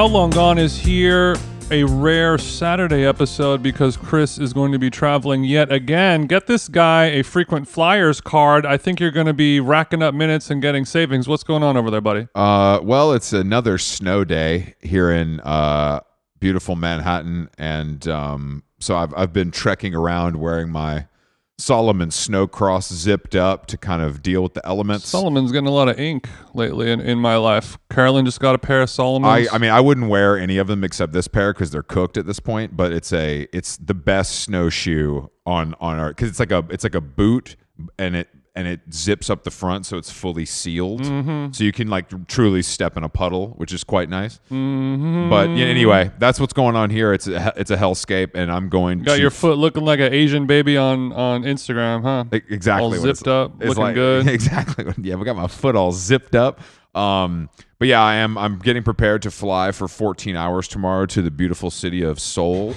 How 0.00 0.06
Long 0.06 0.30
Gone 0.30 0.56
is 0.56 0.78
here, 0.78 1.36
a 1.70 1.84
rare 1.84 2.38
Saturday 2.38 3.04
episode 3.04 3.62
because 3.62 3.98
Chris 3.98 4.38
is 4.38 4.54
going 4.54 4.72
to 4.72 4.78
be 4.78 4.88
traveling 4.88 5.44
yet 5.44 5.70
again. 5.70 6.24
Get 6.24 6.46
this 6.46 6.68
guy 6.68 7.04
a 7.08 7.22
frequent 7.22 7.68
flyers 7.68 8.18
card. 8.18 8.64
I 8.64 8.78
think 8.78 8.98
you're 8.98 9.10
going 9.10 9.26
to 9.26 9.34
be 9.34 9.60
racking 9.60 10.02
up 10.02 10.14
minutes 10.14 10.50
and 10.50 10.62
getting 10.62 10.86
savings. 10.86 11.28
What's 11.28 11.44
going 11.44 11.62
on 11.62 11.76
over 11.76 11.90
there, 11.90 12.00
buddy? 12.00 12.28
Uh, 12.34 12.80
well, 12.82 13.12
it's 13.12 13.34
another 13.34 13.76
snow 13.76 14.24
day 14.24 14.74
here 14.80 15.10
in 15.10 15.38
uh, 15.40 16.00
beautiful 16.38 16.76
Manhattan, 16.76 17.50
and 17.58 18.08
um, 18.08 18.62
so 18.78 18.96
I've 18.96 19.12
I've 19.14 19.34
been 19.34 19.50
trekking 19.50 19.94
around 19.94 20.36
wearing 20.36 20.70
my 20.70 21.08
Salomon 21.60 22.08
Snowcross 22.08 22.92
zipped 22.92 23.34
up 23.34 23.66
to 23.66 23.76
kind 23.76 24.02
of 24.02 24.22
deal 24.22 24.42
with 24.42 24.54
the 24.54 24.66
elements. 24.66 25.08
Salomon's 25.08 25.52
getting 25.52 25.68
a 25.68 25.72
lot 25.72 25.88
of 25.88 25.98
ink 25.98 26.28
lately 26.54 26.90
in, 26.90 27.00
in 27.00 27.18
my 27.18 27.36
life. 27.36 27.78
Carolyn 27.90 28.24
just 28.24 28.40
got 28.40 28.54
a 28.54 28.58
pair 28.58 28.82
of 28.82 28.88
Salomons. 28.88 29.48
I, 29.50 29.54
I 29.54 29.58
mean, 29.58 29.70
I 29.70 29.80
wouldn't 29.80 30.08
wear 30.08 30.38
any 30.38 30.58
of 30.58 30.66
them 30.66 30.82
except 30.84 31.12
this 31.12 31.28
pair 31.28 31.52
because 31.52 31.70
they're 31.70 31.82
cooked 31.82 32.16
at 32.16 32.26
this 32.26 32.40
point. 32.40 32.76
But 32.76 32.92
it's 32.92 33.12
a 33.12 33.46
it's 33.52 33.76
the 33.76 33.94
best 33.94 34.40
snowshoe 34.40 35.28
on 35.46 35.74
on 35.80 35.98
our 35.98 36.08
because 36.08 36.30
it's 36.30 36.40
like 36.40 36.52
a 36.52 36.64
it's 36.70 36.84
like 36.84 36.94
a 36.94 37.00
boot 37.00 37.56
and 37.98 38.16
it 38.16 38.28
and 38.60 38.68
it 38.68 38.80
zips 38.92 39.30
up 39.30 39.42
the 39.44 39.50
front 39.50 39.86
so 39.86 39.96
it's 39.96 40.10
fully 40.12 40.44
sealed 40.44 41.00
Mm-hmm. 41.02 41.52
so 41.52 41.64
you 41.64 41.72
can 41.72 41.88
like 41.88 42.06
truly 42.28 42.62
step 42.62 42.96
in 42.96 43.02
a 43.04 43.08
puddle 43.08 43.54
which 43.56 43.72
is 43.72 43.82
quite 43.84 44.08
nice 44.08 44.38
but 44.48 45.48
yeah, 45.50 45.66
anyway 45.66 46.10
that's 46.18 46.38
what's 46.38 46.52
going 46.52 46.76
on 46.76 46.90
here 46.90 47.12
it's 47.12 47.26
a 47.26 47.52
it's 47.56 47.70
a 47.70 47.76
hellscape 47.76 48.30
and 48.34 48.52
i'm 48.52 48.68
going 48.68 49.02
got 49.02 49.14
to 49.16 49.20
your 49.20 49.30
foot 49.30 49.56
looking 49.58 49.84
like 49.84 49.98
an 50.00 50.12
Asian 50.12 50.46
baby 50.46 50.76
on, 50.76 51.12
on 51.12 51.42
Instagram, 51.44 52.02
huh? 52.02 52.24
Exactly 52.32 52.98
All 52.98 53.02
zipped 53.02 53.26
up, 53.28 53.52
it's 53.60 53.68
looking 53.68 53.82
like- 53.82 53.94
good. 53.94 54.26
Exactly. 54.40 54.84
Yeah, 55.02 55.14
we 55.16 55.24
got 55.24 55.36
my 55.36 55.46
foot 55.46 55.74
all 55.76 55.92
zipped 55.92 56.34
up. 56.34 56.60
Um, 56.94 57.48
but 57.78 57.88
yeah, 57.88 58.02
I 58.02 58.16
am. 58.16 58.36
I'm 58.36 58.58
getting 58.58 58.82
prepared 58.82 59.22
to 59.22 59.30
fly 59.30 59.72
for 59.72 59.86
14 59.88 60.36
hours 60.36 60.68
tomorrow 60.68 61.06
to 61.06 61.22
the 61.22 61.30
beautiful 61.30 61.70
city 61.70 62.02
of 62.02 62.18
Seoul. 62.20 62.74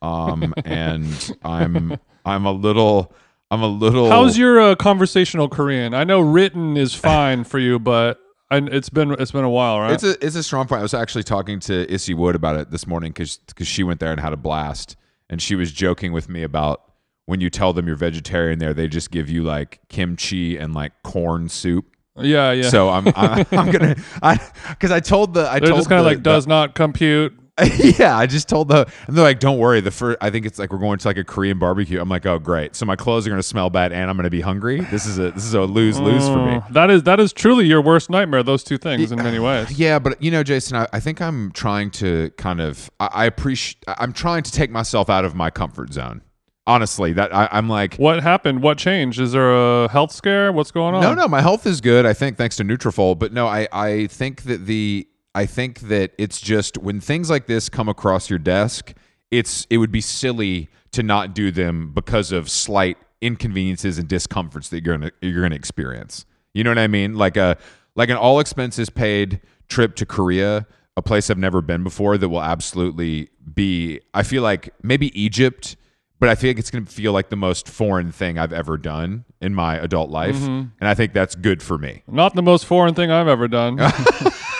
Um, 0.00 0.52
and 0.64 1.34
I'm 1.44 1.96
I'm 2.24 2.44
a 2.46 2.52
little 2.52 3.12
I'm 3.52 3.62
a 3.62 3.68
little. 3.68 4.08
How's 4.08 4.38
your 4.38 4.58
uh, 4.58 4.74
conversational 4.76 5.46
Korean? 5.46 5.92
I 5.92 6.04
know 6.04 6.20
written 6.20 6.78
is 6.78 6.94
fine 6.94 7.44
for 7.44 7.58
you, 7.58 7.78
but 7.78 8.18
I, 8.50 8.56
it's 8.56 8.88
been 8.88 9.12
it's 9.12 9.30
been 9.30 9.44
a 9.44 9.50
while, 9.50 9.78
right? 9.78 9.92
It's 9.92 10.02
a 10.04 10.24
it's 10.24 10.36
a 10.36 10.42
strong 10.42 10.66
point. 10.66 10.78
I 10.78 10.82
was 10.82 10.94
actually 10.94 11.24
talking 11.24 11.60
to 11.60 11.86
Issy 11.92 12.14
Wood 12.14 12.34
about 12.34 12.56
it 12.56 12.70
this 12.70 12.86
morning 12.86 13.12
because 13.12 13.36
because 13.48 13.68
she 13.68 13.82
went 13.82 14.00
there 14.00 14.10
and 14.10 14.18
had 14.18 14.32
a 14.32 14.38
blast, 14.38 14.96
and 15.28 15.42
she 15.42 15.54
was 15.54 15.70
joking 15.70 16.12
with 16.12 16.30
me 16.30 16.42
about 16.42 16.80
when 17.26 17.42
you 17.42 17.50
tell 17.50 17.74
them 17.74 17.86
you're 17.86 17.94
vegetarian 17.94 18.58
there, 18.58 18.72
they 18.72 18.88
just 18.88 19.10
give 19.10 19.28
you 19.28 19.42
like 19.42 19.80
kimchi 19.90 20.56
and 20.56 20.72
like 20.72 20.92
corn 21.02 21.50
soup. 21.50 21.84
yeah, 22.16 22.52
yeah. 22.52 22.70
So 22.70 22.88
I'm 22.88 23.06
I, 23.08 23.44
I'm 23.52 23.70
gonna 23.70 23.96
I 24.22 24.40
because 24.70 24.90
I 24.90 25.00
told 25.00 25.34
the 25.34 25.46
I 25.46 25.58
They're 25.60 25.68
told 25.68 25.80
just 25.80 25.90
kind 25.90 26.00
of 26.00 26.06
like 26.06 26.22
does 26.22 26.46
not 26.46 26.74
compute. 26.74 27.38
yeah 27.98 28.16
I 28.16 28.24
just 28.24 28.48
told 28.48 28.68
the 28.68 28.90
and 29.06 29.14
they're 29.14 29.22
like 29.22 29.38
don't 29.38 29.58
worry 29.58 29.82
the 29.82 29.90
first 29.90 30.16
I 30.22 30.30
think 30.30 30.46
it's 30.46 30.58
like 30.58 30.72
we're 30.72 30.78
going 30.78 30.98
to 30.98 31.06
like 31.06 31.18
a 31.18 31.24
Korean 31.24 31.58
barbecue 31.58 32.00
I'm 32.00 32.08
like 32.08 32.24
oh 32.24 32.38
great 32.38 32.74
so 32.74 32.86
my 32.86 32.96
clothes 32.96 33.26
are 33.26 33.30
gonna 33.30 33.42
smell 33.42 33.68
bad 33.68 33.92
and 33.92 34.08
I'm 34.08 34.16
gonna 34.16 34.30
be 34.30 34.40
hungry 34.40 34.80
this 34.80 35.04
is 35.04 35.18
a 35.18 35.32
this 35.32 35.44
is 35.44 35.52
a 35.52 35.60
lose 35.60 36.00
lose 36.00 36.26
for 36.26 36.38
me 36.46 36.52
Oh, 36.56 36.64
That 36.70 36.90
is 36.90 37.02
that 37.02 37.20
is 37.20 37.32
truly 37.34 37.66
your 37.66 37.82
worst 37.82 38.08
nightmare. 38.08 38.42
Those 38.42 38.64
two 38.64 38.78
things 38.78 39.12
in 39.12 39.18
many 39.18 39.38
ways. 39.38 39.70
yeah 39.78 39.98
but 39.98 40.22
you 40.22 40.30
know 40.30 40.42
Jason 40.42 40.78
I, 40.78 40.86
I 40.94 41.00
think 41.00 41.20
I'm 41.20 41.52
trying 41.52 41.90
to 41.92 42.30
kind 42.38 42.60
of 42.60 42.90
I, 42.98 43.06
I 43.12 43.24
appreciate 43.26 43.84
I'm 43.86 44.14
trying 44.14 44.44
to 44.44 44.50
take 44.50 44.70
myself 44.70 45.10
out 45.10 45.26
of 45.26 45.34
my 45.34 45.50
comfort 45.50 45.92
zone 45.92 46.22
honestly 46.66 47.12
that 47.12 47.34
I, 47.34 47.50
I'm 47.52 47.68
like 47.68 47.96
What 47.96 48.22
happened? 48.22 48.62
What 48.62 48.78
changed? 48.78 49.20
Is 49.20 49.32
there 49.32 49.52
a 49.52 49.88
health 49.90 50.12
scare? 50.12 50.52
What's 50.52 50.70
going 50.70 50.94
on? 50.94 51.02
No, 51.02 51.12
no, 51.12 51.28
my 51.28 51.42
health 51.42 51.66
is 51.66 51.82
good. 51.82 52.06
I 52.06 52.14
think 52.14 52.38
thanks 52.38 52.56
to 52.56 52.64
Nutrafol. 52.64 53.18
But 53.18 53.34
no, 53.34 53.46
I 53.46 53.68
I 53.72 54.06
think 54.06 54.44
that 54.44 54.64
the 54.64 55.06
I 55.34 55.46
think 55.46 55.80
that 55.80 56.12
it's 56.18 56.40
just 56.40 56.78
when 56.78 57.00
things 57.00 57.30
like 57.30 57.46
this 57.46 57.68
come 57.68 57.88
across 57.88 58.28
your 58.28 58.38
desk, 58.38 58.94
it's 59.30 59.66
it 59.70 59.78
would 59.78 59.92
be 59.92 60.00
silly 60.00 60.68
to 60.92 61.02
not 61.02 61.34
do 61.34 61.50
them 61.50 61.92
because 61.92 62.32
of 62.32 62.50
slight 62.50 62.98
inconveniences 63.20 63.98
and 63.98 64.08
discomforts 64.08 64.68
that 64.68 64.84
you're 64.84 64.98
gonna 64.98 65.10
you're 65.22 65.42
gonna 65.42 65.54
experience. 65.54 66.26
You 66.52 66.64
know 66.64 66.70
what 66.70 66.78
I 66.78 66.86
mean? 66.86 67.14
Like 67.14 67.36
a 67.36 67.56
like 67.94 68.10
an 68.10 68.16
all 68.16 68.40
expenses 68.40 68.90
paid 68.90 69.40
trip 69.68 69.96
to 69.96 70.06
Korea, 70.06 70.66
a 70.96 71.02
place 71.02 71.30
I've 71.30 71.38
never 71.38 71.62
been 71.62 71.82
before 71.82 72.18
that 72.18 72.28
will 72.28 72.42
absolutely 72.42 73.30
be 73.54 74.00
I 74.12 74.22
feel 74.22 74.42
like 74.42 74.74
maybe 74.82 75.18
Egypt 75.18 75.76
but 76.22 76.28
I 76.28 76.36
feel 76.36 76.50
like 76.50 76.60
it's 76.60 76.70
going 76.70 76.84
to 76.84 76.90
feel 76.92 77.12
like 77.12 77.30
the 77.30 77.36
most 77.36 77.68
foreign 77.68 78.12
thing 78.12 78.38
I've 78.38 78.52
ever 78.52 78.78
done 78.78 79.24
in 79.40 79.56
my 79.56 79.76
adult 79.76 80.08
life, 80.08 80.36
mm-hmm. 80.36 80.68
and 80.80 80.88
I 80.88 80.94
think 80.94 81.14
that's 81.14 81.34
good 81.34 81.60
for 81.60 81.76
me. 81.78 82.04
Not 82.06 82.36
the 82.36 82.44
most 82.44 82.64
foreign 82.64 82.94
thing 82.94 83.10
I've 83.10 83.26
ever 83.26 83.48
done. 83.48 83.80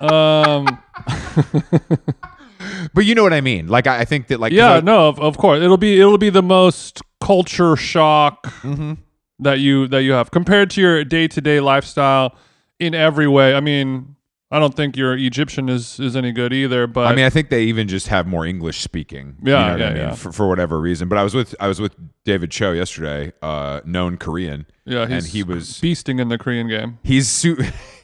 um. 0.00 0.66
But 2.92 3.04
you 3.04 3.14
know 3.14 3.22
what 3.22 3.32
I 3.32 3.40
mean? 3.40 3.68
Like 3.68 3.86
I, 3.86 4.00
I 4.00 4.04
think 4.04 4.26
that 4.28 4.40
like 4.40 4.52
Yeah. 4.52 4.74
I- 4.74 4.80
No. 4.80 5.08
Of, 5.08 5.20
of 5.20 5.38
course, 5.38 5.60
it'll 5.62 5.76
be 5.76 6.00
it'll 6.00 6.18
be 6.18 6.30
the 6.30 6.42
most 6.42 7.00
culture 7.20 7.76
shock 7.76 8.44
Mm-hmm. 8.62 8.94
that 9.40 9.60
you 9.60 9.86
that 9.88 10.02
you 10.02 10.12
have 10.12 10.30
compared 10.30 10.70
to 10.70 10.80
your 10.80 11.04
day 11.04 11.28
to 11.28 11.40
day 11.40 11.60
lifestyle 11.60 12.34
in 12.80 12.94
every 12.94 13.28
way. 13.28 13.54
I 13.54 13.60
mean, 13.60 14.16
I 14.50 14.58
don't 14.58 14.74
think 14.74 14.96
your 14.96 15.16
Egyptian 15.16 15.68
is 15.68 16.00
is 16.00 16.16
any 16.16 16.32
good 16.32 16.52
either. 16.52 16.86
But 16.88 17.06
I 17.06 17.14
mean, 17.14 17.24
I 17.24 17.30
think 17.30 17.48
they 17.50 17.62
even 17.64 17.86
just 17.86 18.08
have 18.08 18.26
more 18.26 18.44
English 18.44 18.80
speaking. 18.80 19.36
you 19.42 19.52
Yeah, 19.52 19.66
know 19.66 19.70
what 19.72 19.80
yeah, 19.80 19.86
I 19.86 19.88
mean? 19.90 20.02
yeah. 20.02 20.14
For, 20.14 20.32
for 20.32 20.48
whatever 20.48 20.80
reason. 20.80 21.08
But 21.08 21.18
I 21.18 21.22
was 21.22 21.34
with 21.34 21.54
I 21.60 21.68
was 21.68 21.80
with 21.80 21.94
David 22.24 22.50
Cho 22.50 22.72
yesterday, 22.72 23.32
uh, 23.40 23.80
known 23.84 24.16
Korean. 24.18 24.66
yeah, 24.84 25.06
he's 25.06 25.24
and 25.24 25.26
he 25.32 25.42
was 25.44 25.80
beasting 25.80 26.20
in 26.20 26.28
the 26.28 26.38
Korean 26.38 26.66
game. 26.68 26.98
he's 27.04 27.28
su- 27.28 27.62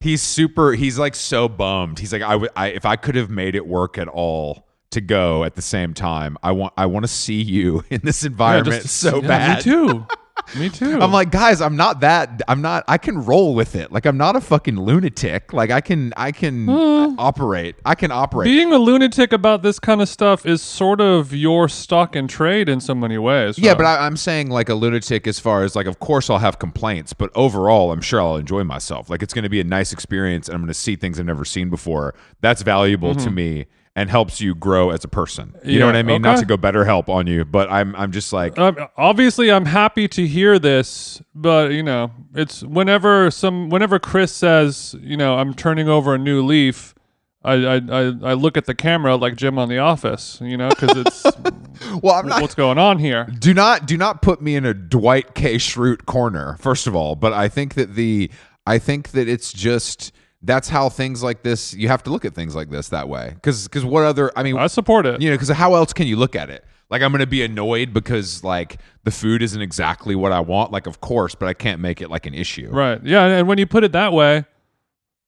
he's 0.00 0.22
super 0.22 0.72
he's 0.72 0.98
like 0.98 1.14
so 1.14 1.48
bummed. 1.48 1.98
He's 1.98 2.12
like 2.12 2.22
I 2.22 2.36
would 2.36 2.50
I 2.56 2.68
if 2.68 2.84
I 2.84 2.96
could 2.96 3.14
have 3.14 3.30
made 3.30 3.54
it 3.54 3.66
work 3.66 3.98
at 3.98 4.08
all 4.08 4.66
to 4.90 5.00
go 5.00 5.44
at 5.44 5.54
the 5.54 5.62
same 5.62 5.92
time, 5.94 6.36
I 6.42 6.52
want 6.52 6.72
I 6.76 6.86
want 6.86 7.04
to 7.04 7.08
see 7.08 7.42
you 7.42 7.84
in 7.90 8.00
this 8.04 8.22
Yeah, 8.22 8.28
environment 8.30 8.82
just- 8.82 8.96
so 8.96 9.20
yeah, 9.22 9.28
bad. 9.28 9.56
Me 9.58 9.62
too. 9.72 10.06
me 10.56 10.68
too. 10.70 11.00
I'm 11.00 11.12
like, 11.12 11.30
guys, 11.30 11.60
I'm 11.60 11.76
not 11.76 12.00
that. 12.00 12.42
I'm 12.48 12.62
not. 12.62 12.84
I 12.88 12.98
can 12.98 13.24
roll 13.24 13.54
with 13.54 13.74
it. 13.74 13.92
Like, 13.92 14.06
I'm 14.06 14.16
not 14.16 14.36
a 14.36 14.40
fucking 14.40 14.76
lunatic. 14.78 15.52
Like, 15.52 15.70
I 15.70 15.80
can. 15.80 16.12
I 16.16 16.32
can 16.32 16.66
hmm. 16.66 17.18
operate. 17.18 17.76
I 17.84 17.94
can 17.94 18.10
operate. 18.10 18.46
being 18.46 18.72
a 18.72 18.78
lunatic 18.78 19.32
about 19.32 19.62
this 19.62 19.78
kind 19.78 20.00
of 20.00 20.08
stuff 20.08 20.46
is 20.46 20.62
sort 20.62 21.00
of 21.00 21.32
your 21.34 21.68
stock 21.68 22.16
and 22.16 22.28
trade 22.28 22.68
in 22.68 22.80
so 22.80 22.94
many 22.94 23.18
ways. 23.18 23.58
yeah, 23.58 23.74
but 23.74 23.86
I, 23.86 24.06
I'm 24.06 24.16
saying 24.16 24.50
like 24.50 24.68
a 24.68 24.74
lunatic 24.74 25.26
as 25.26 25.38
far 25.38 25.62
as 25.62 25.76
like, 25.76 25.86
of 25.86 26.00
course 26.00 26.30
I'll 26.30 26.38
have 26.38 26.58
complaints, 26.58 27.12
but 27.12 27.30
overall, 27.34 27.92
I'm 27.92 28.00
sure 28.00 28.20
I'll 28.20 28.36
enjoy 28.36 28.64
myself. 28.64 29.10
Like, 29.10 29.22
it's 29.22 29.34
going 29.34 29.44
to 29.44 29.48
be 29.48 29.60
a 29.60 29.64
nice 29.64 29.92
experience, 29.92 30.48
and 30.48 30.54
I'm 30.54 30.60
going 30.62 30.68
to 30.68 30.74
see 30.74 30.96
things 30.96 31.18
I've 31.18 31.26
never 31.26 31.44
seen 31.44 31.70
before. 31.70 32.14
That's 32.40 32.62
valuable 32.62 33.14
to 33.14 33.20
mm-hmm. 33.20 33.34
me 33.34 33.66
and 33.98 34.08
helps 34.08 34.40
you 34.40 34.54
grow 34.54 34.90
as 34.90 35.02
a 35.02 35.08
person. 35.08 35.54
You 35.64 35.80
know 35.80 35.86
Mm-hmm. 35.86 35.94
What 35.94 35.96
I 35.96 36.02
mean? 36.04 36.22
Not 36.22 36.38
to 36.38 36.46
go 36.46 36.56
better 36.56 36.84
help 36.84 37.08
on 37.08 37.26
you, 37.26 37.44
but 37.44 37.68
I'm. 37.70 37.96
I'm 37.96 38.12
just 38.12 38.32
like. 38.32 38.56
Um, 38.56 38.76
obviously, 38.96 39.50
I'm 39.50 39.64
happy 39.66 40.06
to 40.08 40.24
hear 40.24 40.58
this, 40.60 41.20
but 41.34 41.72
you 41.72 41.82
know, 41.82 42.12
it's 42.34 42.62
whenever 42.62 43.30
some 43.32 43.70
whenever 43.70 43.98
Chris 43.98 44.30
says, 44.30 44.94
you 45.00 45.16
know, 45.16 45.36
I'm 45.38 45.52
turning 45.52 45.88
over 45.88 46.14
a 46.14 46.18
new 46.18 46.44
leaf. 46.44 46.94
I, 47.42 47.52
I, 47.54 47.74
I, 47.76 48.00
I 48.22 48.32
look 48.34 48.56
at 48.56 48.66
the 48.66 48.74
camera 48.74 49.16
like 49.16 49.36
Jim 49.36 49.58
on 49.58 49.68
The 49.68 49.78
Office, 49.78 50.38
you 50.42 50.56
know, 50.56 50.68
because 50.68 50.96
it's 50.96 51.24
well, 52.02 52.14
I'm 52.14 52.26
not. 52.26 52.42
what's 52.42 52.54
going 52.54 52.78
on 52.78 52.98
here. 52.98 53.24
do 53.38 53.52
not 53.54 53.86
do 53.86 53.96
not 53.96 54.22
put 54.22 54.40
me 54.40 54.54
in 54.54 54.64
a 54.64 54.74
Dwight 54.74 55.34
K. 55.34 55.56
Schrute 55.56 56.04
corner, 56.06 56.56
first 56.60 56.86
of 56.86 56.94
all. 56.94 57.16
But 57.16 57.32
I 57.32 57.48
think 57.48 57.74
that 57.74 57.94
the 57.94 58.30
I 58.66 58.78
think 58.78 59.10
that 59.10 59.28
it's 59.28 59.52
just 59.52 60.12
that's 60.42 60.68
how 60.68 60.88
things 60.88 61.22
like 61.22 61.42
this 61.42 61.74
you 61.74 61.88
have 61.88 62.02
to 62.04 62.10
look 62.10 62.24
at 62.24 62.34
things 62.34 62.54
like 62.54 62.70
this 62.70 62.88
that 62.90 63.08
way. 63.08 63.32
Because 63.34 63.64
because 63.64 63.84
what 63.84 64.04
other 64.04 64.30
I 64.36 64.42
mean 64.42 64.56
I 64.56 64.66
support 64.68 65.06
it. 65.06 65.20
you 65.20 65.30
know 65.30 65.34
because 65.34 65.48
how 65.48 65.74
else 65.74 65.92
can 65.92 66.06
you 66.06 66.16
look 66.16 66.36
at 66.36 66.50
it? 66.50 66.64
Like 66.90 67.02
I'm 67.02 67.12
gonna 67.12 67.26
be 67.26 67.42
annoyed 67.42 67.92
because 67.92 68.44
like 68.44 68.80
the 69.04 69.10
food 69.10 69.42
isn't 69.42 69.60
exactly 69.60 70.14
what 70.14 70.32
I 70.32 70.40
want. 70.40 70.72
Like 70.72 70.86
of 70.86 71.00
course, 71.00 71.34
but 71.34 71.48
I 71.48 71.54
can't 71.54 71.80
make 71.80 72.00
it 72.00 72.10
like 72.10 72.26
an 72.26 72.34
issue. 72.34 72.68
Right. 72.70 73.02
Yeah, 73.04 73.24
and 73.24 73.48
when 73.48 73.58
you 73.58 73.66
put 73.66 73.84
it 73.84 73.92
that 73.92 74.12
way, 74.12 74.44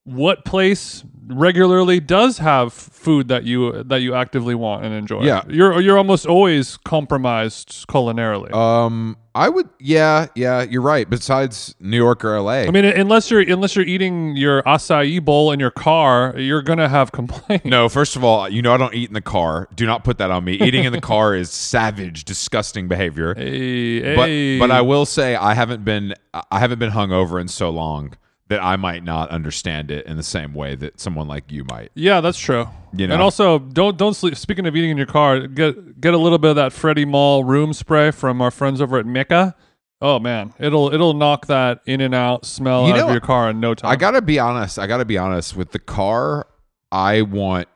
what 0.05 0.45
place 0.45 1.05
regularly 1.27 2.01
does 2.01 2.39
have 2.39 2.73
food 2.73 3.29
that 3.29 3.45
you 3.45 3.83
that 3.85 4.01
you 4.01 4.15
actively 4.15 4.55
want 4.55 4.85
and 4.85 4.95
enjoy? 4.95 5.23
Yeah. 5.23 5.43
You're 5.49 5.81
you're 5.81 5.99
almost 5.99 6.27
always 6.27 6.77
compromised 6.79 7.87
culinarily. 7.89 8.53
Um, 8.55 9.17
I 9.35 9.49
would. 9.49 9.69
Yeah, 9.79 10.27
yeah, 10.35 10.63
you're 10.63 10.83
right. 10.83 11.09
Besides 11.09 11.75
New 11.79 11.97
York 11.97 12.25
or 12.25 12.35
L.A. 12.35 12.67
I 12.67 12.71
mean, 12.71 12.85
unless 12.85 13.31
you're 13.31 13.41
unless 13.41 13.77
you're 13.77 13.85
eating 13.85 14.35
your 14.37 14.63
acai 14.65 15.25
bowl 15.25 15.53
in 15.53 15.61
your 15.61 15.71
car, 15.71 16.35
you're 16.37 16.63
gonna 16.63 16.89
have 16.89 17.13
complaints. 17.21 17.65
No, 17.65 17.89
first 17.89 18.17
of 18.17 18.25
all, 18.25 18.49
you 18.49 18.61
know 18.61 18.75
I 18.75 18.77
don't 18.77 18.95
eat 18.95 19.09
in 19.09 19.15
the 19.15 19.21
car. 19.21 19.69
Do 19.75 19.87
not 19.87 20.03
put 20.03 20.19
that 20.19 20.31
on 20.33 20.45
me. 20.45 20.55
Eating 20.55 20.83
in 20.85 20.93
the 20.93 21.01
car 21.01 21.35
is 21.35 21.49
savage, 21.51 22.25
disgusting 22.25 22.89
behavior. 22.89 23.35
Hey, 23.35 24.17
But 24.17 24.29
hey. 24.29 24.59
but 24.59 24.71
I 24.73 24.81
will 24.81 25.07
say 25.07 25.37
I 25.37 25.55
haven't 25.55 25.85
been 25.85 26.15
I 26.51 26.59
haven't 26.59 26.81
been 26.81 26.91
hungover 26.91 27.41
in 27.41 27.47
so 27.47 27.71
long 27.71 28.15
that 28.51 28.63
I 28.63 28.75
might 28.75 29.05
not 29.05 29.31
understand 29.31 29.93
it 29.93 30.05
in 30.07 30.17
the 30.17 30.25
same 30.25 30.55
way 30.55 30.75
that 30.75 30.99
someone 30.99 31.29
like 31.29 31.53
you 31.53 31.65
might. 31.71 31.93
Yeah, 31.95 32.21
that's 32.21 32.39
true. 32.39 32.67
You 32.93 33.07
know? 33.07 33.15
And 33.15 33.23
also, 33.23 33.61
don't 33.61 33.97
don't 33.97 34.13
sleep. 34.13 34.37
Speaking 34.37 34.67
of 34.67 34.75
eating 34.75 34.91
in 34.91 34.97
your 34.97 35.07
car, 35.07 35.47
get 35.47 36.01
get 36.01 36.15
a 36.15 36.19
little 36.19 36.37
bit 36.37 36.51
of 36.51 36.57
that 36.57 36.73
Freddie 36.73 37.05
Mall 37.05 37.45
room 37.45 37.73
spray 37.73 38.11
from 38.11 38.43
our 38.43 38.51
friends 38.51 38.81
over 38.81 38.99
at 38.99 39.07
Mecca. 39.07 39.55
Oh 40.03 40.19
man, 40.19 40.53
it'll 40.59 40.93
it'll 40.93 41.15
knock 41.15 41.47
that 41.47 41.81
in 41.87 42.01
and 42.01 42.13
out 42.13 42.45
smell 42.45 42.89
You 42.89 42.95
out 42.95 42.97
know, 42.97 43.07
of 43.07 43.13
your 43.13 43.21
car 43.21 43.51
in 43.51 43.61
no 43.61 43.75
time. 43.75 43.93
I 43.93 43.95
gotta 43.95 44.21
be 44.21 44.41
honest. 44.41 44.81
I 44.81 44.89
gotta 44.89 45.05
be 45.05 45.17
honest 45.17 45.55
with 45.57 45.71
the 45.71 45.79
car. 45.79 46.49
I 46.91 47.23
want. 47.23 47.69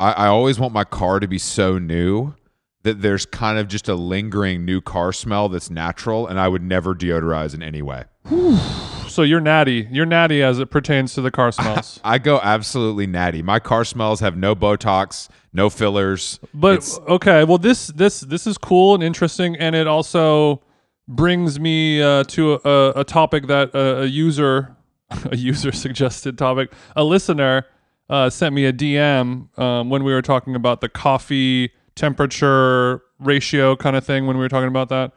I, 0.00 0.12
I 0.12 0.26
always 0.26 0.58
want 0.58 0.74
my 0.74 0.84
car 0.84 1.20
to 1.20 1.28
be 1.28 1.38
so 1.38 1.78
new 1.78 2.34
that 2.82 3.00
there's 3.00 3.26
kind 3.26 3.58
of 3.58 3.68
just 3.68 3.88
a 3.88 3.94
lingering 3.94 4.64
new 4.64 4.80
car 4.80 5.12
smell 5.12 5.48
that's 5.48 5.70
natural, 5.70 6.26
and 6.26 6.40
I 6.40 6.48
would 6.48 6.62
never 6.62 6.96
deodorize 6.96 7.54
in 7.54 7.62
any 7.62 7.80
way. 7.80 8.04
so 9.16 9.22
you're 9.22 9.40
natty. 9.40 9.88
You're 9.90 10.04
natty 10.04 10.42
as 10.42 10.58
it 10.58 10.70
pertains 10.70 11.14
to 11.14 11.22
the 11.22 11.30
car 11.30 11.50
smells. 11.60 11.98
I 12.04 12.18
go 12.18 12.38
absolutely 12.42 13.06
natty. 13.06 13.40
My 13.42 13.58
car 13.58 13.82
smells 13.82 14.20
have 14.20 14.36
no 14.36 14.54
Botox, 14.54 15.28
no 15.54 15.70
fillers. 15.70 16.38
But 16.52 16.74
It's- 16.74 17.00
okay, 17.08 17.42
well 17.44 17.56
this 17.56 17.86
this 17.88 18.20
this 18.20 18.46
is 18.46 18.58
cool 18.58 18.94
and 18.94 19.02
interesting, 19.02 19.56
and 19.56 19.74
it 19.74 19.86
also 19.86 20.62
brings 21.08 21.58
me 21.58 22.02
uh, 22.02 22.24
to 22.24 22.60
a, 22.62 23.00
a 23.00 23.04
topic 23.04 23.46
that 23.46 23.74
a, 23.74 24.02
a 24.02 24.04
user 24.04 24.76
a 25.32 25.36
user 25.36 25.72
suggested 25.72 26.36
topic. 26.36 26.70
A 26.94 27.02
listener 27.02 27.64
uh, 28.10 28.28
sent 28.28 28.54
me 28.54 28.66
a 28.66 28.72
DM 28.72 29.58
um, 29.58 29.88
when 29.88 30.04
we 30.04 30.12
were 30.12 30.22
talking 30.22 30.54
about 30.54 30.82
the 30.82 30.90
coffee 30.90 31.72
temperature 31.94 33.00
ratio 33.18 33.76
kind 33.76 33.96
of 33.96 34.04
thing. 34.04 34.26
When 34.26 34.36
we 34.36 34.42
were 34.42 34.50
talking 34.50 34.68
about 34.68 34.90
that, 34.90 35.12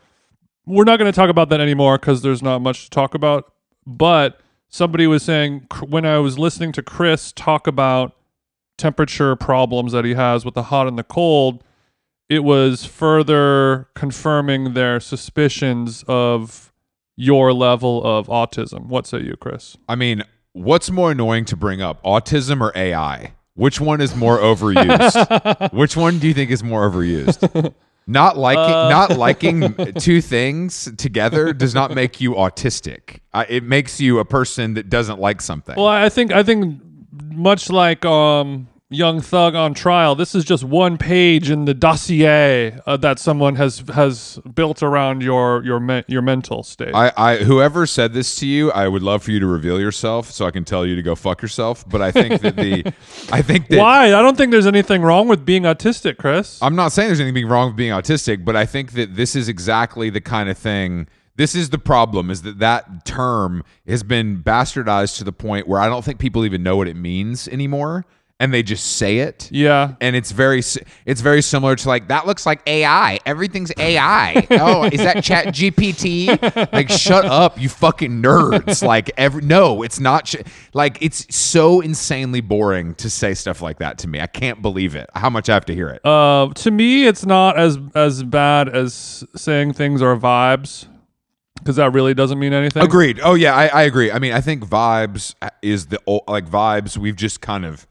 we're 0.66 0.86
not 0.86 1.00
going 1.00 1.12
to 1.12 1.16
talk 1.16 1.30
about 1.30 1.50
that 1.50 1.60
anymore 1.60 1.98
because 1.98 2.22
there's 2.22 2.42
not 2.42 2.60
much 2.60 2.86
to 2.86 2.90
talk 2.92 3.14
about. 3.14 3.52
But 3.90 4.40
somebody 4.70 5.08
was 5.08 5.24
saying 5.24 5.66
when 5.88 6.06
I 6.06 6.20
was 6.20 6.38
listening 6.38 6.72
to 6.74 6.84
Chris 6.84 7.32
talk 7.32 7.66
about 7.66 8.16
temperature 8.78 9.36
problems 9.36 9.94
that 9.94 10.06
he 10.06 10.14
has 10.14 10.46
with 10.46 10.54
the 10.54 10.64
hot 10.64 10.88
and 10.88 10.98
the 10.98 11.04
cold, 11.04 11.64
it 12.30 12.44
was 12.44 12.86
further 12.86 13.90
confirming 13.96 14.76
their 14.76 15.00
suspicions 15.00 16.06
of 16.08 16.72
your 17.18 17.52
level 17.52 18.06
of 18.06 18.28
autism. 18.28 18.86
What 18.86 19.08
say 19.08 19.22
you, 19.22 19.36
Chris? 19.36 19.76
I 19.90 19.96
mean, 19.96 20.22
what's 20.54 20.92
more 20.92 21.12
annoying 21.12 21.46
to 21.46 21.58
bring 21.58 21.82
up, 21.82 22.02
autism 22.04 22.62
or 22.62 22.72
AI? 22.76 23.34
Which 23.56 23.82
one 23.82 24.02
is 24.02 24.16
more 24.16 24.38
overused? 24.38 25.74
Which 25.74 25.98
one 25.98 26.20
do 26.20 26.28
you 26.28 26.36
think 26.36 26.52
is 26.52 26.64
more 26.64 26.90
overused? 26.90 27.74
Not 28.10 28.38
liking 28.38 28.74
Uh. 28.74 28.90
not 28.90 29.18
liking 29.18 29.76
two 30.00 30.20
things 30.20 30.92
together 30.98 31.54
does 31.54 31.76
not 31.76 31.94
make 31.94 32.20
you 32.20 32.32
autistic. 32.34 33.20
Uh, 33.34 33.46
it 33.48 33.64
makes 33.64 34.02
you 34.02 34.18
a 34.18 34.26
person 34.26 34.74
that 34.74 34.90
doesn't 34.90 35.20
like 35.20 35.42
something. 35.42 35.76
Well, 35.76 35.86
I 35.86 36.10
think 36.10 36.32
I 36.32 36.42
think 36.42 36.82
much 37.32 37.70
like 37.70 38.04
um 38.06 38.69
Young 38.92 39.22
Thug 39.22 39.54
on 39.54 39.76
trial, 39.76 40.16
this 40.16 40.34
is 40.34 40.44
just 40.44 40.64
one 40.64 40.98
page 40.98 41.52
in 41.52 41.66
the 41.66 41.76
dossier 41.76 42.80
uh, 42.88 42.98
that 42.98 43.20
someone 43.20 43.56
has 43.56 43.84
has 43.94 44.40
built 44.56 44.82
around 44.82 45.22
your 45.22 45.64
your 45.64 45.80
me- 45.80 46.04
your 46.08 46.24
mental 46.24 46.64
state. 46.64 46.96
I, 46.96 47.12
I 47.16 47.36
whoever 47.38 47.86
said 47.86 48.14
this 48.14 48.36
to 48.38 48.48
you, 48.48 48.72
I 48.72 48.88
would 48.88 49.04
love 49.04 49.22
for 49.22 49.30
you 49.30 49.40
to 49.42 49.46
reveal 49.46 49.80
yourself 49.80 50.32
so 50.32 50.48
I 50.48 50.50
can 50.50 50.66
tell 50.66 50.88
you 50.88 50.96
to 50.96 51.04
go 51.04 51.14
fuck 51.14 51.44
yourself. 51.44 51.88
But 51.88 52.02
I 52.02 52.12
think 52.12 52.42
that 52.42 52.56
the 52.56 52.84
I 53.32 53.44
think 53.44 53.68
that 53.68 53.78
Why? 53.78 54.08
I 54.08 54.24
don't 54.24 54.36
think 54.36 54.50
there's 54.50 54.66
anything 54.66 55.04
wrong 55.04 55.28
with 55.28 55.46
being 55.46 55.64
autistic, 55.64 56.18
Chris. 56.18 56.58
I'm 56.60 56.76
not 56.76 56.92
saying 56.92 57.10
there's 57.10 57.20
anything 57.20 57.48
wrong 57.48 57.68
with 57.68 57.76
being 57.76 57.92
autistic, 57.92 58.44
but 58.44 58.56
I 58.56 58.66
think 58.66 58.94
that 58.94 59.16
this 59.16 59.36
is 59.36 59.48
exactly 59.48 60.10
the 60.10 60.22
kind 60.22 60.50
of 60.50 60.58
thing. 60.58 61.08
This 61.36 61.54
is 61.54 61.70
the 61.70 61.78
problem: 61.78 62.32
is 62.32 62.42
that 62.42 62.58
that 62.58 63.06
term 63.06 63.64
has 63.88 64.02
been 64.02 64.42
bastardized 64.42 65.20
to 65.20 65.24
the 65.24 65.32
point 65.32 65.68
where 65.68 65.80
I 65.80 65.90
don't 65.90 66.04
think 66.04 66.18
people 66.18 66.44
even 66.44 66.64
know 66.64 66.76
what 66.76 66.88
it 66.88 66.96
means 66.96 67.48
anymore, 67.48 68.08
and 68.42 68.54
they 68.54 68.64
just 68.64 68.96
say 68.98 69.18
it. 69.20 69.50
yeah. 69.52 69.96
And 70.00 70.16
it's 70.16 70.32
very, 70.32 70.60
it's 71.06 71.22
very 71.22 71.42
similar 71.42 71.76
to 71.76 71.88
like 71.88 72.08
that 72.08 72.26
looks 72.26 72.46
like 72.46 72.62
AI. 72.68 73.20
Everything's 73.26 73.72
AI. 73.78 74.48
oh, 74.52 74.86
is 74.86 75.00
that 75.00 75.24
Chat 75.24 75.48
GPT? 75.48 76.72
Like, 76.72 76.90
shut 76.90 77.26
up, 77.26 77.60
you 77.60 77.68
fucking 77.68 78.22
nerds. 78.22 78.82
Like, 78.82 79.12
every 79.18 79.42
no, 79.42 79.84
it's 79.84 80.00
not. 80.00 80.28
Sh- 80.28 80.38
like, 80.74 80.98
it's 81.02 81.36
so 81.36 81.82
insanely 81.82 82.42
boring 82.42 82.96
to 82.96 83.10
say 83.10 83.34
stuff 83.34 83.62
like 83.62 83.80
that 83.80 83.98
to 84.00 84.08
me. 84.08 84.22
I 84.22 84.28
can't 84.28 84.62
believe 84.62 84.96
it. 84.96 85.10
How 85.16 85.30
much 85.30 85.50
I 85.50 85.54
have 85.54 85.66
to 85.66 85.76
hear 85.76 85.90
it. 85.90 86.06
Uh, 86.06 86.50
to 86.54 86.72
me, 86.72 87.08
it's 87.08 87.26
not 87.26 87.58
as 87.60 87.78
as 87.94 88.24
bad 88.24 88.70
as 88.70 89.24
saying 89.36 89.74
things 89.74 90.02
are 90.02 90.16
vibes, 90.16 90.88
because 91.56 91.76
that 91.76 91.92
really 91.94 92.14
doesn't 92.14 92.40
mean 92.40 92.54
anything. 92.54 92.84
Agreed. 92.84 93.20
Oh 93.22 93.34
yeah, 93.34 93.54
I, 93.54 93.68
I 93.68 93.82
agree. 93.84 94.12
I 94.12 94.20
mean, 94.20 94.32
I 94.32 94.40
think 94.40 94.66
vibes 94.66 95.36
is 95.62 95.88
the 95.88 96.00
ol- 96.08 96.24
like 96.28 96.50
vibes. 96.50 96.98
We've 96.98 97.18
just 97.18 97.42
kind 97.42 97.66
of 97.66 97.86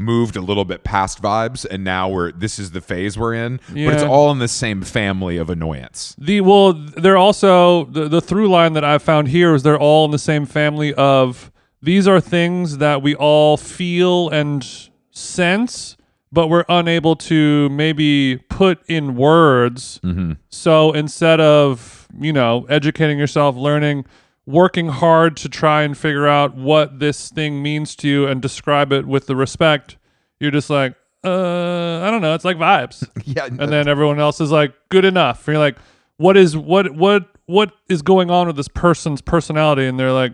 moved 0.00 0.36
a 0.36 0.40
little 0.40 0.64
bit 0.64 0.82
past 0.82 1.22
vibes, 1.22 1.64
and 1.64 1.84
now 1.84 2.08
we're 2.08 2.32
this 2.32 2.58
is 2.58 2.72
the 2.72 2.80
phase 2.80 3.18
we're 3.18 3.34
in. 3.34 3.60
But 3.68 3.94
it's 3.94 4.02
all 4.02 4.30
in 4.32 4.38
the 4.38 4.48
same 4.48 4.82
family 4.82 5.36
of 5.36 5.50
annoyance. 5.50 6.16
The 6.18 6.40
well, 6.40 6.72
they're 6.72 7.16
also 7.16 7.84
the 7.84 8.08
the 8.08 8.20
through 8.20 8.48
line 8.48 8.72
that 8.72 8.84
I've 8.84 9.02
found 9.02 9.28
here 9.28 9.54
is 9.54 9.62
they're 9.62 9.78
all 9.78 10.04
in 10.06 10.10
the 10.10 10.18
same 10.18 10.46
family 10.46 10.94
of 10.94 11.52
these 11.82 12.06
are 12.06 12.20
things 12.20 12.78
that 12.78 13.02
we 13.02 13.14
all 13.14 13.56
feel 13.56 14.28
and 14.28 14.66
sense, 15.10 15.96
but 16.32 16.48
we're 16.48 16.64
unable 16.68 17.16
to 17.16 17.68
maybe 17.70 18.38
put 18.48 18.82
in 18.86 19.16
words. 19.16 20.00
Mm-hmm. 20.02 20.32
So 20.48 20.92
instead 20.92 21.40
of 21.40 22.08
you 22.18 22.32
know 22.32 22.66
educating 22.68 23.18
yourself, 23.18 23.56
learning, 23.56 24.06
working 24.46 24.88
hard 24.88 25.36
to 25.38 25.48
try 25.48 25.82
and 25.82 25.96
figure 25.96 26.26
out 26.26 26.56
what 26.56 26.98
this 26.98 27.30
thing 27.30 27.62
means 27.62 27.94
to 27.96 28.08
you 28.08 28.26
and 28.26 28.42
describe 28.42 28.92
it 28.92 29.06
with 29.06 29.26
the 29.26 29.36
respect, 29.36 29.96
you're 30.38 30.50
just 30.50 30.70
like, 30.70 30.94
uh, 31.22 32.00
I 32.02 32.10
don't 32.10 32.22
know. 32.22 32.34
It's 32.34 32.44
like 32.44 32.56
vibes 32.56 33.06
Yeah, 33.24 33.46
and 33.46 33.58
then 33.58 33.88
everyone 33.88 34.18
else 34.18 34.40
is 34.40 34.50
like 34.50 34.72
good 34.88 35.04
enough 35.04 35.46
and 35.46 35.54
you're 35.54 35.62
like 35.62 35.76
what 36.16 36.36
is 36.36 36.56
what 36.56 36.94
what 36.94 37.26
what 37.46 37.72
is 37.88 38.02
going 38.02 38.30
on 38.30 38.46
with 38.46 38.56
this 38.56 38.68
person's 38.68 39.20
personality 39.20 39.86
and 39.86 39.98
they're 39.98 40.12
like 40.12 40.32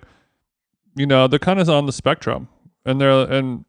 you 0.97 1.06
know 1.06 1.29
they're 1.29 1.38
kind 1.38 1.61
of 1.61 1.69
on 1.69 1.87
the 1.87 1.93
spectrum 1.93 2.49
and 2.85 3.00
they're 3.00 3.31
and 3.31 3.64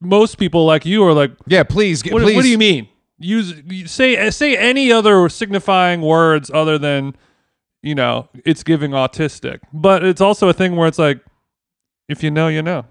most 0.00 0.36
people 0.36 0.66
like 0.66 0.84
you 0.84 1.02
are 1.04 1.12
like 1.12 1.32
yeah. 1.46 1.62
Please, 1.62 2.04
what, 2.04 2.22
please. 2.22 2.36
what 2.36 2.42
do 2.42 2.48
you 2.48 2.58
mean 2.58 2.88
use 3.18 3.54
say 3.90 4.30
say 4.30 4.56
any 4.56 4.92
other 4.92 5.28
signifying 5.28 6.02
words 6.02 6.50
other 6.52 6.76
than 6.78 7.16
you 7.84 7.94
know 7.94 8.28
it's 8.44 8.62
giving 8.62 8.92
autistic 8.92 9.60
but 9.72 10.02
it's 10.04 10.20
also 10.20 10.48
a 10.48 10.52
thing 10.52 10.74
where 10.76 10.88
it's 10.88 10.98
like 10.98 11.20
if 12.08 12.22
you 12.22 12.30
know 12.30 12.48
you 12.48 12.62
know 12.62 12.84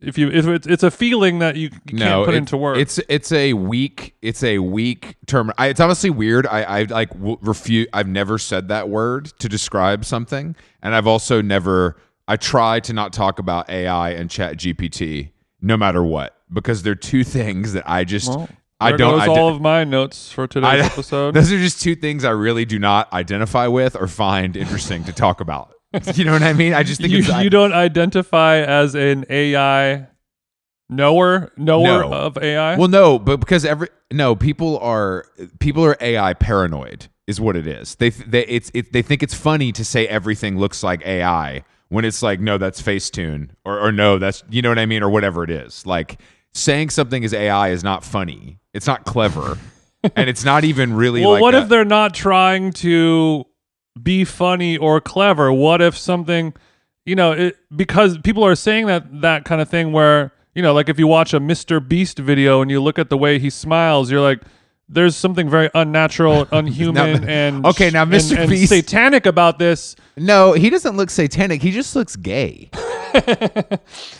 if 0.00 0.18
you 0.18 0.28
if 0.30 0.46
it's 0.46 0.66
it's 0.66 0.82
a 0.82 0.90
feeling 0.90 1.38
that 1.38 1.54
you, 1.54 1.70
you 1.86 1.96
can't 1.98 2.24
put 2.24 2.34
it- 2.34 2.38
into 2.38 2.56
words 2.56 2.80
It's 2.80 2.98
it's 3.08 3.30
a 3.30 3.52
weak 3.52 4.14
it's 4.20 4.42
a 4.42 4.58
weak 4.58 5.14
term. 5.26 5.52
I, 5.58 5.68
it's 5.68 5.78
honestly 5.78 6.10
weird. 6.10 6.44
I 6.48 6.62
I 6.62 6.82
like 6.84 7.10
w- 7.10 7.38
refute. 7.40 7.88
I've 7.92 8.08
never 8.08 8.36
said 8.38 8.66
that 8.68 8.88
word 8.88 9.26
to 9.38 9.48
describe 9.48 10.04
something, 10.04 10.56
and 10.82 10.94
I've 10.96 11.06
also 11.06 11.40
never. 11.40 11.96
I 12.26 12.36
try 12.36 12.80
to 12.80 12.92
not 12.92 13.12
talk 13.12 13.38
about 13.38 13.70
AI 13.70 14.10
and 14.10 14.28
Chat 14.28 14.56
GPT, 14.56 15.30
no 15.60 15.76
matter 15.76 16.02
what, 16.02 16.36
because 16.52 16.82
they're 16.82 16.96
two 16.96 17.22
things 17.38 17.72
that 17.74 17.88
I 17.88 18.02
just 18.02 18.28
Well, 18.28 18.48
I 18.82 18.92
don't. 18.92 19.18
goes 19.18 19.22
I 19.22 19.26
all 19.28 19.48
of 19.48 19.60
my 19.60 19.84
notes 19.84 20.30
for 20.32 20.46
today's 20.46 20.82
I- 20.82 20.86
episode 20.92 21.34
Those 21.34 21.52
are 21.52 21.58
just 21.58 21.80
two 21.80 21.94
things 21.96 22.24
I 22.24 22.30
really 22.30 22.64
do 22.64 22.78
not 22.78 23.12
identify 23.12 23.66
with 23.66 23.96
or 23.96 24.06
find 24.08 24.56
interesting 24.56 25.04
to 25.04 25.12
talk 25.12 25.40
about. 25.40 25.74
You 26.14 26.24
know 26.24 26.32
what 26.32 26.42
I 26.42 26.54
mean? 26.54 26.72
I 26.72 26.82
just 26.84 27.00
think 27.02 27.12
you, 27.12 27.18
it's 27.18 27.28
I- 27.30 27.48
don't 27.48 27.72
identify 27.74 28.56
as 28.60 28.94
an 28.94 29.26
AI 29.28 30.06
knower 30.88 31.52
knower 31.56 32.02
No. 32.02 32.12
of 32.12 32.38
AI. 32.38 32.76
Well, 32.76 32.88
no, 32.88 33.18
but 33.18 33.38
because 33.40 33.64
every 33.64 33.88
no 34.10 34.34
people 34.36 34.78
are 34.78 35.26
people 35.58 35.84
are 35.84 35.96
AI 36.00 36.34
paranoid 36.34 37.08
is 37.26 37.40
what 37.40 37.56
it 37.56 37.66
is. 37.66 37.94
They 37.96 38.10
they 38.10 38.44
it's 38.46 38.70
it, 38.74 38.92
they 38.92 39.02
think 39.02 39.22
it's 39.22 39.34
funny 39.34 39.72
to 39.72 39.84
say 39.84 40.06
everything 40.08 40.58
looks 40.58 40.82
like 40.82 41.04
AI 41.06 41.64
when 41.88 42.04
it's 42.04 42.22
like 42.22 42.40
no 42.40 42.58
that's 42.58 42.80
Facetune 42.80 43.50
or 43.64 43.78
or 43.78 43.92
no 43.92 44.18
that's 44.18 44.42
you 44.50 44.62
know 44.62 44.68
what 44.70 44.78
I 44.78 44.86
mean 44.86 45.02
or 45.02 45.10
whatever 45.10 45.44
it 45.44 45.50
is. 45.50 45.86
Like 45.86 46.20
saying 46.54 46.90
something 46.90 47.22
is 47.22 47.32
AI 47.34 47.68
is 47.68 47.84
not 47.84 48.02
funny. 48.04 48.58
It's 48.74 48.86
not 48.86 49.04
clever. 49.04 49.58
and 50.16 50.28
it's 50.28 50.44
not 50.44 50.64
even 50.64 50.94
really 50.94 51.20
well, 51.22 51.32
like 51.32 51.42
what 51.42 51.54
a- 51.54 51.58
if 51.62 51.68
they're 51.68 51.84
not 51.84 52.14
trying 52.14 52.72
to 52.72 53.44
be 54.02 54.24
funny 54.24 54.76
or 54.76 55.00
clever? 55.00 55.52
What 55.52 55.80
if 55.82 55.96
something, 55.96 56.54
you 57.04 57.14
know, 57.14 57.32
it, 57.32 57.56
because 57.74 58.18
people 58.18 58.44
are 58.44 58.54
saying 58.54 58.86
that 58.86 59.20
that 59.20 59.44
kind 59.44 59.60
of 59.60 59.68
thing 59.68 59.92
where, 59.92 60.32
you 60.54 60.62
know, 60.62 60.72
like 60.74 60.88
if 60.88 60.98
you 60.98 61.06
watch 61.06 61.32
a 61.34 61.40
Mr. 61.40 61.86
Beast 61.86 62.18
video 62.18 62.62
and 62.62 62.70
you 62.70 62.80
look 62.82 62.98
at 62.98 63.10
the 63.10 63.18
way 63.18 63.38
he 63.38 63.50
smiles, 63.50 64.10
you're 64.10 64.20
like, 64.20 64.40
there's 64.88 65.14
something 65.16 65.48
very 65.48 65.70
unnatural, 65.74 66.46
unhuman, 66.52 67.24
and 67.28 67.64
Okay, 67.66 67.90
now, 67.90 68.04
Mr. 68.04 68.36
and 68.38 68.50
Beast- 68.50 68.70
satanic 68.70 69.24
about 69.26 69.58
this. 69.58 69.94
No, 70.16 70.52
he 70.52 70.68
doesn't 70.70 70.96
look 70.96 71.10
satanic. 71.10 71.62
He 71.62 71.70
just 71.70 71.94
looks 71.94 72.16
gay. 72.16 72.70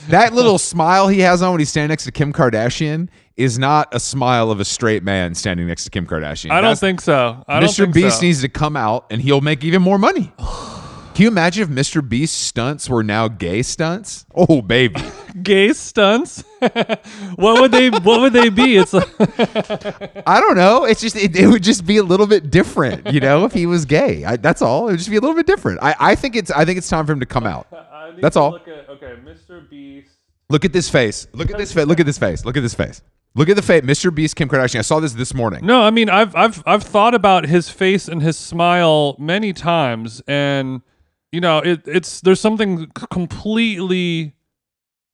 that 0.08 0.30
little 0.32 0.58
smile 0.58 1.08
he 1.08 1.20
has 1.20 1.42
on 1.42 1.50
when 1.52 1.58
he's 1.60 1.68
standing 1.70 1.88
next 1.88 2.04
to 2.04 2.12
Kim 2.12 2.32
Kardashian 2.32 3.08
is 3.36 3.58
not 3.58 3.94
a 3.94 4.00
smile 4.00 4.50
of 4.50 4.60
a 4.60 4.64
straight 4.64 5.02
man 5.02 5.34
standing 5.34 5.66
next 5.66 5.84
to 5.84 5.90
Kim 5.90 6.06
Kardashian. 6.06 6.50
I 6.50 6.56
don't 6.56 6.62
That's- 6.64 6.80
think 6.80 7.00
so. 7.00 7.42
I 7.48 7.60
don't 7.60 7.68
Mr. 7.68 7.92
Beast 7.92 8.16
so. 8.18 8.22
needs 8.22 8.40
to 8.42 8.48
come 8.48 8.76
out 8.76 9.06
and 9.10 9.20
he'll 9.20 9.40
make 9.40 9.64
even 9.64 9.82
more 9.82 9.98
money. 9.98 10.32
Can 11.14 11.24
you 11.24 11.28
imagine 11.28 11.64
if 11.64 11.68
Mr. 11.68 12.06
Beast's 12.06 12.38
stunts 12.38 12.88
were 12.88 13.02
now 13.02 13.28
gay 13.28 13.60
stunts? 13.62 14.24
Oh, 14.34 14.62
baby. 14.62 14.98
gay 15.42 15.74
stunts. 15.74 16.42
what 17.36 17.60
would 17.60 17.70
they? 17.70 17.90
What 17.90 18.22
would 18.22 18.32
they 18.32 18.48
be? 18.48 18.78
It's 18.78 18.94
like, 18.94 19.08
I 20.26 20.40
don't 20.40 20.56
know. 20.56 20.86
It's 20.86 21.02
just 21.02 21.16
it, 21.16 21.36
it 21.36 21.48
would 21.48 21.62
just 21.62 21.84
be 21.84 21.98
a 21.98 22.02
little 22.02 22.26
bit 22.26 22.50
different, 22.50 23.12
you 23.12 23.20
know, 23.20 23.44
if 23.44 23.52
he 23.52 23.66
was 23.66 23.84
gay. 23.84 24.24
I, 24.24 24.36
that's 24.36 24.62
all. 24.62 24.88
It 24.88 24.92
would 24.92 24.98
just 24.98 25.10
be 25.10 25.16
a 25.16 25.20
little 25.20 25.36
bit 25.36 25.46
different. 25.46 25.80
I, 25.82 25.94
I 26.00 26.14
think 26.14 26.34
it's 26.34 26.50
I 26.50 26.64
think 26.64 26.78
it's 26.78 26.88
time 26.88 27.04
for 27.04 27.12
him 27.12 27.20
to 27.20 27.26
come 27.26 27.44
out. 27.44 27.66
That's 28.22 28.36
all. 28.36 28.52
Look 28.52 28.68
at, 28.68 28.88
okay, 28.88 29.16
Mr. 29.22 29.68
Beast. 29.68 30.08
Look 30.48 30.64
at 30.64 30.72
this 30.72 30.88
face. 30.88 31.26
Look 31.32 31.50
at 31.50 31.58
this 31.58 31.72
face. 31.74 31.86
Look 31.86 32.00
at 32.00 32.06
this 32.06 32.18
face. 32.18 32.44
Look 32.46 32.56
at 32.56 32.62
this 32.62 32.74
face. 32.74 33.02
Look 33.34 33.48
at 33.48 33.56
the 33.56 33.62
face. 33.62 33.82
Mr. 33.82 34.14
Beast, 34.14 34.36
Kim 34.36 34.48
Kardashian. 34.48 34.80
I 34.80 34.82
saw 34.82 35.00
this 35.00 35.12
this 35.14 35.32
morning. 35.32 35.64
No, 35.64 35.82
I 35.82 35.90
mean 35.90 36.08
I've 36.10 36.34
I've 36.36 36.62
I've 36.66 36.82
thought 36.82 37.14
about 37.14 37.46
his 37.46 37.68
face 37.70 38.08
and 38.08 38.22
his 38.22 38.36
smile 38.36 39.16
many 39.18 39.52
times, 39.52 40.20
and 40.28 40.82
you 41.30 41.40
know 41.40 41.58
it 41.58 41.82
it's 41.86 42.20
there's 42.20 42.40
something 42.40 42.88
completely. 43.46 44.34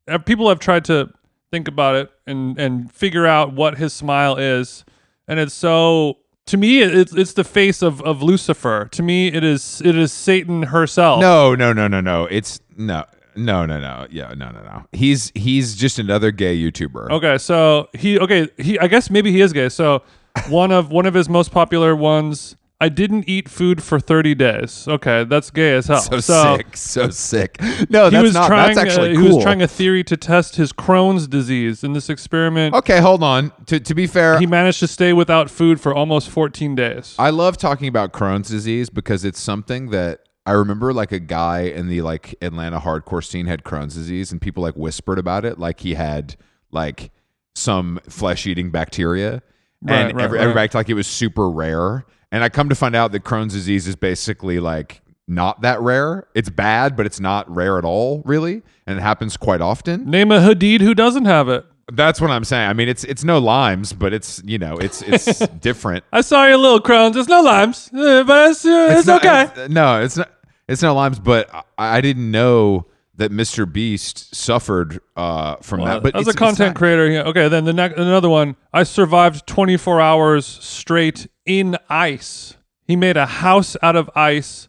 uh, 0.08 0.18
People 0.18 0.48
have 0.48 0.58
tried 0.58 0.84
to 0.86 1.10
think 1.52 1.68
about 1.68 1.94
it 1.94 2.10
and 2.26 2.58
and 2.58 2.90
figure 2.92 3.26
out 3.26 3.52
what 3.54 3.78
his 3.78 3.92
smile 3.92 4.36
is, 4.36 4.84
and 5.26 5.38
it's 5.38 5.54
so. 5.54 6.18
To 6.46 6.56
me, 6.56 6.80
it's 6.80 7.12
it's 7.14 7.34
the 7.34 7.44
face 7.44 7.82
of, 7.82 8.00
of 8.02 8.22
Lucifer. 8.22 8.88
To 8.92 9.02
me, 9.02 9.28
it 9.28 9.44
is 9.44 9.82
it 9.84 9.94
is 9.96 10.12
Satan 10.12 10.62
herself. 10.64 11.20
No, 11.20 11.54
no, 11.54 11.74
no, 11.74 11.86
no, 11.88 12.00
no. 12.00 12.24
It's 12.24 12.58
no, 12.74 13.04
no, 13.38 13.64
no, 13.66 13.80
no. 13.80 14.06
Yeah, 14.10 14.34
no, 14.36 14.50
no, 14.50 14.62
no. 14.62 14.84
He's 14.92 15.32
he's 15.34 15.76
just 15.76 15.98
another 15.98 16.30
gay 16.30 16.56
YouTuber. 16.58 17.10
Okay, 17.10 17.38
so 17.38 17.88
he 17.94 18.18
okay 18.18 18.48
he 18.58 18.78
I 18.78 18.86
guess 18.88 19.10
maybe 19.10 19.32
he 19.32 19.40
is 19.40 19.52
gay. 19.52 19.68
So 19.68 20.02
one 20.48 20.70
of 20.72 20.90
one 20.90 21.06
of 21.06 21.14
his 21.14 21.28
most 21.28 21.50
popular 21.52 21.94
ones. 21.96 22.54
I 22.80 22.88
didn't 22.88 23.28
eat 23.28 23.48
food 23.48 23.82
for 23.82 23.98
thirty 23.98 24.36
days. 24.36 24.86
Okay, 24.86 25.24
that's 25.24 25.50
gay 25.50 25.74
as 25.74 25.88
hell. 25.88 26.00
So, 26.00 26.20
sick, 26.56 26.76
so 26.76 27.10
sick. 27.10 27.60
No, 27.90 28.04
He 28.04 28.10
that's 28.10 28.22
was 28.22 28.34
not. 28.34 28.46
trying. 28.46 28.72
that's 28.76 28.78
actually 28.78 29.10
uh, 29.10 29.14
cool. 29.14 29.22
He 29.30 29.34
was 29.34 29.42
trying 29.42 29.62
a 29.62 29.66
theory 29.66 30.04
to 30.04 30.16
test 30.16 30.54
his 30.54 30.72
Crohn's 30.72 31.26
disease 31.26 31.82
in 31.82 31.92
this 31.92 32.08
experiment. 32.08 32.76
okay, 32.76 33.00
hold 33.00 33.24
on. 33.24 33.50
To 33.66 33.80
to 33.80 33.94
be 33.96 34.06
fair, 34.06 34.38
He 34.38 34.46
managed 34.46 34.78
to 34.78 34.86
stay 34.86 35.12
without 35.12 35.50
food 35.50 35.80
for 35.80 35.92
almost 35.92 36.28
fourteen 36.30 36.76
days. 36.76 37.16
I 37.18 37.30
love 37.30 37.56
talking 37.56 37.88
about 37.88 38.12
Crohn's 38.12 38.48
disease 38.48 38.90
because 38.90 39.24
it's 39.24 39.40
something 39.40 39.90
that 39.90 40.20
I 40.48 40.52
remember 40.52 40.92
like 40.92 41.12
a 41.12 41.18
guy 41.20 41.60
in 41.62 41.88
the 41.88 42.00
like 42.02 42.34
Atlanta 42.40 42.80
hardcore 42.80 43.24
scene 43.24 43.46
had 43.46 43.62
Crohn's 43.64 43.94
disease 43.94 44.32
and 44.32 44.40
people 44.40 44.62
like 44.62 44.74
whispered 44.74 45.18
about 45.18 45.44
it 45.44 45.58
like 45.58 45.80
he 45.80 45.94
had 45.94 46.36
like 46.70 47.10
some 47.54 48.00
flesh 48.08 48.46
eating 48.46 48.70
bacteria 48.70 49.42
Right, 49.82 49.94
and 50.08 50.16
right, 50.16 50.24
every, 50.24 50.38
right. 50.38 50.42
everybody 50.42 50.70
like 50.76 50.88
it 50.88 50.94
was 50.94 51.06
super 51.06 51.48
rare 51.48 52.04
and 52.32 52.42
I 52.42 52.48
come 52.48 52.68
to 52.68 52.74
find 52.74 52.96
out 52.96 53.12
that 53.12 53.24
Crohn's 53.24 53.52
disease 53.52 53.86
is 53.86 53.94
basically 53.96 54.58
like 54.60 55.02
not 55.30 55.60
that 55.60 55.80
rare. 55.82 56.26
It's 56.34 56.48
bad, 56.50 56.96
but 56.96 57.04
it's 57.06 57.20
not 57.20 57.54
rare 57.54 57.76
at 57.78 57.84
all, 57.84 58.22
really, 58.24 58.62
and 58.86 58.98
it 58.98 59.02
happens 59.02 59.36
quite 59.36 59.60
often. 59.60 60.10
Name 60.10 60.32
a 60.32 60.38
Hadid 60.40 60.80
who 60.80 60.94
doesn't 60.94 61.26
have 61.26 61.48
it. 61.50 61.66
That's 61.92 62.18
what 62.20 62.30
I'm 62.30 62.44
saying. 62.44 62.68
I 62.68 62.72
mean, 62.72 62.88
it's 62.88 63.04
it's 63.04 63.24
no 63.24 63.38
Lyme's, 63.38 63.92
but 63.92 64.12
it's 64.14 64.42
you 64.44 64.56
know 64.58 64.76
it's 64.78 65.00
it's 65.02 65.38
different. 65.60 66.04
I 66.12 66.22
saw 66.22 66.46
your 66.46 66.56
little 66.58 66.80
Crohn's. 66.80 67.16
It's 67.16 67.28
no 67.28 67.42
Lyme's, 67.42 67.90
uh, 67.94 68.24
but 68.24 68.50
it's, 68.50 68.64
uh, 68.64 68.94
it's, 68.98 69.06
not- 69.06 69.24
okay. 69.24 69.42
it's- 69.44 69.68
no, 69.70 70.00
it's 70.02 70.16
not. 70.16 70.30
It's 70.68 70.82
not 70.82 70.92
Lyme's, 70.92 71.18
but 71.18 71.52
I, 71.52 71.62
I 71.78 72.00
didn't 72.00 72.30
know 72.30 72.86
that 73.18 73.32
Mr. 73.32 73.70
Beast 73.70 74.34
suffered 74.34 75.00
uh, 75.16 75.56
from 75.56 75.80
that. 75.84 76.02
But 76.02 76.14
as 76.14 76.28
a 76.28 76.32
content 76.32 76.76
creator, 76.76 77.08
yeah. 77.08 77.22
Okay, 77.22 77.48
then 77.48 77.64
the 77.64 77.72
next 77.72 77.98
another 77.98 78.28
one. 78.28 78.56
I 78.72 78.84
survived 78.84 79.46
24 79.46 80.00
hours 80.00 80.46
straight 80.46 81.28
in 81.44 81.76
ice. 81.90 82.56
He 82.86 82.96
made 82.96 83.16
a 83.16 83.26
house 83.26 83.76
out 83.82 83.96
of 83.96 84.08
ice, 84.14 84.68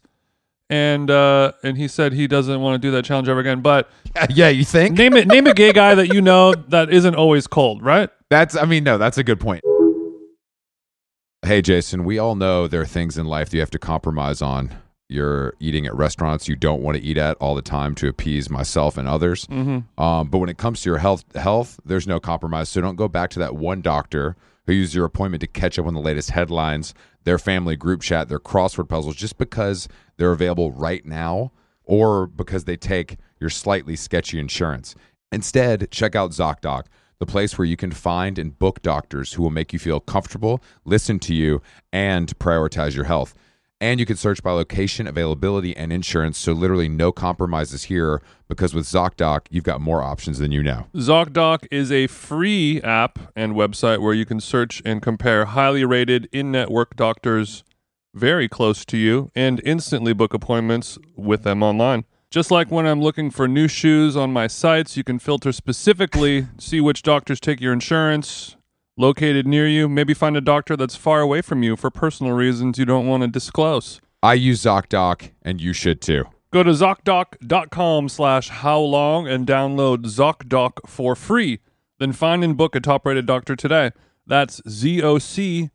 and 0.69 1.11
uh, 1.11 1.53
and 1.63 1.77
he 1.77 1.87
said 1.87 2.13
he 2.13 2.27
doesn't 2.27 2.59
want 2.59 2.81
to 2.81 2.87
do 2.87 2.91
that 2.91 3.05
challenge 3.05 3.29
ever 3.29 3.39
again. 3.39 3.61
But 3.61 3.89
yeah, 4.29 4.49
you 4.49 4.65
think 4.65 4.97
name 4.97 5.15
it. 5.15 5.27
Name 5.27 5.45
a 5.45 5.53
gay 5.53 5.71
guy 5.71 5.95
that 5.95 6.13
you 6.13 6.21
know 6.21 6.53
that 6.69 6.91
isn't 6.91 7.15
always 7.15 7.45
cold, 7.45 7.83
right? 7.83 8.09
that's? 8.29 8.55
I 8.55 8.65
mean, 8.65 8.83
no, 8.83 8.97
that's 8.97 9.17
a 9.17 9.23
good 9.23 9.39
point. 9.39 9.63
Hey, 11.45 11.61
Jason, 11.61 12.03
we 12.03 12.17
all 12.19 12.35
know 12.35 12.67
there 12.67 12.81
are 12.81 12.85
things 12.85 13.17
in 13.17 13.25
life 13.25 13.49
that 13.49 13.57
you 13.57 13.61
have 13.61 13.71
to 13.71 13.79
compromise 13.79 14.41
on. 14.41 14.75
You're 15.09 15.55
eating 15.59 15.87
at 15.87 15.95
restaurants 15.95 16.47
you 16.47 16.55
don't 16.55 16.83
want 16.83 16.95
to 16.95 17.03
eat 17.03 17.17
at 17.17 17.35
all 17.37 17.55
the 17.55 17.63
time 17.63 17.95
to 17.95 18.07
appease 18.07 18.49
myself 18.49 18.95
and 18.95 19.07
others. 19.07 19.47
Mm-hmm. 19.47 20.01
Um, 20.01 20.29
but 20.29 20.37
when 20.37 20.49
it 20.49 20.57
comes 20.59 20.81
to 20.81 20.89
your 20.89 20.99
health, 20.99 21.25
health, 21.35 21.79
there's 21.83 22.07
no 22.07 22.19
compromise. 22.19 22.69
So 22.69 22.79
don't 22.79 22.95
go 22.95 23.07
back 23.07 23.31
to 23.31 23.39
that 23.39 23.55
one 23.55 23.81
doctor 23.81 24.35
who 24.67 24.73
used 24.73 24.93
your 24.93 25.05
appointment 25.05 25.41
to 25.41 25.47
catch 25.47 25.79
up 25.79 25.87
on 25.87 25.95
the 25.95 25.99
latest 25.99 26.29
headlines, 26.29 26.93
their 27.23 27.39
family 27.39 27.75
group 27.75 28.01
chat, 28.01 28.29
their 28.29 28.39
crossword 28.39 28.87
puzzles, 28.87 29.15
just 29.15 29.39
because 29.39 29.87
they're 30.17 30.31
available 30.31 30.71
right 30.71 31.03
now 31.05 31.51
or 31.85 32.27
because 32.27 32.65
they 32.65 32.77
take 32.77 33.17
your 33.39 33.49
slightly 33.49 33.95
sketchy 33.95 34.37
insurance. 34.37 34.93
Instead, 35.31 35.89
check 35.89 36.15
out 36.15 36.31
ZocDoc, 36.31 36.83
the 37.17 37.25
place 37.25 37.57
where 37.57 37.65
you 37.65 37.75
can 37.75 37.91
find 37.91 38.37
and 38.37 38.59
book 38.59 38.83
doctors 38.83 39.33
who 39.33 39.41
will 39.41 39.49
make 39.49 39.73
you 39.73 39.79
feel 39.79 39.99
comfortable, 39.99 40.61
listen 40.85 41.17
to 41.17 41.33
you, 41.33 41.63
and 41.91 42.37
prioritize 42.37 42.95
your 42.95 43.05
health. 43.05 43.33
And 43.81 44.00
you 44.00 44.05
can 44.05 44.17
search 44.17 44.43
by 44.43 44.51
location, 44.51 45.07
availability, 45.07 45.75
and 45.77 45.93
insurance. 45.93 46.38
So 46.38 46.51
literally 46.51 46.89
no 46.89 47.13
compromises 47.13 47.83
here 47.83 48.21
because 48.50 48.74
with 48.74 48.86
ZocDoc, 48.86 49.48
you've 49.50 49.63
got 49.63 49.79
more 49.79 50.03
options 50.03 50.39
than 50.39 50.51
you 50.51 50.62
know. 50.62 50.88
ZocDoc 50.95 51.65
is 51.71 51.89
a 51.89 52.07
free 52.07 52.81
app 52.81 53.19
and 53.38 53.53
website 53.53 54.01
where 54.01 54.13
you 54.13 54.25
can 54.25 54.41
search 54.41 54.81
and 54.83 55.01
compare 55.01 55.45
highly 55.45 55.86
rated 55.86 56.27
in-network 56.33 56.98
doctors 56.98 57.63
very 58.13 58.50
close 58.50 58.83
to 58.86 58.98
you 58.98 59.31
and 59.33 59.62
instantly 59.63 60.13
book 60.13 60.33
appointments 60.33 60.98
with 61.15 61.43
them 61.43 61.63
online. 61.63 62.03
Just 62.31 62.51
like 62.51 62.69
when 62.69 62.86
I'm 62.86 63.01
looking 63.01 63.31
for 63.31 63.48
new 63.48 63.67
shoes 63.67 64.15
on 64.15 64.31
my 64.31 64.48
sites, 64.48 64.98
you 64.98 65.03
can 65.03 65.19
filter 65.19 65.51
specifically, 65.51 66.48
see 66.59 66.81
which 66.81 67.01
doctors 67.01 67.39
take 67.39 67.59
your 67.59 67.74
insurance, 67.74 68.55
located 68.99 69.47
near 69.47 69.67
you, 69.67 69.89
maybe 69.89 70.13
find 70.13 70.37
a 70.37 70.41
doctor 70.41 70.75
that's 70.77 70.95
far 70.95 71.21
away 71.21 71.41
from 71.41 71.63
you 71.63 71.75
for 71.75 71.89
personal 71.89 72.33
reasons 72.33 72.77
you 72.77 72.85
don't 72.85 73.07
want 73.07 73.23
to 73.23 73.27
disclose. 73.27 74.01
I 74.21 74.33
use 74.33 74.61
ZocDoc, 74.63 75.31
and 75.41 75.61
you 75.61 75.71
should 75.73 76.01
too. 76.01 76.25
Go 76.51 76.61
to 76.63 76.71
ZocDoc.com 76.71 78.09
slash 78.09 78.49
how 78.49 78.79
long 78.79 79.27
and 79.27 79.47
download 79.47 80.05
ZocDoc 80.05 80.87
for 80.87 81.15
free. 81.15 81.59
Then 81.99 82.11
find 82.11 82.43
and 82.43 82.57
book 82.57 82.75
a 82.75 82.81
top 82.81 83.05
rated 83.05 83.25
doctor 83.25 83.55
today. 83.55 83.91
That's 84.27 84.61
Z-O-C-D-O-C 84.67 85.69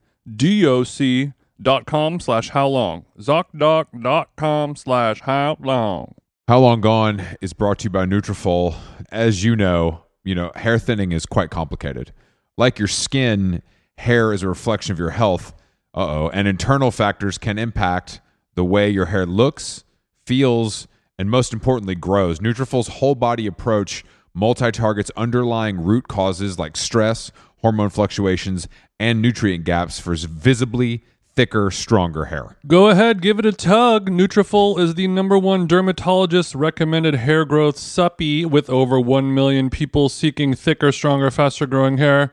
dot 1.63 1.87
com 1.87 2.21
slash 2.21 2.51
how 2.51 2.67
long. 2.67 3.07
ZocDoc.com 3.19 4.77
slash 4.77 5.21
how 5.23 5.57
long. 5.61 6.15
How 6.47 6.59
Long 6.59 6.83
Gone 6.83 7.23
is 7.41 7.55
brought 7.55 7.79
to 7.79 7.85
you 7.85 7.91
by 7.91 8.05
Nutrafol. 8.05 8.77
As 9.11 9.43
you 9.45 9.57
know, 9.57 10.03
you 10.25 10.35
know, 10.35 10.53
hair 10.57 10.79
thinning 10.79 11.13
is 11.13 11.25
quite 11.25 11.49
complicated. 11.51 12.13
Like 12.57 12.79
your 12.79 12.89
skin, 12.89 13.63
hair 13.99 14.33
is 14.33 14.43
a 14.43 14.49
reflection 14.49 14.93
of 14.93 14.99
your 14.99 15.11
health. 15.11 15.55
Uh-oh, 15.95 16.29
and 16.33 16.49
internal 16.49 16.91
factors 16.91 17.39
can 17.39 17.59
impact 17.59 18.21
the 18.55 18.65
way 18.65 18.89
your 18.91 19.07
hair 19.07 19.27
looks, 19.27 19.85
feels, 20.27 20.89
and 21.19 21.31
most 21.31 21.53
importantly 21.53 21.95
grows. 21.95 22.41
Nutrafol's 22.41 22.89
whole 22.89 23.15
body 23.15 23.47
approach 23.47 24.05
multi-targets 24.35 25.11
underlying 25.17 25.83
root 25.83 26.09
causes 26.09 26.59
like 26.59 26.77
stress, 26.77 27.31
hormone 27.59 27.91
fluctuations, 27.91 28.69
and 28.99 29.23
nutrient 29.23 29.65
gaps 29.65 30.01
for 30.01 30.15
visibly 30.17 31.05
thicker, 31.37 31.71
stronger 31.71 32.27
hair. 32.27 32.57
Go 32.67 32.89
ahead, 32.89 33.21
give 33.21 33.39
it 33.39 33.47
a 33.47 33.53
tug. 33.53 34.11
Nutrafol 34.11 34.79
is 34.79 34.95
the 34.95 35.09
number 35.09 35.37
one 35.39 35.67
dermatologist 35.67 36.55
recommended 36.55 37.17
hair 37.17 37.45
growth 37.45 37.77
suppy 37.77 38.45
with 38.45 38.71
over 38.71 39.01
1 39.01 39.35
million 39.35 39.71
people 39.71 40.09
seeking 40.09 40.55
thicker, 40.55 40.93
stronger, 40.93 41.31
faster 41.31 41.67
growing 41.67 41.99
hair 41.99 42.33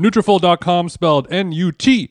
Nutrafol.com 0.00 0.88
spelled 0.88 1.30
N-U-T-R-A-F-O-L. 1.32 2.08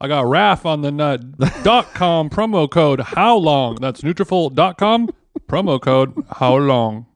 I 0.00 0.06
got 0.08 0.26
RAF 0.26 0.64
on 0.64 0.82
the 0.82 0.92
nut. 0.92 1.38
dot 1.64 1.92
com 1.94 2.30
promo 2.30 2.70
code 2.70 3.00
how 3.00 3.36
long? 3.36 3.76
That's 3.76 4.02
Nutrafol.com 4.02 5.08
promo 5.48 5.80
code 5.80 6.14
how 6.30 6.56
long? 6.56 7.06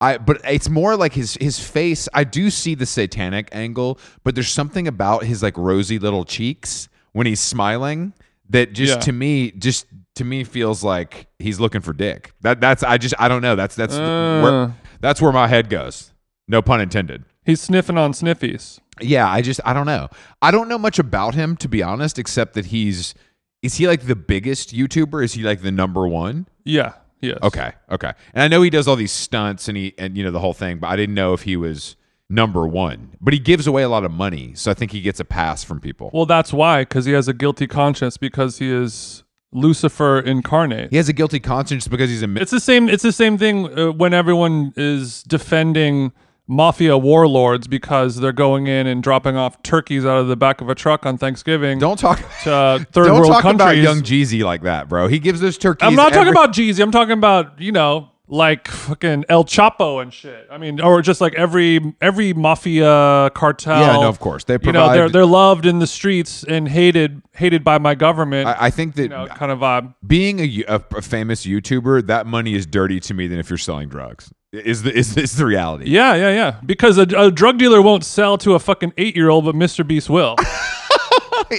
I 0.00 0.18
but 0.18 0.40
it's 0.44 0.68
more 0.68 0.96
like 0.96 1.12
his 1.12 1.36
his 1.40 1.60
face. 1.60 2.08
I 2.14 2.24
do 2.24 2.50
see 2.50 2.74
the 2.74 2.86
satanic 2.86 3.48
angle, 3.52 3.98
but 4.24 4.34
there's 4.34 4.48
something 4.48 4.88
about 4.88 5.24
his 5.24 5.42
like 5.42 5.56
rosy 5.56 5.98
little 5.98 6.24
cheeks 6.24 6.88
when 7.12 7.26
he's 7.26 7.40
smiling 7.40 8.12
that 8.50 8.72
just 8.72 8.94
Yeah. 8.94 9.00
to 9.00 9.12
me 9.12 9.50
just 9.52 9.86
to 10.16 10.24
me 10.24 10.44
feels 10.44 10.82
like 10.82 11.26
he's 11.38 11.60
looking 11.60 11.80
for 11.82 11.92
dick. 11.92 12.32
That 12.40 12.60
that's 12.60 12.82
I 12.82 12.98
just 12.98 13.14
I 13.18 13.28
don't 13.28 13.42
know. 13.42 13.54
That's 13.56 13.76
that's 13.76 13.94
Uh. 13.94 14.40
where 14.42 14.74
that's 15.02 15.20
where 15.20 15.32
my 15.32 15.48
head 15.48 15.68
goes. 15.68 16.12
No 16.48 16.62
pun 16.62 16.80
intended. 16.80 17.24
He's 17.44 17.60
sniffing 17.60 17.98
on 17.98 18.12
sniffies. 18.12 18.78
Yeah, 19.00 19.28
I 19.28 19.42
just 19.42 19.60
I 19.64 19.74
don't 19.74 19.86
know. 19.86 20.08
I 20.40 20.50
don't 20.50 20.68
know 20.68 20.78
much 20.78 20.98
about 20.98 21.34
him 21.34 21.56
to 21.58 21.68
be 21.68 21.82
honest, 21.82 22.18
except 22.18 22.54
that 22.54 22.66
he's 22.66 23.14
is 23.62 23.74
he 23.76 23.86
like 23.86 24.06
the 24.06 24.16
biggest 24.16 24.74
YouTuber? 24.74 25.24
Is 25.24 25.34
he 25.34 25.42
like 25.42 25.62
the 25.62 25.70
number 25.72 26.06
one? 26.06 26.46
Yeah, 26.64 26.94
yes. 27.20 27.38
Okay, 27.42 27.72
okay. 27.90 28.12
And 28.32 28.42
I 28.42 28.48
know 28.48 28.62
he 28.62 28.70
does 28.70 28.88
all 28.88 28.96
these 28.96 29.12
stunts 29.12 29.68
and 29.68 29.76
he 29.76 29.94
and 29.98 30.16
you 30.16 30.24
know 30.24 30.30
the 30.30 30.40
whole 30.40 30.54
thing, 30.54 30.78
but 30.78 30.88
I 30.88 30.96
didn't 30.96 31.14
know 31.14 31.32
if 31.32 31.42
he 31.42 31.56
was 31.56 31.96
number 32.28 32.66
one. 32.66 33.16
But 33.20 33.34
he 33.34 33.38
gives 33.38 33.66
away 33.66 33.82
a 33.82 33.88
lot 33.88 34.04
of 34.04 34.10
money, 34.10 34.54
so 34.54 34.70
I 34.70 34.74
think 34.74 34.92
he 34.92 35.00
gets 35.00 35.20
a 35.20 35.24
pass 35.24 35.62
from 35.62 35.80
people. 35.80 36.10
Well, 36.12 36.26
that's 36.26 36.52
why, 36.52 36.82
because 36.82 37.04
he 37.04 37.12
has 37.12 37.28
a 37.28 37.34
guilty 37.34 37.66
conscience 37.66 38.16
because 38.16 38.58
he 38.58 38.70
is 38.70 39.22
Lucifer 39.52 40.18
incarnate. 40.20 40.90
he 40.90 40.96
has 40.96 41.08
a 41.08 41.12
guilty 41.12 41.38
conscience 41.40 41.86
because 41.88 42.08
he's 42.10 42.22
a 42.22 42.26
mi- 42.26 42.40
It's 42.40 42.50
the 42.50 42.60
same. 42.60 42.88
It's 42.88 43.02
the 43.02 43.12
same 43.12 43.38
thing 43.38 43.78
uh, 43.78 43.92
when 43.92 44.14
everyone 44.14 44.72
is 44.76 45.22
defending 45.24 46.12
mafia 46.48 46.98
warlords 46.98 47.68
because 47.68 48.16
they're 48.16 48.32
going 48.32 48.66
in 48.66 48.86
and 48.86 49.02
dropping 49.02 49.36
off 49.36 49.62
turkeys 49.62 50.04
out 50.04 50.18
of 50.18 50.28
the 50.28 50.36
back 50.36 50.60
of 50.60 50.68
a 50.68 50.74
truck 50.74 51.06
on 51.06 51.16
Thanksgiving 51.16 51.78
Don't 51.78 51.98
talk 51.98 52.18
to 52.42 52.52
uh, 52.52 52.78
third 52.90 53.06
Don't 53.06 53.20
world 53.20 53.32
talk 53.32 53.44
about 53.44 53.76
young 53.76 54.02
Jeezy 54.02 54.42
like 54.42 54.62
that, 54.62 54.88
bro. 54.88 55.06
He 55.06 55.18
gives 55.18 55.40
those 55.40 55.56
turkeys. 55.56 55.86
I'm 55.86 55.94
not 55.94 56.12
talking 56.12 56.32
about 56.32 56.52
Jeezy. 56.52 56.80
I'm 56.82 56.90
talking 56.90 57.12
about 57.12 57.60
you 57.60 57.72
know 57.72 58.10
like 58.32 58.66
fucking 58.66 59.26
El 59.28 59.44
Chapo 59.44 60.00
and 60.00 60.12
shit. 60.12 60.48
I 60.50 60.56
mean, 60.56 60.80
or 60.80 61.02
just 61.02 61.20
like 61.20 61.34
every 61.34 61.94
every 62.00 62.32
mafia 62.32 63.30
cartel. 63.34 63.80
Yeah, 63.80 63.92
no, 63.92 64.08
of 64.08 64.18
course. 64.20 64.44
They 64.44 64.58
you 64.62 64.72
know 64.72 64.90
they're 64.92 65.10
they're 65.10 65.26
loved 65.26 65.66
in 65.66 65.78
the 65.78 65.86
streets 65.86 66.42
and 66.42 66.66
hated 66.66 67.22
hated 67.32 67.62
by 67.62 67.76
my 67.78 67.94
government. 67.94 68.48
I, 68.48 68.56
I 68.58 68.70
think 68.70 68.94
that 68.94 69.02
you 69.02 69.08
know, 69.10 69.26
kind 69.26 69.52
of 69.52 69.58
vibe. 69.58 69.94
being 70.06 70.40
a, 70.40 70.64
a, 70.66 70.82
a 70.96 71.02
famous 71.02 71.44
YouTuber, 71.44 72.06
that 72.06 72.26
money 72.26 72.54
is 72.54 72.64
dirty 72.64 73.00
to 73.00 73.14
me 73.14 73.26
than 73.26 73.38
if 73.38 73.50
you're 73.50 73.58
selling 73.58 73.90
drugs. 73.90 74.32
Is 74.52 74.82
the 74.82 74.96
is, 74.96 75.14
is 75.16 75.36
the 75.36 75.44
reality? 75.44 75.90
Yeah, 75.90 76.14
yeah, 76.14 76.30
yeah. 76.30 76.56
Because 76.64 76.96
a, 76.96 77.02
a 77.02 77.30
drug 77.30 77.58
dealer 77.58 77.82
won't 77.82 78.04
sell 78.04 78.38
to 78.38 78.54
a 78.54 78.58
fucking 78.58 78.94
eight 78.96 79.14
year 79.14 79.28
old, 79.28 79.44
but 79.44 79.54
Mr. 79.54 79.86
Beast 79.86 80.08
will. 80.08 80.36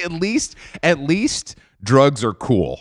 at 0.03 0.11
least 0.11 0.55
at 0.81 0.99
least 0.99 1.55
drugs 1.83 2.23
are 2.23 2.33
cool. 2.33 2.79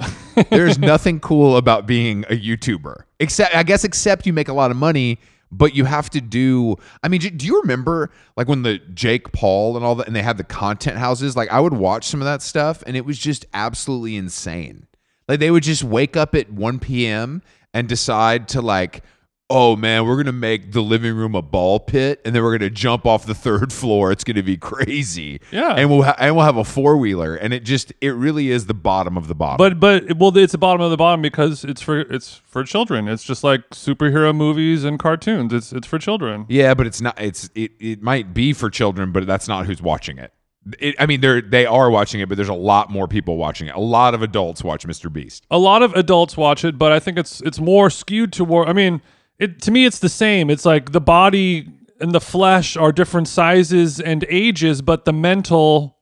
There's 0.50 0.78
nothing 0.78 1.20
cool 1.20 1.56
about 1.58 1.86
being 1.86 2.24
a 2.24 2.38
YouTuber. 2.38 3.02
Except 3.22 3.54
I 3.54 3.62
guess 3.62 3.84
except 3.84 4.26
you 4.26 4.32
make 4.32 4.48
a 4.48 4.52
lot 4.52 4.70
of 4.72 4.76
money, 4.76 5.18
but 5.52 5.76
you 5.76 5.84
have 5.84 6.10
to 6.10 6.20
do 6.20 6.76
I 7.02 7.08
mean, 7.08 7.20
do 7.20 7.46
you 7.46 7.60
remember 7.60 8.10
like 8.36 8.48
when 8.48 8.62
the 8.62 8.78
Jake 8.78 9.32
Paul 9.32 9.76
and 9.76 9.84
all 9.84 9.94
that 9.94 10.08
and 10.08 10.16
they 10.16 10.22
had 10.22 10.38
the 10.38 10.44
content 10.44 10.98
houses? 10.98 11.36
Like 11.36 11.50
I 11.50 11.60
would 11.60 11.72
watch 11.72 12.04
some 12.04 12.20
of 12.20 12.24
that 12.24 12.42
stuff 12.42 12.82
and 12.86 12.96
it 12.96 13.04
was 13.04 13.18
just 13.18 13.46
absolutely 13.54 14.16
insane. 14.16 14.88
Like 15.28 15.38
they 15.38 15.52
would 15.52 15.62
just 15.62 15.84
wake 15.84 16.16
up 16.16 16.34
at 16.34 16.50
1 16.50 16.80
p.m. 16.80 17.42
and 17.72 17.88
decide 17.88 18.48
to 18.48 18.60
like 18.60 19.04
Oh 19.54 19.76
man, 19.76 20.06
we're 20.06 20.16
gonna 20.16 20.32
make 20.32 20.72
the 20.72 20.80
living 20.80 21.14
room 21.14 21.34
a 21.34 21.42
ball 21.42 21.78
pit, 21.78 22.20
and 22.24 22.34
then 22.34 22.42
we're 22.42 22.56
gonna 22.56 22.70
jump 22.70 23.04
off 23.04 23.26
the 23.26 23.34
third 23.34 23.70
floor. 23.80 24.10
It's 24.10 24.24
gonna 24.24 24.42
be 24.42 24.56
crazy. 24.56 25.40
Yeah. 25.50 25.74
and 25.76 25.90
we'll 25.90 26.02
ha- 26.04 26.16
and 26.18 26.34
we'll 26.34 26.44
have 26.46 26.56
a 26.56 26.64
four 26.64 26.96
wheeler, 26.96 27.34
and 27.34 27.52
it 27.52 27.64
just 27.64 27.92
it 28.00 28.10
really 28.14 28.50
is 28.50 28.64
the 28.66 28.74
bottom 28.74 29.16
of 29.18 29.28
the 29.28 29.34
bottom. 29.34 29.58
but 29.58 29.78
but 29.78 30.16
well, 30.16 30.34
it's 30.38 30.52
the 30.52 30.58
bottom 30.58 30.80
of 30.80 30.90
the 30.90 30.96
bottom 30.96 31.20
because 31.20 31.64
it's 31.64 31.82
for 31.82 32.00
it's 32.00 32.40
for 32.46 32.64
children. 32.64 33.08
It's 33.08 33.24
just 33.24 33.44
like 33.44 33.68
superhero 33.70 34.34
movies 34.34 34.84
and 34.84 34.98
cartoons. 34.98 35.52
It's 35.52 35.72
it's 35.72 35.86
for 35.86 35.98
children. 35.98 36.46
yeah, 36.48 36.72
but 36.74 36.86
it's 36.86 37.00
not. 37.02 37.20
It's 37.20 37.50
it, 37.54 37.72
it 37.78 38.02
might 38.02 38.32
be 38.32 38.52
for 38.54 38.70
children, 38.70 39.12
but 39.12 39.26
that's 39.26 39.48
not 39.48 39.66
who's 39.66 39.82
watching 39.82 40.16
it. 40.18 40.32
It, 40.78 40.94
I 40.98 41.06
mean, 41.06 41.20
they're 41.20 41.42
they 41.42 41.66
are 41.66 41.90
watching 41.90 42.20
it, 42.20 42.28
but 42.28 42.36
there's 42.36 42.48
a 42.48 42.54
lot 42.54 42.88
more 42.88 43.08
people 43.08 43.36
watching 43.36 43.66
it. 43.68 43.74
A 43.74 43.80
lot 43.80 44.14
of 44.14 44.22
adults 44.22 44.62
watch 44.64 44.86
Mr. 44.86 45.12
Beast. 45.12 45.44
A 45.50 45.58
lot 45.58 45.82
of 45.82 45.92
adults 45.94 46.36
watch 46.36 46.64
it, 46.64 46.78
but 46.78 46.92
I 46.92 47.00
think 47.00 47.18
it's 47.18 47.40
it's 47.42 47.58
more 47.58 47.90
skewed 47.90 48.32
toward. 48.32 48.68
I 48.68 48.72
mean, 48.72 49.02
it 49.38 49.60
to 49.62 49.70
me 49.70 49.84
it's 49.84 49.98
the 49.98 50.08
same. 50.08 50.50
It's 50.50 50.64
like 50.64 50.92
the 50.92 51.00
body 51.00 51.68
and 52.00 52.12
the 52.12 52.20
flesh 52.20 52.76
are 52.76 52.92
different 52.92 53.28
sizes 53.28 54.00
and 54.00 54.24
ages, 54.28 54.82
but 54.82 55.04
the 55.04 55.12
mental, 55.12 55.96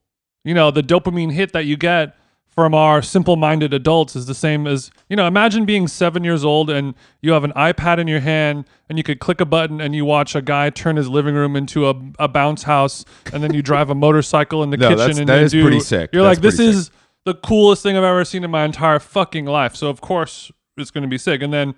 you 0.45 0.55
know, 0.55 0.71
the 0.71 0.83
dopamine 0.83 1.33
hit 1.33 1.53
that 1.53 1.67
you 1.67 1.77
get 1.77 2.17
from 2.49 2.75
our 2.75 3.01
simple-minded 3.01 3.73
adults 3.73 4.17
is 4.17 4.27
the 4.27 4.35
same 4.35 4.67
as 4.67 4.91
you 5.09 5.15
know. 5.17 5.27
Imagine 5.27 5.65
being 5.65 5.87
seven 5.87 6.25
years 6.25 6.45
old 6.45 6.69
and 6.69 6.95
you 7.23 7.33
have 7.33 7.45
an 7.45 7.53
iPad 7.53 7.99
in 7.99 8.09
your 8.09 8.21
hand 8.21 8.65
and 8.89 8.99
you 8.99 9.05
could 9.05 9.21
click 9.21 9.41
a 9.41 9.45
button 9.47 9.81
and 9.81 9.95
you 9.95 10.05
watch 10.05 10.35
a 10.35 10.43
guy 10.43 10.69
turn 10.69 10.97
his 10.97 11.09
living 11.09 11.35
room 11.35 11.55
into 11.55 11.89
a, 11.89 11.95
a 12.19 12.27
bounce 12.29 12.65
house, 12.65 13.05
and 13.33 13.43
then 13.43 13.55
you 13.55 13.63
drive 13.63 13.89
a 13.89 13.95
motorcycle 14.07 14.63
in 14.63 14.71
the 14.71 14.77
No, 14.77 14.89
kitchen 14.89 15.21
and 15.21 15.29
that 15.29 15.39
you 15.39 15.45
is 15.45 15.53
do. 15.53 15.63
pretty 15.63 15.81
sick. 15.81 16.11
You're 16.13 16.25
That's 16.25 16.39
like, 16.39 16.43
this 16.43 16.59
is 16.59 16.91
the 17.25 17.35
coolest 17.35 17.83
thing 17.83 17.97
I've 17.97 18.03
ever 18.05 18.25
seen 18.25 18.43
in 18.43 18.51
my 18.51 18.65
entire 18.65 18.99
fucking 18.99 19.45
life. 19.45 19.77
So 19.77 19.89
of 19.89 20.01
course 20.01 20.51
it's 20.77 20.91
going 20.91 21.03
to 21.03 21.09
be 21.09 21.19
sick. 21.19 21.43
And 21.43 21.53
then, 21.53 21.75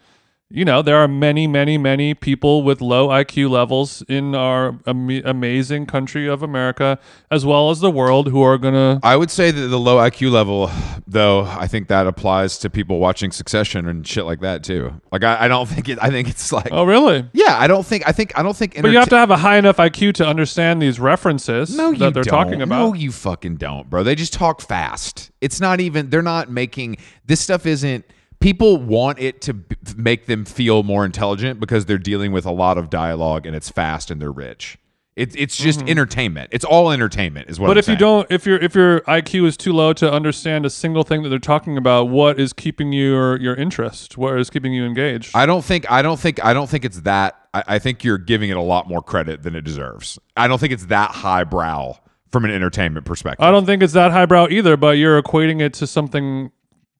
you 0.55 0.65
know, 0.65 0.83
there 0.83 0.97
are 0.99 1.09
many, 1.09 1.47
many, 1.47 1.79
many 1.79 2.13
people 2.15 2.63
with 2.63 2.81
low 2.83 3.09
IQ 3.09 3.49
levels 3.51 4.03
in 4.09 4.35
our 4.35 4.79
am- 4.87 5.09
amazing 5.25 5.87
country 5.87 6.29
of 6.29 6.43
America, 6.43 6.99
as 7.31 7.47
well 7.47 7.71
as 7.71 7.81
the 7.81 7.91
world, 7.91 8.29
who 8.29 8.43
are 8.43 8.59
going 8.59 8.75
to. 8.75 9.01
I 9.03 9.17
would 9.17 9.31
say 9.31 9.51
that 9.51 9.69
the 9.69 9.79
low 9.79 9.97
IQ 9.97 10.31
level, 10.31 10.71
though, 11.07 11.45
I 11.45 11.67
think 11.67 11.89
that 11.89 12.07
applies 12.07 12.59
to 12.59 12.71
people 12.71 12.99
watching 12.99 13.31
Succession 13.33 13.89
and 13.89 14.07
shit 14.07 14.25
like 14.27 14.41
that 14.41 14.63
too. 14.63 15.01
Like 15.11 15.25
I, 15.25 15.45
I 15.45 15.49
don't 15.49 15.67
think 15.69 15.89
it. 15.89 15.99
I 16.03 16.11
think 16.11 16.29
it's 16.29 16.53
like. 16.53 16.69
Oh, 16.71 16.85
really? 16.85 17.27
Yeah, 17.33 17.57
I 17.59 17.67
don't 17.67 17.87
think. 17.87 18.07
I 18.07 18.13
think. 18.13 18.39
I 18.39 18.43
don't 18.43 18.57
think. 18.57 18.81
But 18.81 18.91
you 18.91 18.99
have 18.99 19.09
to 19.09 19.17
have 19.17 19.31
a 19.31 19.37
high 19.39 19.57
enough 19.57 19.79
IQ 19.79 20.15
to 20.15 20.27
understand 20.27 20.83
these 20.83 21.01
references 21.01 21.75
No, 21.77 21.91
you 21.91 21.99
that 21.99 22.15
they're 22.15 22.23
don't. 22.25 22.31
talking 22.45 22.61
about. 22.63 22.79
No, 22.79 22.93
you 22.95 23.11
fucking 23.11 23.57
don't, 23.57 23.89
bro. 23.89 24.03
They 24.03 24.15
just 24.15 24.33
talk 24.35 24.61
fast. 24.61 25.31
It's 25.41 25.61
not 25.61 25.81
even. 25.81 26.11
They're 26.11 26.21
not 26.23 26.51
making 26.51 26.99
this 27.25 27.41
stuff. 27.41 27.65
Isn't 27.65 28.05
people 28.43 28.77
want 28.77 29.19
it 29.19 29.41
to 29.43 29.55
b- 29.55 29.77
make 29.97 30.27
them 30.27 30.45
feel 30.45 30.83
more 30.83 31.05
intelligent 31.05 31.61
because 31.61 31.87
they're 31.87 31.99
dealing 31.99 32.33
with 32.33 32.45
a 32.45 32.51
lot 32.51 32.77
of 32.77 32.91
dialogue 32.91 33.47
and 33.47 33.57
it's 33.57 33.71
fast 33.71 34.11
and 34.11 34.21
they're 34.21 34.33
rich. 34.33 34.79
It, 35.15 35.37
it's 35.37 35.59
just 35.59 35.83
entertainment. 35.83 36.49
It's 36.53 36.65
all 36.65 36.91
entertainment, 36.91 37.51
is 37.51 37.61
what. 37.61 37.67
Mm-hmm. 37.67 37.71
But 37.71 37.77
I'm 37.77 37.79
if 37.81 37.89
you 37.89 37.97
don't, 37.97 38.31
if 38.31 38.47
your 38.47 38.57
if 38.59 38.75
your 38.75 39.01
IQ 39.03 39.47
is 39.47 39.59
too 39.59 39.75
low 39.75 39.93
to 39.93 40.11
understand 40.11 40.65
a 40.65 40.71
single 40.71 41.03
thing 41.03 41.23
that 41.23 41.29
they're 41.29 41.39
talking 41.39 41.77
about, 41.77 42.05
what 42.09 42.41
is 42.41 42.55
keeping 42.55 42.95
your 42.95 43.39
your 43.39 43.55
interest? 43.55 44.17
What 44.17 44.39
is 44.39 44.49
keeping 44.49 44.73
you 44.73 44.87
engaged? 44.87 45.37
I 45.37 45.45
don't 45.45 45.63
think. 45.63 45.91
I 45.91 46.01
don't 46.01 46.19
think. 46.19 46.43
I 46.43 46.55
don't 46.55 46.69
think 46.69 46.87
it's 46.87 47.03
that. 47.03 47.47
I, 47.53 47.63
I 47.67 47.79
think 47.79 48.05
you're 48.05 48.17
giving 48.17 48.49
it 48.49 48.57
a 48.57 48.63
lot 48.63 48.89
more 48.89 49.03
credit 49.03 49.43
than 49.43 49.55
it 49.55 49.65
deserves. 49.65 50.19
I 50.35 50.49
don't 50.49 50.59
think 50.59 50.73
it's 50.73 50.87
that 50.87 51.11
highbrow 51.11 51.99
from 52.31 52.47
an 52.47 52.51
entertainment 52.51 53.05
perspective. 53.05 53.45
I 53.45 53.51
don't 53.51 53.67
think 53.67 53.83
it's 53.83 53.93
that 53.93 54.13
highbrow 54.13 54.49
either, 54.49 54.79
but 54.79 54.97
you're 54.97 55.23
equating 55.23 55.61
it 55.61 55.75
to 55.75 55.87
something 55.87 56.51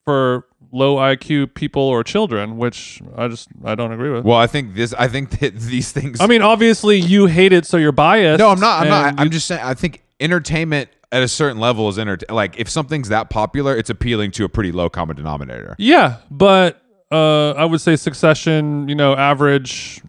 for 0.05 0.45
low 0.71 0.97
IQ 0.97 1.55
people 1.55 1.83
or 1.83 2.05
children, 2.05 2.57
which 2.57 3.01
I 3.17 3.29
just 3.29 3.49
I 3.65 3.75
don't 3.75 3.93
agree 3.93 4.11
with. 4.11 4.25
well, 4.25 4.37
I 4.39 4.47
think 4.47 4.75
this. 4.75 4.95
I 4.95 5.09
think 5.09 5.39
that 5.41 5.55
these 5.59 5.93
things. 5.93 6.21
I 6.21 6.27
mean, 6.27 6.43
obviously 6.43 6.99
you 6.99 7.27
hate 7.27 7.53
it, 7.53 7.67
so 7.67 7.77
you're 7.77 7.93
biased. 7.93 8.39
No, 8.39 8.49
I'm 8.51 8.61
not. 8.61 8.83
I'm 8.83 8.89
not. 8.89 9.15
I'm 9.19 9.31
just 9.31 9.47
saying. 9.47 9.63
I 9.63 9.75
think 9.75 10.03
entertainment 10.21 10.89
at 11.11 11.23
a 11.23 11.29
certain 11.29 11.59
level 11.59 11.89
is 11.89 11.99
enter- 11.99 12.19
Like 12.31 12.59
if 12.59 12.69
something's 12.71 13.09
that 13.11 13.29
popular, 13.29 13.77
it's 13.77 13.91
appealing 13.91 14.31
to 14.33 14.45
a 14.45 14.49
pretty 14.49 14.73
low 14.73 14.89
common 14.89 15.17
denominator. 15.17 15.75
yeah, 15.79 16.19
but 16.31 16.81
uh, 17.11 17.51
I 17.53 17.65
would 17.67 17.81
say 17.81 17.97
Succession. 17.97 18.89
You 18.89 18.95
know, 18.95 19.15
average 19.15 20.01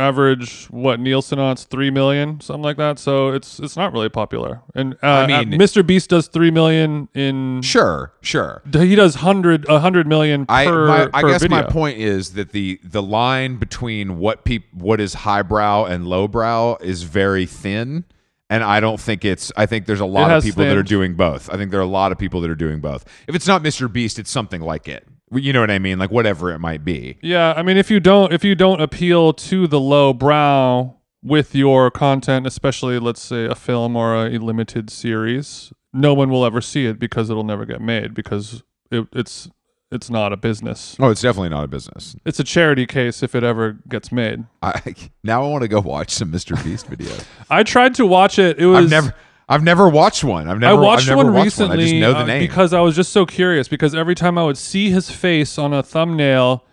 average 0.00 0.66
what 0.66 0.98
Nielsen 0.98 1.38
on 1.38 1.52
it's 1.52 1.64
three 1.64 1.90
million, 1.90 2.40
something 2.40 2.62
like 2.62 2.76
that. 2.78 2.98
So 2.98 3.28
it's 3.28 3.60
it's 3.60 3.76
not 3.76 3.92
really 3.92 4.08
popular. 4.08 4.62
And 4.74 4.94
uh, 5.02 5.06
I 5.06 5.44
mean- 5.44 5.54
uh, 5.54 5.56
Mr. 5.64 5.86
Beast 5.86 6.10
does 6.10 6.26
three 6.28 6.50
million 6.50 7.08
in. 7.14 7.62
Sure, 7.62 8.12
sure. 8.20 8.62
He 8.72 8.94
does 8.94 9.16
hundred 9.16 9.68
a 9.68 9.78
hundred 9.80 10.06
million 10.06 10.46
per. 10.46 10.52
I 10.52 10.64
my, 11.06 11.10
I 11.12 11.22
guess 11.22 11.48
my 11.48 11.62
point 11.62 11.98
is 11.98 12.32
that 12.34 12.50
the 12.52 12.80
the 12.82 13.02
line 13.02 13.56
between 13.58 14.18
what 14.18 14.44
peop 14.44 14.64
what 14.72 15.00
is 15.00 15.14
highbrow 15.14 15.84
and 15.84 16.06
lowbrow 16.06 16.76
is 16.80 17.02
very 17.04 17.46
thin. 17.46 18.04
And 18.52 18.64
I 18.64 18.80
don't 18.80 18.98
think 19.00 19.24
it's. 19.24 19.52
I 19.56 19.66
think 19.66 19.86
there's 19.86 20.00
a 20.00 20.04
lot 20.06 20.32
of 20.32 20.42
people 20.42 20.64
that 20.64 20.76
are 20.76 20.82
doing 20.82 21.14
both. 21.14 21.48
I 21.50 21.56
think 21.56 21.70
there 21.70 21.78
are 21.78 21.84
a 21.84 21.86
lot 21.86 22.10
of 22.10 22.18
people 22.18 22.40
that 22.40 22.50
are 22.50 22.56
doing 22.56 22.80
both. 22.80 23.04
If 23.28 23.36
it's 23.36 23.46
not 23.46 23.62
Mr. 23.62 23.90
Beast, 23.92 24.18
it's 24.18 24.30
something 24.30 24.60
like 24.60 24.88
it. 24.88 25.06
You 25.32 25.52
know 25.52 25.60
what 25.60 25.70
I 25.70 25.78
mean? 25.78 25.98
Like 25.98 26.10
whatever 26.10 26.50
it 26.50 26.58
might 26.58 26.84
be. 26.84 27.18
Yeah, 27.22 27.54
I 27.56 27.62
mean, 27.62 27.76
if 27.76 27.90
you 27.90 28.00
don't 28.00 28.32
if 28.32 28.44
you 28.44 28.54
don't 28.54 28.80
appeal 28.80 29.32
to 29.34 29.66
the 29.66 29.80
low 29.80 30.12
brow 30.12 30.96
with 31.22 31.54
your 31.54 31.90
content, 31.90 32.46
especially 32.46 32.98
let's 32.98 33.20
say 33.20 33.44
a 33.44 33.54
film 33.54 33.96
or 33.96 34.26
a, 34.26 34.38
limited 34.38 34.90
series, 34.90 35.72
no 35.92 36.14
one 36.14 36.30
will 36.30 36.44
ever 36.44 36.60
see 36.60 36.86
it 36.86 36.98
because 36.98 37.30
it'll 37.30 37.44
never 37.44 37.64
get 37.64 37.80
made 37.80 38.14
because 38.14 38.62
it, 38.90 39.06
it's 39.12 39.48
it's 39.92 40.08
not 40.08 40.32
a 40.32 40.36
business. 40.36 40.96
Oh, 41.00 41.10
it's 41.10 41.20
definitely 41.20 41.48
not 41.48 41.64
a 41.64 41.68
business. 41.68 42.14
It's 42.24 42.38
a 42.38 42.44
charity 42.44 42.86
case 42.86 43.22
if 43.22 43.34
it 43.34 43.42
ever 43.42 43.78
gets 43.88 44.12
made. 44.12 44.44
I 44.62 44.94
now 45.24 45.44
I 45.44 45.48
want 45.48 45.62
to 45.62 45.68
go 45.68 45.80
watch 45.80 46.10
some 46.10 46.32
Mr. 46.32 46.62
Beast 46.64 46.90
videos. 46.90 47.24
I 47.50 47.62
tried 47.62 47.94
to 47.96 48.06
watch 48.06 48.38
it. 48.38 48.58
It 48.58 48.66
was 48.66 48.84
I've 48.84 48.90
never 48.90 49.14
I've 49.50 49.64
never 49.64 49.88
watched 49.88 50.22
one. 50.22 50.48
I've 50.48 50.60
never 50.60 50.80
I 50.80 50.84
watched 50.86 51.08
never 51.08 51.24
one 51.24 51.34
watched 51.34 51.44
recently 51.44 51.78
I 51.78 51.80
just 51.80 51.94
know 51.96 52.12
the 52.12 52.18
uh, 52.20 52.26
name. 52.26 52.40
because 52.40 52.72
I 52.72 52.80
was 52.80 52.94
just 52.94 53.12
so 53.12 53.26
curious. 53.26 53.66
Because 53.66 53.96
every 53.96 54.14
time 54.14 54.38
I 54.38 54.44
would 54.44 54.56
see 54.56 54.90
his 54.90 55.10
face 55.10 55.58
on 55.58 55.74
a 55.74 55.82
thumbnail, 55.82 56.64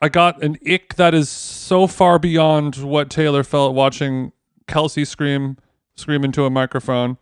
I 0.00 0.08
got 0.08 0.42
an 0.42 0.56
ick 0.66 0.94
that 0.94 1.12
is 1.12 1.28
so 1.28 1.86
far 1.86 2.18
beyond 2.18 2.76
what 2.76 3.10
Taylor 3.10 3.44
felt 3.44 3.74
watching 3.74 4.32
Kelsey 4.66 5.04
scream 5.04 5.58
scream 5.96 6.24
into 6.24 6.46
a 6.46 6.50
microphone, 6.50 7.18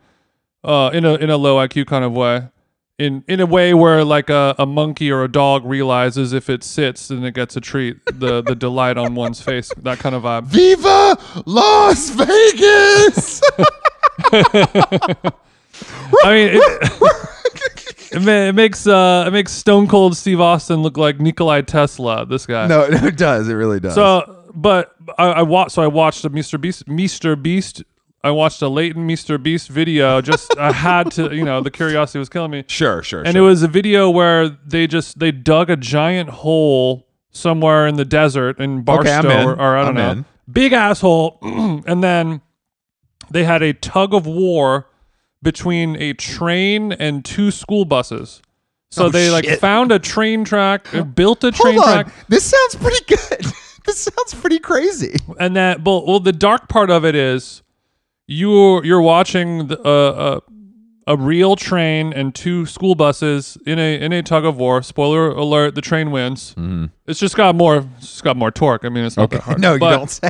uh, 0.62 0.91
in 0.95 1.05
a 1.05 1.15
in 1.17 1.31
a 1.31 1.37
low 1.37 1.57
IQ 1.57 1.88
kind 1.88 2.05
of 2.05 2.12
way, 2.12 2.49
in 2.97 3.25
in 3.27 3.41
a 3.41 3.47
way 3.47 3.75
where 3.75 4.05
like 4.05 4.31
a, 4.31 4.55
a 4.57 4.67
monkey 4.67 5.11
or 5.11 5.25
a 5.25 5.29
dog 5.29 5.65
realizes 5.65 6.33
if 6.33 6.49
it 6.49 6.62
sits 6.62 7.09
then 7.09 7.25
it 7.25 7.35
gets 7.35 7.57
a 7.57 7.61
treat 7.61 7.97
the 8.07 8.43
the 8.43 8.55
delight 8.55 8.97
on 8.97 9.15
one's 9.15 9.41
face 9.41 9.73
that 9.79 9.99
kind 9.99 10.15
of 10.15 10.23
vibe 10.23 10.45
Viva 10.45 11.19
Las 11.45 12.11
Vegas! 12.11 13.41
i 14.33 15.33
mean 16.25 16.49
it, 16.55 16.63
it, 18.13 18.29
it 18.29 18.55
makes 18.55 18.87
uh 18.87 19.25
it 19.27 19.31
makes 19.33 19.53
stone 19.53 19.87
cold 19.89 20.17
steve 20.17 20.41
austin 20.41 20.83
look 20.83 20.97
like 20.97 21.21
nikolai 21.21 21.61
tesla 21.63 22.27
this 22.27 22.47
guy 22.47 22.67
no, 22.67 22.87
no, 22.91 23.07
it 23.07 23.17
does. 23.17 23.49
It 23.49 23.55
really 23.55 23.81
does. 23.81 23.95
so 23.95 24.45
but 24.55 24.95
i, 25.19 25.27
I 25.27 25.43
watched 25.43 25.73
so 25.73 25.83
i 25.83 25.87
watched 25.87 26.25
a 26.25 26.31
mr 26.31 26.61
beast 26.61 26.87
mr 26.87 27.41
beast 27.41 27.83
i 28.23 28.31
watched 28.31 28.61
a 28.63 28.69
leighton 28.69 29.09
mr 29.09 29.43
beast 29.43 29.69
video 29.69 30.21
just 30.21 30.57
i 30.59 30.73
had 30.73 31.11
to 31.13 31.35
you 31.35 31.45
know 31.45 31.61
the 31.61 31.71
curiosity 31.71 32.19
was 32.19 32.29
killing 32.29 32.51
me 32.51 32.65
sure, 32.69 33.03
sure, 33.03 33.23
and 33.23 33.33
sure. 33.35 33.43
it 33.43 33.47
was 33.47 33.63
a 33.63 33.69
video 33.69 34.11
where 34.11 34.49
they 34.49 34.87
just 34.87 35.19
they 35.19 35.33
dug 35.33 35.71
a 35.71 35.77
giant 35.77 36.29
hole 36.29 37.07
somewhere 37.31 37.87
in 37.87 37.97
the 37.97 38.05
desert 38.05 38.61
in 38.61 38.83
Barstow 38.83 39.27
Okay, 39.27 39.41
in. 39.43 39.49
or, 39.49 39.55
or 39.59 39.77
I 39.79 39.81
don't 39.87 39.89
I'm 39.89 39.95
know, 39.95 40.11
in. 40.11 40.25
big 40.53 40.75
asshole, 40.75 41.39
and 41.87 42.05
then 42.05 42.43
they 43.33 43.45
had 43.45 43.62
a 43.62 43.73
tug 43.73 44.14
of 44.14 44.27
war 44.27 44.88
between 45.42 45.97
a 46.01 46.12
train 46.14 46.92
and 46.92 47.25
two 47.25 47.51
school 47.51 47.85
buses. 47.85 48.40
So 48.90 49.07
Oh, 49.07 49.09
they 49.09 49.31
like 49.31 49.45
shit. 49.45 49.59
found 49.61 49.90
a 49.90 49.99
train 49.99 50.45
track, 50.45 50.87
built 51.14 51.42
a 51.45 51.51
train 51.51 51.75
Hold 51.79 51.88
on. 51.88 52.05
track, 52.05 52.14
This 52.29 52.45
sounds 52.45 52.75
pretty 52.77 53.05
good. 53.07 53.40
this 53.87 53.99
sounds 53.99 54.35
pretty 54.35 54.59
crazy. 54.59 55.16
and 55.40 55.57
that. 55.57 55.83
Well, 55.85 56.05
well, 56.07 56.21
the 56.21 56.33
dark 56.33 56.68
part 56.68 56.90
of 56.90 57.05
it 57.05 57.14
is 57.14 57.62
you're 58.27 58.85
you're 58.85 59.01
watching 59.01 59.66
the, 59.68 59.81
uh, 59.81 59.88
uh, 59.88 60.40
a 61.09 61.16
real 61.16 61.57
train 61.57 62.12
and 62.12 62.33
two 62.35 62.64
school 62.66 62.95
buses 62.95 63.59
in 63.66 63.79
a 63.79 63.99
in 64.01 64.12
a 64.12 64.23
tug 64.23 64.45
of 64.45 64.57
war. 64.59 64.83
Spoiler 64.83 65.31
alert: 65.31 65.75
the 65.75 65.81
train 65.81 66.11
wins. 66.12 66.55
It's 67.07 67.18
just 67.18 67.35
got 67.35 67.55
more. 67.57 67.85
It's 67.99 68.21
got 68.21 68.37
more 68.37 68.51
torque. 68.53 68.85
I 68.85 68.90
mean, 68.90 69.05
it's 69.05 69.16
not 69.16 69.31
that 69.31 69.40
hard. 69.40 69.59
No, 69.61 69.73
you 69.75 69.81
But- 69.81 69.97
don't 69.97 70.11
say. 70.11 70.29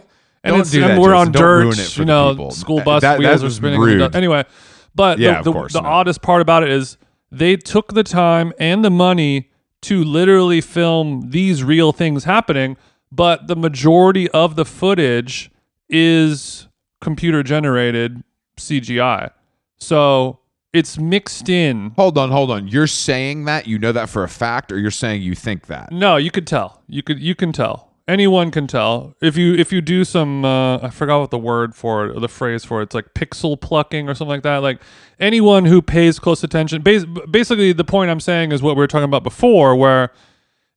And, 0.42 0.52
Don't 0.52 0.60
it's, 0.60 0.70
do 0.70 0.82
and 0.82 0.92
that, 0.92 0.98
we're 1.00 1.08
Jason. 1.12 1.18
on 1.28 1.32
Don't 1.32 1.42
dirt. 1.42 1.58
ruin 1.64 1.78
it 1.78 1.82
for 1.90 2.00
you 2.00 2.06
know, 2.06 2.30
people. 2.30 2.50
school 2.50 2.80
bus 2.82 3.02
that- 3.02 3.18
wheels 3.18 3.44
are 3.44 3.50
spinning. 3.50 3.80
rude. 3.80 4.14
Anyway, 4.16 4.44
but 4.94 5.18
Yeah, 5.18 5.32
the, 5.32 5.38
of 5.40 5.44
the, 5.44 5.52
course, 5.52 5.72
the 5.74 5.82
no. 5.82 5.88
oddest 5.88 6.22
part 6.22 6.40
about 6.40 6.62
it 6.62 6.70
is 6.70 6.96
they 7.30 7.56
took 7.56 7.92
the 7.94 8.02
time 8.02 8.52
and 8.58 8.84
the 8.84 8.90
money 8.90 9.50
to 9.82 10.02
literally 10.02 10.60
film 10.60 11.30
these 11.30 11.62
real 11.62 11.92
things 11.92 12.24
happening, 12.24 12.76
but 13.12 13.46
the 13.48 13.56
majority 13.56 14.28
of 14.30 14.56
the 14.56 14.64
footage 14.64 15.50
is 15.88 16.68
computer 17.00 17.42
generated 17.42 18.22
CGI. 18.56 19.30
So 19.76 20.40
it's 20.72 20.98
mixed 20.98 21.48
in. 21.48 21.92
Hold 21.96 22.16
on, 22.18 22.30
hold 22.30 22.50
on. 22.50 22.68
You're 22.68 22.86
saying 22.86 23.44
that 23.46 23.66
you 23.66 23.78
know 23.78 23.92
that 23.92 24.08
for 24.08 24.22
a 24.22 24.28
fact, 24.28 24.70
or 24.72 24.78
you're 24.78 24.90
saying 24.90 25.22
you 25.22 25.34
think 25.34 25.66
that? 25.66 25.90
No, 25.92 26.16
you 26.16 26.30
could 26.30 26.46
tell. 26.46 26.82
You 26.86 27.02
could 27.02 27.20
you 27.20 27.34
can 27.34 27.52
tell. 27.52 27.89
Anyone 28.10 28.50
can 28.50 28.66
tell 28.66 29.14
if 29.22 29.36
you 29.36 29.54
if 29.54 29.70
you 29.72 29.80
do 29.80 30.04
some 30.04 30.44
uh, 30.44 30.78
I 30.78 30.90
forgot 30.90 31.20
what 31.20 31.30
the 31.30 31.38
word 31.38 31.76
for 31.76 32.06
it 32.06 32.16
or 32.16 32.18
the 32.18 32.28
phrase 32.28 32.64
for 32.64 32.80
it. 32.80 32.84
It's 32.84 32.94
like 32.94 33.14
pixel 33.14 33.60
plucking 33.60 34.08
or 34.08 34.14
something 34.16 34.32
like 34.32 34.42
that. 34.42 34.56
Like 34.58 34.80
anyone 35.20 35.64
who 35.64 35.80
pays 35.80 36.18
close 36.18 36.42
attention. 36.42 36.82
Bas- 36.82 37.04
basically, 37.30 37.72
the 37.72 37.84
point 37.84 38.10
I'm 38.10 38.18
saying 38.18 38.50
is 38.50 38.62
what 38.62 38.74
we 38.74 38.80
were 38.80 38.88
talking 38.88 39.04
about 39.04 39.22
before, 39.22 39.76
where 39.76 40.10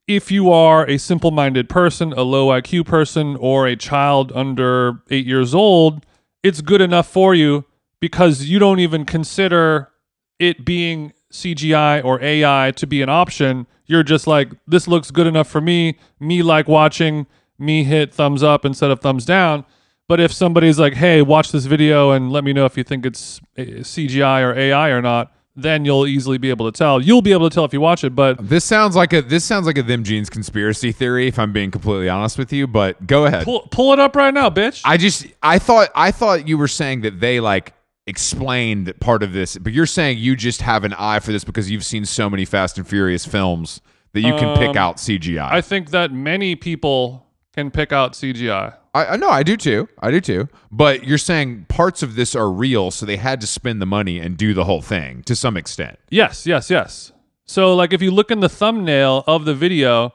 if 0.08 0.32
you 0.32 0.52
are 0.52 0.88
a 0.88 1.00
simple-minded 1.00 1.70
person, 1.70 2.14
a 2.14 2.22
low 2.22 2.50
IQ 2.50 2.86
person, 2.86 3.36
or 3.38 3.66
a 3.66 3.76
child 3.76 4.32
under 4.36 5.02
eight 5.10 5.26
years 5.26 5.56
old, 5.56 6.06
it's 6.44 6.62
good 6.62 6.82
enough 6.82 7.08
for 7.08 7.34
you 7.34 7.66
because 8.00 8.44
you 8.44 8.60
don't 8.60 8.80
even 8.80 9.06
consider 9.06 9.90
it 10.38 10.64
being 10.64 11.14
CGI 11.34 12.04
or 12.06 12.22
AI 12.22 12.72
to 12.76 12.88
be 12.88 13.02
an 13.02 13.10
option. 13.10 13.68
You're 13.86 14.04
just 14.04 14.28
like, 14.28 14.52
this 14.68 14.88
looks 14.88 15.12
good 15.12 15.28
enough 15.28 15.50
for 15.50 15.60
me. 15.60 15.98
Me 16.20 16.42
like 16.42 16.68
watching, 16.68 17.26
me 17.60 17.84
hit 17.84 18.14
thumbs 18.14 18.44
up 18.44 18.64
instead 18.64 18.92
of 18.92 19.02
thumbs 19.02 19.26
down. 19.26 19.66
But 20.08 20.20
if 20.20 20.32
somebody's 20.32 20.80
like, 20.80 20.94
hey, 20.94 21.22
watch 21.22 21.52
this 21.52 21.66
video 21.66 22.12
and 22.12 22.32
let 22.32 22.44
me 22.44 22.54
know 22.54 22.66
if 22.66 22.78
you 22.78 22.84
think 22.84 23.06
it's 23.06 23.42
uh, 23.58 23.62
CGI 23.62 24.44
or 24.44 24.58
AI 24.58 24.90
or 24.90 25.02
not, 25.02 25.34
then 25.56 25.86
you'll 25.86 26.08
easily 26.08 26.38
be 26.38 26.50
able 26.50 26.72
to 26.72 26.78
tell. 26.78 27.02
You'll 27.02 27.22
be 27.22 27.32
able 27.32 27.50
to 27.50 27.54
tell 27.54 27.66
if 27.66 27.74
you 27.74 27.82
watch 27.82 28.04
it, 28.04 28.16
but 28.16 28.38
This 28.50 28.64
sounds 28.64 28.96
like 28.96 29.14
a 29.14 29.22
this 29.22 29.44
sounds 29.46 29.66
like 29.66 29.78
a 29.78 29.84
them 29.84 30.04
jeans 30.04 30.30
conspiracy 30.30 30.92
theory. 30.92 31.28
If 31.28 31.38
I'm 31.38 31.54
being 31.54 31.72
completely 31.72 32.10
honest 32.10 32.38
with 32.38 32.52
you, 32.52 32.68
but 32.68 33.06
go 33.06 33.26
ahead. 33.26 33.46
pull, 33.46 33.68
pull 33.72 33.94
it 33.94 34.00
up 34.00 34.16
right 34.16 34.34
now, 34.34 34.50
bitch. 34.50 34.82
I 34.84 34.98
just 34.98 35.28
I 35.42 35.60
thought 35.60 35.90
I 35.96 36.12
thought 36.12 36.48
you 36.48 36.58
were 36.58 36.68
saying 36.68 37.02
that 37.02 37.20
they 37.20 37.40
like 37.40 37.74
explained 38.06 38.94
part 39.00 39.24
of 39.24 39.34
this, 39.34 39.58
but 39.58 39.74
you're 39.74 39.86
saying 39.86 40.18
you 40.18 40.36
just 40.36 40.62
have 40.62 40.84
an 40.84 40.94
eye 40.94 41.20
for 41.20 41.32
this 41.32 41.44
because 41.44 41.70
you've 41.72 41.86
seen 41.86 42.06
so 42.06 42.30
many 42.30 42.46
Fast 42.46 42.78
and 42.78 42.88
Furious 42.88 43.26
films 43.26 43.82
that 44.14 44.22
you 44.22 44.34
can 44.36 44.58
pick 44.58 44.72
Um, 44.72 44.78
out 44.78 44.98
CGI. 44.98 45.52
I 45.52 45.62
think 45.62 45.90
that 45.92 46.12
many 46.12 46.56
people 46.56 47.26
can 47.54 47.72
pick 47.72 47.92
out 47.92 48.14
CGI. 48.14 48.76
I, 48.94 49.06
I 49.06 49.16
know 49.16 49.30
I 49.30 49.42
do 49.44 49.58
too. 49.58 49.88
I 50.00 50.12
do 50.12 50.22
too. 50.22 50.48
But 50.72 51.04
you're 51.06 51.18
saying 51.18 51.66
parts 51.70 52.04
of 52.04 52.16
this 52.16 52.36
are 52.36 52.52
real, 52.52 52.92
so 52.92 53.06
they 53.06 53.18
had 53.18 53.42
to 53.42 53.48
spend 53.48 53.82
the 53.82 53.86
money 53.88 54.20
and 54.20 54.38
do 54.38 54.54
the 54.54 54.66
whole 54.66 54.82
thing 54.82 55.24
to 55.24 55.36
some 55.36 55.58
extent. 55.58 55.98
Yes, 56.10 56.46
yes, 56.46 56.70
yes. 56.70 57.12
So, 57.46 57.76
like, 57.76 57.92
if 57.92 58.02
you 58.02 58.12
look 58.12 58.32
in 58.32 58.40
the 58.40 58.50
thumbnail 58.50 59.24
of 59.28 59.46
the 59.46 59.54
video, 59.56 60.14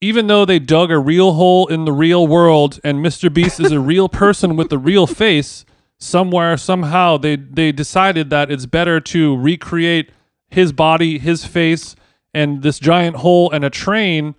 even 0.00 0.26
though 0.26 0.44
they 0.44 0.58
dug 0.58 0.90
a 0.90 0.98
real 0.98 1.32
hole 1.34 1.66
in 1.68 1.84
the 1.84 1.92
real 1.92 2.26
world 2.26 2.80
and 2.84 2.98
Mr. 2.98 3.32
Beast 3.32 3.60
is 3.60 3.72
a 3.72 3.80
real 3.80 4.08
person 4.08 4.56
with 4.56 4.72
a 4.72 4.78
real 4.78 5.06
face, 5.06 5.64
somewhere, 5.98 6.56
somehow, 6.56 7.16
they, 7.16 7.36
they 7.36 7.72
decided 7.72 8.30
that 8.30 8.50
it's 8.50 8.66
better 8.66 9.00
to 9.00 9.36
recreate 9.36 10.10
his 10.48 10.72
body, 10.72 11.18
his 11.18 11.44
face, 11.44 11.96
and 12.34 12.62
this 12.62 12.78
giant 12.78 13.16
hole 13.16 13.50
and 13.50 13.64
a 13.64 13.70
train 13.70 14.34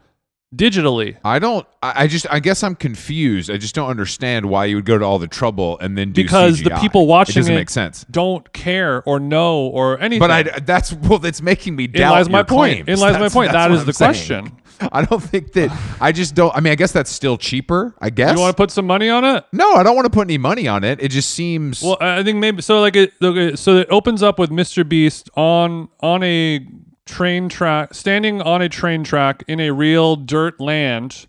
digitally. 0.57 1.17
I 1.23 1.39
don't. 1.39 1.65
I, 1.81 2.03
I 2.03 2.07
just. 2.07 2.25
I 2.29 2.39
guess 2.39 2.63
I'm 2.63 2.75
confused. 2.75 3.49
I 3.51 3.57
just 3.57 3.75
don't 3.75 3.89
understand 3.89 4.47
why 4.47 4.65
you 4.65 4.75
would 4.77 4.85
go 4.85 4.97
to 4.97 5.05
all 5.05 5.19
the 5.19 5.27
trouble 5.27 5.77
and 5.79 5.97
then 5.97 6.11
do 6.11 6.23
Because 6.23 6.61
the 6.61 6.71
CGI. 6.71 6.81
people 6.81 7.07
watching 7.07 7.33
it 7.33 7.39
doesn't 7.41 7.53
it 7.53 7.57
make 7.57 7.69
sense. 7.69 8.05
Don't 8.09 8.51
care 8.53 9.03
or 9.03 9.19
know 9.19 9.67
or 9.67 9.99
anything. 9.99 10.19
But 10.19 10.31
I. 10.31 10.43
That's 10.59 10.91
well. 10.93 11.19
That's 11.19 11.41
making 11.41 11.75
me 11.75 11.85
in 11.85 11.91
doubt 11.91 12.11
lies 12.13 12.29
my 12.29 12.39
your 12.39 12.45
point. 12.45 12.85
claims. 12.85 12.89
In 12.89 12.99
lies 12.99 13.13
my 13.13 13.19
That's- 13.19 13.33
point. 13.33 13.51
that's 13.51 13.55
That 13.65 13.69
what 13.69 13.75
is 13.75 13.81
I'm 13.81 13.85
the 13.87 13.93
saying. 13.93 14.47
question. 14.47 14.61
I 14.91 15.05
don't 15.05 15.23
think 15.23 15.53
that. 15.53 15.75
I 15.99 16.11
just 16.11 16.35
don't. 16.35 16.55
I 16.55 16.59
mean, 16.59 16.71
I 16.71 16.75
guess 16.75 16.91
that's 16.91 17.09
still 17.09 17.37
cheaper. 17.37 17.95
I 17.99 18.09
guess. 18.11 18.35
You 18.35 18.39
want 18.41 18.55
to 18.55 18.61
put 18.61 18.69
some 18.69 18.85
money 18.85 19.09
on 19.09 19.23
it? 19.25 19.43
no, 19.51 19.73
I 19.73 19.81
don't 19.83 19.95
want 19.95 20.05
to 20.05 20.11
put 20.11 20.27
any 20.27 20.37
money 20.37 20.67
on 20.67 20.83
it. 20.83 21.01
It 21.01 21.09
just 21.09 21.31
seems. 21.31 21.81
Well, 21.81 21.97
I 21.99 22.19
I 22.19 22.23
think 22.23 22.37
maybe 22.37 22.61
so. 22.61 22.79
Like 22.81 22.95
it, 22.95 23.13
okay, 23.23 23.55
so 23.55 23.77
it 23.77 23.87
opens 23.89 24.21
up 24.21 24.37
with 24.37 24.49
Mr. 24.51 24.87
Beast 24.87 25.29
on 25.35 25.89
on 26.01 26.21
a 26.23 26.65
train 27.07 27.49
track, 27.49 27.93
standing 27.93 28.41
on 28.41 28.61
a 28.61 28.69
train 28.69 29.03
track 29.03 29.43
in 29.47 29.59
a 29.59 29.71
real 29.71 30.15
dirt 30.15 30.59
land, 30.59 31.25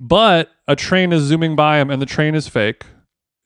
but 0.00 0.50
a 0.66 0.74
train 0.74 1.12
is 1.12 1.22
zooming 1.22 1.54
by 1.56 1.78
him, 1.80 1.90
and 1.90 2.02
the 2.02 2.06
train 2.06 2.34
is 2.34 2.48
fake. 2.48 2.84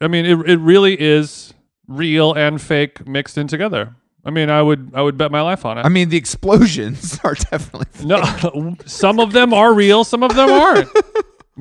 I 0.00 0.08
mean, 0.08 0.24
it 0.24 0.38
it 0.48 0.56
really 0.58 0.98
is 1.00 1.52
real 1.86 2.32
and 2.32 2.60
fake 2.60 3.06
mixed 3.06 3.36
in 3.36 3.48
together. 3.48 3.94
I 4.24 4.30
mean, 4.30 4.50
I 4.50 4.62
would 4.62 4.92
I 4.94 5.02
would 5.02 5.16
bet 5.18 5.30
my 5.30 5.40
life 5.42 5.64
on 5.64 5.78
it. 5.78 5.84
I 5.84 5.88
mean, 5.88 6.08
the 6.08 6.16
explosions 6.16 7.18
are 7.24 7.34
definitely. 7.34 8.06
no, 8.06 8.76
some 8.86 9.20
of 9.20 9.32
them 9.32 9.52
are 9.52 9.72
real, 9.74 10.04
some 10.04 10.22
of 10.22 10.34
them 10.34 10.50
aren't. 10.50 10.88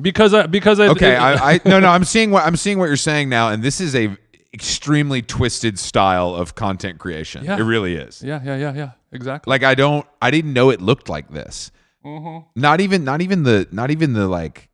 Because 0.00 0.32
I 0.34 0.46
because 0.46 0.78
I 0.78 0.88
Okay, 0.88 1.14
it- 1.14 1.18
I, 1.20 1.54
I 1.54 1.60
no 1.68 1.80
no 1.80 1.88
I'm 1.88 2.04
seeing 2.04 2.30
what 2.30 2.44
I'm 2.44 2.56
seeing 2.56 2.78
what 2.78 2.86
you're 2.86 2.96
saying 2.96 3.28
now, 3.28 3.48
and 3.48 3.62
this 3.62 3.80
is 3.80 3.94
a 3.96 4.16
extremely 4.54 5.20
twisted 5.22 5.78
style 5.78 6.34
of 6.34 6.54
content 6.54 6.98
creation. 6.98 7.44
Yeah. 7.44 7.58
It 7.58 7.62
really 7.62 7.94
is. 7.96 8.22
yeah 8.22 8.40
yeah 8.44 8.56
yeah 8.56 8.72
yeah 8.74 8.90
exactly. 9.12 9.50
Like 9.50 9.62
I 9.62 9.74
don't 9.74 10.06
I 10.20 10.30
didn't 10.30 10.52
know 10.52 10.70
it 10.70 10.80
looked 10.80 11.08
like 11.08 11.30
this. 11.30 11.70
Mm-hmm. 12.04 12.60
Not 12.60 12.80
even 12.80 13.04
not 13.04 13.20
even 13.20 13.42
the 13.42 13.66
not 13.70 13.90
even 13.90 14.12
the 14.12 14.28
like 14.28 14.68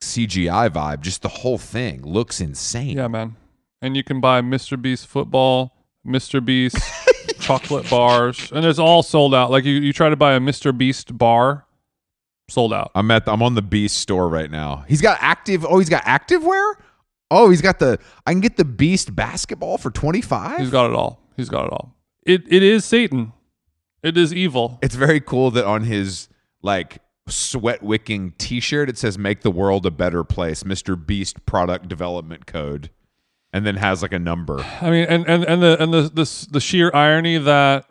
CGI 0.00 0.70
vibe. 0.70 1.00
Just 1.00 1.22
the 1.22 1.28
whole 1.28 1.58
thing 1.58 2.02
looks 2.02 2.40
insane. 2.40 2.96
Yeah, 2.96 3.08
man. 3.08 3.36
And 3.80 3.96
you 3.96 4.02
can 4.02 4.20
buy 4.20 4.40
Mr. 4.40 4.80
Beast 4.80 5.06
football, 5.06 5.76
Mr. 6.06 6.44
Beast 6.44 6.76
chocolate 7.40 7.88
bars, 7.88 8.50
and 8.52 8.64
it's 8.64 8.78
all 8.78 9.02
sold 9.02 9.34
out. 9.34 9.50
Like 9.50 9.64
you, 9.64 9.74
you 9.74 9.92
try 9.92 10.08
to 10.08 10.16
buy 10.16 10.32
a 10.34 10.40
Mr. 10.40 10.76
Beast 10.76 11.16
bar, 11.16 11.64
sold 12.48 12.72
out. 12.72 12.90
I'm 12.94 13.10
at 13.10 13.24
the, 13.24 13.32
I'm 13.32 13.42
on 13.42 13.54
the 13.54 13.62
Beast 13.62 13.98
store 13.98 14.28
right 14.28 14.50
now. 14.50 14.84
He's 14.88 15.00
got 15.00 15.18
active. 15.20 15.64
Oh, 15.64 15.78
he's 15.78 15.88
got 15.88 16.02
active 16.04 16.44
wear. 16.44 16.76
Oh, 17.30 17.50
he's 17.50 17.62
got 17.62 17.78
the. 17.78 17.98
I 18.26 18.32
can 18.32 18.40
get 18.40 18.56
the 18.56 18.64
Beast 18.64 19.14
basketball 19.14 19.78
for 19.78 19.90
twenty 19.90 20.22
five. 20.22 20.58
He's 20.58 20.70
got 20.70 20.90
it 20.90 20.96
all. 20.96 21.20
He's 21.36 21.48
got 21.48 21.66
it 21.66 21.72
all. 21.72 21.94
It 22.24 22.42
it 22.48 22.62
is 22.62 22.84
Satan. 22.84 23.32
It 24.02 24.16
is 24.16 24.32
evil. 24.32 24.78
it's 24.82 24.94
very 24.94 25.20
cool 25.20 25.50
that 25.52 25.64
on 25.64 25.82
his 25.84 26.28
like 26.62 26.98
sweat 27.28 27.82
wicking 27.82 28.32
t-shirt 28.38 28.88
it 28.88 28.96
says 28.96 29.18
make 29.18 29.42
the 29.42 29.50
world 29.50 29.84
a 29.84 29.90
better 29.90 30.24
place 30.24 30.62
mr 30.62 30.96
beast 31.06 31.44
product 31.44 31.86
development 31.86 32.46
code 32.46 32.88
and 33.52 33.66
then 33.66 33.76
has 33.76 34.00
like 34.00 34.14
a 34.14 34.18
number 34.18 34.60
I 34.80 34.90
mean, 34.90 35.04
and 35.04 35.28
and 35.28 35.44
and 35.44 35.62
the 35.62 35.76
and 35.82 35.92
the 35.92 36.02
the, 36.02 36.46
the 36.52 36.60
sheer 36.60 36.90
irony 36.94 37.36
that 37.36 37.84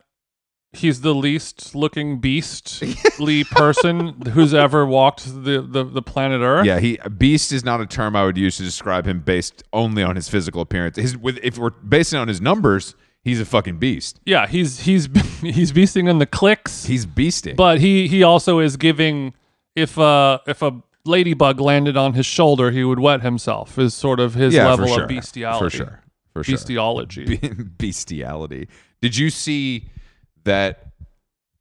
he's 0.73 1.01
the 1.01 1.13
least 1.13 1.75
looking 1.75 2.19
beastly 2.19 3.43
person 3.51 4.19
who's 4.33 4.53
ever 4.55 4.87
walked 4.87 5.25
the, 5.43 5.61
the 5.61 5.83
the 5.83 6.01
planet 6.01 6.41
Earth. 6.41 6.65
yeah 6.65 6.79
he 6.79 6.97
beast 7.17 7.51
is 7.51 7.63
not 7.63 7.79
a 7.79 7.85
term 7.85 8.15
i 8.15 8.25
would 8.25 8.37
use 8.37 8.57
to 8.57 8.63
describe 8.63 9.05
him 9.05 9.19
based 9.19 9.63
only 9.71 10.01
on 10.01 10.15
his 10.15 10.27
physical 10.29 10.61
appearance 10.61 10.95
his 10.97 11.15
with 11.15 11.37
if 11.43 11.59
we're 11.59 11.69
basing 11.69 12.17
on 12.17 12.27
his 12.27 12.41
numbers 12.41 12.95
he's 13.23 13.39
a 13.39 13.45
fucking 13.45 13.77
beast. 13.77 14.19
Yeah, 14.25 14.47
he's 14.47 14.81
he's 14.81 15.05
he's 15.41 15.71
beasting 15.71 16.09
in 16.09 16.19
the 16.19 16.25
clicks, 16.25 16.85
He's 16.85 17.05
beasting. 17.05 17.55
but 17.55 17.79
he 17.79 18.07
he 18.07 18.23
also 18.23 18.59
is 18.59 18.77
giving 18.77 19.33
if 19.75 19.97
uh 19.99 20.39
if 20.47 20.61
a 20.61 20.81
ladybug 21.05 21.59
landed 21.59 21.95
on 21.97 22.13
his 22.13 22.25
shoulder, 22.25 22.71
he 22.71 22.83
would 22.83 22.99
wet 22.99 23.21
himself. 23.21 23.77
Is 23.79 23.93
sort 23.93 24.19
of 24.19 24.33
his 24.33 24.53
yeah, 24.53 24.67
level 24.67 24.87
sure. 24.87 25.03
of 25.03 25.09
bestiality. 25.09 25.63
For 25.65 25.69
sure. 25.69 26.03
For 26.33 26.43
sure. 26.43 26.55
Bestiology. 26.57 27.41
Be- 27.41 27.63
bestiality. 27.77 28.67
Did 29.01 29.17
you 29.17 29.29
see 29.29 29.89
that 30.43 30.87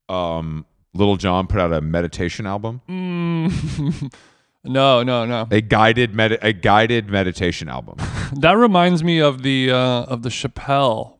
um 0.08 0.66
Little 0.94 1.16
John 1.16 1.46
put 1.46 1.60
out 1.60 1.72
a 1.74 1.80
meditation 1.82 2.46
album? 2.46 2.80
Mm, 2.88 4.12
no, 4.64 5.02
no, 5.02 5.26
no. 5.26 5.46
A 5.50 5.60
guided 5.60 6.14
med- 6.14 6.38
a 6.40 6.52
guided 6.54 7.08
meditation 7.10 7.68
album. 7.68 7.96
That 8.32 8.52
reminds 8.56 9.04
me 9.04 9.18
of 9.20 9.42
the 9.42 9.70
uh, 9.72 10.04
of 10.04 10.22
the 10.22 10.30
Chappelle. 10.30 11.15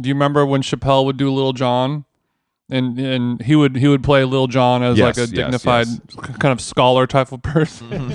Do 0.00 0.08
you 0.08 0.14
remember 0.14 0.44
when 0.44 0.62
Chappelle 0.62 1.04
would 1.04 1.16
do 1.16 1.30
Little 1.32 1.52
John, 1.52 2.04
and 2.70 2.98
and 2.98 3.40
he 3.42 3.54
would 3.56 3.76
he 3.76 3.86
would 3.88 4.02
play 4.02 4.24
Little 4.24 4.46
John 4.48 4.82
as 4.82 4.98
Yes, 4.98 5.04
like 5.04 5.16
a 5.16 5.20
yes, 5.30 5.30
dignified 5.30 5.86
yes. 5.86 6.36
kind 6.38 6.52
of 6.52 6.60
scholar 6.60 7.06
type 7.06 7.30
of 7.32 7.42
person. 7.42 7.88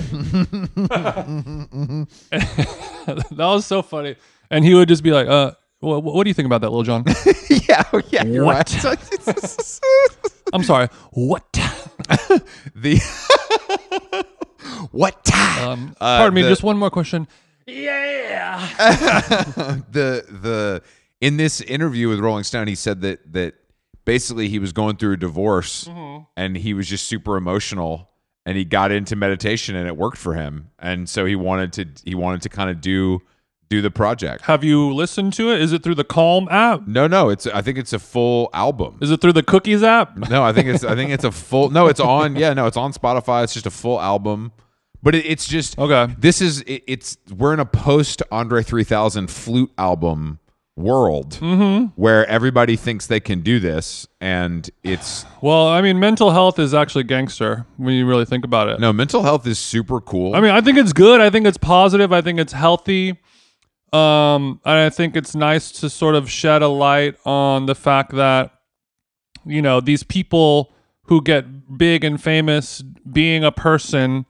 that 2.32 3.28
was 3.38 3.66
so 3.66 3.82
funny, 3.82 4.16
and 4.50 4.66
he 4.66 4.74
would 4.74 4.88
just 4.90 5.04
be 5.04 5.12
like, 5.12 5.28
"Uh, 5.28 5.52
what, 5.80 6.04
what 6.04 6.24
do 6.24 6.30
you 6.30 6.34
think 6.34 6.46
about 6.48 6.62
that, 6.62 6.70
Little 6.70 6.84
John?" 6.84 7.04
yeah, 7.50 7.84
oh, 7.94 8.02
yeah, 8.10 8.24
you're 8.26 8.46
What? 8.46 8.74
right. 8.84 9.80
I'm 10.54 10.64
sorry, 10.64 10.88
what? 11.12 11.46
the 11.54 13.00
what? 14.92 15.30
Um, 15.62 15.96
Uh, 16.02 16.18
pardon 16.18 16.34
me, 16.34 16.42
the- 16.42 16.50
just 16.50 16.64
one 16.64 16.78
more 16.78 16.90
question. 16.90 17.28
Yeah. 17.68 18.66
the 19.92 20.26
the 20.28 20.82
in 21.22 21.38
this 21.38 21.62
interview 21.62 22.10
with 22.10 22.20
Rolling 22.20 22.44
Stone, 22.44 22.68
he 22.68 22.76
said 22.76 23.02
that 23.02 23.34
that 23.34 23.56
basically 24.06 24.50
he 24.50 24.60
was 24.60 24.72
going 24.74 24.96
through 24.98 25.14
a 25.14 25.18
divorce 25.18 25.86
Mm-hmm. 25.86 26.24
and 26.38 26.58
he 26.58 26.74
was 26.74 26.88
just 26.88 27.06
super 27.08 27.36
emotional 27.38 28.10
and 28.46 28.58
he 28.58 28.66
got 28.66 28.92
into 28.92 29.16
meditation 29.16 29.76
and 29.76 29.88
it 29.88 29.96
worked 29.98 30.18
for 30.18 30.34
him 30.34 30.72
and 30.80 31.08
so 31.08 31.26
he 31.26 31.36
wanted 31.36 31.74
to 31.74 31.86
he 32.10 32.16
wanted 32.16 32.42
to 32.44 32.50
kind 32.50 32.70
of 32.70 32.82
do 32.82 33.22
do 33.70 33.84
the 33.84 33.92
project. 33.92 34.46
Have 34.46 34.64
you 34.64 34.92
listened 34.96 35.34
to 35.34 35.52
it? 35.52 35.62
Is 35.62 35.74
it 35.74 35.84
through 35.84 35.94
the 35.94 36.04
Calm 36.04 36.48
app? 36.50 36.88
No, 36.88 37.06
no, 37.06 37.30
it's 37.30 37.46
I 37.46 37.62
think 37.62 37.78
it's 37.78 37.94
a 37.94 38.00
full 38.00 38.50
album. 38.52 38.98
Is 39.00 39.12
it 39.12 39.22
through 39.22 39.34
the 39.34 39.44
Cookies 39.44 39.84
app? 39.84 40.18
No, 40.30 40.44
I 40.44 40.54
think 40.54 40.68
it's 40.70 40.84
I 40.84 40.96
think 40.96 41.12
it's 41.12 41.24
a 41.26 41.32
full. 41.32 41.70
No, 41.70 41.86
it's 41.86 42.00
on. 42.00 42.36
Yeah, 42.36 42.54
no, 42.56 42.66
it's 42.66 42.78
on 42.78 42.94
Spotify. 42.94 43.44
It's 43.44 43.54
just 43.54 43.68
a 43.68 43.72
full 43.72 44.02
album, 44.02 44.52
but 45.04 45.14
it, 45.14 45.26
it's 45.28 45.48
just 45.48 45.78
Okay. 45.78 46.12
This 46.18 46.42
is 46.42 46.62
it, 46.62 46.84
it's 46.88 47.18
we're 47.36 47.54
in 47.54 47.60
a 47.60 47.66
post 47.66 48.24
Andre 48.32 48.64
three 48.64 48.84
thousand 48.84 49.30
flute 49.30 49.72
album 49.78 50.40
world 50.80 51.32
Mm-hmm. 51.42 51.86
where 52.02 52.26
everybody 52.28 52.76
thinks 52.76 53.08
they 53.08 53.20
can 53.20 53.42
do 53.42 53.60
this, 53.60 54.08
and 54.22 54.70
it's 54.84 55.26
Well, 55.42 55.68
I 55.68 55.82
mean, 55.82 56.00
mental 56.00 56.32
health 56.32 56.58
is 56.60 56.74
actually 56.74 57.04
gangster 57.04 57.66
when 57.78 57.94
you 57.94 58.06
really 58.08 58.26
think 58.26 58.44
about 58.46 58.70
it. 58.70 58.80
no 58.80 58.92
mental 58.94 59.22
health 59.24 59.46
is 59.46 59.60
super 59.60 60.00
cool. 60.02 60.36
I 60.36 60.40
mean, 60.42 60.52
I 60.52 60.62
think 60.62 60.78
it's 60.78 60.94
good. 60.94 61.22
I 61.22 61.30
think 61.30 61.46
it's 61.46 61.58
positive. 61.58 62.12
I 62.14 62.22
think 62.22 62.40
it's 62.40 62.54
healthy. 62.54 63.20
Um, 63.92 64.60
and 64.66 64.78
I 64.78 64.90
think 64.90 65.16
it's 65.16 65.36
nice 65.36 65.72
to 65.82 65.90
sort 65.90 66.16
of 66.16 66.30
shed 66.30 66.62
a 66.62 66.68
light 66.68 67.16
on 67.26 67.66
the 67.66 67.74
fact 67.76 68.12
that, 68.14 68.52
you 69.46 69.62
know, 69.64 69.82
these 69.82 70.04
people 70.04 70.72
who 71.06 71.24
get 71.24 71.76
big 71.78 72.04
and 72.04 72.22
famous 72.22 72.84
being 73.12 73.44
a 73.44 73.52
person, 73.52 74.26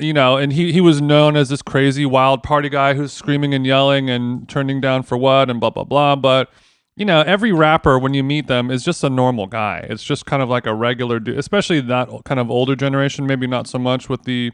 you 0.00 0.12
know, 0.12 0.36
and 0.36 0.52
he, 0.52 0.72
he 0.72 0.80
was 0.80 1.00
known 1.00 1.36
as 1.36 1.48
this 1.48 1.62
crazy 1.62 2.06
wild 2.06 2.42
party 2.42 2.68
guy 2.68 2.94
who's 2.94 3.12
screaming 3.12 3.54
and 3.54 3.66
yelling 3.66 4.10
and 4.10 4.48
turning 4.48 4.80
down 4.80 5.02
for 5.02 5.16
what 5.16 5.50
and 5.50 5.60
blah, 5.60 5.70
blah, 5.70 5.84
blah. 5.84 6.16
But, 6.16 6.50
you 6.96 7.04
know, 7.04 7.22
every 7.22 7.52
rapper, 7.52 7.98
when 7.98 8.14
you 8.14 8.22
meet 8.22 8.46
them, 8.46 8.70
is 8.70 8.84
just 8.84 9.02
a 9.04 9.10
normal 9.10 9.46
guy. 9.46 9.86
It's 9.88 10.04
just 10.04 10.26
kind 10.26 10.42
of 10.42 10.48
like 10.48 10.66
a 10.66 10.74
regular 10.74 11.20
dude, 11.20 11.38
especially 11.38 11.80
that 11.80 12.08
kind 12.24 12.40
of 12.40 12.50
older 12.50 12.76
generation, 12.76 13.26
maybe 13.26 13.46
not 13.46 13.66
so 13.66 13.78
much 13.78 14.08
with 14.08 14.24
the 14.24 14.52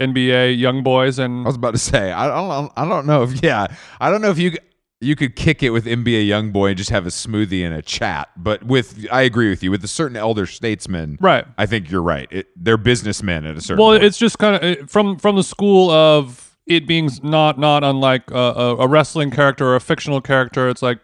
NBA 0.00 0.58
young 0.58 0.82
boys 0.82 1.18
and 1.18 1.44
I 1.44 1.46
was 1.46 1.56
about 1.56 1.72
to 1.72 1.78
say 1.78 2.10
I 2.10 2.26
don't 2.26 2.72
I 2.74 2.88
don't 2.88 3.06
know 3.06 3.22
if 3.22 3.42
yeah 3.42 3.66
I 4.00 4.10
don't 4.10 4.22
know 4.22 4.30
if 4.30 4.38
you 4.38 4.56
you 5.00 5.16
could 5.16 5.34
kick 5.34 5.62
it 5.62 5.70
with 5.70 5.86
NBA 5.86 6.26
young 6.26 6.50
boy 6.52 6.68
and 6.68 6.76
just 6.76 6.90
have 6.90 7.06
a 7.06 7.10
smoothie 7.10 7.64
and 7.64 7.74
a 7.74 7.80
chat, 7.80 8.28
but 8.36 8.62
with 8.62 9.06
I 9.10 9.22
agree 9.22 9.48
with 9.48 9.62
you 9.62 9.70
with 9.70 9.82
a 9.82 9.88
certain 9.88 10.16
elder 10.16 10.46
statesman. 10.46 11.16
right. 11.20 11.46
I 11.56 11.66
think 11.66 11.90
you're 11.90 12.02
right. 12.02 12.28
It, 12.30 12.48
they're 12.54 12.76
businessmen 12.76 13.46
at 13.46 13.56
a 13.56 13.60
certain. 13.60 13.82
Well, 13.82 13.92
point. 13.92 14.04
it's 14.04 14.18
just 14.18 14.38
kind 14.38 14.62
of 14.62 14.90
from 14.90 15.18
from 15.18 15.36
the 15.36 15.42
school 15.42 15.90
of 15.90 16.50
it 16.66 16.86
being 16.86 17.10
not 17.22 17.58
not 17.58 17.82
unlike 17.82 18.30
a, 18.30 18.34
a, 18.34 18.76
a 18.78 18.88
wrestling 18.88 19.30
character 19.30 19.66
or 19.66 19.76
a 19.76 19.80
fictional 19.80 20.20
character. 20.20 20.68
It's 20.68 20.82
like, 20.82 21.00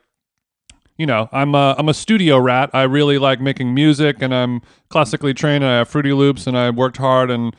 you 0.99 1.07
know, 1.07 1.31
I'm 1.33 1.55
a 1.55 1.75
I'm 1.79 1.89
a 1.89 1.95
studio 1.95 2.39
rat. 2.39 2.71
I 2.75 2.83
really 2.83 3.17
like 3.19 3.41
making 3.41 3.75
music, 3.75 4.21
and 4.21 4.35
I'm 4.35 4.61
classically 4.91 5.33
trained. 5.33 5.65
And 5.65 5.73
I 5.73 5.79
have 5.79 5.89
Fruity 5.89 6.13
Loops, 6.13 6.47
and 6.47 6.57
I 6.57 6.69
worked 6.69 6.99
hard, 6.99 7.31
and 7.31 7.57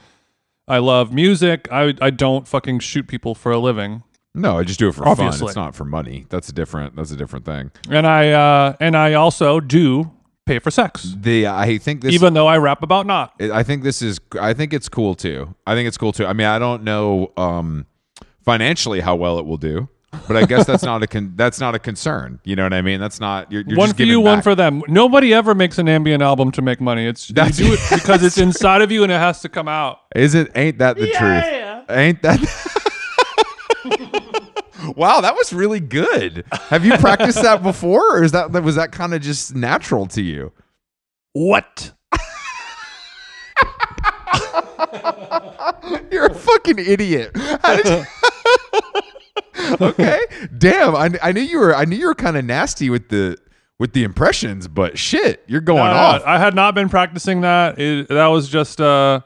I 0.67 0.77
love 0.77 1.11
music. 1.11 1.67
I 1.71 1.95
I 1.99 2.11
don't 2.11 2.47
fucking 2.47 2.79
shoot 2.79 3.07
people 3.07 3.33
for 3.33 3.51
a 3.51 3.57
living, 3.57 4.03
no, 4.37 4.57
I 4.59 4.63
just 4.63 4.79
do 4.79 4.87
it 4.89 4.93
for 4.93 5.03
fun. 5.15 5.27
It's 5.33 5.55
not 5.55 5.75
for 5.75 5.85
money. 5.85 6.25
That's 6.29 6.49
a 6.49 6.53
different. 6.53 6.95
That's 6.95 7.11
a 7.11 7.15
different 7.17 7.45
thing. 7.45 7.71
and 7.89 8.05
I 8.07 8.31
uh 8.31 8.75
and 8.79 8.95
I 8.95 9.13
also 9.13 9.59
do 9.59 10.11
pay 10.45 10.59
for 10.59 10.71
sex, 10.71 11.13
The 11.19 11.47
I 11.47 11.77
think 11.77 12.01
this. 12.01 12.13
even 12.13 12.33
though 12.33 12.47
I 12.47 12.57
rap 12.57 12.81
about 12.81 13.05
not. 13.05 13.33
I 13.41 13.63
think 13.63 13.83
this 13.83 14.01
is. 14.01 14.19
I 14.39 14.53
think 14.53 14.73
it's 14.73 14.87
cool 14.87 15.13
too. 15.15 15.53
I 15.65 15.75
think 15.75 15.87
it's 15.87 15.97
cool 15.97 16.13
too. 16.13 16.25
I 16.25 16.31
mean, 16.33 16.47
I 16.47 16.57
don't 16.57 16.83
know 16.83 17.33
um, 17.35 17.85
financially 18.45 19.01
how 19.01 19.15
well 19.17 19.39
it 19.39 19.45
will 19.45 19.57
do, 19.57 19.89
but 20.25 20.37
I 20.37 20.45
guess 20.45 20.65
that's 20.65 20.83
not 20.83 21.03
a 21.03 21.07
con- 21.07 21.33
that's 21.35 21.59
not 21.59 21.75
a 21.75 21.79
concern. 21.79 22.39
You 22.45 22.55
know 22.55 22.63
what 22.63 22.71
I 22.73 22.81
mean? 22.81 23.01
That's 23.01 23.19
not. 23.19 23.51
You're, 23.51 23.63
you're 23.67 23.77
one 23.77 23.87
just 23.87 23.95
for 23.95 23.97
giving 23.97 24.11
you, 24.11 24.21
one 24.21 24.41
for 24.41 24.55
them. 24.55 24.83
Nobody 24.87 25.33
ever 25.33 25.53
makes 25.53 25.77
an 25.79 25.89
ambient 25.89 26.23
album 26.23 26.51
to 26.51 26.61
make 26.61 26.79
money. 26.79 27.05
It's 27.07 27.27
That's- 27.27 27.59
you 27.59 27.67
do 27.67 27.73
it 27.73 27.79
because 27.93 28.23
it's 28.23 28.37
inside 28.37 28.81
of 28.81 28.89
you 28.89 29.03
and 29.03 29.11
it 29.11 29.19
has 29.19 29.41
to 29.41 29.49
come 29.49 29.67
out. 29.67 29.99
Is 30.15 30.33
it? 30.33 30.49
Ain't 30.55 30.77
that 30.77 30.95
the 30.95 31.09
Yeah. 31.09 31.19
truth? 31.85 31.89
Ain't 31.97 32.21
that? 32.21 32.39
wow, 34.95 35.21
that 35.21 35.35
was 35.35 35.53
really 35.53 35.79
good. 35.79 36.45
Have 36.69 36.85
you 36.85 36.97
practiced 36.97 37.41
that 37.41 37.63
before, 37.63 38.17
or 38.17 38.23
is 38.23 38.31
that 38.31 38.51
was 38.51 38.75
that 38.75 38.91
kind 38.91 39.13
of 39.13 39.21
just 39.21 39.55
natural 39.55 40.05
to 40.07 40.21
you? 40.21 40.51
What? 41.33 41.93
You're 46.11 46.27
a 46.27 46.33
fucking 46.33 46.79
idiot. 46.79 47.31
How 47.35 47.75
did 47.75 47.85
you- 47.87 48.05
okay, 49.81 50.21
damn. 50.57 50.95
I, 50.95 51.09
I 51.21 51.31
knew 51.31 51.41
you 51.41 51.59
were. 51.59 51.75
I 51.75 51.85
knew 51.85 51.95
you 51.95 52.07
were 52.07 52.15
kind 52.15 52.37
of 52.37 52.45
nasty 52.45 52.89
with 52.89 53.09
the 53.09 53.37
with 53.79 53.93
the 53.93 54.03
impressions, 54.03 54.67
but 54.67 54.97
shit, 54.97 55.43
you're 55.47 55.61
going 55.61 55.91
no, 55.91 55.97
off. 55.97 56.23
I 56.25 56.39
had 56.39 56.55
not 56.55 56.75
been 56.75 56.89
practicing 56.89 57.41
that. 57.41 57.79
It, 57.79 58.07
that 58.09 58.27
was 58.27 58.49
just 58.49 58.81
uh, 58.81 59.21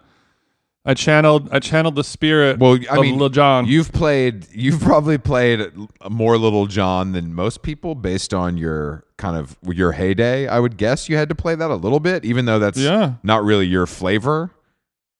I 0.84 0.94
channeled 0.96 1.50
I 1.52 1.60
channeled 1.60 1.96
the 1.96 2.04
spirit. 2.04 2.58
well, 2.60 2.78
I 2.90 2.96
of 2.96 3.02
mean, 3.02 3.18
Lil 3.20 3.30
Jon. 3.30 3.68
You've 3.68 3.92
played. 3.92 4.48
You've 4.52 4.82
probably 4.82 5.18
played 5.20 5.72
more 6.10 6.38
Little 6.38 6.66
John 6.66 7.12
than 7.12 7.34
most 7.36 7.62
people, 7.62 7.94
based 7.94 8.34
on 8.34 8.58
your 8.58 9.04
kind 9.18 9.38
of 9.38 9.56
your 9.64 9.92
heyday. 9.92 10.48
I 10.48 10.60
would 10.60 10.78
guess 10.78 11.08
you 11.08 11.18
had 11.18 11.30
to 11.30 11.36
play 11.36 11.54
that 11.54 11.70
a 11.70 11.76
little 11.76 12.00
bit, 12.00 12.26
even 12.26 12.46
though 12.46 12.58
that's 12.58 12.80
Yeah. 12.80 13.14
not 13.22 13.44
really 13.44 13.68
your 13.68 13.86
flavor. 13.86 14.50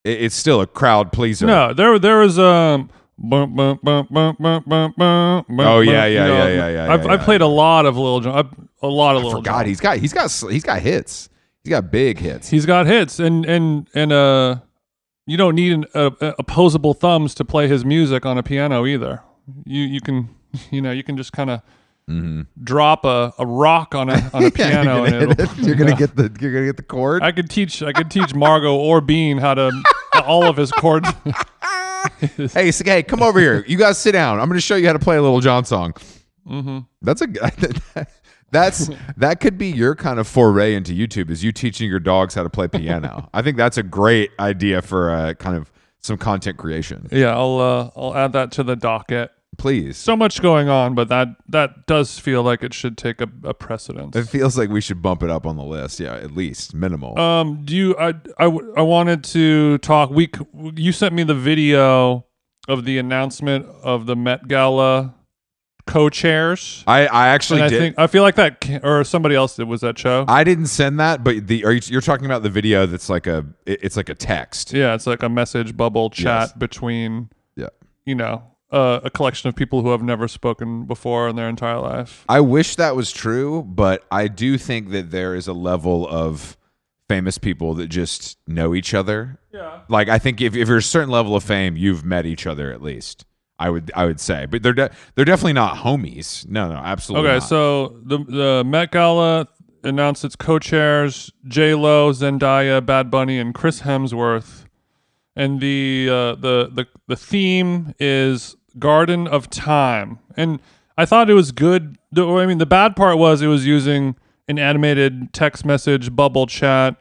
It, 0.04 0.22
it's 0.22 0.34
still 0.34 0.60
a 0.60 0.66
crowd 0.66 1.12
pleaser. 1.12 1.46
no, 1.46 1.72
there 1.72 1.96
there 1.98 2.18
was 2.18 2.38
um. 2.38 2.90
Bum, 3.24 3.54
bum, 3.54 3.78
bum, 3.84 4.08
bum, 4.10 4.36
bum, 4.40 4.64
bum, 4.66 4.94
bum, 4.96 5.60
Oh, 5.60 5.80
yeah, 5.80 6.06
yeah, 6.06 6.06
you 6.06 6.14
know, 6.18 6.26
yeah, 6.38 6.48
yeah, 6.48 6.68
yeah, 6.86 6.92
I've, 6.92 7.04
yeah, 7.04 7.12
I've 7.12 7.20
yeah. 7.20 7.24
played 7.24 7.40
a 7.40 7.46
lot 7.46 7.86
of 7.86 7.96
Lil 7.96 8.18
Jon. 8.20 8.68
A 8.82 8.86
lot 8.88 9.14
of 9.14 9.22
I 9.22 9.26
Lil 9.26 9.36
forgot 9.36 9.66
he's 9.66 9.80
got 9.80 9.98
he's 9.98 10.12
got 10.12 10.28
he's 10.50 10.64
got 10.64 10.80
hits. 10.80 11.28
He's 11.62 11.70
got 11.70 11.92
big 11.92 12.18
hits. 12.18 12.48
He's 12.48 12.66
got 12.66 12.86
hits, 12.86 13.20
and 13.20 13.44
and 13.44 13.86
and 13.94 14.12
uh, 14.12 14.56
you 15.26 15.36
don't 15.36 15.54
need 15.54 15.72
an, 15.72 15.84
uh, 15.94 16.10
uh, 16.20 16.32
opposable 16.38 16.94
thumbs 16.94 17.34
to 17.36 17.44
play 17.44 17.68
his 17.68 17.84
music 17.84 18.26
on 18.26 18.38
a 18.38 18.42
piano 18.42 18.86
either. 18.86 19.22
You 19.64 19.82
you 19.82 20.00
can 20.00 20.28
you 20.70 20.80
know 20.80 20.90
you 20.90 21.02
can 21.02 21.16
just 21.16 21.32
kind 21.32 21.50
of 21.50 21.62
drop 22.62 23.04
a, 23.04 23.32
a 23.38 23.46
rock 23.46 23.94
on 23.94 24.10
a 24.10 24.30
on 24.34 24.44
a 24.44 24.50
piano, 24.50 25.04
and 25.04 25.14
it'll, 25.14 25.56
you're 25.64 25.76
gonna 25.76 25.96
get 25.96 26.16
the 26.16 26.34
you're 26.40 26.52
gonna 26.52 26.66
get 26.66 26.76
the 26.76 26.82
chord. 26.82 27.22
I 27.22 27.32
could 27.32 27.48
teach 27.48 27.82
I 27.82 27.92
could 27.92 28.10
teach 28.10 28.34
Margot 28.34 28.74
or 28.74 29.00
Bean 29.00 29.38
how 29.38 29.54
to 29.54 29.70
all 30.24 30.44
of 30.44 30.56
his 30.56 30.70
chords. 30.72 31.08
hey, 32.52 32.70
so, 32.70 32.84
hey, 32.84 33.02
come 33.02 33.22
over 33.22 33.38
here. 33.38 33.64
You 33.66 33.78
guys 33.78 33.98
sit 33.98 34.12
down. 34.12 34.40
I'm 34.40 34.48
gonna 34.48 34.60
show 34.60 34.76
you 34.76 34.86
how 34.86 34.92
to 34.92 34.98
play 34.98 35.16
a 35.16 35.22
Little 35.22 35.40
John 35.40 35.64
song. 35.64 35.94
Mm-hmm. 36.46 36.80
That's 37.02 37.22
a 37.22 37.26
that's 38.52 38.90
that 39.16 39.40
could 39.40 39.58
be 39.58 39.68
your 39.68 39.96
kind 39.96 40.20
of 40.20 40.28
foray 40.28 40.74
into 40.74 40.92
YouTube 40.92 41.30
is 41.30 41.42
you 41.42 41.50
teaching 41.50 41.90
your 41.90 41.98
dogs 41.98 42.34
how 42.34 42.44
to 42.44 42.50
play 42.50 42.68
piano. 42.68 43.28
I 43.34 43.42
think 43.42 43.56
that's 43.56 43.78
a 43.78 43.82
great 43.82 44.30
idea 44.38 44.82
for 44.82 45.10
uh, 45.10 45.34
kind 45.34 45.56
of 45.56 45.72
some 45.98 46.18
content 46.18 46.58
creation. 46.58 47.08
yeah, 47.10 47.34
I'll 47.36 47.58
uh, 47.58 47.90
I'll 47.96 48.16
add 48.16 48.32
that 48.34 48.52
to 48.52 48.62
the 48.62 48.76
docket. 48.76 49.30
Please. 49.58 49.98
So 49.98 50.16
much 50.16 50.40
going 50.40 50.70
on, 50.70 50.94
but 50.94 51.08
that 51.08 51.28
that 51.48 51.86
does 51.86 52.18
feel 52.18 52.42
like 52.42 52.62
it 52.62 52.72
should 52.72 52.96
take 52.96 53.20
a, 53.20 53.28
a 53.44 53.52
precedence. 53.52 54.16
It 54.16 54.26
feels 54.26 54.56
like 54.56 54.70
we 54.70 54.80
should 54.80 55.02
bump 55.02 55.22
it 55.22 55.30
up 55.30 55.46
on 55.46 55.56
the 55.56 55.64
list. 55.64 56.00
Yeah, 56.00 56.14
at 56.14 56.32
least 56.32 56.74
minimal. 56.74 57.18
Um, 57.18 57.62
do 57.64 57.76
you? 57.76 57.96
I 57.98 58.14
I, 58.38 58.44
I 58.46 58.82
wanted 58.82 59.24
to 59.24 59.78
talk. 59.78 60.10
We 60.10 60.30
you 60.74 60.92
sent 60.92 61.14
me 61.14 61.22
the 61.22 61.34
video 61.34 62.24
of 62.66 62.84
the 62.84 62.96
announcement 62.96 63.66
of 63.82 64.06
the 64.06 64.16
Met 64.16 64.48
Gala 64.48 65.14
co-chairs. 65.92 66.84
I, 66.86 67.06
I 67.06 67.28
actually 67.28 67.62
I 67.62 67.68
did. 67.68 67.78
think 67.78 67.98
I 67.98 68.06
feel 68.06 68.22
like 68.22 68.34
that, 68.36 68.80
or 68.82 69.04
somebody 69.04 69.34
else 69.34 69.56
did 69.56 69.68
was 69.68 69.80
that 69.82 69.98
show. 69.98 70.24
I 70.28 70.44
didn't 70.44 70.66
send 70.66 70.98
that, 71.00 71.22
but 71.22 71.46
the 71.46 71.64
are 71.64 71.72
you, 71.72 71.80
you're 71.86 72.00
talking 72.00 72.26
about 72.26 72.42
the 72.42 72.50
video 72.50 72.86
that's 72.86 73.08
like 73.08 73.26
a 73.26 73.46
it- 73.66 73.80
it's 73.82 73.96
like 73.96 74.08
a 74.08 74.14
text. 74.14 74.72
yeah, 74.72 74.94
it's 74.94 75.06
like 75.06 75.22
a 75.22 75.28
message 75.28 75.76
bubble 75.76 76.10
chat 76.10 76.24
Yes. 76.48 76.52
between 76.54 77.28
Yeah. 77.56 77.68
you 78.06 78.14
know 78.14 78.42
uh, 78.70 79.00
a 79.04 79.10
collection 79.10 79.48
of 79.48 79.54
people 79.54 79.82
who 79.82 79.90
have 79.90 80.02
never 80.02 80.26
spoken 80.28 80.84
before 80.86 81.28
in 81.28 81.36
their 81.36 81.48
entire 81.48 81.78
life. 81.78 82.24
I 82.28 82.40
wish 82.40 82.76
that 82.76 82.96
was 82.96 83.12
true, 83.12 83.62
but 83.62 84.04
I 84.10 84.28
do 84.28 84.56
think 84.56 84.90
that 84.90 85.10
there 85.10 85.34
is 85.34 85.46
a 85.46 85.52
level 85.52 86.08
of 86.08 86.56
famous 87.08 87.36
people 87.36 87.74
that 87.74 87.88
just 87.88 88.38
know 88.46 88.74
each 88.74 88.94
other. 88.94 89.38
Yeah. 89.52 89.80
Like 89.90 90.08
I 90.08 90.18
think 90.18 90.40
if, 90.40 90.56
if 90.56 90.68
you're 90.68 90.78
a 90.78 90.82
certain 90.82 91.10
level 91.10 91.36
of 91.36 91.42
fame, 91.44 91.76
you've 91.76 92.02
met 92.04 92.24
each 92.24 92.46
other 92.46 92.72
at 92.72 92.80
least. 92.80 93.26
I 93.62 93.70
would 93.70 93.92
I 93.94 94.06
would 94.06 94.18
say, 94.18 94.46
but 94.46 94.64
they're 94.64 94.72
de- 94.72 94.90
they're 95.14 95.24
definitely 95.24 95.52
not 95.52 95.76
homies. 95.76 96.48
No, 96.48 96.68
no, 96.68 96.74
absolutely. 96.74 97.28
Okay, 97.28 97.36
not. 97.36 97.48
so 97.48 98.00
the 98.02 98.18
the 98.18 98.64
Met 98.66 98.90
Gala 98.90 99.46
announced 99.84 100.24
its 100.24 100.34
co-chairs: 100.34 101.30
J 101.46 101.74
Lo, 101.74 102.10
Zendaya, 102.10 102.84
Bad 102.84 103.08
Bunny, 103.08 103.38
and 103.38 103.54
Chris 103.54 103.82
Hemsworth. 103.82 104.64
And 105.36 105.60
the 105.60 106.08
uh, 106.10 106.34
the 106.34 106.70
the 106.74 106.86
the 107.06 107.14
theme 107.14 107.94
is 108.00 108.56
Garden 108.80 109.28
of 109.28 109.48
Time. 109.48 110.18
And 110.36 110.58
I 110.98 111.06
thought 111.06 111.30
it 111.30 111.34
was 111.34 111.52
good. 111.52 111.96
The, 112.10 112.26
I 112.26 112.46
mean, 112.46 112.58
the 112.58 112.66
bad 112.66 112.96
part 112.96 113.16
was 113.16 113.42
it 113.42 113.46
was 113.46 113.64
using 113.64 114.16
an 114.48 114.58
animated 114.58 115.32
text 115.32 115.64
message 115.64 116.14
bubble 116.16 116.48
chat 116.48 117.00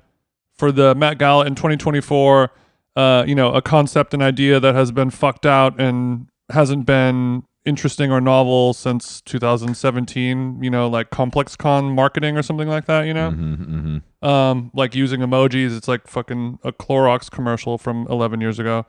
for 0.53 0.71
the 0.71 0.93
Met 0.93 1.17
Gala 1.17 1.45
in 1.47 1.55
2024. 1.55 2.51
Uh, 2.95 3.23
you 3.25 3.33
know, 3.33 3.51
a 3.53 3.61
concept 3.61 4.13
and 4.13 4.21
idea 4.21 4.59
that 4.59 4.75
has 4.75 4.91
been 4.91 5.09
fucked 5.09 5.45
out 5.45 5.79
and 5.79 6.27
hasn't 6.51 6.85
been 6.85 7.43
interesting 7.65 8.11
or 8.11 8.19
novel 8.19 8.73
since 8.73 9.21
2017. 9.21 10.63
You 10.63 10.69
know, 10.69 10.87
like 10.89 11.09
ComplexCon 11.11 11.93
marketing 11.93 12.37
or 12.37 12.41
something 12.43 12.67
like 12.67 12.85
that. 12.85 13.05
You 13.05 13.13
know, 13.13 13.31
Mhm, 13.31 14.01
mhm. 14.21 14.27
um, 14.27 14.71
like 14.73 14.95
using 14.95 15.21
emojis. 15.21 15.75
It's 15.75 15.87
like 15.87 16.07
fucking 16.07 16.59
a 16.63 16.71
Clorox 16.71 17.29
commercial 17.29 17.77
from 17.77 18.07
11 18.09 18.41
years 18.41 18.59
ago. 18.59 18.85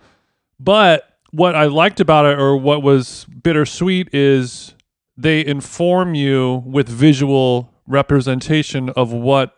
But 0.58 1.04
what 1.30 1.54
I 1.54 1.64
liked 1.66 1.98
about 2.00 2.26
it, 2.26 2.38
or 2.38 2.56
what 2.56 2.82
was 2.82 3.26
bittersweet, 3.42 4.08
is 4.14 4.74
they 5.16 5.44
inform 5.44 6.14
you 6.14 6.62
with 6.66 6.88
visual 6.88 7.72
representation 7.86 8.88
of 8.90 9.12
what 9.12 9.54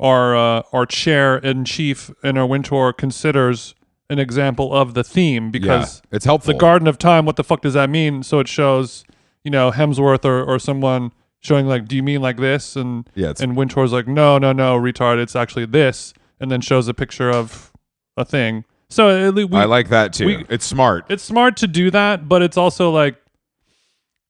our 0.00 0.36
uh, 0.36 0.62
our 0.72 0.86
chair 0.86 1.36
in 1.38 1.64
chief 1.64 2.10
Anna 2.24 2.46
Wintour 2.46 2.92
considers 2.92 3.74
an 4.12 4.18
example 4.18 4.72
of 4.74 4.94
the 4.94 5.02
theme 5.02 5.50
because 5.50 6.02
yeah, 6.04 6.16
it's 6.16 6.24
helpful. 6.24 6.52
the 6.52 6.58
Garden 6.58 6.86
of 6.86 6.98
Time, 6.98 7.24
what 7.26 7.36
the 7.36 7.44
fuck 7.44 7.62
does 7.62 7.74
that 7.74 7.90
mean? 7.90 8.22
So 8.22 8.38
it 8.38 8.46
shows, 8.48 9.04
you 9.42 9.50
know, 9.50 9.70
Hemsworth 9.72 10.24
or, 10.24 10.44
or 10.44 10.58
someone 10.58 11.12
showing 11.40 11.66
like, 11.66 11.88
do 11.88 11.96
you 11.96 12.02
mean 12.02 12.20
like 12.22 12.36
this? 12.36 12.76
And 12.76 13.08
Yeah, 13.14 13.32
and 13.40 13.56
Wintour's 13.56 13.92
like, 13.92 14.06
no, 14.06 14.38
no, 14.38 14.52
no, 14.52 14.78
retard, 14.78 15.18
it's 15.18 15.34
actually 15.34 15.66
this, 15.66 16.14
and 16.38 16.50
then 16.50 16.60
shows 16.60 16.86
a 16.88 16.94
picture 16.94 17.30
of 17.30 17.72
a 18.16 18.24
thing. 18.24 18.64
So 18.90 19.08
uh, 19.08 19.30
least 19.30 19.50
we, 19.50 19.58
I 19.58 19.64
like 19.64 19.88
that 19.88 20.12
too. 20.12 20.26
we- 20.26 20.44
it's 20.50 20.66
smart. 20.66 21.06
it's 21.08 21.22
smart 21.24 21.56
to 21.58 21.66
do 21.66 21.90
that, 21.90 22.28
but 22.28 22.42
it's 22.42 22.56
also 22.58 22.90
like, 22.90 23.16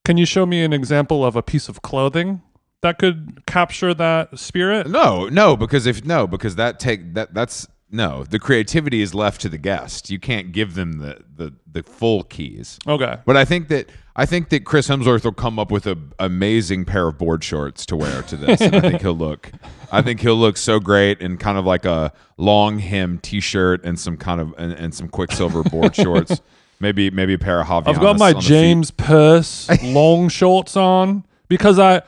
can 0.05 0.17
you 0.17 0.27
show 0.27 0.47
me 0.47 0.63
an 0.63 0.73
example 0.73 1.25
of 1.25 1.37
a 1.37 1.43
piece 1.43 1.69
of 1.69 1.83
clothing 1.83 2.43
that 2.81 2.99
could 2.99 3.43
capture 3.47 3.93
that 3.95 4.39
spirit? 4.39 4.89
No, 4.89 5.29
no, 5.29 5.57
because 5.57 5.87
if 5.87 6.05
no, 6.05 6.27
because 6.27 6.57
that 6.57 6.81
take 6.81 7.15
that 7.15 7.35
that's 7.35 7.67
no. 7.93 8.25
The 8.25 8.39
creativity 8.39 9.03
is 9.03 9.15
left 9.15 9.41
to 9.43 9.49
the 9.49 9.59
guest. 9.59 10.11
You 10.11 10.19
can't 10.19 10.51
give 10.51 10.75
them 10.75 10.99
the 10.99 11.23
the 11.37 11.53
the 11.71 11.83
full 11.83 12.25
keys. 12.25 12.79
Okay. 12.87 13.19
But 13.25 13.37
I 13.37 13.45
think 13.45 13.69
that 13.69 13.91
I 14.17 14.27
think 14.27 14.49
that 14.49 14.65
Chris 14.65 14.89
Hemsworth 14.89 15.25
will 15.25 15.33
come 15.33 15.59
up 15.59 15.71
with 15.71 15.87
an 15.87 16.13
amazing 16.19 16.85
pair 16.85 17.09
of 17.09 17.19
board 17.19 17.45
shorts 17.45 17.87
to 17.87 17.97
wear 17.97 18.23
to 18.23 18.37
this, 18.37 18.61
and 18.61 18.75
I 18.75 18.81
think 18.81 19.03
he'll 19.03 19.15
look. 19.15 19.53
I 19.91 20.03
think 20.03 20.21
he'll 20.21 20.37
look 20.37 20.57
so 20.57 20.81
great 20.81 21.21
in 21.21 21.37
kind 21.37 21.59
of 21.59 21.65
like 21.65 21.85
a 21.85 22.13
long 22.37 22.79
hem 22.79 23.19
T-shirt 23.19 23.85
and 23.85 23.99
some 23.99 24.17
kind 24.17 24.41
of 24.41 24.55
and, 24.59 24.73
and 24.73 24.95
some 24.95 25.09
Quiksilver 25.09 25.63
board 25.63 25.95
shorts. 25.95 26.41
Maybe 26.81 27.11
maybe 27.11 27.35
a 27.35 27.39
pair 27.39 27.61
of 27.61 27.69
Havaianas 27.69 27.89
I've 27.95 28.01
got 28.01 28.19
my. 28.19 28.33
James 28.33 28.91
Perse 28.91 29.71
long 29.85 30.29
shorts 30.29 30.77
on 30.77 31.25
because 31.47 31.79
I 31.79 32.03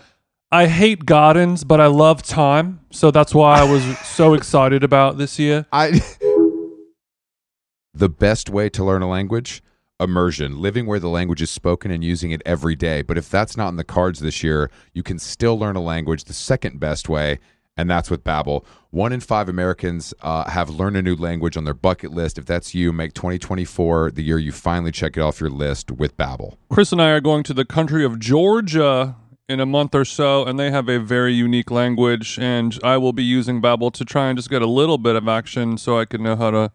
I 0.55 0.69
hate 0.69 1.05
gardens, 1.05 1.65
but 1.65 1.81
I 1.81 1.89
love 1.89 2.23
time. 2.23 2.79
So 2.93 3.11
that's 3.11 3.35
why 3.35 3.59
I 3.59 3.65
was 3.65 3.83
so 4.05 4.35
excited 4.35 4.85
about 4.85 5.19
this 5.19 5.37
year. 5.37 5.67
I 5.73 6.01
The 7.93 8.09
best 8.09 8.49
way 8.51 8.69
to 8.69 8.85
learn 8.85 9.03
a 9.03 9.09
language? 9.09 9.65
Immersion, 9.99 10.63
living 10.63 10.87
where 10.87 11.01
the 11.01 11.09
language 11.09 11.43
is 11.43 11.51
spoken 11.51 11.91
and 11.91 12.05
using 12.05 12.31
it 12.31 12.41
every 12.47 12.77
day. 12.77 13.03
But 13.03 13.19
if 13.19 13.29
that's 13.29 13.57
not 13.57 13.71
in 13.71 13.77
the 13.77 13.83
cards 13.83 14.21
this 14.21 14.45
year, 14.45 14.71
you 14.93 15.03
can 15.03 15.19
still 15.19 15.59
learn 15.59 15.75
a 15.75 15.83
language 15.83 16.23
the 16.23 16.33
second 16.33 16.79
best 16.79 17.09
way, 17.09 17.41
and 17.77 17.91
that's 17.91 18.09
with 18.09 18.23
Babbel. 18.23 18.65
One 18.91 19.13
in 19.13 19.19
five 19.19 19.49
Americans 19.49 20.15
uh, 20.23 20.49
have 20.49 20.71
learned 20.71 20.97
a 20.97 21.03
new 21.03 21.17
language 21.17 21.57
on 21.57 21.65
their 21.65 21.75
bucket 21.75 22.13
list. 22.13 22.39
If 22.39 22.47
that's 22.47 22.77
you, 22.77 22.93
make 22.93 23.13
2024 23.15 24.13
the 24.13 24.23
year 24.23 24.39
you 24.39 24.53
finally 24.53 24.93
check 24.93 25.17
it 25.17 25.21
off 25.21 25.41
your 25.41 25.51
list 25.51 25.91
with 25.91 26.17
Babbel. 26.17 26.59
Chris 26.71 26.93
and 26.93 27.03
I 27.03 27.11
are 27.11 27.21
going 27.21 27.43
to 27.43 27.55
the 27.55 27.65
country 27.65 28.05
of 28.05 28.21
Georgia 28.21 29.17
in 29.49 29.61
a 29.61 29.67
month 29.67 29.95
or 29.95 30.05
so, 30.05 30.45
and 30.45 30.59
they 30.59 30.71
have 30.71 30.89
a 30.89 30.99
very 30.99 31.33
unique 31.33 31.71
language. 31.71 32.39
And 32.39 32.79
I 32.83 32.97
will 32.97 33.13
be 33.13 33.25
using 33.25 33.61
Babbel 33.61 33.93
to 33.93 34.05
try 34.05 34.29
and 34.29 34.39
just 34.39 34.51
get 34.51 34.63
a 34.63 34.67
little 34.67 34.99
bit 34.99 35.17
of 35.17 35.29
action, 35.29 35.79
so 35.79 35.99
I 35.99 36.05
can 36.05 36.23
know 36.23 36.37
how 36.37 36.51
to 36.51 36.73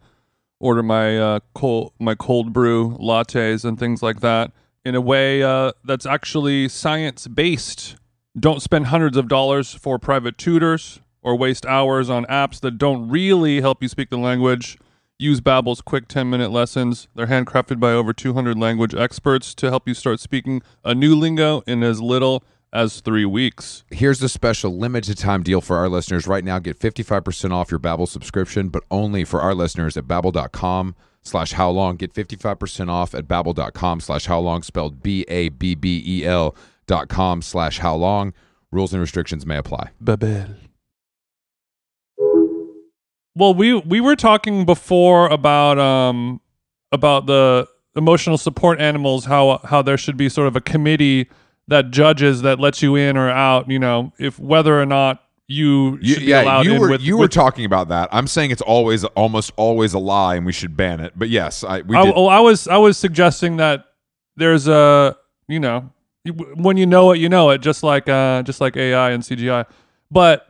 order 0.59 0.83
my 0.83 1.17
uh, 1.17 1.39
cold 1.53 1.93
my 1.99 2.15
cold 2.15 2.51
brew 2.51 2.97
lattes 2.99 3.63
and 3.63 3.79
things 3.79 4.03
like 4.03 4.19
that 4.19 4.51
in 4.83 4.95
a 4.95 5.01
way 5.01 5.41
uh, 5.43 5.71
that's 5.83 6.05
actually 6.05 6.67
science 6.67 7.27
based. 7.27 7.95
Don't 8.37 8.61
spend 8.61 8.87
hundreds 8.87 9.17
of 9.17 9.27
dollars 9.27 9.73
for 9.73 9.97
private 9.99 10.37
tutors 10.37 10.99
or 11.21 11.35
waste 11.35 11.65
hours 11.65 12.09
on 12.09 12.25
apps 12.25 12.59
that 12.61 12.77
don't 12.77 13.09
really 13.09 13.61
help 13.61 13.81
you 13.81 13.89
speak 13.89 14.09
the 14.09 14.17
language. 14.17 14.77
Use 15.17 15.41
Babbel's 15.41 15.81
quick 15.81 16.07
10-minute 16.07 16.49
lessons. 16.49 17.09
They're 17.13 17.27
handcrafted 17.27 17.77
by 17.79 17.91
over 17.91 18.13
200 18.13 18.57
language 18.57 18.95
experts 18.95 19.53
to 19.55 19.69
help 19.69 19.85
you 19.85 19.93
start 19.93 20.21
speaking 20.21 20.61
a 20.85 20.95
new 20.95 21.13
lingo 21.13 21.61
in 21.67 21.83
as 21.83 22.01
little 22.01 22.41
as 22.71 23.01
3 23.01 23.25
weeks. 23.25 23.83
Here's 23.89 24.19
the 24.19 24.29
special 24.29 24.77
limited 24.77 25.17
time 25.17 25.43
deal 25.43 25.61
for 25.61 25.77
our 25.77 25.89
listeners 25.89 26.27
right 26.27 26.43
now. 26.43 26.59
Get 26.59 26.79
55% 26.79 27.51
off 27.51 27.71
your 27.71 27.79
Babbel 27.79 28.07
subscription, 28.07 28.69
but 28.69 28.83
only 28.91 29.23
for 29.23 29.41
our 29.41 29.53
listeners 29.55 29.97
at 29.97 30.05
babbel.com 30.05 30.95
slash 31.23 31.53
how 31.53 31.69
long. 31.69 31.95
Get 31.95 32.13
55% 32.13 32.89
off 32.89 33.13
at 33.15 33.27
babbel.com 33.27 33.99
slash 33.99 34.25
how 34.25 34.39
long, 34.39 34.63
spelled 34.63 35.01
B-A-B-B-E-L 35.03 36.55
dot 36.87 37.07
com 37.07 37.41
slash 37.41 37.79
how 37.79 37.95
long. 37.95 38.33
Rules 38.71 38.93
and 38.93 39.01
restrictions 39.01 39.45
may 39.45 39.57
apply. 39.57 39.91
Babbel. 40.03 40.55
Well, 43.35 43.53
we 43.53 43.73
we 43.75 44.01
were 44.01 44.15
talking 44.15 44.65
before 44.65 45.27
about 45.27 45.79
um 45.79 46.41
about 46.91 47.25
the 47.25 47.67
emotional 47.95 48.37
support 48.37 48.79
animals 48.79 49.25
how 49.25 49.59
how 49.63 49.81
there 49.81 49.97
should 49.97 50.17
be 50.17 50.29
sort 50.29 50.47
of 50.47 50.55
a 50.55 50.61
committee 50.61 51.29
that 51.69 51.91
judges 51.91 52.41
that 52.41 52.59
lets 52.59 52.81
you 52.81 52.95
in 52.95 53.15
or 53.17 53.29
out, 53.29 53.69
you 53.69 53.79
know, 53.79 54.11
if 54.19 54.37
whether 54.39 54.79
or 54.79 54.85
not 54.85 55.23
you, 55.47 55.97
You, 56.01 56.15
be 56.17 56.21
yeah, 56.25 56.43
allowed 56.43 56.65
you 56.65 56.73
in 56.73 56.79
were 56.81 56.89
with 56.89 57.01
you 57.01 57.15
were 57.17 57.21
with- 57.21 57.31
talking 57.31 57.65
about 57.65 57.87
that. 57.89 58.09
I'm 58.11 58.27
saying 58.27 58.51
it's 58.51 58.61
always 58.61 59.03
almost 59.05 59.51
always 59.55 59.93
a 59.93 59.99
lie, 59.99 60.35
and 60.35 60.45
we 60.45 60.51
should 60.51 60.77
ban 60.77 60.99
it. 60.99 61.13
But 61.15 61.29
yes, 61.29 61.63
I 61.63 61.81
we 61.81 61.95
I, 61.95 62.11
oh, 62.15 62.27
I 62.27 62.39
was 62.39 62.67
I 62.67 62.77
was 62.77 62.97
suggesting 62.97 63.57
that 63.57 63.85
there's 64.35 64.67
a 64.67 65.15
you 65.47 65.59
know 65.59 65.91
when 66.55 66.77
you 66.77 66.85
know 66.85 67.11
it 67.13 67.17
you 67.19 67.29
know 67.29 67.49
it 67.49 67.61
just 67.61 67.81
like 67.81 68.07
uh 68.07 68.43
just 68.43 68.61
like 68.61 68.77
AI 68.77 69.09
and 69.11 69.23
CGI, 69.23 69.65
but 70.11 70.45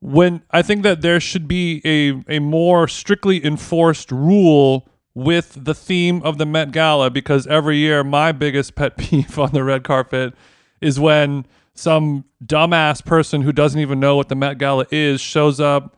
when 0.00 0.42
I 0.50 0.62
think 0.62 0.82
that 0.84 1.00
there 1.00 1.18
should 1.20 1.48
be 1.48 1.80
a 1.84 2.36
a 2.36 2.38
more 2.38 2.86
strictly 2.86 3.44
enforced 3.44 4.12
rule 4.12 4.86
with 5.14 5.56
the 5.64 5.74
theme 5.74 6.22
of 6.22 6.38
the 6.38 6.46
Met 6.46 6.70
Gala 6.70 7.10
because 7.10 7.46
every 7.48 7.78
year 7.78 8.04
my 8.04 8.30
biggest 8.30 8.74
pet 8.76 8.96
peeve 8.98 9.38
on 9.38 9.50
the 9.52 9.64
red 9.64 9.82
carpet 9.82 10.34
is 10.80 10.98
when 11.00 11.46
some 11.74 12.24
dumbass 12.44 13.04
person 13.04 13.42
who 13.42 13.52
doesn't 13.52 13.80
even 13.80 14.00
know 14.00 14.16
what 14.16 14.28
the 14.28 14.34
Met 14.34 14.58
Gala 14.58 14.86
is 14.90 15.20
shows 15.20 15.60
up 15.60 15.96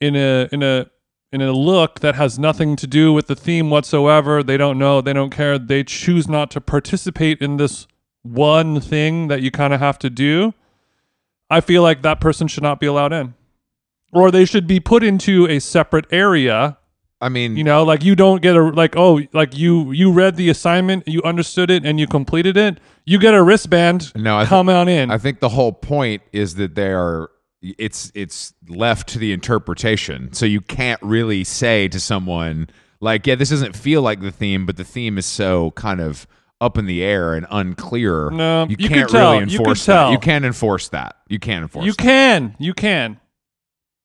in 0.00 0.16
a 0.16 0.48
in 0.52 0.62
a 0.62 0.90
in 1.30 1.42
a 1.42 1.52
look 1.52 2.00
that 2.00 2.14
has 2.14 2.38
nothing 2.38 2.76
to 2.76 2.86
do 2.86 3.12
with 3.12 3.26
the 3.26 3.36
theme 3.36 3.70
whatsoever. 3.70 4.42
They 4.42 4.56
don't 4.56 4.78
know, 4.78 5.00
they 5.00 5.12
don't 5.12 5.30
care. 5.30 5.58
They 5.58 5.84
choose 5.84 6.28
not 6.28 6.50
to 6.52 6.60
participate 6.60 7.40
in 7.42 7.58
this 7.58 7.86
one 8.22 8.80
thing 8.80 9.28
that 9.28 9.42
you 9.42 9.50
kind 9.50 9.74
of 9.74 9.80
have 9.80 9.98
to 10.00 10.10
do. 10.10 10.54
I 11.50 11.60
feel 11.60 11.82
like 11.82 12.02
that 12.02 12.20
person 12.20 12.48
should 12.48 12.62
not 12.62 12.80
be 12.80 12.86
allowed 12.86 13.12
in. 13.12 13.34
Or 14.12 14.30
they 14.30 14.44
should 14.44 14.66
be 14.66 14.80
put 14.80 15.02
into 15.02 15.46
a 15.46 15.58
separate 15.58 16.06
area 16.10 16.78
I 17.20 17.28
mean, 17.28 17.56
you 17.56 17.64
know 17.64 17.82
like 17.82 18.04
you 18.04 18.14
don't 18.14 18.40
get 18.42 18.54
a 18.56 18.62
like 18.62 18.96
oh 18.96 19.20
like 19.32 19.56
you 19.56 19.90
you 19.92 20.12
read 20.12 20.36
the 20.36 20.48
assignment 20.50 21.08
you 21.08 21.22
understood 21.22 21.70
it 21.70 21.84
and 21.84 21.98
you 21.98 22.06
completed 22.06 22.56
it 22.56 22.78
you 23.06 23.18
get 23.18 23.34
a 23.34 23.42
wristband 23.42 24.12
No, 24.14 24.38
I 24.38 24.44
come 24.46 24.68
on 24.68 24.88
in 24.88 25.10
I 25.10 25.18
think 25.18 25.40
the 25.40 25.48
whole 25.48 25.72
point 25.72 26.22
is 26.32 26.54
that 26.56 26.74
they 26.76 26.92
are 26.92 27.30
it's 27.60 28.12
it's 28.14 28.54
left 28.68 29.08
to 29.08 29.18
the 29.18 29.32
interpretation. 29.32 30.32
So 30.32 30.46
you 30.46 30.60
can't 30.60 31.00
really 31.02 31.42
say 31.44 31.88
to 31.88 31.98
someone 31.98 32.68
like, 33.00 33.26
yeah, 33.26 33.34
this 33.34 33.50
doesn't 33.50 33.76
feel 33.76 34.02
like 34.02 34.20
the 34.20 34.30
theme, 34.30 34.64
but 34.66 34.76
the 34.76 34.84
theme 34.84 35.18
is 35.18 35.26
so 35.26 35.72
kind 35.72 36.00
of 36.00 36.26
up 36.60 36.78
in 36.78 36.86
the 36.86 37.02
air 37.02 37.34
and 37.34 37.46
unclear, 37.50 38.30
No, 38.30 38.66
you, 38.68 38.76
you 38.78 38.88
can't 38.88 39.08
tell. 39.10 39.32
really 39.32 39.50
You 39.52 39.58
enforce 39.58 39.84
tell. 39.86 40.06
that. 40.08 40.12
You 40.12 40.18
can't 40.18 40.44
enforce 40.44 40.88
that. 40.88 41.16
You 41.28 41.38
can't 41.38 41.62
enforce. 41.62 41.86
You 41.86 41.92
that. 41.92 42.02
can, 42.02 42.56
you 42.58 42.74
can. 42.74 43.20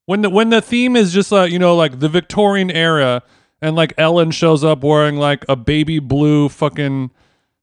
When 0.06 0.22
the 0.22 0.30
when 0.30 0.50
the 0.50 0.62
theme 0.62 0.96
is 0.96 1.14
just 1.14 1.32
like 1.32 1.52
you 1.52 1.60
know 1.60 1.76
like 1.76 2.00
the 2.00 2.10
Victorian 2.10 2.70
era, 2.70 3.24
and 3.62 3.76
like 3.76 3.94
Ellen 3.98 4.32
shows 4.32 4.64
up 4.64 4.84
wearing 4.84 5.16
like 5.16 5.46
a 5.48 5.56
baby 5.56 6.00
blue 6.00 6.50
fucking 6.50 7.12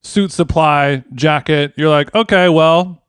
Suitsupply 0.03 1.05
jacket, 1.13 1.75
you're 1.77 1.91
like, 1.91 2.15
okay, 2.15 2.49
well, 2.49 3.03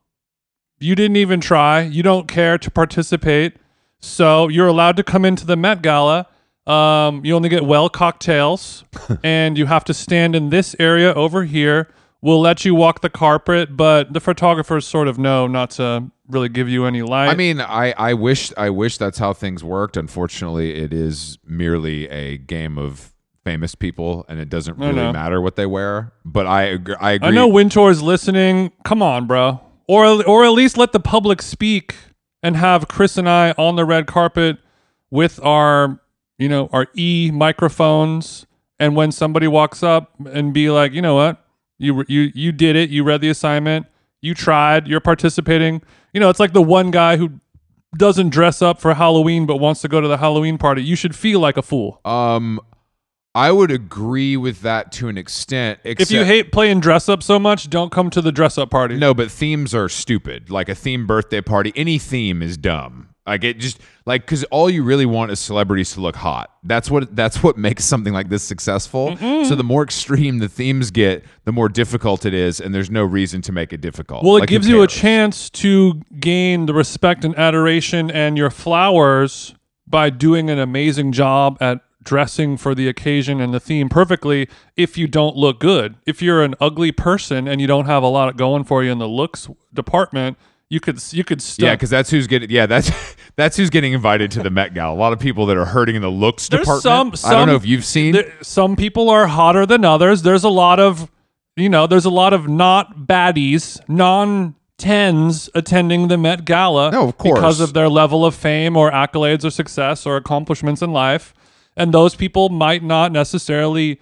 you 0.78 0.94
didn't 0.94 1.16
even 1.16 1.40
try. 1.40 1.82
You 1.82 2.04
don't 2.04 2.28
care 2.28 2.58
to 2.58 2.70
participate, 2.70 3.56
so 4.00 4.50
you're 4.50 4.68
allowed 4.68 4.98
to 4.98 5.04
come 5.04 5.24
into 5.24 5.46
the 5.46 5.56
Met 5.56 5.82
Gala. 5.82 6.28
Um, 6.68 7.24
you 7.24 7.34
only 7.34 7.48
get 7.48 7.64
well 7.64 7.88
cocktails, 7.88 8.84
and 9.24 9.58
you 9.58 9.68
have 9.68 9.86
to 9.86 9.94
stand 9.94 10.36
in 10.36 10.50
this 10.50 10.76
area 10.78 11.14
over 11.14 11.46
here. 11.46 11.88
We'll 12.22 12.42
let 12.42 12.66
you 12.66 12.76
walk 12.76 13.00
the 13.00 13.10
carpet, 13.10 13.78
but 13.78 14.12
the 14.12 14.20
photographers 14.20 14.86
sort 14.86 15.08
of 15.08 15.18
know 15.18 15.48
not 15.48 15.72
to 15.72 16.12
really 16.32 16.50
give 16.50 16.70
you 16.70 16.86
any 16.86 17.02
light. 17.02 17.30
I 17.30 17.36
mean, 17.36 17.62
I, 17.62 17.94
I 17.98 18.14
wish 18.14 18.52
I 18.58 18.70
wish 18.70 18.98
that's 18.98 19.18
how 19.18 19.34
things 19.34 19.64
worked. 19.64 19.98
Unfortunately, 19.98 20.76
it 20.76 20.94
is 20.94 21.38
merely 21.46 22.10
a 22.10 22.38
game 22.38 22.78
of 22.78 23.14
famous 23.44 23.76
people, 23.76 24.26
and 24.30 24.40
it 24.40 24.50
doesn't 24.50 24.78
really 24.78 25.12
matter 25.12 25.42
what 25.42 25.56
they 25.56 25.66
wear. 25.66 26.14
But 26.26 26.48
I 26.48 26.64
agree. 26.64 26.96
I 27.00 27.12
agree. 27.12 27.30
I 27.30 27.32
know 27.32 27.48
Wintour's 27.48 28.02
listening. 28.02 28.72
Come 28.84 29.02
on, 29.02 29.28
bro. 29.28 29.62
Or 29.88 30.06
or 30.28 30.46
at 30.46 30.52
least 30.52 30.78
let 30.78 30.92
the 30.92 31.00
public 31.00 31.42
speak 31.42 31.96
and 32.44 32.56
have 32.56 32.88
Chris 32.88 33.18
and 33.18 33.28
I 33.28 33.52
on 33.58 33.76
the 33.76 33.86
red 33.86 34.08
carpet 34.08 34.58
with 35.10 35.44
our, 35.44 36.00
you 36.38 36.48
know, 36.50 36.70
our 36.72 36.88
E 36.96 37.30
microphones 37.34 38.46
and 38.80 38.96
when 38.96 39.12
somebody 39.12 39.48
walks 39.48 39.84
up 39.84 40.12
and 40.26 40.54
be 40.54 40.70
like, 40.70 40.94
"You 40.94 41.02
know 41.02 41.16
what? 41.16 41.44
You 41.78 42.04
you 42.08 42.32
you 42.34 42.52
did 42.52 42.76
it. 42.76 42.90
You 42.90 43.04
read 43.04 43.22
the 43.22 43.30
assignment. 43.30 43.88
You 44.22 44.34
tried. 44.34 44.88
You're 44.88 45.00
participating." 45.00 45.82
You 46.14 46.20
know, 46.20 46.30
it's 46.30 46.40
like 46.40 46.54
the 46.54 46.62
one 46.62 46.92
guy 46.92 47.18
who 47.18 47.40
doesn't 47.98 48.30
dress 48.30 48.62
up 48.62 48.80
for 48.80 48.94
Halloween 48.94 49.46
but 49.46 49.58
wants 49.58 49.82
to 49.82 49.88
go 49.88 50.02
to 50.02 50.08
the 50.08 50.18
Halloween 50.18 50.58
party. 50.58 50.84
You 50.84 50.96
should 50.96 51.16
feel 51.16 51.40
like 51.40 51.58
a 51.58 51.62
fool. 51.62 52.00
Um, 52.06 52.60
I 53.34 53.52
would 53.52 53.72
agree 53.72 54.36
with 54.36 54.62
that 54.62 54.92
to 54.94 55.08
an 55.08 55.18
extent. 55.18 55.80
If 55.84 56.12
you 56.12 56.26
hate 56.26 56.52
playing 56.52 56.82
dress 56.82 57.08
up 57.08 57.24
so 57.24 57.40
much, 57.40 57.70
don't 57.70 57.92
come 57.92 58.10
to 58.10 58.22
the 58.22 58.32
dress 58.32 58.58
up 58.58 58.70
party. 58.70 58.98
No, 58.98 59.14
but 59.14 59.32
themes 59.32 59.74
are 59.74 59.88
stupid. 59.88 60.50
Like 60.50 60.68
a 60.68 60.76
theme 60.76 61.08
birthday 61.08 61.40
party, 61.40 61.72
any 61.76 61.98
theme 61.98 62.42
is 62.42 62.58
dumb. 62.58 63.10
Like 63.28 63.44
it 63.44 63.60
just 63.60 63.80
like 64.06 64.24
because 64.24 64.44
all 64.46 64.68
you 64.70 64.84
really 64.84 65.06
want 65.06 65.32
is 65.32 65.40
celebrities 65.40 65.94
to 65.94 66.02
look 66.02 66.16
hot. 66.16 66.52
That's 66.64 66.90
what 66.90 67.16
that's 67.16 67.44
what 67.44 67.56
makes 67.56 67.86
something 67.86 68.14
like 68.14 68.30
this 68.30 68.42
successful. 68.44 69.16
So 69.18 69.54
the 69.56 69.64
more 69.64 69.84
extreme 69.84 70.40
the 70.40 70.50
themes 70.50 70.90
get, 70.90 71.24
the 71.46 71.52
more 71.52 71.70
difficult 71.70 72.26
it 72.26 72.34
is, 72.34 72.60
and 72.60 72.74
there's 72.74 72.90
no 72.90 73.04
reason 73.04 73.44
to 73.44 73.52
make 73.52 73.74
it 73.74 73.82
difficult. 73.82 74.24
Well, 74.24 74.38
it 74.38 74.42
Like, 74.42 74.50
gives 74.50 74.68
you 74.68 74.82
a 74.82 74.88
chance 74.88 75.50
to 75.52 76.02
gain 76.20 76.66
the 76.66 76.74
respect 76.74 77.24
and 77.24 77.38
adoration 77.38 78.10
and 78.10 78.38
your 78.38 78.50
flowers 78.50 79.54
by 79.86 80.10
doing 80.10 80.50
an 80.50 80.58
amazing 80.58 81.12
job 81.12 81.58
at 81.62 81.82
dressing 82.04 82.58
for 82.58 82.74
the 82.74 82.88
occasion 82.88 83.40
and 83.40 83.54
the 83.54 83.60
theme 83.60 83.88
perfectly 83.88 84.50
if 84.76 84.98
you 84.98 85.08
don't 85.08 85.36
look 85.36 85.60
good. 85.60 85.96
If 86.08 86.22
you're 86.22 86.42
an 86.44 86.56
ugly 86.60 86.92
person 86.92 87.48
and 87.48 87.62
you 87.62 87.68
don't 87.68 87.86
have 87.86 88.02
a 88.02 88.08
lot 88.08 88.36
going 88.38 88.64
for 88.64 88.84
you 88.84 88.92
in 88.92 88.98
the 88.98 89.08
looks 89.08 89.48
department, 89.72 90.38
you 90.72 90.80
could 90.80 91.04
you 91.12 91.26
could 91.26 91.42
stunt. 91.42 91.68
Yeah, 91.68 91.76
because 91.76 91.90
that's 91.90 92.10
who's 92.10 92.28
getting. 92.28 92.50
Yeah, 92.50 92.66
that's 92.66 92.90
that's 93.36 93.58
who's 93.58 93.70
getting 93.70 93.92
invited 93.92 94.32
to 94.32 94.42
the 94.42 94.50
Met 94.50 94.74
Gala. 94.74 94.96
A 94.96 94.96
lot 94.96 95.12
of 95.12 95.20
people 95.20 95.46
that 95.48 95.58
are 95.58 95.66
hurting 95.66 95.98
in 95.98 96.02
the 96.02 96.10
looks 96.10 96.48
There's 96.48 96.62
department. 96.62 97.18
some- 97.18 97.30
I 97.32 97.36
don't 97.36 97.50
know 97.50 97.56
if 97.56 97.66
you've 97.66 97.84
seen. 97.84 98.14
There- 98.14 98.34
some 98.42 98.78
people 98.78 99.10
are 99.10 99.28
hotter 99.28 99.66
than 99.66 99.84
others. 99.84 100.22
There's 100.22 100.46
a 100.46 100.50
lot 100.50 100.80
of, 100.80 101.12
you 101.58 101.68
know, 101.68 101.88
there's 101.88 102.06
a 102.06 102.10
lot 102.10 102.32
of 102.32 102.48
not 102.48 103.00
baddies, 103.00 103.82
non 103.90 104.56
tens 104.78 105.50
attending 105.54 106.08
the 106.08 106.18
Met 106.18 106.46
Gala. 106.46 106.90
No, 106.90 107.10
of 107.10 107.18
course. 107.18 107.38
Because 107.38 107.60
of 107.60 107.74
their 107.74 107.90
level 107.90 108.26
of 108.26 108.34
fame 108.34 108.78
or 108.78 108.92
accolades 108.92 109.44
or 109.44 109.50
success 109.50 110.06
or 110.06 110.16
accomplishments 110.16 110.82
in 110.82 110.94
life. 110.94 111.34
And 111.76 111.94
those 111.94 112.16
people 112.16 112.48
might 112.48 112.82
not 112.82 113.12
necessarily 113.12 114.00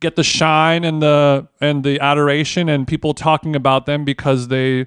get 0.00 0.16
the 0.16 0.24
shine 0.24 0.82
and 0.82 1.02
the 1.02 1.46
and 1.60 1.84
the 1.84 2.00
adoration 2.00 2.70
and 2.70 2.88
people 2.88 3.12
talking 3.12 3.54
about 3.54 3.84
them 3.84 4.04
because 4.06 4.48
they 4.48 4.86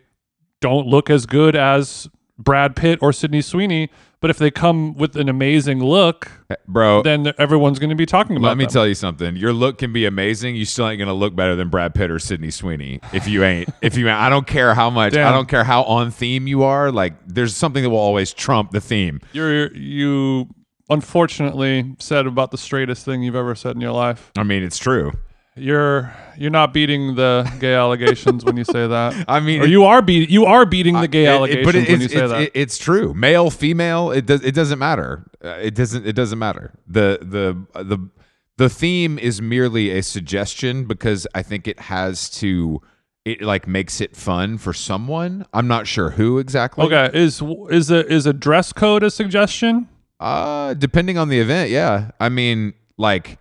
don't 0.61 0.87
look 0.87 1.09
as 1.09 1.25
good 1.25 1.55
as 1.55 2.07
Brad 2.37 2.75
Pitt 2.75 2.99
or 3.01 3.13
Sydney 3.13 3.41
Sweeney. 3.41 3.89
But 4.21 4.29
if 4.29 4.37
they 4.37 4.51
come 4.51 4.95
with 4.95 5.15
an 5.15 5.29
amazing 5.29 5.81
look, 5.81 6.29
eh, 6.49 6.55
bro. 6.67 7.01
then 7.03 7.31
everyone's 7.37 7.79
going 7.79 7.89
to 7.89 7.95
be 7.95 8.05
talking 8.05 8.35
about 8.35 8.47
it. 8.47 8.49
Let 8.49 8.57
me 8.57 8.65
them. 8.65 8.73
tell 8.73 8.87
you 8.87 8.93
something. 8.93 9.37
Your 9.37 9.53
look 9.53 9.77
can 9.77 9.93
be 9.93 10.05
amazing. 10.05 10.57
You 10.57 10.65
still 10.65 10.89
ain't 10.89 10.99
gonna 10.99 11.13
look 11.13 11.35
better 11.37 11.55
than 11.55 11.69
Brad 11.69 11.95
Pitt 11.95 12.11
or 12.11 12.19
Sydney 12.19 12.51
Sweeney 12.51 12.99
if 13.13 13.29
you 13.29 13.45
ain't. 13.45 13.69
if 13.81 13.95
you, 13.95 14.09
ain't. 14.09 14.19
I 14.19 14.27
don't 14.27 14.45
care 14.45 14.73
how 14.73 14.89
much. 14.89 15.15
I 15.15 15.31
don't 15.31 15.47
care 15.47 15.63
how 15.63 15.83
on 15.83 16.11
theme 16.11 16.47
you 16.47 16.63
are. 16.63 16.91
Like, 16.91 17.13
there's 17.25 17.55
something 17.55 17.81
that 17.81 17.89
will 17.89 17.97
always 17.97 18.33
trump 18.33 18.71
the 18.71 18.81
theme. 18.81 19.21
You're 19.31 19.73
you 19.73 20.49
unfortunately 20.89 21.95
said 21.99 22.27
about 22.27 22.51
the 22.51 22.57
straightest 22.57 23.05
thing 23.05 23.23
you've 23.23 23.35
ever 23.35 23.55
said 23.55 23.75
in 23.75 23.81
your 23.81 23.93
life. 23.93 24.31
I 24.37 24.43
mean, 24.43 24.63
it's 24.63 24.77
true. 24.77 25.13
You're 25.55 26.13
you're 26.37 26.51
not 26.51 26.73
beating 26.73 27.15
the 27.15 27.49
gay 27.59 27.73
allegations 27.73 28.45
when 28.45 28.55
you 28.55 28.63
say 28.63 28.87
that. 28.87 29.25
I 29.27 29.39
mean, 29.39 29.61
or 29.61 29.65
you 29.65 29.83
are 29.83 30.01
beat 30.01 30.29
you 30.29 30.45
are 30.45 30.65
beating 30.65 30.99
the 30.99 31.07
gay 31.07 31.25
it- 31.25 31.29
allegations 31.29 31.65
but 31.65 31.75
it- 31.75 31.89
when 31.89 32.01
you 32.01 32.07
say 32.07 32.19
it's, 32.21 32.31
that. 32.31 32.41
it- 32.43 32.51
it's 32.53 32.77
true. 32.77 33.13
Male, 33.13 33.49
female, 33.49 34.11
it 34.11 34.25
does. 34.25 34.41
It 34.43 34.53
doesn't 34.55 34.79
matter. 34.79 35.25
Uh, 35.43 35.49
it 35.61 35.75
doesn't. 35.75 36.05
It 36.07 36.13
doesn't 36.13 36.39
matter. 36.39 36.73
The 36.87 37.19
the 37.21 37.83
the 37.83 38.09
the 38.57 38.69
theme 38.69 39.17
is 39.19 39.41
merely 39.41 39.89
a 39.91 40.01
suggestion 40.03 40.85
because 40.85 41.27
I 41.35 41.41
think 41.43 41.67
it 41.67 41.79
has 41.81 42.29
to. 42.41 42.81
It 43.25 43.41
like 43.41 43.67
makes 43.67 43.99
it 43.99 44.15
fun 44.15 44.57
for 44.57 44.71
someone. 44.73 45.45
I'm 45.53 45.67
not 45.67 45.87
sure 45.87 46.11
who 46.11 46.39
exactly. 46.39 46.85
okay, 46.85 47.09
is 47.17 47.43
is 47.69 47.91
a 47.91 48.07
is 48.07 48.25
a 48.25 48.33
dress 48.33 48.71
code 48.71 49.03
a 49.03 49.09
suggestion? 49.11 49.89
Uh, 50.21 50.73
depending 50.73 51.17
on 51.17 51.27
the 51.29 51.39
event, 51.39 51.69
yeah. 51.69 52.11
I 52.19 52.29
mean, 52.29 52.73
like 52.97 53.37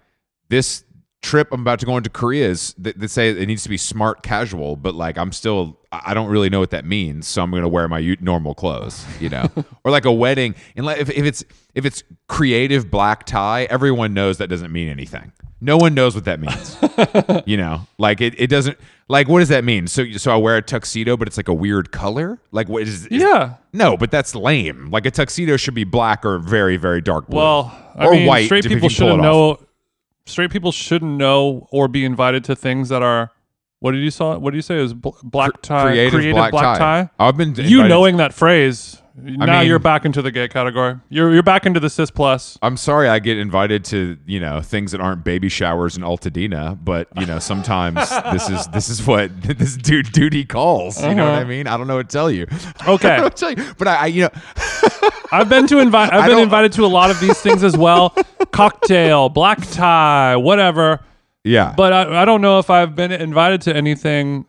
this 0.48 0.84
trip 1.22 1.48
I'm 1.52 1.60
about 1.60 1.80
to 1.80 1.86
go 1.86 1.96
into 1.96 2.10
Korea 2.10 2.48
is 2.48 2.74
they, 2.78 2.92
they 2.92 3.06
say 3.08 3.30
it 3.30 3.46
needs 3.46 3.62
to 3.64 3.68
be 3.68 3.76
smart 3.76 4.22
casual, 4.22 4.76
but 4.76 4.94
like 4.94 5.18
I'm 5.18 5.32
still 5.32 5.78
I 5.90 6.14
don't 6.14 6.28
really 6.30 6.48
know 6.50 6.60
what 6.60 6.70
that 6.70 6.84
means, 6.84 7.26
so 7.26 7.42
I'm 7.42 7.50
gonna 7.50 7.68
wear 7.68 7.88
my 7.88 7.98
u- 7.98 8.16
normal 8.20 8.54
clothes, 8.54 9.04
you 9.20 9.28
know, 9.28 9.46
or 9.84 9.90
like 9.90 10.04
a 10.04 10.12
wedding. 10.12 10.54
And 10.76 10.86
like 10.86 10.98
if, 11.00 11.10
if 11.10 11.24
it's 11.24 11.44
if 11.74 11.84
it's 11.84 12.02
creative 12.28 12.90
black 12.90 13.24
tie, 13.26 13.64
everyone 13.64 14.14
knows 14.14 14.38
that 14.38 14.48
doesn't 14.48 14.72
mean 14.72 14.88
anything. 14.88 15.32
No 15.60 15.76
one 15.76 15.92
knows 15.92 16.14
what 16.14 16.24
that 16.26 16.38
means, 16.38 16.76
you 17.46 17.56
know. 17.56 17.84
Like 17.98 18.20
it, 18.20 18.38
it 18.38 18.46
doesn't. 18.46 18.78
Like 19.08 19.26
what 19.26 19.40
does 19.40 19.48
that 19.48 19.64
mean? 19.64 19.88
So 19.88 20.08
so 20.12 20.30
I 20.32 20.36
wear 20.36 20.56
a 20.56 20.62
tuxedo, 20.62 21.16
but 21.16 21.26
it's 21.26 21.36
like 21.36 21.48
a 21.48 21.54
weird 21.54 21.90
color. 21.90 22.38
Like 22.52 22.68
what 22.68 22.82
is? 22.82 23.06
is 23.06 23.08
Yeah. 23.10 23.54
no, 23.72 23.96
but 23.96 24.12
that's 24.12 24.36
lame. 24.36 24.90
Like 24.92 25.04
a 25.04 25.10
tuxedo 25.10 25.56
should 25.56 25.74
be 25.74 25.82
black 25.82 26.24
or 26.24 26.38
very, 26.38 26.76
very 26.76 27.00
dark 27.00 27.26
blue. 27.26 27.40
Well, 27.40 27.76
I 27.96 28.06
Or 28.06 28.12
mean, 28.12 28.26
white, 28.26 28.44
straight 28.44 28.64
people 28.66 28.88
shouldn't 28.88 29.18
off. 29.20 29.24
know. 29.24 29.58
Straight 30.28 30.50
people 30.50 30.72
shouldn't 30.72 31.16
know 31.16 31.66
or 31.72 31.88
be 31.88 32.04
invited 32.04 32.44
to 32.44 32.54
things 32.54 32.90
that 32.90 33.02
are. 33.02 33.32
What 33.80 33.92
did 33.92 34.02
you 34.02 34.10
saw? 34.10 34.36
What 34.36 34.50
did 34.50 34.56
you 34.58 34.62
say? 34.62 34.76
Is 34.76 34.92
bl- 34.92 35.10
black 35.22 35.62
tie 35.62 35.94
creative, 36.10 36.34
black, 36.34 36.78
tie. 36.78 37.10
I've 37.18 37.36
been 37.36 37.54
You 37.54 37.88
knowing 37.88 38.18
that 38.18 38.34
phrase, 38.34 39.00
now 39.20 39.58
mean- 39.60 39.68
you're 39.68 39.78
back 39.78 40.04
into 40.04 40.22
the 40.22 40.30
gay 40.30 40.48
category. 40.48 40.96
You're 41.08 41.32
you're 41.34 41.42
back 41.42 41.66
into 41.66 41.80
the 41.80 41.90
cis 41.90 42.10
plus. 42.10 42.58
I'm 42.62 42.76
sorry 42.76 43.08
I 43.08 43.18
get 43.18 43.38
invited 43.38 43.84
to 43.86 44.16
you 44.26 44.40
know 44.40 44.60
things 44.60 44.92
that 44.92 45.00
aren't 45.00 45.24
baby 45.24 45.48
showers 45.48 45.96
in 45.96 46.02
Altadena, 46.02 46.78
but 46.82 47.08
you 47.18 47.26
know 47.26 47.38
sometimes 47.38 47.96
this 48.32 48.48
is 48.48 48.66
this 48.68 48.88
is 48.88 49.06
what 49.06 49.30
this 49.42 49.76
dude 49.76 50.12
duty 50.12 50.44
calls. 50.44 51.02
You 51.02 51.14
know 51.14 51.24
what 51.24 51.34
I 51.34 51.38
Uh-huh. 51.42 51.48
mean? 51.48 51.66
I 51.66 51.76
don't 51.76 51.86
know 51.86 51.96
what 51.96 52.08
to 52.08 52.12
tell 52.16 52.30
you. 52.30 52.46
I 52.80 52.90
Okay, 52.92 53.08
don't 53.08 53.16
know 53.18 53.22
what 53.24 53.36
to 53.36 53.40
tell 53.54 53.66
you. 53.66 53.74
But 53.78 53.88
I, 53.88 53.94
I 53.96 54.06
you 54.06 54.22
know 54.22 54.30
I've 55.32 55.48
been 55.48 55.66
to 55.68 55.78
invite. 55.78 56.12
I've 56.12 56.22
been 56.26 56.36
don't- 56.36 56.42
invited 56.44 56.72
to 56.72 56.84
a 56.84 56.86
lot 56.88 57.10
of 57.10 57.20
these 57.20 57.40
things 57.40 57.62
as 57.62 57.76
well. 57.76 58.14
Cocktail, 58.52 59.28
black 59.28 59.58
tie, 59.70 60.36
whatever. 60.36 61.00
yeah. 61.44 61.74
But 61.76 61.92
I, 61.92 62.22
I 62.22 62.24
don't 62.24 62.40
know 62.40 62.58
if 62.58 62.70
I've 62.70 62.96
been 62.96 63.12
invited 63.12 63.60
to 63.62 63.76
anything 63.76 64.46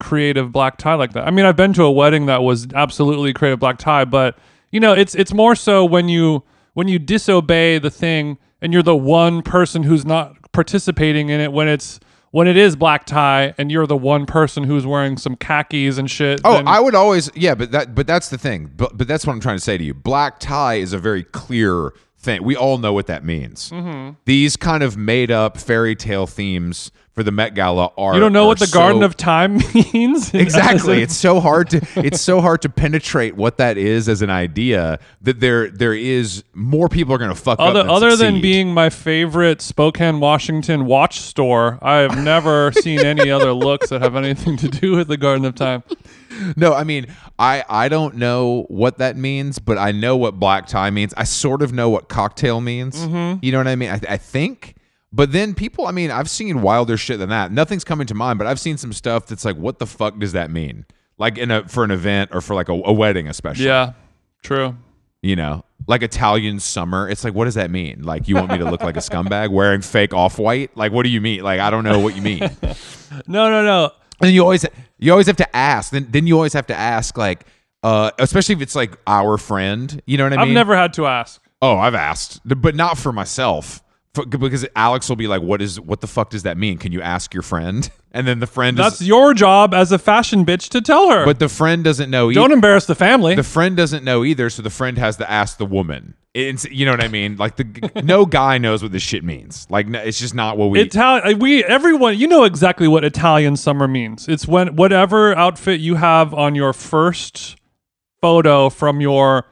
creative 0.00 0.52
black 0.52 0.76
tie 0.76 0.94
like 0.94 1.12
that. 1.12 1.26
I 1.26 1.30
mean, 1.30 1.44
I've 1.44 1.56
been 1.56 1.72
to 1.74 1.82
a 1.84 1.90
wedding 1.90 2.26
that 2.26 2.42
was 2.42 2.66
absolutely 2.74 3.32
creative 3.32 3.58
black 3.60 3.78
tie, 3.78 4.04
but 4.04 4.38
you 4.70 4.80
know, 4.80 4.92
it's 4.92 5.14
it's 5.14 5.32
more 5.32 5.54
so 5.54 5.84
when 5.84 6.08
you 6.08 6.42
when 6.74 6.88
you 6.88 6.98
disobey 6.98 7.78
the 7.78 7.90
thing 7.90 8.38
and 8.60 8.72
you're 8.72 8.82
the 8.82 8.96
one 8.96 9.42
person 9.42 9.82
who's 9.84 10.04
not 10.04 10.36
participating 10.52 11.28
in 11.28 11.40
it 11.40 11.52
when 11.52 11.68
it's 11.68 12.00
when 12.32 12.48
it 12.48 12.56
is 12.56 12.74
black 12.74 13.04
tie 13.06 13.54
and 13.58 13.70
you're 13.70 13.86
the 13.86 13.96
one 13.96 14.26
person 14.26 14.64
who's 14.64 14.84
wearing 14.84 15.16
some 15.16 15.36
khakis 15.36 15.98
and 15.98 16.10
shit. 16.10 16.40
Oh, 16.44 16.54
then- 16.54 16.66
I 16.66 16.80
would 16.80 16.96
always 16.96 17.30
yeah, 17.36 17.54
but 17.54 17.70
that 17.70 17.94
but 17.94 18.06
that's 18.08 18.28
the 18.28 18.38
thing. 18.38 18.72
But 18.76 18.98
but 18.98 19.06
that's 19.06 19.24
what 19.26 19.32
I'm 19.32 19.40
trying 19.40 19.56
to 19.56 19.62
say 19.62 19.78
to 19.78 19.84
you. 19.84 19.94
Black 19.94 20.40
tie 20.40 20.74
is 20.74 20.92
a 20.92 20.98
very 20.98 21.22
clear 21.22 21.92
thing. 22.18 22.42
We 22.42 22.56
all 22.56 22.78
know 22.78 22.92
what 22.92 23.06
that 23.06 23.24
means. 23.24 23.70
Mm-hmm. 23.70 24.14
These 24.24 24.56
kind 24.56 24.82
of 24.82 24.96
made 24.96 25.30
up 25.30 25.56
fairy 25.58 25.94
tale 25.94 26.26
themes 26.26 26.90
for 27.14 27.22
the 27.22 27.30
Met 27.30 27.54
Gala 27.54 27.90
are 27.96 28.14
You 28.14 28.20
don't 28.20 28.32
know 28.32 28.46
what 28.46 28.58
the 28.58 28.66
so- 28.66 28.78
Garden 28.78 29.02
of 29.02 29.16
Time 29.16 29.58
means? 29.92 30.34
exactly 30.34 31.02
it's 31.02 31.16
so 31.16 31.40
hard 31.40 31.70
to 31.70 31.80
it's 31.96 32.20
so 32.20 32.40
hard 32.40 32.60
to 32.62 32.68
penetrate 32.68 33.36
what 33.36 33.56
that 33.58 33.78
is 33.78 34.08
as 34.08 34.20
an 34.20 34.30
idea 34.30 34.98
that 35.22 35.38
there 35.40 35.70
there 35.70 35.94
is 35.94 36.42
more 36.54 36.88
people 36.88 37.14
are 37.14 37.18
going 37.18 37.30
to 37.30 37.36
fuck 37.36 37.60
Other, 37.60 37.80
up 37.80 37.86
than 37.86 37.94
other 37.94 38.16
than 38.16 38.40
being 38.40 38.74
my 38.74 38.90
favorite 38.90 39.62
Spokane, 39.62 40.18
Washington 40.20 40.86
watch 40.86 41.20
store, 41.20 41.78
I 41.80 41.96
have 41.98 42.22
never 42.22 42.72
seen 42.82 43.00
any 43.00 43.30
other 43.30 43.52
looks 43.52 43.90
that 43.90 44.02
have 44.02 44.16
anything 44.16 44.56
to 44.58 44.68
do 44.68 44.96
with 44.96 45.08
the 45.08 45.16
Garden 45.16 45.44
of 45.44 45.54
Time. 45.54 45.84
No, 46.56 46.74
I 46.74 46.82
mean, 46.82 47.06
I 47.38 47.64
I 47.68 47.88
don't 47.88 48.16
know 48.16 48.64
what 48.68 48.98
that 48.98 49.16
means, 49.16 49.60
but 49.60 49.78
I 49.78 49.92
know 49.92 50.16
what 50.16 50.40
black 50.40 50.66
tie 50.66 50.90
means. 50.90 51.14
I 51.16 51.22
sort 51.24 51.62
of 51.62 51.72
know 51.72 51.88
what 51.90 52.08
cocktail 52.08 52.60
means. 52.60 52.96
Mm-hmm. 53.06 53.38
You 53.44 53.52
know 53.52 53.58
what 53.58 53.68
I 53.68 53.76
mean? 53.76 53.90
I, 53.90 54.00
I 54.08 54.16
think. 54.16 54.73
But 55.14 55.30
then 55.30 55.54
people, 55.54 55.86
I 55.86 55.92
mean, 55.92 56.10
I've 56.10 56.28
seen 56.28 56.60
wilder 56.60 56.96
shit 56.96 57.20
than 57.20 57.28
that. 57.28 57.52
Nothing's 57.52 57.84
coming 57.84 58.08
to 58.08 58.14
mind, 58.14 58.36
but 58.36 58.48
I've 58.48 58.58
seen 58.58 58.76
some 58.76 58.92
stuff 58.92 59.26
that's 59.26 59.44
like, 59.44 59.54
what 59.56 59.78
the 59.78 59.86
fuck 59.86 60.18
does 60.18 60.32
that 60.32 60.50
mean? 60.50 60.86
Like 61.18 61.38
in 61.38 61.52
a 61.52 61.68
for 61.68 61.84
an 61.84 61.92
event 61.92 62.30
or 62.34 62.40
for 62.40 62.56
like 62.56 62.68
a, 62.68 62.72
a 62.72 62.92
wedding, 62.92 63.28
especially. 63.28 63.66
Yeah, 63.66 63.92
true. 64.42 64.76
You 65.22 65.36
know, 65.36 65.64
like 65.86 66.02
Italian 66.02 66.58
summer. 66.58 67.08
It's 67.08 67.22
like, 67.22 67.32
what 67.32 67.44
does 67.44 67.54
that 67.54 67.70
mean? 67.70 68.02
Like, 68.02 68.26
you 68.26 68.34
want 68.34 68.50
me 68.50 68.58
to 68.58 68.64
look 68.68 68.82
like 68.82 68.96
a 68.96 69.00
scumbag 69.00 69.52
wearing 69.52 69.82
fake 69.82 70.12
off 70.12 70.40
white? 70.40 70.76
Like, 70.76 70.90
what 70.90 71.04
do 71.04 71.10
you 71.10 71.20
mean? 71.20 71.42
Like, 71.44 71.60
I 71.60 71.70
don't 71.70 71.84
know 71.84 72.00
what 72.00 72.16
you 72.16 72.22
mean. 72.22 72.50
No, 73.28 73.48
no, 73.48 73.64
no. 73.64 73.92
And 74.20 74.32
you 74.32 74.42
always 74.42 74.66
you 74.98 75.12
always 75.12 75.28
have 75.28 75.36
to 75.36 75.56
ask. 75.56 75.92
Then 75.92 76.08
then 76.10 76.26
you 76.26 76.34
always 76.34 76.52
have 76.54 76.66
to 76.66 76.74
ask 76.74 77.16
like 77.16 77.46
uh 77.84 78.10
especially 78.18 78.56
if 78.56 78.60
it's 78.62 78.74
like 78.74 78.98
our 79.06 79.38
friend, 79.38 80.02
you 80.04 80.18
know 80.18 80.24
what 80.24 80.32
I 80.32 80.38
mean? 80.38 80.48
I've 80.48 80.54
never 80.54 80.74
had 80.74 80.92
to 80.94 81.06
ask. 81.06 81.40
Oh, 81.62 81.78
I've 81.78 81.94
asked, 81.94 82.40
but 82.44 82.74
not 82.74 82.98
for 82.98 83.12
myself. 83.12 83.83
For, 84.14 84.24
because 84.24 84.64
Alex 84.76 85.08
will 85.08 85.16
be 85.16 85.26
like, 85.26 85.42
"What 85.42 85.60
is 85.60 85.80
what 85.80 86.00
the 86.00 86.06
fuck 86.06 86.30
does 86.30 86.44
that 86.44 86.56
mean? 86.56 86.78
Can 86.78 86.92
you 86.92 87.02
ask 87.02 87.34
your 87.34 87.42
friend?" 87.42 87.90
And 88.16 88.28
then 88.28 88.38
the 88.38 88.46
friend 88.46 88.76
That's 88.76 89.00
is 89.00 89.08
your 89.08 89.34
job 89.34 89.74
as 89.74 89.90
a 89.90 89.98
fashion 89.98 90.46
bitch 90.46 90.68
to 90.68 90.80
tell 90.80 91.10
her. 91.10 91.24
but 91.24 91.40
the 91.40 91.48
friend 91.48 91.82
doesn't 91.82 92.10
know 92.10 92.30
either. 92.30 92.40
don't 92.40 92.52
embarrass 92.52 92.86
the 92.86 92.94
family. 92.94 93.34
the 93.34 93.42
friend 93.42 93.76
doesn't 93.76 94.04
know 94.04 94.22
either, 94.22 94.48
so 94.50 94.62
the 94.62 94.70
friend 94.70 94.96
has 94.98 95.16
to 95.16 95.28
ask 95.28 95.58
the 95.58 95.66
woman. 95.66 96.14
It's, 96.32 96.64
you 96.66 96.84
know 96.86 96.92
what 96.92 97.02
I 97.02 97.08
mean? 97.08 97.34
Like 97.38 97.56
the 97.56 98.02
no 98.04 98.24
guy 98.24 98.58
knows 98.58 98.84
what 98.84 98.92
this 98.92 99.02
shit 99.02 99.24
means. 99.24 99.66
Like 99.68 99.88
no, 99.88 99.98
it's 99.98 100.20
just 100.20 100.32
not 100.32 100.56
what 100.56 100.70
we 100.70 100.80
Italian, 100.80 101.34
uh, 101.34 101.38
we 101.38 101.64
everyone, 101.64 102.16
you 102.16 102.28
know 102.28 102.44
exactly 102.44 102.86
what 102.86 103.02
Italian 103.04 103.56
summer 103.56 103.88
means. 103.88 104.28
It's 104.28 104.46
when 104.46 104.76
whatever 104.76 105.34
outfit 105.36 105.80
you 105.80 105.96
have 105.96 106.32
on 106.32 106.54
your 106.54 106.72
first 106.72 107.56
photo 108.20 108.70
from 108.70 109.00
your 109.00 109.46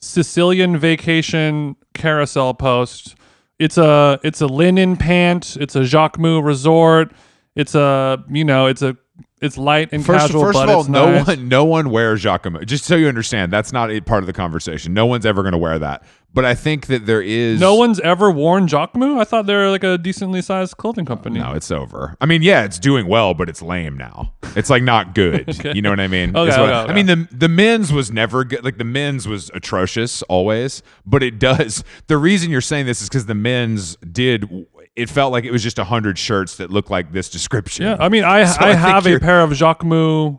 Sicilian 0.00 0.78
vacation 0.78 1.74
carousel 1.94 2.54
post. 2.54 3.16
It's 3.58 3.78
a 3.78 4.18
it's 4.22 4.40
a 4.40 4.46
linen 4.46 4.96
pant. 4.96 5.56
It's 5.60 5.76
a 5.76 5.80
Jacquemus 5.80 6.44
resort. 6.44 7.12
It's 7.54 7.74
a 7.74 8.22
you 8.28 8.44
know 8.44 8.66
it's 8.66 8.82
a 8.82 8.96
it's 9.40 9.58
light 9.58 9.90
and 9.92 10.04
First, 10.04 10.26
casual. 10.26 10.42
first 10.42 10.54
but 10.54 10.68
of 10.68 10.74
all, 10.74 10.80
it's 10.80 10.88
no 10.88 11.10
nice. 11.10 11.26
one, 11.26 11.48
no 11.48 11.64
one 11.64 11.90
wears 11.90 12.22
Jacquemus. 12.22 12.66
Just 12.66 12.84
so 12.84 12.96
you 12.96 13.08
understand, 13.08 13.52
that's 13.52 13.72
not 13.72 13.90
a 13.90 14.00
part 14.00 14.22
of 14.22 14.26
the 14.26 14.32
conversation. 14.32 14.94
No 14.94 15.06
one's 15.06 15.26
ever 15.26 15.42
going 15.42 15.52
to 15.52 15.58
wear 15.58 15.78
that. 15.78 16.02
But 16.34 16.44
I 16.44 16.54
think 16.56 16.86
that 16.88 17.06
there 17.06 17.22
is 17.22 17.60
No 17.60 17.76
one's 17.76 18.00
ever 18.00 18.28
worn 18.30 18.66
Jacquemus. 18.66 19.18
I 19.20 19.24
thought 19.24 19.46
they 19.46 19.54
were 19.54 19.70
like 19.70 19.84
a 19.84 19.96
decently 19.96 20.42
sized 20.42 20.76
clothing 20.76 21.04
company. 21.06 21.38
No, 21.38 21.52
it's 21.52 21.70
over. 21.70 22.16
I 22.20 22.26
mean, 22.26 22.42
yeah, 22.42 22.64
it's 22.64 22.78
doing 22.80 23.06
well, 23.06 23.34
but 23.34 23.48
it's 23.48 23.62
lame 23.62 23.96
now. 23.96 24.32
It's 24.56 24.68
like 24.68 24.82
not 24.82 25.14
good. 25.14 25.58
You 25.74 25.80
know 25.82 25.90
what 25.90 26.00
I 26.00 26.08
mean? 26.08 26.36
Okay, 26.36 26.50
Is 26.50 26.58
what- 26.58 26.68
okay, 26.68 26.92
I 26.92 26.94
mean, 26.94 27.06
the 27.06 27.28
the 27.32 27.48
men's 27.48 27.92
was 27.92 28.10
never 28.10 28.44
good. 28.44 28.64
Like 28.64 28.78
the 28.78 28.84
men's 28.84 29.26
was 29.26 29.50
atrocious 29.54 30.22
always, 30.24 30.82
but 31.06 31.22
it 31.22 31.38
does. 31.38 31.82
The 32.08 32.16
reason 32.18 32.50
you're 32.50 32.60
saying 32.60 32.86
this 32.86 33.00
is 33.00 33.08
because 33.08 33.26
the 33.26 33.34
men's 33.34 33.96
did. 33.96 34.66
It 34.96 35.10
felt 35.10 35.32
like 35.32 35.44
it 35.44 35.50
was 35.50 35.62
just 35.62 35.78
a 35.78 35.84
hundred 35.84 36.18
shirts 36.18 36.56
that 36.58 36.70
looked 36.70 36.90
like 36.90 37.12
this 37.12 37.28
description. 37.28 37.86
Yeah, 37.86 37.96
I 37.98 38.08
mean, 38.08 38.22
I 38.24 38.44
So 38.54 38.60
I, 38.60 38.70
I 38.70 38.74
have 38.74 39.06
a 39.06 39.18
pair 39.18 39.40
of 39.40 39.50
Jacquemus 39.50 40.38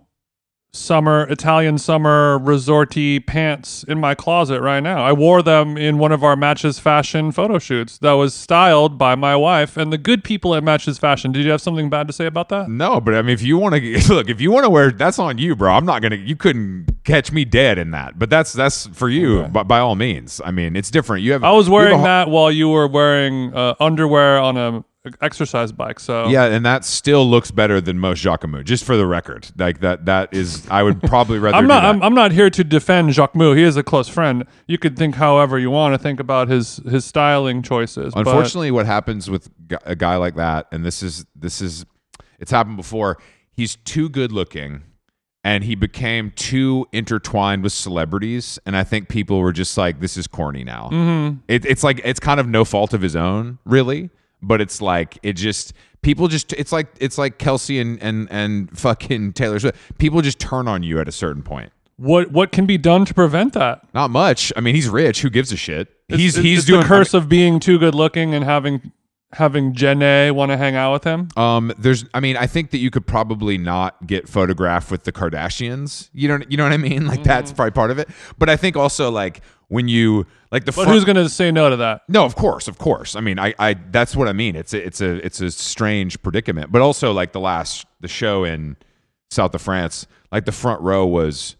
summer 0.75 1.23
Italian 1.29 1.77
summer 1.77 2.39
resorty 2.39 3.25
pants 3.25 3.83
in 3.87 3.99
my 3.99 4.13
closet 4.13 4.61
right 4.61 4.81
now. 4.81 5.03
I 5.03 5.13
wore 5.13 5.41
them 5.41 5.77
in 5.77 5.97
one 5.97 6.11
of 6.11 6.23
our 6.23 6.35
Matches 6.35 6.79
Fashion 6.79 7.31
photo 7.31 7.59
shoots 7.59 7.97
that 7.99 8.13
was 8.13 8.33
styled 8.33 8.97
by 8.97 9.15
my 9.15 9.35
wife 9.35 9.77
and 9.77 9.91
the 9.91 9.97
good 9.97 10.23
people 10.23 10.53
at 10.55 10.63
Matches 10.63 10.97
Fashion. 10.97 11.31
Did 11.31 11.45
you 11.45 11.51
have 11.51 11.61
something 11.61 11.89
bad 11.89 12.07
to 12.07 12.13
say 12.13 12.25
about 12.25 12.49
that? 12.49 12.69
No, 12.69 12.99
but 12.99 13.15
I 13.15 13.21
mean, 13.21 13.33
if 13.33 13.41
you 13.41 13.57
want 13.57 13.75
to 13.75 14.13
look, 14.13 14.29
if 14.29 14.41
you 14.41 14.51
want 14.51 14.65
to 14.65 14.69
wear, 14.69 14.91
that's 14.91 15.19
on 15.19 15.37
you, 15.37 15.55
bro. 15.55 15.73
I'm 15.73 15.85
not 15.85 16.01
gonna. 16.01 16.17
You 16.17 16.35
couldn't 16.35 17.03
catch 17.03 17.31
me 17.31 17.45
dead 17.45 17.77
in 17.77 17.91
that. 17.91 18.19
But 18.19 18.29
that's 18.29 18.53
that's 18.53 18.87
for 18.87 19.09
you, 19.09 19.43
by, 19.43 19.63
by 19.63 19.79
all 19.79 19.95
means. 19.95 20.41
I 20.43 20.51
mean, 20.51 20.75
it's 20.75 20.91
different. 20.91 21.23
You 21.23 21.33
have. 21.33 21.43
I 21.43 21.51
was 21.51 21.67
you 21.67 21.73
have 21.73 21.81
a 21.81 21.85
wearing 21.85 22.03
that 22.03 22.29
while 22.29 22.51
you 22.51 22.69
were 22.69 22.87
wearing 22.87 23.53
uh, 23.53 23.75
underwear 23.79 24.39
on 24.39 24.57
a 24.57 24.83
exercise 25.21 25.71
bike. 25.71 25.99
So 25.99 26.27
Yeah, 26.27 26.45
and 26.45 26.65
that 26.65 26.85
still 26.85 27.29
looks 27.29 27.51
better 27.51 27.79
than 27.81 27.99
most 27.99 28.23
Jacquemus. 28.23 28.63
Just 28.65 28.83
for 28.83 28.97
the 28.97 29.05
record, 29.05 29.47
like 29.57 29.79
that. 29.81 30.05
That 30.05 30.33
is, 30.33 30.67
I 30.69 30.83
would 30.83 31.01
probably 31.01 31.39
rather. 31.45 31.57
I'm 31.57 31.67
not. 31.67 31.83
I'm, 31.85 32.01
I'm 32.03 32.13
not 32.13 32.31
here 32.31 32.49
to 32.49 32.63
defend 32.63 33.09
Jacquemus. 33.09 33.55
He 33.57 33.63
is 33.63 33.77
a 33.77 33.83
close 33.83 34.07
friend. 34.07 34.45
You 34.67 34.77
could 34.77 34.97
think 34.97 35.15
however 35.15 35.57
you 35.59 35.69
want 35.71 35.93
to 35.93 35.97
think 35.97 36.19
about 36.19 36.47
his 36.49 36.77
his 36.89 37.05
styling 37.05 37.61
choices. 37.61 38.13
but- 38.13 38.21
Unfortunately, 38.27 38.71
what 38.71 38.85
happens 38.85 39.29
with 39.29 39.49
a 39.85 39.95
guy 39.95 40.15
like 40.17 40.35
that, 40.35 40.67
and 40.71 40.85
this 40.85 41.01
is 41.03 41.25
this 41.35 41.61
is, 41.61 41.85
it's 42.39 42.51
happened 42.51 42.77
before. 42.77 43.17
He's 43.51 43.75
too 43.77 44.09
good 44.09 44.31
looking, 44.33 44.83
and 45.43 45.63
he 45.63 45.75
became 45.75 46.31
too 46.35 46.87
intertwined 46.91 47.63
with 47.63 47.71
celebrities, 47.71 48.59
and 48.65 48.75
I 48.75 48.83
think 48.83 49.07
people 49.07 49.39
were 49.39 49.53
just 49.53 49.77
like, 49.77 50.01
"This 50.01 50.17
is 50.17 50.27
corny 50.27 50.63
now." 50.65 50.89
Mm-hmm. 50.91 51.37
It, 51.47 51.65
it's 51.65 51.83
like 51.83 52.01
it's 52.03 52.19
kind 52.19 52.39
of 52.39 52.47
no 52.47 52.65
fault 52.65 52.93
of 52.93 53.01
his 53.01 53.15
own, 53.15 53.59
really, 53.63 54.09
but 54.41 54.61
it's 54.61 54.81
like 54.81 55.17
it 55.23 55.33
just 55.33 55.73
people 56.01 56.27
just 56.27 56.53
it's 56.53 56.71
like 56.71 56.87
it's 56.99 57.17
like 57.17 57.39
Kelce 57.39 57.79
and 57.81 58.01
and 58.01 58.27
and 58.31 58.77
fucking 58.77 59.33
Taylor 59.33 59.59
Swift. 59.59 59.77
People 59.97 60.21
just 60.21 60.39
turn 60.39 60.67
on 60.67 60.83
you 60.83 60.99
at 60.99 61.07
a 61.07 61.11
certain 61.11 61.41
point. 61.43 61.71
what 61.97 62.31
what 62.31 62.51
can 62.51 62.65
be 62.65 62.77
done 62.77 63.05
to 63.05 63.13
prevent 63.13 63.53
that? 63.53 63.81
Not 63.93 64.11
much. 64.11 64.51
I 64.55 64.61
mean, 64.61 64.75
he's 64.75 64.89
rich. 64.89 65.21
Who 65.21 65.29
gives 65.29 65.51
a 65.51 65.57
shit? 65.57 65.89
he's 66.07 66.35
It's- 66.35 66.43
he's 66.43 66.57
it's 66.59 66.67
doing 66.67 66.81
the 66.81 66.87
curse 66.87 67.13
of 67.13 67.27
being 67.29 67.59
too 67.59 67.79
good 67.79 67.95
looking 67.95 68.33
and 68.35 68.43
having 68.45 68.91
having 69.33 69.73
Jenna 69.73 70.33
want 70.33 70.51
to 70.51 70.57
hang 70.57 70.75
out 70.75 70.93
with 70.93 71.03
him. 71.03 71.27
Um, 71.35 71.73
there's, 71.77 72.05
I 72.13 72.19
mean, 72.19 72.37
I 72.37 72.47
think 72.47 72.71
that 72.71 72.77
you 72.77 72.89
could 72.89 73.05
probably 73.05 73.57
not 73.57 74.07
get 74.07 74.29
photographed 74.29 74.89
with 74.91 75.03
the 75.03 75.11
Kardashians. 75.11 76.09
You 76.13 76.27
know, 76.29 76.39
you 76.47 76.55
know 76.57 76.63
what 76.63 76.71
I 76.73 76.77
mean? 76.77 77.05
Like 77.07 77.23
that's 77.23 77.51
Mm-hmm. 77.51 77.55
probably 77.57 77.71
part 77.71 77.91
of 77.91 77.99
it. 77.99 78.09
But 78.37 78.49
I 78.49 78.55
think 78.55 78.77
also 78.77 79.11
like 79.11 79.41
when 79.67 79.87
you 79.87 80.25
like 80.51 80.63
the 80.65 80.71
But 80.71 80.83
front- 80.83 80.89
who's 80.91 81.03
going 81.05 81.15
to 81.17 81.27
say 81.27 81.51
no 81.51 81.69
to 81.69 81.75
that? 81.77 82.01
no, 82.07 82.23
of 82.23 82.35
course, 82.35 82.67
of 82.67 82.77
course. 82.77 83.15
I 83.15 83.19
mean, 83.21 83.39
I, 83.39 83.53
I, 83.59 83.73
that's 83.73 84.15
what 84.15 84.27
I 84.27 84.33
mean. 84.33 84.55
It's 84.55 84.73
a, 84.73 84.85
it's 84.85 85.01
a, 85.01 85.25
it's 85.25 85.41
a 85.41 85.51
strange 85.51 86.21
predicament. 86.21 86.71
But 86.71 86.81
also 86.81 87.11
like 87.11 87.31
the 87.33 87.39
last, 87.41 87.85
the 87.99 88.07
show 88.07 88.43
in 88.45 88.77
South 89.31 89.53
of 89.55 89.61
France, 89.61 90.07
like 90.31 90.45
the 90.45 90.51
front 90.51 90.81
row 90.81 91.05
was, 91.05 91.55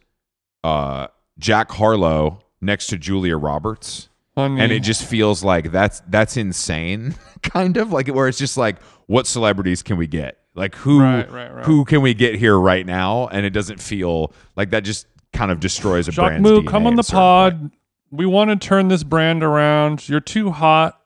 uh, 0.64 1.08
Jack 1.40 1.72
Harlow 1.72 2.40
next 2.62 2.88
to 2.88 2.98
Julia 2.98 3.36
Roberts 3.38 4.08
And 4.38 4.72
it 4.72 4.82
just 4.82 5.06
feels 5.06 5.44
like 5.44 5.72
that's 5.72 6.02
that's 6.08 6.36
insane 6.38 7.16
kind 7.42 7.78
of 7.78 7.92
like 7.94 8.08
where 8.10 8.28
it's 8.28 8.38
just 8.38 8.58
like 8.58 8.82
what 9.08 9.28
celebrities 9.28 9.82
can 9.82 9.96
we 9.98 10.08
get 10.08 10.40
like 10.56 10.76
who 10.76 11.02
Right, 11.02 11.32
right, 11.32 11.54
right. 11.54 11.66
who 11.66 11.86
can 11.86 12.02
we 12.02 12.14
get 12.14 12.36
here 12.36 12.58
right 12.60 12.86
now 12.86 13.28
and 13.28 13.46
it 13.46 13.52
doesn't 13.52 13.80
feel 13.82 14.34
like 14.58 14.72
that 14.72 14.84
just 14.84 15.08
kind 15.32 15.52
of 15.52 15.60
destroys 15.60 16.08
a 16.08 16.12
Jacques 16.12 16.28
brand's 16.32 16.50
Moo, 16.50 16.64
come 16.64 16.86
on 16.88 16.96
the 16.96 17.02
a 17.02 17.04
certain 17.04 17.20
point. 17.60 17.72
pod. 17.72 17.72
We 18.12 18.26
want 18.26 18.50
to 18.50 18.56
turn 18.56 18.88
this 18.88 19.04
brand 19.04 19.44
around. 19.44 20.08
You're 20.10 20.20
too 20.22 20.52
hot 20.52 21.00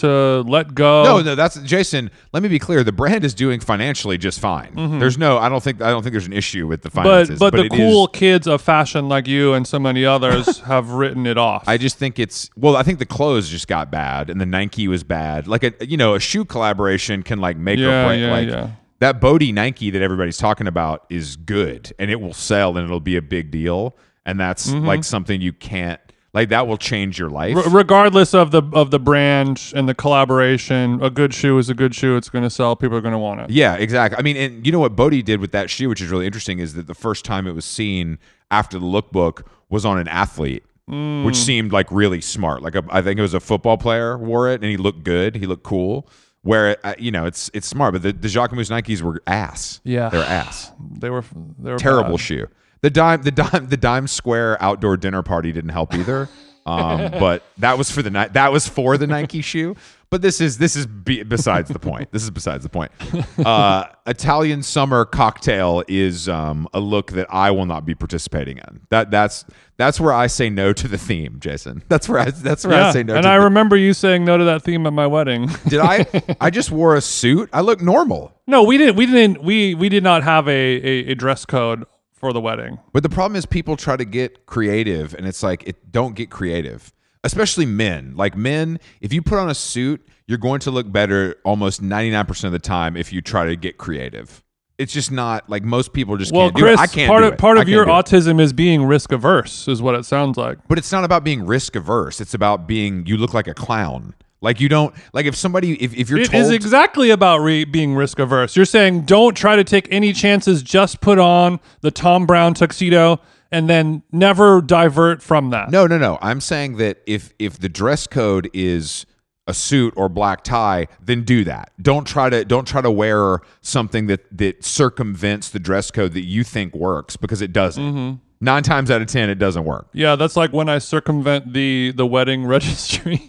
to 0.00 0.42
let 0.46 0.74
go. 0.74 1.04
no 1.04 1.20
no 1.22 1.34
that's 1.34 1.56
jason 1.60 2.10
let 2.32 2.42
me 2.42 2.48
be 2.48 2.58
clear 2.58 2.82
the 2.84 2.92
brand 2.92 3.24
is 3.24 3.34
doing 3.34 3.60
financially 3.60 4.18
just 4.18 4.40
fine 4.40 4.72
there's 4.98 5.18
no 5.18 5.38
i 5.38 5.48
don't 5.48 5.62
think 5.62 5.80
i 5.82 5.90
don't 5.90 6.02
think 6.02 6.12
there's 6.12 6.26
an 6.26 6.32
issue 6.32 6.66
with 6.66 6.82
the 6.82 6.90
finances 6.90 7.36
Mm-hmm. 7.36 7.38
but 7.38 7.52
but, 7.52 7.56
the 7.56 7.64
it 7.66 7.72
is- 7.72 7.78
cool 7.78 8.06
kids 8.08 8.46
of 8.46 8.60
fashion 8.62 9.08
like 9.08 9.26
you 9.26 9.54
and 9.54 9.66
so 9.66 9.78
many 9.78 10.04
others 10.04 10.58
have 10.72 10.90
written 10.90 11.26
it 11.26 11.38
off. 11.38 11.64
I 11.68 11.78
just 11.78 11.96
think 11.98 12.18
it's 12.18 12.50
well. 12.56 12.76
I 12.76 12.82
think 12.82 12.98
the 12.98 13.06
clothes 13.06 13.48
just 13.48 13.68
got 13.68 13.90
bad, 13.90 14.30
and 14.30 14.40
the 14.40 14.46
Nike 14.46 14.88
was 14.88 15.02
bad. 15.04 15.46
Like 15.48 15.64
a 15.64 15.72
you 15.86 15.96
know 15.96 16.14
a 16.14 16.20
shoe 16.20 16.44
collaboration 16.44 17.22
can 17.22 17.40
like 17.40 17.56
make 17.56 17.78
Yeah, 17.78 18.02
or 18.02 18.06
break. 18.08 18.20
yeah, 18.20 18.30
like 18.30 18.48
yeah. 18.48 18.70
that 19.00 19.20
Bode 19.20 19.42
Nike 19.52 19.90
that 19.90 20.02
everybody's 20.02 20.36
talking 20.38 20.66
about 20.66 21.04
is 21.10 21.36
good, 21.36 21.92
and 21.98 22.10
it 22.10 22.20
will 22.20 22.34
sell, 22.34 22.76
and 22.76 22.84
it'll 22.84 23.00
be 23.00 23.16
a 23.16 23.22
big 23.22 23.50
deal. 23.50 23.96
And 24.24 24.38
that's 24.40 24.68
Mm-hmm. 24.70 24.84
like 24.86 25.04
something 25.04 25.40
you 25.40 25.52
can't 25.52 26.00
like. 26.36 26.48
That 26.50 26.66
will 26.66 26.76
change 26.76 27.18
your 27.18 27.30
life. 27.30 27.56
R- 27.56 27.68
regardless 27.70 28.34
of 28.34 28.50
the 28.52 28.62
of 28.72 28.90
the 28.90 28.98
brand 28.98 29.72
and 29.74 29.88
the 29.88 29.94
collaboration, 29.94 31.02
a 31.02 31.10
good 31.10 31.34
shoe 31.34 31.58
is 31.58 31.68
a 31.70 31.74
good 31.74 31.94
shoe. 31.94 32.16
It's 32.16 32.28
going 32.28 32.44
to 32.44 32.50
sell. 32.50 32.76
People 32.76 32.96
are 32.96 33.00
going 33.00 33.12
to 33.12 33.18
want 33.18 33.40
it. 33.40 33.50
Yeah, 33.50 33.74
exactly. 33.74 34.18
I 34.18 34.22
mean, 34.22 34.36
and 34.36 34.64
you 34.66 34.72
know 34.72 34.78
what 34.80 34.94
Bode 34.96 35.24
did 35.24 35.40
with 35.40 35.52
that 35.52 35.70
shoe, 35.70 35.88
which 35.88 36.00
is 36.00 36.08
really 36.10 36.26
interesting, 36.26 36.58
is 36.58 36.74
that 36.74 36.86
the 36.86 36.94
first 36.94 37.24
time 37.24 37.46
it 37.46 37.54
was 37.54 37.64
seen 37.64 38.18
after 38.50 38.78
the 38.78 38.86
lookbook 38.86 39.42
was 39.70 39.84
on 39.84 39.98
an 39.98 40.08
athlete, 40.08 40.64
Mm. 40.88 41.24
which 41.24 41.34
seemed 41.34 41.72
like 41.72 41.88
really 41.90 42.20
smart. 42.20 42.62
Like 42.62 42.76
a, 42.76 42.84
I 42.90 43.02
think 43.02 43.18
it 43.18 43.22
was 43.22 43.34
a 43.34 43.40
football 43.40 43.76
player 43.76 44.16
wore 44.16 44.48
it, 44.48 44.60
and 44.62 44.70
he 44.70 44.76
looked 44.76 45.02
good. 45.02 45.34
He 45.34 45.44
looked 45.46 45.64
cool. 45.64 46.08
Where 46.42 46.76
uh, 46.86 46.94
you 46.96 47.10
know 47.10 47.26
it's 47.26 47.50
it's 47.54 47.66
smart, 47.66 47.92
but 47.94 48.02
the 48.02 48.12
the 48.12 48.28
Jacquemus 48.28 48.70
Nikes 48.70 49.02
were 49.02 49.20
ass. 49.26 49.80
Yeah. 49.82 50.10
they're 50.10 50.22
ass. 50.22 50.70
They 51.00 51.10
were 51.10 51.24
they 51.58 51.72
were 51.72 51.76
Terrible 51.78 52.10
bad. 52.12 52.20
shoe. 52.20 52.46
The 52.86 52.90
dime 52.90 53.22
the 53.22 53.32
dime 53.32 53.66
the 53.68 53.76
Dimes 53.76 54.12
Square 54.12 54.62
outdoor 54.62 54.96
dinner 54.96 55.20
party 55.24 55.50
didn't 55.50 55.70
help 55.70 55.92
either. 55.92 56.28
Um, 56.66 57.10
but 57.18 57.42
that 57.58 57.76
was 57.78 57.90
for 57.90 58.00
the 58.00 58.10
Ni- 58.10 58.28
that 58.32 58.52
was 58.52 58.68
for 58.68 58.96
the 58.96 59.08
Nike 59.08 59.40
shoe. 59.40 59.74
But 60.08 60.22
this 60.22 60.40
is 60.40 60.58
this 60.58 60.76
is 60.76 60.86
be- 60.86 61.24
besides 61.24 61.68
the 61.68 61.80
point. 61.80 62.12
This 62.12 62.22
is 62.22 62.30
besides 62.30 62.62
the 62.62 62.68
point. 62.68 62.92
Uh, 63.44 63.86
Italian 64.06 64.62
summer 64.62 65.04
cocktail 65.04 65.82
is 65.88 66.28
um, 66.28 66.68
a 66.72 66.78
look 66.78 67.10
that 67.12 67.26
I 67.28 67.50
will 67.50 67.66
not 67.66 67.84
be 67.84 67.94
participating 67.96 68.58
in. 68.58 68.82
That 68.90 69.10
that's 69.10 69.44
that's 69.78 69.98
where 69.98 70.12
I 70.12 70.28
say 70.28 70.48
no 70.48 70.72
to 70.72 70.86
the 70.86 70.96
theme, 70.96 71.38
Jason. 71.40 71.82
That's 71.88 72.08
where 72.08 72.20
I 72.20 72.30
that's 72.30 72.64
where 72.64 72.80
I 72.84 72.92
say 72.92 73.02
no. 73.02 73.16
and 73.16 73.26
I 73.26 73.36
the- 73.38 73.44
remember 73.46 73.76
you 73.76 73.92
saying 73.94 74.24
no 74.24 74.38
to 74.38 74.44
that 74.44 74.62
theme 74.62 74.86
at 74.86 74.92
my 74.92 75.08
wedding. 75.08 75.48
did 75.68 75.80
I? 75.80 76.06
I 76.40 76.50
just 76.50 76.70
wore 76.70 76.94
a 76.94 77.00
suit. 77.00 77.50
I 77.52 77.62
look 77.62 77.82
normal. 77.82 78.32
no, 78.46 78.62
we 78.62 78.78
didn't. 78.78 78.94
We 78.94 79.06
didn't. 79.06 79.42
We 79.42 79.74
we 79.74 79.88
did 79.88 80.04
not 80.04 80.22
have 80.22 80.46
a, 80.46 80.52
a, 80.52 81.10
a 81.10 81.14
dress 81.16 81.44
code 81.44 81.84
for 82.26 82.32
the 82.32 82.40
wedding. 82.40 82.78
But 82.92 83.04
the 83.04 83.08
problem 83.08 83.36
is 83.36 83.46
people 83.46 83.76
try 83.76 83.96
to 83.96 84.04
get 84.04 84.46
creative 84.46 85.14
and 85.14 85.26
it's 85.26 85.42
like 85.44 85.62
it 85.66 85.92
don't 85.92 86.16
get 86.16 86.28
creative. 86.28 86.92
Especially 87.22 87.66
men. 87.66 88.14
Like 88.16 88.36
men, 88.36 88.80
if 89.00 89.12
you 89.12 89.22
put 89.22 89.38
on 89.38 89.48
a 89.48 89.54
suit, 89.54 90.06
you're 90.26 90.38
going 90.38 90.60
to 90.60 90.70
look 90.72 90.90
better 90.90 91.36
almost 91.44 91.82
99% 91.82 92.44
of 92.44 92.52
the 92.52 92.58
time 92.58 92.96
if 92.96 93.12
you 93.12 93.20
try 93.20 93.46
to 93.46 93.54
get 93.56 93.78
creative. 93.78 94.42
It's 94.78 94.92
just 94.92 95.10
not 95.12 95.48
like 95.48 95.62
most 95.62 95.92
people 95.92 96.16
just 96.16 96.32
Well, 96.32 96.50
can't 96.50 96.56
Chris, 96.56 96.76
do 96.76 96.82
it. 96.82 96.84
I 96.84 96.86
can't 96.86 97.08
part 97.08 97.22
do 97.22 97.28
of 97.28 97.32
it. 97.34 97.38
part 97.38 97.58
of 97.58 97.68
your 97.68 97.86
autism 97.86 98.40
is 98.40 98.52
being 98.52 98.84
risk 98.84 99.12
averse, 99.12 99.68
is 99.68 99.80
what 99.80 99.94
it 99.94 100.04
sounds 100.04 100.36
like. 100.36 100.58
But 100.68 100.78
it's 100.78 100.92
not 100.92 101.04
about 101.04 101.22
being 101.24 101.46
risk 101.46 101.76
averse. 101.76 102.20
It's 102.20 102.34
about 102.34 102.66
being 102.66 103.06
you 103.06 103.16
look 103.16 103.32
like 103.34 103.46
a 103.46 103.54
clown. 103.54 104.14
Like 104.40 104.60
you 104.60 104.68
don't 104.68 104.94
like 105.12 105.26
if 105.26 105.34
somebody 105.34 105.82
if, 105.82 105.94
if 105.94 106.10
you're 106.10 106.20
It 106.20 106.30
told 106.30 106.42
is 106.42 106.50
exactly 106.50 107.10
about 107.10 107.38
re- 107.38 107.64
being 107.64 107.94
risk 107.94 108.18
averse. 108.18 108.54
You're 108.54 108.64
saying 108.64 109.02
don't 109.02 109.36
try 109.36 109.56
to 109.56 109.64
take 109.64 109.88
any 109.90 110.12
chances. 110.12 110.62
Just 110.62 111.00
put 111.00 111.18
on 111.18 111.58
the 111.80 111.90
Thom 111.90 112.26
Browne 112.26 112.54
tuxedo 112.54 113.20
and 113.50 113.68
then 113.68 114.02
never 114.12 114.60
divert 114.60 115.22
from 115.22 115.50
that. 115.50 115.70
No, 115.70 115.86
no, 115.86 115.98
no. 115.98 116.18
I'm 116.20 116.40
saying 116.40 116.76
that 116.76 117.02
if 117.06 117.32
if 117.38 117.58
the 117.58 117.68
dress 117.68 118.06
code 118.06 118.50
is 118.52 119.06
a 119.46 119.54
suit 119.54 119.94
or 119.96 120.08
black 120.08 120.42
tie, 120.42 120.88
then 121.00 121.22
do 121.22 121.44
that. 121.44 121.72
Don't 121.80 122.06
try 122.06 122.28
to 122.28 122.44
don't 122.44 122.66
try 122.66 122.82
to 122.82 122.90
wear 122.90 123.40
something 123.60 124.06
that 124.08 124.26
that 124.36 124.64
circumvents 124.64 125.50
the 125.50 125.58
dress 125.58 125.90
code 125.90 126.12
that 126.12 126.24
you 126.24 126.44
think 126.44 126.74
works 126.74 127.16
because 127.16 127.40
it 127.40 127.52
doesn't. 127.52 127.82
Mm-hmm. 127.82 128.25
Nine 128.40 128.62
times 128.62 128.90
out 128.90 129.00
of 129.00 129.08
ten, 129.08 129.30
it 129.30 129.36
doesn't 129.38 129.64
work. 129.64 129.88
Yeah, 129.92 130.14
that's 130.16 130.36
like 130.36 130.52
when 130.52 130.68
I 130.68 130.78
circumvent 130.78 131.52
the 131.54 131.92
the 131.96 132.06
wedding 132.06 132.44
registry. 132.46 133.20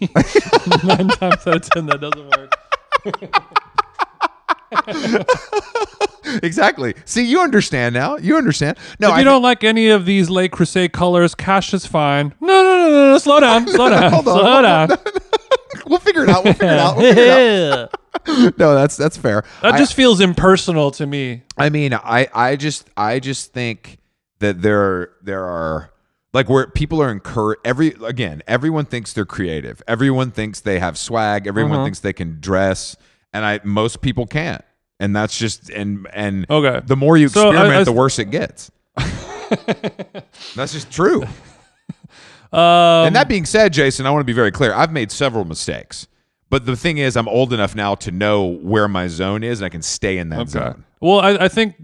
Nine 0.84 1.08
times 1.08 1.46
out 1.46 1.56
of 1.56 1.62
ten, 1.70 1.86
that 1.86 2.00
doesn't 2.00 2.36
work. 2.36 2.54
Exactly. 6.42 6.94
See, 7.06 7.24
you 7.24 7.40
understand 7.40 7.94
now. 7.94 8.16
You 8.18 8.36
understand. 8.36 8.76
No, 9.00 9.08
if 9.08 9.14
I 9.14 9.18
you 9.20 9.24
don't 9.24 9.40
like 9.42 9.64
any 9.64 9.88
of 9.88 10.04
these 10.04 10.28
Le 10.28 10.48
Creuset 10.48 10.92
colors, 10.92 11.34
cash 11.34 11.72
is 11.72 11.86
fine. 11.86 12.34
No, 12.40 12.46
no, 12.48 12.62
no, 12.62 12.90
no, 12.90 13.12
no. 13.12 13.18
Slow 13.18 13.40
down, 13.40 13.66
slow 13.68 13.88
down, 13.88 14.12
Hold 14.12 14.28
on, 14.28 14.38
slow 14.38 14.62
down. 14.62 14.88
we'll 15.86 15.98
figure 15.98 16.24
it 16.24 16.28
out. 16.28 16.44
We'll 16.44 16.52
figure 16.52 16.74
it 16.74 16.78
out. 16.78 16.96
We'll 16.98 17.14
figure 17.14 17.24
it 17.24 17.72
out. 17.72 18.58
No, 18.58 18.74
that's 18.74 18.96
that's 18.98 19.16
fair. 19.16 19.44
I- 19.62 19.78
just 19.78 19.94
feels 19.94 20.20
impersonal 20.20 20.90
to 20.92 21.06
me. 21.06 21.44
I 21.56 21.70
mean, 21.70 21.94
I 21.94 22.28
I 22.34 22.56
just 22.56 22.90
I 22.96 23.20
just 23.20 23.54
think 23.54 23.97
that 24.40 24.62
there 24.62 25.10
there 25.22 25.44
are 25.44 25.90
like 26.32 26.48
where 26.48 26.66
people 26.68 27.00
are 27.02 27.10
encouraged 27.10 27.60
every 27.64 27.94
again 28.04 28.42
everyone 28.46 28.84
thinks 28.84 29.12
they're 29.12 29.24
creative. 29.26 29.82
Everyone 29.88 30.30
thinks 30.30 30.60
they 30.60 30.78
have 30.78 30.96
swag. 30.98 31.46
Everyone 31.46 31.72
Uh-huh. 31.72 31.84
thinks 31.84 32.00
they 32.00 32.12
can 32.12 32.38
dress. 32.40 32.96
And 33.32 33.44
I 33.44 33.60
most 33.64 34.00
people 34.00 34.26
can't. 34.26 34.62
And 35.00 35.14
that's 35.14 35.36
just 35.38 35.70
and 35.70 36.06
and 36.12 36.46
Okay. 36.50 36.80
the 36.86 36.96
more 36.96 37.16
you 37.16 37.28
So, 37.28 37.48
I- 37.48 37.50
experiment 37.50 37.80
I- 37.80 37.84
the 37.84 37.92
worse 37.92 38.18
it 38.18 38.30
gets. 38.30 38.70
That's 40.56 40.72
just 40.72 40.90
true. 40.90 41.22
Um, 42.50 43.06
and 43.08 43.16
that 43.16 43.28
being 43.28 43.44
said 43.44 43.72
Jason 43.72 44.06
I 44.06 44.10
want 44.10 44.20
to 44.20 44.24
be 44.26 44.32
very 44.32 44.50
clear. 44.50 44.72
I've 44.74 44.92
made 44.92 45.10
several 45.12 45.44
mistakes. 45.44 46.06
But 46.50 46.64
the 46.64 46.76
thing 46.76 46.96
is 46.98 47.16
I'm 47.16 47.28
old 47.28 47.52
enough 47.52 47.74
now 47.74 47.94
to 47.96 48.10
know 48.10 48.44
where 48.44 48.88
my 48.88 49.06
zone 49.06 49.42
is 49.44 49.60
and 49.60 49.66
I 49.66 49.68
can 49.68 49.82
stay 49.82 50.16
in 50.16 50.30
that 50.30 50.40
Okay. 50.40 50.50
zone. 50.50 50.84
Well, 51.00 51.20
I, 51.20 51.30
I 51.44 51.48
think 51.48 51.74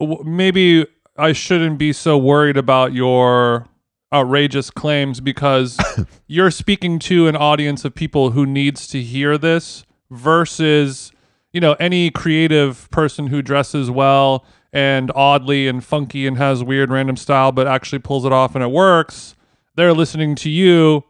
w- 0.00 0.22
maybe 0.24 0.86
I 1.18 1.32
shouldn't 1.32 1.78
be 1.78 1.92
so 1.92 2.18
worried 2.18 2.56
about 2.56 2.92
your 2.92 3.66
outrageous 4.12 4.70
claims 4.70 5.20
because 5.20 5.78
you're 6.26 6.50
speaking 6.50 6.98
to 7.00 7.26
an 7.28 7.36
audience 7.36 7.84
of 7.84 7.94
people 7.94 8.30
who 8.30 8.46
needs 8.46 8.86
to 8.88 9.02
hear 9.02 9.36
this 9.36 9.84
versus 10.10 11.12
you 11.52 11.60
know 11.60 11.74
any 11.80 12.10
creative 12.10 12.88
person 12.90 13.26
who 13.26 13.42
dresses 13.42 13.90
well 13.90 14.44
and 14.72 15.10
oddly 15.14 15.66
and 15.66 15.84
funky 15.84 16.26
and 16.26 16.36
has 16.36 16.62
weird 16.62 16.90
random 16.90 17.16
style 17.16 17.50
but 17.50 17.66
actually 17.66 17.98
pulls 17.98 18.24
it 18.24 18.32
off 18.32 18.54
and 18.54 18.62
it 18.62 18.70
works. 18.70 19.34
They're 19.74 19.92
listening 19.92 20.34
to 20.36 20.50
you 20.50 21.04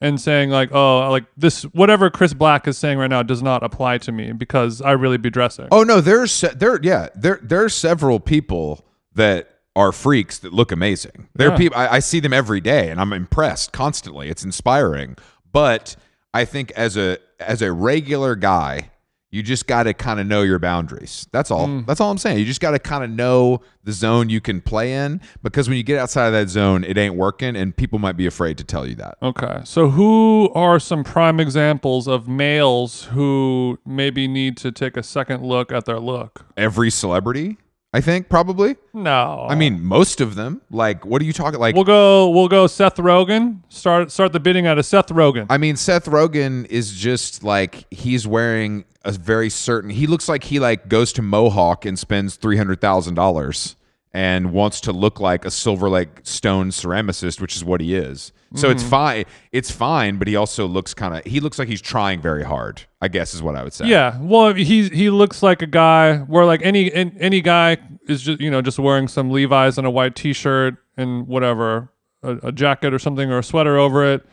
and 0.00 0.20
saying 0.20 0.50
like 0.50 0.72
oh 0.72 1.10
like 1.10 1.26
this 1.36 1.62
whatever 1.64 2.08
chris 2.10 2.32
black 2.32 2.66
is 2.66 2.78
saying 2.78 2.98
right 2.98 3.10
now 3.10 3.22
does 3.22 3.42
not 3.42 3.62
apply 3.62 3.98
to 3.98 4.10
me 4.10 4.32
because 4.32 4.80
i 4.80 4.92
really 4.92 5.18
be 5.18 5.30
dressing. 5.30 5.68
Oh 5.70 5.82
no, 5.82 6.00
there's 6.00 6.40
there 6.56 6.80
yeah 6.82 7.08
there 7.14 7.38
there's 7.42 7.74
several 7.74 8.18
people 8.18 8.84
that 9.14 9.49
are 9.76 9.92
freaks 9.92 10.38
that 10.40 10.52
look 10.52 10.72
amazing. 10.72 11.28
There 11.34 11.48
are 11.48 11.52
Yeah. 11.52 11.56
people 11.58 11.78
I, 11.78 11.88
I 11.88 11.98
see 12.00 12.20
them 12.20 12.32
every 12.32 12.60
day 12.60 12.90
and 12.90 13.00
I'm 13.00 13.12
impressed 13.12 13.72
constantly. 13.72 14.28
It's 14.28 14.44
inspiring. 14.44 15.16
But 15.52 15.96
I 16.34 16.44
think 16.44 16.70
as 16.72 16.96
a 16.96 17.18
as 17.38 17.62
a 17.62 17.72
regular 17.72 18.34
guy, 18.36 18.90
you 19.32 19.44
just 19.44 19.68
got 19.68 19.84
to 19.84 19.94
kind 19.94 20.18
of 20.18 20.26
know 20.26 20.42
your 20.42 20.58
boundaries. 20.58 21.28
That's 21.30 21.52
all. 21.52 21.68
Mm. 21.68 21.86
That's 21.86 22.00
all 22.00 22.10
I'm 22.10 22.18
saying. 22.18 22.38
You 22.40 22.44
just 22.44 22.60
got 22.60 22.72
to 22.72 22.80
kind 22.80 23.04
of 23.04 23.10
know 23.10 23.60
the 23.84 23.92
zone 23.92 24.28
you 24.28 24.40
can 24.40 24.60
play 24.60 24.92
in 24.92 25.20
because 25.42 25.68
when 25.68 25.76
you 25.78 25.84
get 25.84 25.98
outside 26.00 26.26
of 26.26 26.32
that 26.32 26.48
zone, 26.48 26.82
it 26.82 26.98
ain't 26.98 27.14
working, 27.14 27.54
and 27.54 27.74
people 27.76 28.00
might 28.00 28.16
be 28.16 28.26
afraid 28.26 28.58
to 28.58 28.64
tell 28.64 28.84
you 28.88 28.96
that. 28.96 29.18
Okay. 29.22 29.60
So 29.64 29.88
who 29.90 30.50
are 30.54 30.80
some 30.80 31.04
prime 31.04 31.38
examples 31.38 32.08
of 32.08 32.26
males 32.28 33.04
who 33.04 33.78
maybe 33.86 34.26
need 34.26 34.56
to 34.58 34.72
take 34.72 34.96
a 34.96 35.02
second 35.02 35.44
look 35.44 35.70
at 35.70 35.84
their 35.84 36.00
look? 36.00 36.44
Every 36.56 36.90
celebrity, 36.90 37.56
I 37.92 38.00
think, 38.00 38.28
probably. 38.28 38.76
No. 38.94 39.46
I 39.48 39.56
mean, 39.56 39.82
most 39.82 40.20
of 40.20 40.36
them. 40.36 40.60
Like, 40.70 41.04
what 41.04 41.20
are 41.20 41.24
you 41.24 41.32
talking? 41.32 41.58
Like, 41.58 41.74
we'll 41.74 41.84
go 41.84 42.30
we'll 42.30 42.48
go 42.48 42.66
Seth 42.68 42.96
Rogen. 42.96 43.62
Start 43.68 44.12
start 44.12 44.32
the 44.32 44.38
bidding 44.40 44.66
out 44.66 44.78
of 44.78 44.86
Seth 44.86 45.08
Rogen. 45.08 45.46
I 45.50 45.58
mean, 45.58 45.76
Seth 45.76 46.04
Rogen 46.06 46.66
is 46.66 46.94
just 46.94 47.42
like 47.42 47.92
he's 47.92 48.26
wearing 48.26 48.84
a 49.04 49.10
very 49.10 49.50
certain. 49.50 49.90
He 49.90 50.06
looks 50.06 50.28
like 50.28 50.44
he 50.44 50.60
like 50.60 50.88
goes 50.88 51.12
to 51.14 51.22
Mohawk 51.22 51.84
and 51.84 51.98
spends 51.98 52.36
three 52.36 52.56
hundred 52.56 52.80
thousand 52.80 53.14
dollars 53.14 53.74
and 54.12 54.52
wants 54.52 54.80
to 54.82 54.92
look 54.92 55.18
like 55.18 55.44
a 55.44 55.50
Silver 55.50 55.88
Lake 55.88 56.20
stone 56.22 56.70
ceramicist, 56.70 57.40
which 57.40 57.56
is 57.56 57.64
what 57.64 57.80
he 57.80 57.96
is. 57.96 58.32
So 58.56 58.68
it's 58.68 58.82
Mm-hmm. 58.82 58.90
fine. 58.90 59.24
It's 59.52 59.70
fine, 59.70 60.16
but 60.18 60.26
he 60.26 60.34
also 60.34 60.66
looks 60.66 60.92
kind 60.92 61.14
of. 61.16 61.24
He 61.24 61.38
looks 61.40 61.58
like 61.58 61.68
he's 61.68 61.80
trying 61.80 62.20
very 62.20 62.42
hard. 62.42 62.82
I 63.00 63.06
guess 63.08 63.32
is 63.32 63.42
what 63.42 63.54
I 63.56 63.62
would 63.62 63.72
say. 63.72 63.86
yeah. 63.86 64.18
Well, 64.20 64.54
he 64.54 64.88
he 64.88 65.08
looks 65.10 65.42
like 65.42 65.62
a 65.62 65.66
guy 65.66 66.18
where 66.18 66.44
like 66.44 66.60
any 66.62 66.92
any 66.92 67.40
guy 67.42 67.76
is 68.08 68.22
just 68.22 68.40
you 68.40 68.50
know 68.50 68.60
just 68.60 68.78
wearing 68.78 69.06
some 69.08 69.30
Levi's 69.30 69.78
and 69.78 69.86
a 69.86 69.90
white 69.90 70.16
T-shirt 70.16 70.76
and 70.96 71.26
whatever 71.28 71.92
a, 72.24 72.36
a 72.48 72.52
jacket 72.52 72.92
or 72.92 72.98
something 72.98 73.30
or 73.30 73.38
a 73.38 73.42
sweater 73.44 73.78
over 73.78 74.04
it 74.04 74.26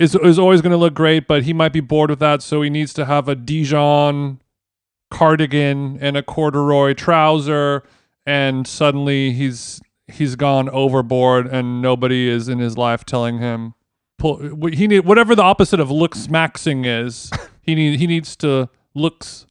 is 0.00 0.14
is 0.16 0.38
always 0.38 0.60
going 0.62 0.72
to 0.72 0.76
look 0.76 0.94
great. 0.94 1.28
But 1.28 1.44
he 1.44 1.52
might 1.52 1.72
be 1.72 1.80
bored 1.80 2.10
with 2.10 2.18
that, 2.18 2.42
so 2.42 2.62
he 2.62 2.70
needs 2.70 2.92
to 2.94 3.04
have 3.04 3.28
a 3.28 3.36
Dijon 3.36 4.40
cardigan 5.10 5.98
and 6.00 6.16
a 6.16 6.22
corduroy 6.22 6.94
trouser 6.94 7.82
and 8.26 8.66
suddenly 8.66 9.32
he's 9.32 9.80
he's 10.10 10.36
gone 10.36 10.68
overboard 10.70 11.46
and 11.46 11.82
nobody 11.82 12.28
is 12.28 12.48
in 12.48 12.58
his 12.58 12.76
life 12.76 13.04
telling 13.04 13.38
him 13.38 13.74
pull 14.18 14.38
he 14.72 14.86
need 14.86 15.00
whatever 15.00 15.34
the 15.34 15.42
opposite 15.42 15.80
of 15.80 15.90
looks 15.90 16.26
maxing 16.26 16.86
is 16.86 17.30
he 17.62 17.74
need 17.74 17.98
he 17.98 18.06
needs 18.06 18.36
to 18.36 18.68
looks 18.94 19.46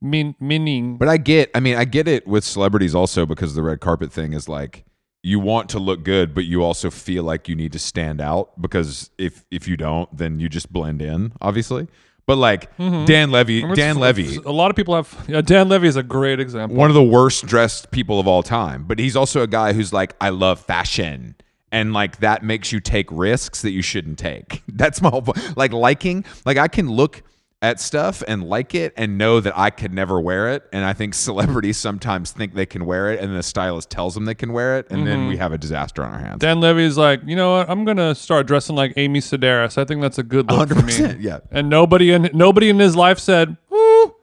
min 0.00 0.34
meaning 0.40 0.96
But 0.96 1.08
I 1.08 1.16
get, 1.16 1.50
I 1.54 1.60
mean, 1.60 1.76
I 1.76 1.84
get 1.84 2.08
it 2.08 2.26
with 2.26 2.44
celebrities 2.44 2.94
also 2.94 3.26
because 3.26 3.54
the 3.54 3.62
red 3.62 3.80
carpet 3.80 4.12
thing 4.12 4.32
is 4.32 4.48
like 4.48 4.84
you 5.22 5.38
want 5.38 5.68
to 5.70 5.78
look 5.78 6.02
good, 6.02 6.34
but 6.34 6.44
you 6.44 6.62
also 6.62 6.90
feel 6.90 7.24
like 7.24 7.48
you 7.48 7.54
need 7.54 7.72
to 7.72 7.78
stand 7.78 8.20
out 8.20 8.60
because 8.60 9.10
if 9.18 9.44
if 9.50 9.68
you 9.68 9.76
don't, 9.76 10.14
then 10.16 10.40
you 10.40 10.48
just 10.48 10.72
blend 10.72 11.02
in, 11.02 11.32
obviously. 11.40 11.88
But 12.30 12.38
like 12.38 12.76
mm-hmm. 12.76 13.06
Dan 13.06 13.32
Levy, 13.32 13.56
Remember, 13.56 13.74
Dan 13.74 13.98
Levy, 13.98 14.36
a 14.36 14.52
lot 14.52 14.70
of 14.70 14.76
people 14.76 14.94
have 14.94 15.24
yeah, 15.26 15.40
Dan 15.40 15.68
Levy 15.68 15.88
is 15.88 15.96
a 15.96 16.02
great 16.04 16.38
example 16.38 16.76
one 16.76 16.88
of 16.88 16.94
the 16.94 17.02
worst 17.02 17.44
dressed 17.44 17.90
people 17.90 18.20
of 18.20 18.28
all 18.28 18.44
time, 18.44 18.84
but 18.84 19.00
he's 19.00 19.16
also 19.16 19.42
a 19.42 19.48
guy 19.48 19.72
who's 19.72 19.92
like, 19.92 20.14
I 20.20 20.28
love 20.28 20.60
fashion. 20.60 21.34
And 21.72 21.92
like 21.92 22.18
that 22.18 22.44
makes 22.44 22.70
you 22.70 22.78
take 22.78 23.10
risks 23.10 23.62
that 23.62 23.72
you 23.72 23.82
shouldn't 23.82 24.20
take. 24.20 24.62
That's 24.68 25.02
my 25.02 25.10
whole 25.10 25.22
point. 25.22 25.56
Like 25.56 25.72
liking, 25.72 26.24
like 26.46 26.56
I 26.56 26.68
can 26.68 26.88
look 26.88 27.24
at 27.62 27.78
stuff 27.78 28.22
and 28.26 28.42
like 28.42 28.74
it 28.74 28.94
and 28.96 29.18
know 29.18 29.38
that 29.38 29.56
I 29.56 29.68
could 29.68 29.92
never 29.92 30.18
wear 30.18 30.48
it. 30.48 30.66
And 30.72 30.84
I 30.84 30.92
think 30.92 31.14
celebrities 31.28 31.76
sometimes 31.76 32.30
think 32.30 32.54
they 32.54 32.66
can 32.66 32.86
wear 32.86 33.12
it 33.12 33.20
and 33.20 33.34
the 33.34 33.42
stylist 33.42 33.90
tells 33.90 34.14
them 34.14 34.24
they 34.24 34.34
can 34.34 34.52
wear 34.52 34.78
it. 34.78 34.86
And 34.90 35.06
then 35.06 35.26
we 35.26 35.34
mm-hmm. 35.34 35.42
have 35.42 35.52
a 35.52 35.58
disaster 35.58 36.02
on 36.02 36.12
our 36.12 36.18
hands. 36.18 36.38
Dan 36.38 36.60
Levy's 36.60 36.96
like, 36.96 37.20
you 37.26 37.36
know 37.36 37.56
what? 37.56 37.70
I'm 37.70 37.84
gonna 37.84 38.14
start 38.14 38.46
dressing 38.46 38.76
like 38.76 38.94
Amy 38.96 39.20
Sedaris. 39.20 39.76
I 39.76 39.84
think 39.84 40.00
that's 40.00 40.18
a 40.18 40.22
good 40.22 40.50
look 40.50 40.68
for 40.68 40.74
me. 40.76 40.92
100%, 40.92 41.22
yeah. 41.22 41.40
And 41.50 41.68
nobody 41.68 42.12
in 42.12 42.30
nobody 42.32 42.70
in 42.70 42.78
his 42.78 42.96
life 42.96 43.18
said, 43.18 43.56
"Ooh, 43.72 44.14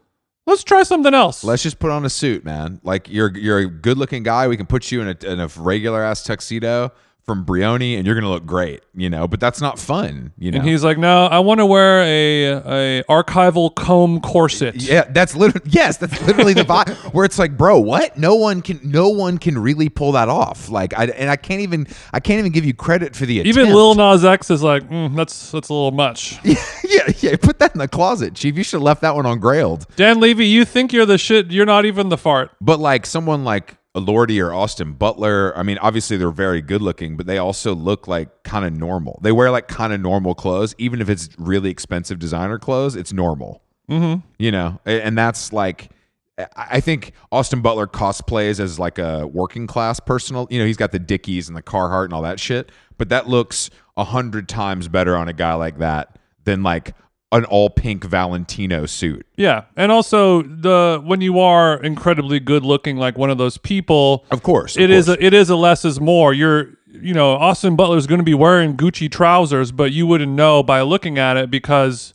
let's 0.46 0.64
try 0.64 0.84
something 0.84 1.14
else." 1.14 1.44
Let's 1.44 1.64
just 1.64 1.80
put 1.80 1.92
on 1.92 2.06
a 2.06 2.10
suit, 2.10 2.44
man. 2.44 2.80
Like 2.84 3.10
you're 3.10 3.36
you're 3.38 3.60
a 3.60 3.68
good 3.68 3.98
looking 3.98 4.24
guy. 4.24 4.48
We 4.48 4.58
can 4.58 4.66
put 4.66 4.92
you 4.92 5.02
in 5.02 5.08
a, 5.08 5.32
in 5.32 5.40
a 5.40 5.48
regular 5.58 6.04
ass 6.04 6.24
tuxedo 6.24 6.92
from 7.28 7.46
Brioni 7.46 7.98
and 7.98 8.06
you're 8.06 8.16
gonna 8.16 8.30
look 8.30 8.46
great, 8.46 8.82
you 8.96 9.10
know. 9.10 9.28
But 9.28 9.42
that's 9.42 9.60
not 9.60 9.78
fun, 9.78 10.32
you 10.38 10.50
know. 10.50 10.60
And 10.60 10.68
he's 10.68 10.84
like, 10.84 10.98
no, 10.98 11.26
I 11.26 11.40
want 11.40 11.60
to 11.60 11.66
wear 11.66 12.02
a 12.02 12.46
a 13.00 13.04
archival 13.04 13.76
Comme 13.76 14.22
corset. 14.22 14.76
Yeah, 14.76 15.04
that's 15.10 15.36
literally 15.36 15.70
yes, 15.70 15.98
that's 15.98 16.20
literally 16.26 16.54
the 16.54 16.64
vibe 16.64 16.96
where 17.14 17.26
it's 17.26 17.38
like, 17.38 17.58
bro, 17.58 17.80
what? 17.80 18.18
No 18.18 18.36
one 18.36 18.62
can, 18.62 18.80
no 18.82 19.10
one 19.10 19.38
can 19.38 19.58
really 19.58 19.90
pull 19.90 20.14
that 20.14 20.30
off. 20.30 20.70
Like, 20.70 20.98
I 20.98 21.06
and 21.08 21.30
I 21.30 21.36
can't 21.36 21.60
even, 21.62 21.88
I 22.14 22.22
can't 22.22 22.40
even 22.40 22.54
give 22.54 22.64
you 22.64 22.74
credit 22.74 23.14
for 23.14 23.26
the 23.26 23.40
Even. 23.40 23.74
Lil 23.74 23.96
Nas 23.96 24.24
X 24.24 24.50
is 24.50 24.64
like, 24.64 24.90
mm, 24.90 25.14
that's 25.16 25.52
that's 25.52 25.68
a 25.68 25.74
little 25.74 25.92
much. 25.92 26.40
yeah, 26.46 27.12
yeah, 27.20 27.36
put 27.36 27.60
that 27.60 27.74
in 27.74 27.80
the 27.80 27.90
closet, 27.90 28.36
chief. 28.36 28.56
You 28.56 28.64
should 28.64 28.78
have 28.78 28.84
left 28.84 29.02
that 29.02 29.16
one 29.16 29.26
on 29.26 29.42
Grailed. 29.42 29.86
Dan 29.98 30.22
Levy, 30.22 30.48
you 30.48 30.64
think 30.64 30.94
you're 30.94 31.06
the 31.06 31.18
shit? 31.18 31.52
You're 31.52 31.66
not 31.66 31.84
even 31.84 32.08
the 32.08 32.18
fart. 32.18 32.52
But 32.62 32.80
like 32.80 33.06
someone 33.06 33.44
like 33.44 33.77
Lordy 34.00 34.42
or 34.42 34.54
Austin 34.54 34.94
Butler, 34.94 35.58
I 35.58 35.64
mean, 35.64 35.78
obviously 35.80 36.18
they're 36.18 36.32
very 36.32 36.62
good 36.62 36.82
looking, 36.82 37.18
but 37.18 37.26
they 37.26 37.38
also 37.38 37.76
look 37.76 38.08
like 38.08 38.44
kind 38.44 38.66
of 38.66 38.74
normal. 38.74 39.20
They 39.22 39.32
wear 39.32 39.52
like 39.52 39.68
kind 39.68 39.94
of 39.94 40.02
normal 40.02 40.36
clothes, 40.36 40.76
even 40.78 41.02
if 41.02 41.10
it's 41.10 41.30
really 41.38 41.70
expensive 41.70 42.20
designer 42.20 42.60
clothes. 42.60 42.96
It's 42.96 43.14
normal. 43.14 43.62
Mm-hmm. 43.90 44.26
You 44.40 44.52
know, 44.52 44.80
and 44.86 45.18
that's 45.18 45.54
like. 45.54 45.90
I 46.56 46.82
think 46.82 47.14
Austin 47.32 47.62
Butler 47.62 47.88
cosplays 47.88 48.60
as 48.60 48.78
like 48.78 49.00
a 49.00 49.26
working 49.26 49.66
class 49.66 50.00
personal. 50.00 50.48
You 50.52 50.60
know, 50.60 50.68
he's 50.68 50.78
got 50.78 50.92
the 50.92 51.00
Dickies 51.00 51.48
and 51.48 51.58
the 51.58 51.64
Carhartt 51.64 52.06
and 52.06 52.14
all 52.14 52.22
that 52.22 52.40
shit. 52.40 52.72
But 53.00 53.10
that 53.10 53.28
looks 53.28 53.72
a 53.96 54.04
hundred 54.04 54.48
times 54.48 54.88
better 54.88 55.18
on 55.18 55.28
a 55.28 55.34
guy 55.34 55.56
like 55.56 55.80
that 55.80 56.20
than 56.44 56.62
like 56.62 56.94
an 57.32 57.44
all 57.46 57.70
pink 57.70 58.04
Valentino 58.06 58.86
suit. 58.86 59.26
Yeah, 59.36 59.66
and 59.76 59.92
also 59.92 60.44
the 60.44 61.02
when 61.04 61.22
you 61.22 61.40
are 61.40 61.82
incredibly 61.82 62.40
good 62.40 62.64
looking, 62.64 62.98
like 62.98 63.18
one 63.18 63.30
of 63.30 63.38
those 63.38 63.58
people, 63.58 64.26
Of 64.32 64.44
course, 64.44 64.76
of 64.78 64.84
it 64.84 64.90
is 64.90 65.08
course. 65.08 65.18
a, 65.18 65.26
it 65.26 65.34
is 65.34 65.50
a 65.50 65.56
less 65.56 65.84
is 65.84 66.00
more. 66.00 66.34
You're 66.34 66.70
you 66.90 67.14
know 67.14 67.34
Austin 67.34 67.76
Butler 67.76 67.98
is 67.98 68.08
going 68.08 68.20
to 68.20 68.26
be 68.26 68.34
wearing 68.34 68.78
Gucci 68.78 69.12
trousers, 69.12 69.72
but 69.72 69.92
you 69.92 70.08
wouldn't 70.08 70.32
know 70.32 70.64
by 70.64 70.82
looking 70.82 71.18
at 71.20 71.36
it 71.38 71.52
because 71.52 72.14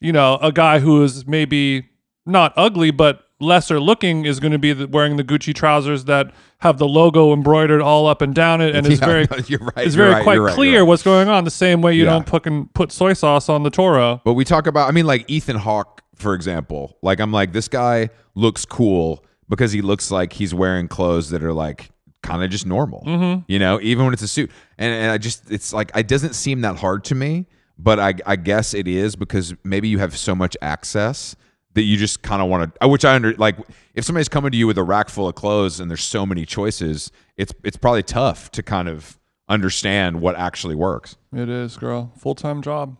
you 0.00 0.12
know 0.12 0.36
a 0.40 0.52
guy 0.52 0.78
who 0.78 1.02
is 1.04 1.26
maybe 1.26 1.86
not 2.24 2.52
ugly 2.56 2.90
but 2.90 3.22
lesser 3.40 3.78
looking 3.80 4.24
is 4.24 4.40
going 4.40 4.52
to 4.52 4.58
be 4.58 4.72
the, 4.72 4.86
wearing 4.88 5.16
the 5.16 5.24
Gucci 5.24 5.54
trousers 5.54 6.04
that 6.04 6.32
have 6.58 6.78
the 6.78 6.88
logo 6.88 7.32
embroidered 7.32 7.82
all 7.82 8.06
up 8.06 8.22
and 8.22 8.34
down 8.34 8.60
it, 8.60 8.74
and 8.74 8.86
it's 8.86 9.00
Yeah, 9.00 9.06
very 9.06 9.26
no, 9.30 9.36
you're 9.46 9.60
right, 9.60 9.86
it's 9.86 9.94
very 9.94 10.10
right, 10.10 10.22
quite 10.24 10.38
right, 10.38 10.54
clear 10.54 10.84
what's 10.84 11.02
going 11.02 11.28
on. 11.28 11.44
The 11.44 11.50
same 11.50 11.82
way 11.82 11.94
you 11.94 12.04
Yeah. 12.04 12.10
don't 12.12 12.28
fucking 12.28 12.70
put 12.74 12.92
soy 12.92 13.12
sauce 13.12 13.48
on 13.48 13.62
the 13.62 13.70
Toro. 13.70 14.20
But 14.24 14.34
we 14.34 14.44
talk 14.44 14.66
about, 14.66 14.88
I 14.88 14.92
mean, 14.92 15.06
like 15.06 15.28
Ethan 15.30 15.56
Hawke, 15.56 16.02
for 16.14 16.34
example. 16.34 16.96
Like, 17.02 17.20
I'm 17.20 17.32
like, 17.32 17.52
this 17.52 17.68
guy 17.68 18.08
looks 18.34 18.64
cool 18.64 19.24
because 19.48 19.70
he 19.72 19.82
looks 19.82 20.10
like 20.10 20.32
he's 20.32 20.54
wearing 20.54 20.88
clothes 20.88 21.30
that 21.30 21.42
are 21.42 21.52
like 21.52 21.90
kind 22.22 22.42
of 22.42 22.50
just 22.50 22.66
normal, 22.66 23.04
Mm-hmm. 23.06 23.42
you 23.48 23.58
know, 23.58 23.78
even 23.82 24.04
when 24.06 24.14
it's 24.14 24.22
a 24.22 24.28
suit. 24.28 24.50
And, 24.78 24.92
and 24.92 25.10
I 25.12 25.18
just, 25.18 25.50
it's 25.50 25.72
like, 25.72 25.92
it 25.94 26.08
doesn't 26.08 26.34
seem 26.34 26.62
that 26.62 26.76
hard 26.76 27.04
to 27.04 27.14
me, 27.14 27.46
but 27.78 28.00
I, 28.00 28.14
I 28.24 28.36
guess 28.36 28.72
it 28.74 28.88
is 28.88 29.14
because 29.14 29.54
maybe 29.62 29.88
you 29.88 29.98
have 29.98 30.16
so 30.16 30.34
much 30.34 30.56
access 30.62 31.36
that 31.76 31.82
you 31.82 31.96
just 31.96 32.22
kind 32.22 32.42
of 32.42 32.48
want 32.48 32.74
to, 32.80 32.88
which 32.88 33.04
I 33.04 33.14
under, 33.14 33.32
like, 33.34 33.56
if 33.94 34.04
somebody's 34.04 34.28
coming 34.28 34.50
to 34.50 34.56
you 34.58 34.66
with 34.66 34.76
a 34.76 34.82
rack 34.82 35.08
full 35.08 35.28
of 35.28 35.34
clothes 35.36 35.78
and 35.78 35.88
there's 35.88 36.02
so 36.02 36.26
many 36.26 36.44
choices, 36.44 37.12
it's, 37.36 37.54
it's 37.62 37.76
probably 37.76 38.02
tough 38.02 38.50
to 38.52 38.62
kind 38.62 38.88
of 38.88 39.18
understand 39.48 40.20
what 40.20 40.36
actually 40.36 40.74
works. 40.74 41.16
It 41.32 41.48
is, 41.48 41.76
girl, 41.76 42.12
full 42.18 42.34
time 42.34 42.60
job. 42.62 42.96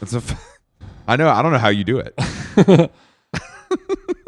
It's 0.00 0.14
a, 0.14 0.18
f- 0.18 0.58
I 1.06 1.16
know, 1.16 1.28
I 1.28 1.42
don't 1.42 1.52
know 1.52 1.58
how 1.58 1.68
you 1.68 1.84
do 1.84 1.98
it. 1.98 2.90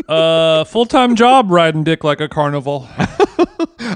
Uh, 0.09 0.65
full 0.65 0.85
time 0.85 1.15
job 1.17 1.51
riding 1.51 1.85
dick 1.85 2.05
like 2.05 2.21
a 2.21 2.29
carnival. 2.29 2.87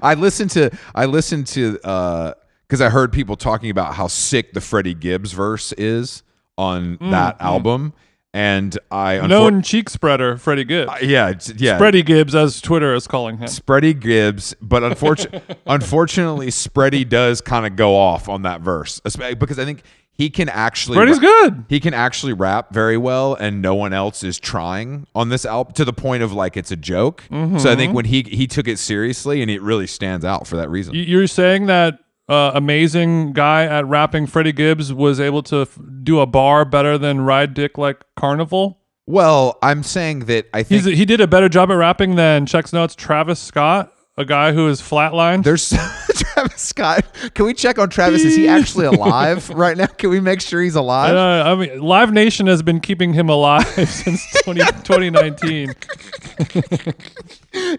I 0.02 0.14
listened 0.16 0.50
to 0.52 0.70
I 0.94 1.04
listened 1.06 1.46
to 1.48 1.78
uh 1.84 2.34
because 2.66 2.80
I 2.80 2.88
heard 2.88 3.12
people 3.12 3.36
talking 3.36 3.70
about 3.70 3.94
how 3.94 4.06
sick 4.06 4.52
the 4.52 4.60
Freddie 4.60 4.94
Gibbs 4.94 5.32
verse 5.32 5.72
is 5.72 6.22
on 6.56 6.96
that 7.10 7.36
album, 7.40 7.92
and 8.34 8.78
I 8.90 9.14
unfor- 9.14 9.28
Known 9.28 9.62
cheek 9.62 9.88
spreader, 9.88 10.36
Freddie 10.36 10.64
Gibbs. 10.64 10.90
Uh, 10.90 10.98
yeah 11.00 11.30
it's- 11.30 11.52
yeah 11.56 11.78
Freddie 11.78 12.02
Gibbs, 12.02 12.34
as 12.34 12.60
Twitter 12.60 12.94
is 12.94 13.06
calling 13.06 13.38
him. 13.38 13.48
Spready 13.48 13.98
Gibbs, 13.98 14.54
but 14.60 14.82
unfortunately, 14.82 15.56
unfortunately, 15.66 16.48
Spready 16.48 17.08
does 17.08 17.40
kind 17.40 17.66
of 17.66 17.76
go 17.76 17.96
off 17.96 18.28
on 18.28 18.42
that 18.42 18.60
verse 18.60 19.00
because 19.00 19.58
I 19.58 19.64
think 19.64 19.82
he 20.12 20.30
can 20.30 20.48
actually 20.48 20.96
Freddie's 20.96 21.18
good. 21.18 21.64
He 21.68 21.78
can 21.78 21.92
actually 21.92 22.32
rap 22.32 22.72
very 22.72 22.96
well, 22.96 23.34
and 23.34 23.60
no 23.60 23.74
one 23.74 23.92
else 23.92 24.24
is 24.24 24.38
trying 24.38 25.06
on 25.14 25.28
this 25.28 25.44
album 25.44 25.74
to 25.74 25.84
the 25.84 25.92
point 25.92 26.22
of 26.22 26.32
like 26.32 26.56
it's 26.56 26.70
a 26.70 26.76
joke. 26.76 27.24
So 27.30 27.36
I 27.36 27.48
think 27.48 27.58
mm-hmm. 27.58 27.92
when 27.92 28.04
he 28.06 28.22
he 28.22 28.46
took 28.46 28.66
it 28.66 28.78
seriously, 28.78 29.42
and 29.42 29.50
it 29.50 29.60
really 29.60 29.86
stands 29.86 30.24
out 30.24 30.46
for 30.46 30.56
that 30.56 30.70
reason. 30.70 30.94
You're 30.94 31.26
saying 31.26 31.66
that 31.66 31.98
uh, 32.28 32.52
amazing 32.54 33.32
guy 33.32 33.64
at 33.64 33.86
rapping, 33.86 34.26
Freddie 34.26 34.52
Gibbs, 34.52 34.92
was 34.92 35.20
able 35.20 35.42
to 35.44 35.62
f- 35.62 35.78
do 36.02 36.20
a 36.20 36.26
bar 36.26 36.64
better 36.64 36.98
than 36.98 37.20
ride 37.20 37.54
dick 37.54 37.78
like 37.78 38.02
carnival? 38.16 38.80
Well, 39.06 39.58
I'm 39.62 39.82
saying 39.82 40.20
that 40.26 40.46
I 40.52 40.62
think 40.64 40.84
He's 40.84 40.98
he 40.98 41.04
did 41.04 41.20
a 41.20 41.28
better 41.28 41.48
job 41.48 41.70
at 41.70 41.74
rapping 41.74 42.16
than 42.16 42.46
checks 42.46 42.72
notes 42.72 42.94
Travis 42.96 43.38
Scott, 43.38 43.92
a 44.16 44.24
guy 44.24 44.52
who 44.52 44.68
is 44.68 44.80
flatlined. 44.80 45.44
there's 45.44 45.62
Travis 46.36 46.60
Scott. 46.60 47.04
Can 47.32 47.46
we 47.46 47.54
check 47.54 47.78
on 47.78 47.88
Travis? 47.88 48.22
Is 48.22 48.36
he 48.36 48.46
actually 48.56 48.84
alive 48.84 49.48
right 49.50 49.74
now? 49.76 49.86
Can 49.86 50.10
we 50.10 50.20
make 50.20 50.42
sure 50.42 50.60
he's 50.60 50.74
alive? 50.74 51.14
Uh, 51.14 51.50
I 51.50 51.54
mean, 51.54 51.80
Live 51.80 52.12
Nation 52.12 52.46
has 52.46 52.62
been 52.62 52.78
keeping 52.80 53.14
him 53.14 53.30
alive 53.30 53.66
since 53.88 54.22
20, 54.42 54.60
2019 54.60 55.72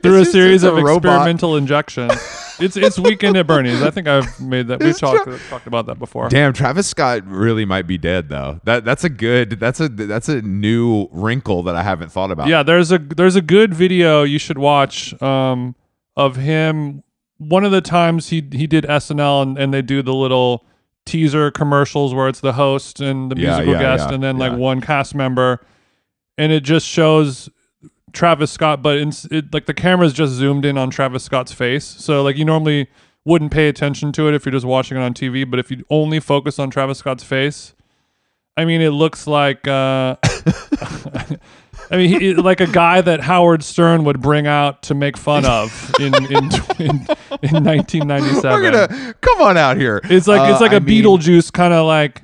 through 0.02 0.22
a 0.22 0.26
series 0.26 0.64
a 0.64 0.70
of 0.74 0.84
robot. 0.84 0.96
experimental 0.96 1.56
injections. 1.56 2.14
It's 2.60 2.76
it's 2.76 2.98
weekend 2.98 3.38
at 3.38 3.46
Bernie's. 3.46 3.84
I 3.84 3.92
think 3.92 4.08
I've 4.08 4.42
made 4.42 4.70
that. 4.70 4.80
We've 4.80 4.98
talked 4.98 5.30
talked 5.48 5.68
about 5.68 5.86
that 5.86 6.00
before. 6.00 6.28
Damn, 6.28 6.54
Travis 6.54 6.88
Scott 6.88 7.22
really 7.28 7.66
might 7.66 7.86
be 7.86 8.00
dead 8.00 8.30
though. 8.30 8.60
That 8.64 8.84
that's 8.84 9.04
a 9.04 9.10
good 9.10 9.60
that's 9.60 9.80
a 9.80 9.88
that's 9.88 10.28
a 10.28 10.42
new 10.42 11.08
wrinkle 11.12 11.62
that 11.62 11.76
I 11.76 11.84
haven't 11.84 12.12
thought 12.12 12.32
about. 12.32 12.48
Yeah, 12.48 12.64
there's 12.64 12.92
a 12.92 12.98
there's 12.98 13.36
a 13.36 13.44
good 13.44 13.76
video 13.76 14.24
you 14.24 14.40
should 14.40 14.58
watch 14.58 15.14
um, 15.22 15.76
of 16.16 16.36
him. 16.36 17.04
One 17.38 17.64
of 17.64 17.72
the 17.72 17.82
times 17.82 18.30
he 18.30 18.48
he 18.52 18.68
did 18.68 18.84
SNL 18.86 19.44
and, 19.44 19.58
and 19.58 19.74
they 19.74 19.82
do 19.82 20.02
the 20.02 20.14
little 20.14 20.66
teaser 21.06 21.52
commercials 21.52 22.14
where 22.14 22.28
it's 22.28 22.42
the 22.42 22.54
host 22.54 23.00
and 23.00 23.32
the 23.32 23.40
Yeah, 23.40 23.50
musical 23.58 23.74
yeah, 23.74 23.80
guest 23.80 24.10
yeah, 24.10 24.16
and 24.16 24.24
then 24.24 24.38
like 24.38 24.58
one 24.58 24.82
cast 24.82 25.16
member, 25.16 25.66
and 26.38 26.52
it 26.52 26.64
just 26.64 26.86
shows 26.88 27.50
Travis 28.14 28.52
Scott, 28.52 28.82
but 28.82 28.98
in, 28.98 29.12
it, 29.32 29.54
like 29.54 29.66
the 29.68 29.74
camera's 29.74 30.14
just 30.14 30.34
zoomed 30.34 30.66
in 30.66 30.78
on 30.78 30.90
Travis 30.90 31.24
Scott's 31.24 31.52
face. 31.54 31.86
So 31.86 32.24
like 32.24 32.38
you 32.38 32.46
normally 32.46 32.88
wouldn't 33.26 33.52
pay 33.52 33.68
attention 33.68 34.12
to 34.14 34.28
it 34.28 34.34
if 34.34 34.46
you're 34.46 34.52
just 34.54 34.66
watching 34.66 34.98
it 34.98 35.02
on 35.02 35.14
TV, 35.14 35.50
but 35.50 35.60
if 35.60 35.70
you 35.70 35.84
only 35.90 36.20
focus 36.20 36.60
on 36.60 36.70
Travis 36.70 36.98
Scott's 37.00 37.24
face, 37.24 37.74
I 38.56 38.66
mean, 38.66 38.82
it 38.82 38.90
looks 38.90 39.28
like 39.28 39.68
uh, 39.68 40.16
I 41.90 41.98
mean, 41.98 42.20
he, 42.20 42.34
like 42.34 42.60
a 42.62 42.68
guy 42.68 43.02
that 43.02 43.22
Howard 43.22 43.64
Stern 43.64 44.04
would 44.04 44.22
bring 44.22 44.46
out 44.48 44.84
to 44.84 44.94
make 44.96 45.18
fun 45.18 45.46
of 45.46 45.92
in 46.00 46.14
in 46.16 46.46
in, 46.80 47.08
in 47.42 47.64
1997. 47.64 48.44
We're 48.52 48.72
gonna 48.72 49.14
come 49.22 49.42
on 49.42 49.58
out 49.58 49.78
here. 49.78 50.02
It's 50.04 50.28
like 50.28 50.50
it's 50.52 50.60
Uh, 50.62 50.64
like 50.66 50.74
a 50.74 50.78
I 50.78 50.80
Beetlejuice 50.80 51.52
kind 51.54 51.74
of 51.74 51.86
like, 51.86 52.22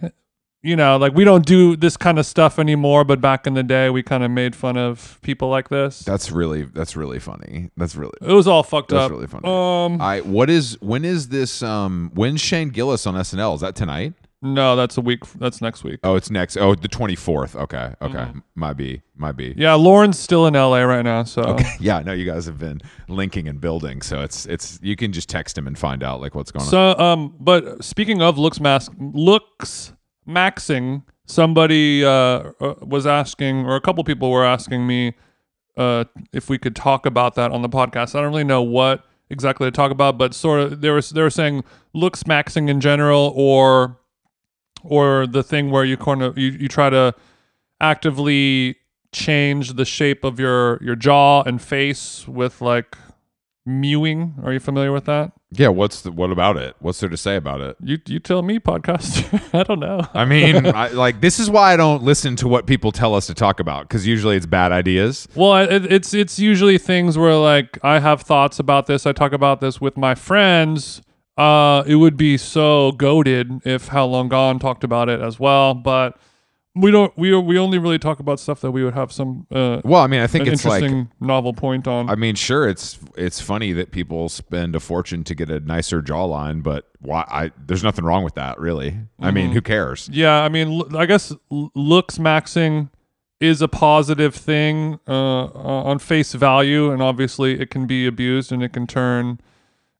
you 0.61 0.75
know, 0.75 0.97
like 0.97 1.13
we 1.13 1.23
don't 1.23 1.45
do 1.45 1.75
this 1.75 1.97
kind 1.97 2.19
of 2.19 2.25
stuff 2.25 2.59
anymore. 2.59 3.03
But 3.03 3.21
back 3.21 3.47
in 3.47 3.53
the 3.53 3.63
day, 3.63 3.89
we 3.89 4.03
kind 4.03 4.23
of 4.23 4.31
made 4.31 4.55
fun 4.55 4.77
of 4.77 5.19
people 5.21 5.49
like 5.49 5.69
this. 5.69 5.99
That's 5.99 6.31
really 6.31 6.63
that's 6.63 6.95
really 6.95 7.19
funny. 7.19 7.69
That's 7.77 7.95
really 7.95 8.13
It 8.21 8.33
was 8.33 8.47
all 8.47 8.63
fucked 8.63 8.89
that's 8.89 9.05
up. 9.05 9.11
That's 9.11 9.11
really 9.11 9.27
funny. 9.27 9.47
Um, 9.95 10.01
I 10.01 10.21
what 10.21 10.49
is 10.49 10.77
when 10.81 11.05
is 11.05 11.29
this 11.29 11.63
um 11.63 12.11
when's 12.13 12.41
Shane 12.41 12.69
Gillis 12.69 13.05
on 13.07 13.15
SNL? 13.15 13.55
Is 13.55 13.61
that 13.61 13.75
tonight? 13.75 14.13
No, 14.43 14.75
that's 14.75 14.97
a 14.97 15.01
week. 15.01 15.25
That's 15.35 15.61
next 15.61 15.83
week. 15.83 15.99
Oh, 16.03 16.15
it's 16.15 16.29
next. 16.29 16.57
Oh, 16.57 16.75
the 16.75 16.87
twenty 16.87 17.15
fourth. 17.15 17.55
Okay, 17.55 17.93
okay, 18.01 18.27
might 18.55 18.73
be, 18.73 19.01
might 19.15 19.37
be. 19.37 19.51
Mm-hmm. 19.51 19.61
Yeah, 19.61 19.73
Lauren's 19.75 20.19
still 20.19 20.45
in 20.45 20.53
LA 20.53 20.81
right 20.81 21.01
now, 21.01 21.23
so 21.23 21.57
Yeah, 21.79 21.99
no, 21.99 22.11
you 22.11 22.25
guys 22.25 22.45
have 22.45 22.59
been 22.59 22.81
linking 23.07 23.47
and 23.47 23.59
building, 23.59 24.01
so 24.01 24.21
it's 24.21 24.45
it's 24.45 24.79
you 24.83 24.95
can 24.95 25.13
just 25.13 25.29
text 25.29 25.57
him 25.57 25.65
and 25.65 25.77
find 25.77 26.03
out 26.03 26.21
like 26.21 26.35
what's 26.35 26.51
going 26.51 26.63
on. 26.63 26.69
So, 26.69 26.97
um, 26.97 27.35
but 27.39 27.83
speaking 27.83 28.21
of 28.21 28.37
looks 28.37 28.59
mask, 28.59 28.91
looks 28.99 29.93
maxing, 30.27 31.03
somebody 31.25 32.03
uh, 32.03 32.09
uh, 32.59 32.75
was 32.81 33.07
asking, 33.07 33.65
or 33.65 33.75
a 33.75 33.81
couple 33.81 34.03
people 34.03 34.29
were 34.29 34.45
asking 34.45 34.85
me, 34.85 35.13
uh, 35.77 36.03
if 36.31 36.49
we 36.49 36.57
could 36.57 36.75
talk 36.75 37.05
about 37.05 37.35
that 37.35 37.51
on 37.51 37.61
the 37.61 37.69
podcast. 37.69 38.15
I 38.15 38.21
don't 38.21 38.31
really 38.31 38.43
know 38.43 38.61
what 38.61 39.05
exactly 39.29 39.67
to 39.67 39.71
talk 39.71 39.91
about, 39.91 40.17
but 40.17 40.33
sort 40.33 40.59
of 40.59 40.81
they 40.81 40.89
were 40.89 41.01
they 41.01 41.21
were 41.21 41.29
saying 41.29 41.63
looks 41.93 42.23
maxing 42.23 42.69
in 42.69 42.79
general, 42.79 43.33
or 43.35 43.97
or 44.83 45.25
the 45.27 45.43
thing 45.43 45.71
where 45.71 45.85
you 45.85 45.97
kind 45.97 46.21
of 46.21 46.37
you, 46.37 46.51
you 46.51 46.67
try 46.67 46.89
to 46.89 47.15
actively 47.79 48.77
change 49.11 49.73
the 49.73 49.85
shape 49.85 50.23
of 50.23 50.39
your 50.39 50.81
your 50.83 50.95
jaw 50.95 51.43
and 51.43 51.61
face 51.61 52.27
with 52.27 52.61
like 52.61 52.97
mewing. 53.65 54.35
Are 54.43 54.51
you 54.51 54.59
familiar 54.59 54.91
with 54.91 55.05
that? 55.05 55.31
Yeah, 55.51 55.69
what's 55.69 56.01
the 56.01 56.11
what 56.11 56.31
about 56.31 56.57
it? 56.57 56.75
What's 56.79 56.99
there 56.99 57.09
to 57.09 57.17
say 57.17 57.35
about 57.35 57.61
it? 57.61 57.77
You 57.81 57.99
you 58.07 58.19
tell 58.19 58.41
me, 58.41 58.59
podcast. 58.59 59.39
I 59.53 59.63
don't 59.63 59.79
know. 59.79 60.07
I 60.13 60.25
mean, 60.25 60.65
I, 60.75 60.89
like 60.89 61.21
this 61.21 61.39
is 61.39 61.49
why 61.49 61.73
I 61.73 61.77
don't 61.77 62.03
listen 62.03 62.35
to 62.37 62.47
what 62.47 62.65
people 62.65 62.91
tell 62.91 63.15
us 63.15 63.27
to 63.27 63.33
talk 63.33 63.59
about 63.59 63.87
because 63.87 64.07
usually 64.07 64.35
it's 64.35 64.45
bad 64.45 64.71
ideas. 64.71 65.27
Well, 65.35 65.55
it, 65.57 65.91
it's 65.91 66.13
it's 66.13 66.39
usually 66.39 66.77
things 66.77 67.17
where 67.17 67.35
like 67.35 67.77
I 67.83 67.99
have 67.99 68.21
thoughts 68.21 68.59
about 68.59 68.87
this. 68.87 69.05
I 69.05 69.13
talk 69.13 69.31
about 69.31 69.61
this 69.61 69.79
with 69.79 69.95
my 69.95 70.15
friends, 70.15 71.01
Uh, 71.37 71.83
it 71.87 71.95
would 71.95 72.15
be 72.17 72.37
so 72.37 72.91
goaded 72.91 73.61
if 73.65 73.87
How 73.87 74.05
Long 74.05 74.29
Gone 74.29 74.59
talked 74.59 74.83
about 74.83 75.09
it 75.09 75.19
as 75.19 75.39
well, 75.39 75.73
but 75.73 76.17
we 76.75 76.91
don't. 76.91 77.15
We 77.17 77.35
we 77.35 77.57
only 77.57 77.77
really 77.79 77.97
talk 77.99 78.19
about 78.19 78.39
stuff 78.39 78.61
that 78.61 78.71
we 78.71 78.83
would 78.83 78.93
have 78.93 79.11
some 79.11 79.47
uh, 79.51 79.81
Well, 79.83 80.01
I 80.01 80.07
mean, 80.07 80.21
I 80.21 80.27
think 80.27 80.47
it's 80.47 80.63
like 80.65 80.83
interesting 80.83 81.11
novel 81.19 81.53
point 81.53 81.87
on. 81.87 82.09
I 82.09 82.15
mean, 82.15 82.35
sure, 82.35 82.67
it's 82.67 82.99
it's 83.17 83.39
funny 83.41 83.73
that 83.73 83.91
people 83.91 84.29
spend 84.29 84.75
a 84.75 84.79
fortune 84.79 85.23
to 85.25 85.33
get 85.35 85.49
a 85.49 85.59
nicer 85.59 86.01
jawline, 86.03 86.61
but 86.63 86.89
why? 86.99 87.25
I 87.27 87.51
there's 87.63 87.83
nothing 87.83 88.05
wrong 88.05 88.23
with 88.23 88.35
that, 88.35 88.59
really. 88.59 88.97
I 89.19 89.31
mean, 89.31 89.45
Mm-hmm. 89.45 89.53
who 89.53 89.61
cares? 89.61 90.09
Yeah, 90.11 90.41
I 90.41 90.49
mean, 90.49 90.67
l- 90.81 90.97
I 90.97 91.05
guess 91.07 91.31
l- 91.51 91.71
looks 91.75 92.17
maxing 92.19 92.89
is 93.39 93.61
a 93.61 93.67
positive 93.67 94.33
thing 94.35 94.99
uh, 95.07 95.45
uh, 95.45 95.47
on 95.83 95.99
face 95.99 96.33
value, 96.33 96.91
and 96.91 97.01
obviously 97.01 97.59
it 97.59 97.69
can 97.69 97.85
be 97.87 98.05
abused 98.07 98.51
and 98.51 98.63
it 98.63 98.71
can 98.73 98.87
turn 98.87 99.39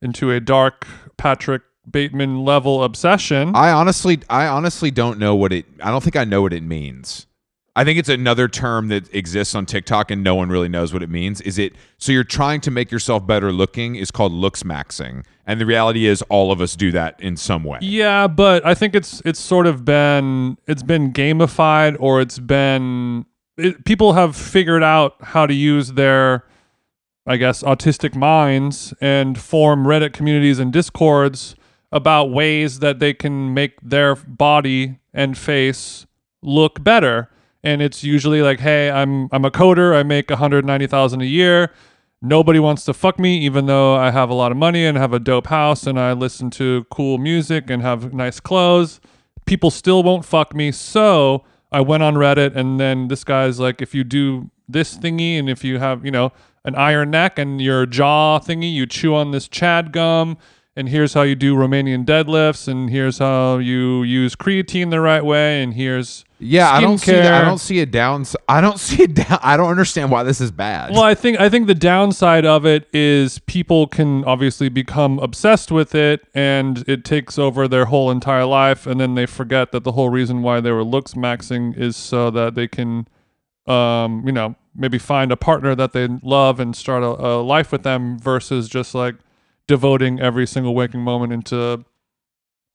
into 0.03 0.31
a 0.31 0.39
dark 0.39 0.87
Patrick 1.17 1.63
Bateman 1.89 2.43
level 2.45 2.83
obsession. 2.83 3.55
I 3.55 3.71
honestly, 3.71 4.21
I 4.29 4.47
honestly 4.47 4.91
don't 4.91 5.19
know 5.19 5.35
what 5.35 5.51
it. 5.51 5.65
I 5.81 5.91
don't 5.91 6.03
think 6.03 6.15
I 6.15 6.23
know 6.23 6.41
what 6.41 6.53
it 6.53 6.63
means. 6.63 7.27
I 7.75 7.83
think 7.83 7.97
it's 7.97 8.09
another 8.09 8.47
term 8.47 8.89
that 8.89 9.13
exists 9.15 9.55
on 9.55 9.65
TikTok 9.65 10.11
and 10.11 10.23
no 10.23 10.35
one 10.35 10.49
really 10.49 10.69
knows 10.69 10.93
what 10.93 11.01
it 11.01 11.09
means. 11.09 11.41
Is 11.41 11.57
it 11.57 11.73
so 11.97 12.11
you're 12.11 12.23
trying 12.23 12.61
to 12.61 12.71
make 12.71 12.91
yourself 12.91 13.25
better 13.25 13.51
looking 13.51 13.95
is 13.95 14.11
called 14.11 14.31
looks 14.31 14.61
maxing. 14.61 15.25
And 15.47 15.59
the 15.59 15.65
reality 15.65 16.05
is 16.05 16.21
all 16.23 16.51
of 16.51 16.61
us 16.61 16.75
do 16.75 16.91
that 16.91 17.19
in 17.19 17.35
some 17.35 17.63
way. 17.63 17.79
yeah, 17.81 18.27
but 18.27 18.65
I 18.65 18.75
think 18.75 18.95
it's 18.95 19.21
it's 19.25 19.39
sort 19.39 19.65
of 19.65 19.83
been 19.83 20.57
it's 20.67 20.83
been 20.83 21.11
gamified 21.11 21.97
or 21.99 22.21
it's 22.21 22.37
been 22.37 23.25
it, 23.57 23.83
people 23.85 24.13
have 24.13 24.35
figured 24.35 24.83
out 24.83 25.15
how 25.21 25.47
to 25.47 25.53
use 25.53 25.93
their 25.93 26.45
I 27.25 27.37
guess 27.37 27.63
autistic 27.63 28.15
minds 28.15 28.93
and 28.99 29.39
form 29.39 29.85
Reddit 29.85 30.13
communities 30.13 30.59
and 30.59 30.73
discords 30.73 31.55
about 31.91 32.31
ways 32.31 32.79
that 32.79 32.99
they 32.99 33.13
can 33.13 33.53
make 33.53 33.79
their 33.81 34.15
body 34.15 34.99
and 35.13 35.37
face 35.37 36.05
look 36.41 36.83
better. 36.83 37.29
And 37.63 37.81
it's 37.81 38.03
usually 38.03 38.41
like, 38.41 38.59
hey, 38.59 38.91
I'm 38.91 39.29
I'm 39.31 39.45
a 39.45 39.51
coder, 39.51 39.95
I 39.95 40.03
make 40.03 40.29
190,000 40.29 41.21
a 41.21 41.25
year. 41.25 41.71
Nobody 42.21 42.59
wants 42.59 42.83
to 42.85 42.93
fuck 42.93 43.19
me 43.19 43.37
even 43.39 43.67
though 43.67 43.95
I 43.95 44.11
have 44.11 44.29
a 44.29 44.33
lot 44.33 44.51
of 44.51 44.57
money 44.57 44.85
and 44.85 44.97
have 44.97 45.13
a 45.13 45.19
dope 45.19 45.47
house 45.47 45.85
and 45.85 45.99
I 45.99 46.13
listen 46.13 46.49
to 46.51 46.85
cool 46.89 47.17
music 47.17 47.69
and 47.69 47.81
have 47.81 48.13
nice 48.13 48.39
clothes. 48.39 48.99
People 49.45 49.71
still 49.71 50.03
won't 50.03 50.25
fuck 50.25 50.55
me. 50.55 50.71
So, 50.71 51.43
I 51.71 51.81
went 51.81 52.03
on 52.03 52.15
Reddit 52.15 52.55
and 52.55 52.79
then 52.79 53.07
this 53.07 53.23
guy's 53.23 53.59
like 53.59 53.81
if 53.81 53.93
you 53.93 54.03
do 54.03 54.49
this 54.67 54.97
thingy 54.97 55.37
and 55.37 55.49
if 55.49 55.63
you 55.63 55.79
have, 55.79 56.05
you 56.05 56.11
know, 56.11 56.31
an 56.65 56.75
iron 56.75 57.11
neck 57.11 57.37
and 57.37 57.61
your 57.61 57.85
jaw 57.85 58.39
thingy, 58.39 58.73
you 58.73 58.85
chew 58.85 59.15
on 59.15 59.31
this 59.31 59.47
chad 59.47 59.91
gum 59.91 60.37
and 60.75 60.89
here's 60.89 61.13
how 61.13 61.21
you 61.21 61.35
do 61.35 61.55
Romanian 61.55 62.03
deadlifts, 62.03 62.67
and 62.67 62.89
here's 62.89 63.19
how 63.19 63.57
you 63.57 64.01
use 64.03 64.35
creatine 64.35 64.89
the 64.89 64.99
right 64.99 65.23
way, 65.23 65.61
and 65.61 65.75
here's 65.75 66.25
Yeah, 66.39 66.71
I 66.71 66.81
don't 66.81 66.97
see. 66.97 67.11
That, 67.11 67.43
I 67.43 67.45
don't 67.45 67.59
see 67.59 67.79
a 67.79 67.85
downside. 67.85 68.41
I 68.49 68.59
don't 68.59 68.79
see 68.79 69.03
a 69.03 69.07
down. 69.07 69.39
I 69.43 69.55
don't 69.55 69.69
understand 69.69 70.09
why 70.09 70.23
this 70.23 70.41
is 70.41 70.51
bad. 70.51 70.91
Well, 70.91 71.03
I 71.03 71.13
think 71.13 71.39
I 71.39 71.47
think 71.47 71.67
the 71.67 71.75
downside 71.75 72.45
of 72.45 72.65
it 72.65 72.87
is 72.91 73.39
people 73.39 73.85
can 73.85 74.23
obviously 74.25 74.69
become 74.69 75.19
obsessed 75.19 75.71
with 75.71 75.93
it, 75.93 76.25
and 76.33 76.83
it 76.87 77.05
takes 77.05 77.37
over 77.37 77.67
their 77.67 77.85
whole 77.85 78.09
entire 78.09 78.45
life, 78.45 78.87
and 78.87 78.99
then 78.99 79.13
they 79.13 79.27
forget 79.27 79.71
that 79.73 79.83
the 79.83 79.91
whole 79.91 80.09
reason 80.09 80.41
why 80.41 80.59
they 80.59 80.71
were 80.71 80.83
looks 80.83 81.13
maxing 81.13 81.77
is 81.77 81.95
so 81.95 82.31
that 82.31 82.55
they 82.55 82.67
can, 82.67 83.07
um, 83.67 84.23
you 84.25 84.31
know, 84.31 84.55
maybe 84.75 84.97
find 84.97 85.31
a 85.31 85.37
partner 85.37 85.75
that 85.75 85.93
they 85.93 86.07
love 86.21 86.59
and 86.59 86.75
start 86.75 87.03
a, 87.03 87.07
a 87.07 87.41
life 87.41 87.71
with 87.71 87.83
them, 87.83 88.17
versus 88.19 88.69
just 88.69 88.95
like 88.95 89.15
devoting 89.67 90.19
every 90.19 90.45
single 90.47 90.75
waking 90.75 91.01
moment 91.01 91.31
into, 91.33 91.85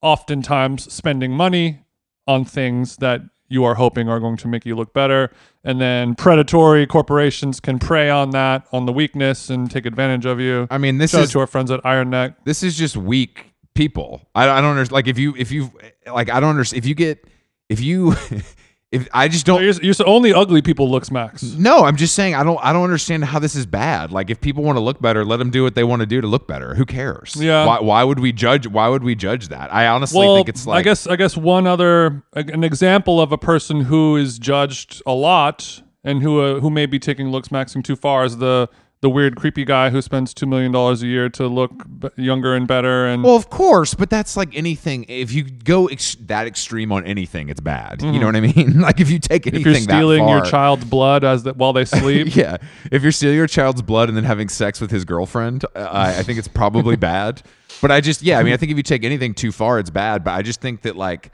oftentimes 0.01 0.91
spending 0.91 1.31
money 1.31 1.79
on 2.27 2.45
things 2.45 2.97
that 2.97 3.21
you 3.49 3.63
are 3.63 3.75
hoping 3.75 4.07
are 4.07 4.19
going 4.19 4.37
to 4.37 4.47
make 4.47 4.65
you 4.65 4.75
look 4.75 4.93
better. 4.93 5.31
And 5.63 5.81
then 5.81 6.15
predatory 6.15 6.85
corporations 6.85 7.59
can 7.59 7.79
prey 7.79 8.09
on 8.09 8.29
that, 8.31 8.67
on 8.71 8.85
the 8.85 8.93
weakness, 8.93 9.49
and 9.49 9.69
take 9.69 9.85
advantage 9.85 10.25
of 10.25 10.39
you. 10.39 10.67
I 10.69 10.77
mean, 10.77 10.99
this 10.99 11.11
Shout 11.11 11.21
out 11.21 11.23
is 11.25 11.31
to 11.31 11.39
our 11.39 11.47
friends 11.47 11.71
at 11.71 11.81
Iron 11.85 12.11
Neck. 12.11 12.45
this 12.45 12.63
is 12.63 12.77
just 12.77 12.95
weak 12.95 13.53
people. 13.73 14.21
I, 14.35 14.47
I 14.49 14.61
don't 14.61 14.71
understand. 14.71 14.93
Like 14.93 15.07
if 15.07 15.17
you 15.17 15.35
if 15.35 15.51
you 15.51 15.71
like 16.05 16.29
I 16.29 16.39
don't 16.39 16.51
understand 16.51 16.77
if 16.77 16.87
you 16.87 16.95
get 16.95 17.27
if 17.69 17.79
you 17.81 18.13
if 18.91 19.07
I 19.13 19.27
just 19.27 19.45
don't. 19.45 19.61
You're, 19.61 19.73
you're 19.73 19.93
so 19.93 20.05
only 20.05 20.33
ugly 20.33 20.61
people 20.63 20.89
looks 20.89 21.11
max. 21.11 21.43
No, 21.43 21.83
I'm 21.83 21.95
just 21.95 22.15
saying 22.15 22.33
I 22.33 22.43
don't 22.43 22.59
I 22.63 22.73
don't 22.73 22.83
understand 22.83 23.23
how 23.23 23.37
this 23.37 23.55
is 23.55 23.65
bad. 23.67 24.11
Like 24.11 24.29
if 24.31 24.41
people 24.41 24.63
want 24.63 24.77
to 24.77 24.81
look 24.81 24.99
better, 24.99 25.23
let 25.23 25.37
them 25.37 25.51
do 25.51 25.61
what 25.61 25.75
they 25.75 25.83
want 25.83 25.99
to 25.99 26.07
do 26.07 26.21
to 26.21 26.27
look 26.27 26.47
better. 26.47 26.73
Who 26.73 26.85
cares? 26.85 27.35
Yeah. 27.35 27.65
Why, 27.65 27.79
why 27.81 28.03
would 28.03 28.19
we 28.19 28.31
judge? 28.31 28.65
Why 28.65 28.87
would 28.87 29.03
we 29.03 29.13
judge 29.13 29.49
that? 29.49 29.71
I 29.73 29.87
honestly 29.87 30.19
Well, 30.25 30.35
think 30.37 30.49
it's 30.49 30.65
like 30.65 30.79
I 30.79 30.81
guess 30.83 31.05
I 31.05 31.15
guess 31.17 31.37
one 31.37 31.67
other 31.67 32.23
an 32.33 32.63
example 32.63 33.21
of 33.21 33.31
a 33.31 33.37
person 33.37 33.81
who 33.81 34.15
is 34.15 34.39
judged 34.39 35.03
a 35.05 35.13
lot 35.13 35.83
and 36.03 36.23
who 36.23 36.41
uh, 36.41 36.59
who 36.59 36.71
may 36.71 36.87
be 36.87 36.97
taking 36.97 37.29
looks 37.29 37.49
maxing 37.49 37.83
too 37.83 37.95
far 37.95 38.25
is 38.25 38.37
the 38.37 38.69
the 39.01 39.09
weird 39.09 39.35
creepy 39.37 39.63
guy 39.63 39.89
who 39.91 40.01
spends 40.01 40.33
two 40.33 40.45
million 40.45 40.71
dollars 40.73 41.01
a 41.01 41.07
year 41.07 41.29
to 41.29 41.47
look 41.47 41.71
b- 41.99 42.09
younger 42.17 42.53
and 42.53 42.67
better 42.67 43.05
and 43.07 43.23
Well, 43.23 43.35
of 43.37 43.49
course, 43.49 43.93
but 43.93 44.09
that's 44.09 44.35
like 44.35 44.53
anything. 44.55 45.05
If 45.07 45.31
you 45.31 45.43
go 45.43 45.87
ex- 45.87 46.15
that 46.27 46.47
extreme 46.47 46.91
on 46.91 47.05
anything, 47.05 47.47
it's 47.47 47.61
bad. 47.61 48.01
You 48.01 48.19
know 48.19 48.25
what 48.25 48.35
I 48.35 48.41
mean? 48.55 48.81
like 48.81 48.99
if 48.99 49.09
you 49.09 49.19
take 49.19 49.47
anything 49.47 49.61
Mm-hmm. 49.61 49.69
if 49.69 49.87
you're 49.87 49.97
stealing 49.97 50.25
that 50.25 50.31
your 50.31 50.41
child's 50.45 50.83
blood 50.85 51.23
as 51.23 51.43
the, 51.43 51.53
while 51.53 51.71
they 51.71 51.85
sleep. 51.99 52.35
yeah. 52.35 52.57
If 52.91 53.01
you're 53.03 53.11
stealing 53.13 53.37
your 53.37 53.47
child's 53.47 53.81
blood 53.81 54.09
and 54.09 54.17
then 54.17 54.25
having 54.25 54.49
sex 54.49 54.81
with 54.81 54.91
his 54.91 55.05
girlfriend, 55.05 55.63
uh, 55.75 55.79
I, 55.79 56.19
I 56.19 56.23
think 56.23 56.37
it's 56.37 56.47
probably 56.49 56.95
bad. 57.11 57.41
But 57.81 57.91
I 57.91 58.01
just, 58.01 58.21
yeah, 58.21 58.39
I 58.39 58.43
mean, 58.43 58.51
I 58.53 58.57
think 58.57 58.71
if 58.71 58.77
you 58.77 58.83
take 58.83 59.05
anything 59.05 59.33
too 59.33 59.53
far, 59.53 59.79
it's 59.79 59.89
bad. 59.89 60.25
But 60.25 60.31
I 60.31 60.41
just 60.41 60.59
think 60.59 60.81
that 60.81 60.97
like 60.97 61.31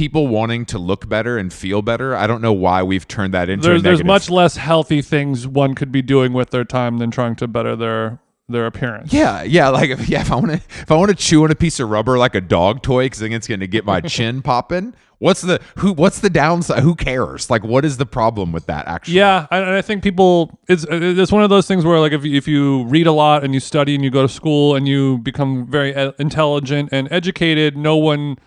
people 0.00 0.28
wanting 0.28 0.64
to 0.64 0.78
look 0.78 1.10
better 1.10 1.36
and 1.36 1.52
feel 1.52 1.82
better, 1.82 2.16
I 2.16 2.26
don't 2.26 2.40
know 2.40 2.54
why 2.54 2.82
we've 2.82 3.06
turned 3.06 3.34
that 3.34 3.50
into. 3.50 3.68
there's 3.68 3.82
a 3.82 3.84
there's 3.84 4.02
much 4.02 4.30
less 4.30 4.56
healthy 4.56 5.02
things 5.02 5.46
one 5.46 5.74
could 5.74 5.92
be 5.92 6.00
doing 6.00 6.32
with 6.32 6.48
their 6.48 6.64
time 6.64 6.96
than 6.96 7.10
trying 7.10 7.36
to 7.36 7.46
better 7.46 7.76
their 7.76 8.18
their 8.48 8.64
appearance. 8.64 9.12
Yeah, 9.12 9.42
yeah, 9.42 9.68
like 9.68 9.90
if, 9.90 10.08
yeah. 10.08 10.22
If 10.22 10.32
I 10.32 10.36
want 10.36 10.52
to, 10.52 10.54
if 10.54 10.90
I 10.90 10.96
want 10.96 11.10
to 11.10 11.14
chew 11.14 11.44
on 11.44 11.50
a 11.50 11.54
piece 11.54 11.78
of 11.80 11.90
rubber 11.90 12.16
like 12.16 12.34
a 12.34 12.40
dog 12.40 12.80
toy 12.80 13.04
because 13.04 13.20
I 13.20 13.26
think 13.26 13.34
it's 13.34 13.46
going 13.46 13.60
to 13.60 13.66
get 13.66 13.84
my 13.84 14.00
chin 14.14 14.40
popping. 14.40 14.94
What's 15.18 15.42
the 15.42 15.60
who? 15.76 15.92
What's 15.92 16.20
the 16.20 16.30
downside? 16.30 16.82
Who 16.82 16.94
cares? 16.94 17.50
Like, 17.50 17.62
what 17.62 17.84
is 17.84 17.98
the 17.98 18.06
problem 18.06 18.52
with 18.52 18.64
that? 18.66 18.88
Actually, 18.88 19.18
Yeah, 19.18 19.46
and 19.50 19.66
I 19.66 19.82
think 19.82 20.02
people 20.02 20.58
it's 20.66 20.84
uh, 20.84 20.98
it's 20.98 21.30
one 21.30 21.42
of 21.42 21.50
those 21.50 21.66
things 21.66 21.84
where 21.84 22.00
like 22.00 22.12
if 22.12 22.24
you, 22.24 22.34
if 22.38 22.48
you 22.48 22.84
read 22.84 23.06
a 23.06 23.12
lot 23.12 23.44
and 23.44 23.52
you 23.52 23.60
study 23.60 23.94
and 23.94 24.02
you 24.02 24.10
go 24.10 24.22
to 24.22 24.30
school 24.30 24.74
and 24.74 24.88
you 24.88 25.18
become 25.18 25.66
very 25.70 25.90
e- 25.90 26.12
intelligent 26.18 26.88
and 26.90 27.06
educated, 27.12 27.76
no 27.76 27.98
one 27.98 28.38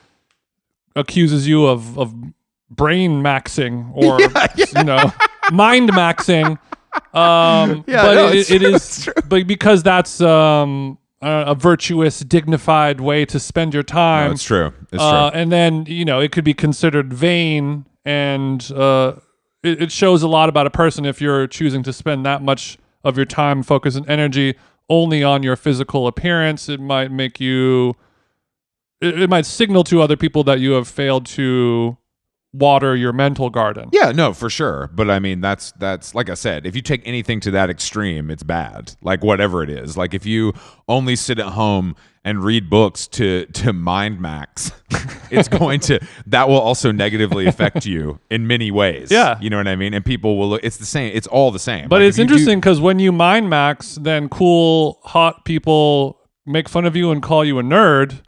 accuses 0.96 1.48
you 1.48 1.66
of 1.66 1.98
of 1.98 2.14
brain 2.70 3.22
maxing 3.22 3.91
or 3.96 4.20
you 4.78 4.84
know 4.84 5.12
mind 5.52 5.89
maxing. 5.91 6.58
Um, 7.14 7.84
Yeah, 7.88 8.04
but 8.04 8.14
no, 8.16 8.28
it, 8.30 8.36
it's 8.36 8.52
it 8.52 8.60
true, 8.60 8.74
is 8.74 9.10
but 9.28 9.48
because 9.48 9.84
that's 9.84 10.22
um 10.22 10.98
a, 11.22 11.46
a 11.48 11.56
virtuous, 11.56 12.20
dignified 12.20 13.00
way 13.02 13.26
to 13.26 13.39
spend 13.39 13.74
your 13.74 13.84
time. 13.84 14.32
No, 14.32 14.38
true. 14.38 14.74
It's 14.91 15.02
Uh, 15.02 15.30
true. 15.32 15.39
and 15.39 15.52
then 15.52 15.86
you 15.88 16.06
know 16.06 16.20
it 16.20 16.32
could 16.32 16.44
be 16.44 16.54
considered 16.54 17.14
vain, 17.14 17.86
and 18.06 18.70
uh, 18.76 19.14
it, 19.64 19.82
it 19.84 19.91
shows 19.91 20.22
a 20.24 20.28
lot 20.28 20.50
about 20.50 20.68
a 20.68 20.70
person 20.70 21.06
if 21.06 21.22
you're 21.22 21.48
choosing 21.48 21.82
to 21.84 21.94
spend 21.94 22.26
that 22.26 22.41
much 22.44 22.78
of 23.04 23.18
your 23.18 23.26
time, 23.26 23.64
focus, 23.64 23.96
and 23.96 24.08
energy 24.10 24.56
only 24.89 25.24
on 25.24 25.41
your 25.44 25.56
physical 25.56 26.06
appearance. 26.08 26.70
It 26.70 26.80
might 26.80 27.12
make 27.12 27.39
you. 27.39 27.96
It, 29.04 29.22
it 29.24 29.30
might 29.30 29.45
signal 29.45 29.84
to 29.86 30.01
other 30.01 30.16
people 30.18 30.43
that 30.45 30.60
you 30.60 30.72
have 30.72 30.88
failed 30.88 31.26
to 31.28 31.97
water 32.56 32.95
your 32.95 33.12
mental 33.12 33.49
garden. 33.49 33.89
Yeah, 33.91 34.12
no, 34.12 34.32
for 34.32 34.49
sure. 34.49 34.89
But 34.93 35.10
I 35.10 35.20
mean, 35.20 35.41
that's 35.41 35.72
that's 35.74 36.14
like 36.16 36.30
I 36.30 36.36
said. 36.36 36.66
If 36.66 36.76
you 36.76 36.82
take 36.82 37.01
anything 37.08 37.39
to 37.41 37.51
that 37.51 37.70
extreme, 37.70 38.30
it's 38.30 38.43
bad. 38.43 38.95
Like 39.01 39.24
whatever 39.24 39.64
it 39.64 39.70
is. 39.70 39.97
Like 39.97 40.14
if 40.14 40.26
you 40.26 40.54
only 40.88 41.16
sit 41.16 41.39
at 41.39 41.47
home 41.47 41.95
and 42.24 42.43
read 42.43 42.70
books 42.70 43.08
to 43.08 43.45
to 43.47 43.74
mind 43.74 44.22
max, 44.22 44.72
it's 45.32 45.47
going 45.49 45.80
to 45.82 45.99
that 46.28 46.47
will 46.47 46.60
also 46.62 46.91
negatively 46.91 47.47
affect 47.47 47.86
you 47.88 48.20
in 48.30 48.45
many 48.45 48.70
ways. 48.70 49.10
Yeah. 49.12 49.39
you 49.41 49.49
know 49.49 49.58
what 49.58 49.68
I 49.68 49.76
mean. 49.76 49.93
And 49.95 50.06
people 50.06 50.38
will. 50.38 50.49
look 50.49 50.62
It's 50.64 50.78
the 50.78 50.86
same. 50.86 51.12
It's 51.16 51.28
all 51.28 51.49
the 51.49 51.60
same. 51.60 51.89
But 51.89 52.01
Like, 52.01 52.10
it's 52.10 52.18
if 52.18 52.22
you 52.22 52.28
do- 52.28 52.34
interesting 52.36 52.60
because 52.60 52.80
when 52.80 52.99
you 52.99 53.12
mind 53.12 53.49
max, 53.49 53.95
then 53.99 54.30
cool, 54.30 54.99
hot 55.04 55.43
people 55.43 56.20
make 56.45 56.70
fun 56.70 56.86
of 56.86 56.95
you 56.95 57.10
and 57.12 57.22
call 57.24 57.43
you 57.43 57.58
a 57.58 57.64
nerd. 57.64 58.22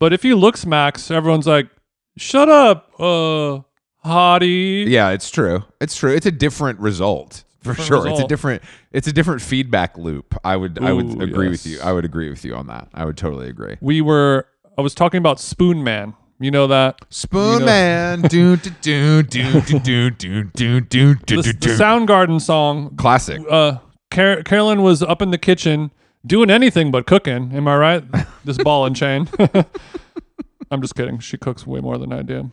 But 0.00 0.12
if 0.12 0.24
you 0.24 0.34
looks 0.34 0.66
max, 0.66 1.10
everyone's 1.10 1.46
like, 1.46 1.68
"Shut 2.16 2.48
up, 2.48 2.90
uh, 2.98 3.60
hottie." 4.04 4.86
yeah, 4.88 5.10
it's 5.10 5.30
true. 5.30 5.62
It's 5.80 5.94
true. 5.96 6.12
It's 6.12 6.26
a 6.26 6.32
different 6.32 6.80
result. 6.80 7.44
For 7.62 7.74
Different 7.74 7.86
sure, 7.86 8.08
it's 8.08 8.20
a 8.20 8.26
different 8.26 8.62
it's 8.90 9.06
a 9.06 9.12
different 9.12 9.42
feedback 9.42 9.98
loop. 9.98 10.34
I 10.42 10.56
would 10.56 10.82
I 10.82 10.94
would 10.94 11.18
Ooh, 11.18 11.20
agree 11.20 11.50
with 11.50 11.66
you. 11.66 11.78
I 11.82 11.92
would 11.92 12.06
agree 12.06 12.30
with 12.30 12.42
you 12.42 12.54
on 12.54 12.66
that. 12.68 12.88
I 12.94 13.04
would 13.04 13.18
totally 13.18 13.48
agree. 13.50 13.76
We 13.82 14.00
were. 14.00 14.46
I 14.78 14.80
was 14.80 14.94
talking 14.94 15.18
about 15.18 15.38
Spoon 15.38 15.84
Man. 15.84 16.14
You 16.38 16.50
know 16.50 16.66
that 16.68 17.04
Spoon 17.10 17.52
You 17.52 17.58
know- 17.60 17.66
Man, 17.66 18.22
do 18.22 18.56
do 18.56 18.70
do 18.80 19.22
do 19.22 19.60
do 19.60 19.78
do 19.78 20.10
do 20.10 20.44
do 20.54 20.80
do 20.80 21.14
do 21.16 21.36
the, 21.36 21.42
the 21.42 21.52
do. 21.52 21.76
Soundgarden 21.76 22.40
song. 22.40 22.96
Classic. 22.96 23.42
Uh, 23.50 23.76
Car- 24.10 24.42
Carolyn 24.42 24.80
was 24.80 25.02
up 25.02 25.20
in 25.20 25.30
the 25.30 25.36
kitchen 25.38 25.90
doing 26.26 26.50
anything 26.50 26.90
but 26.90 27.06
cooking. 27.06 27.52
Am 27.54 27.68
I 27.68 27.76
right? 27.76 28.04
this 28.44 28.58
ball 28.58 28.86
and 28.86 28.96
chain. 28.96 29.28
I'm 30.70 30.80
just 30.80 30.94
kidding. 30.94 31.18
She 31.18 31.36
cooks 31.36 31.66
way 31.66 31.80
more 31.80 31.98
than 31.98 32.12
I 32.12 32.22
do, 32.22 32.50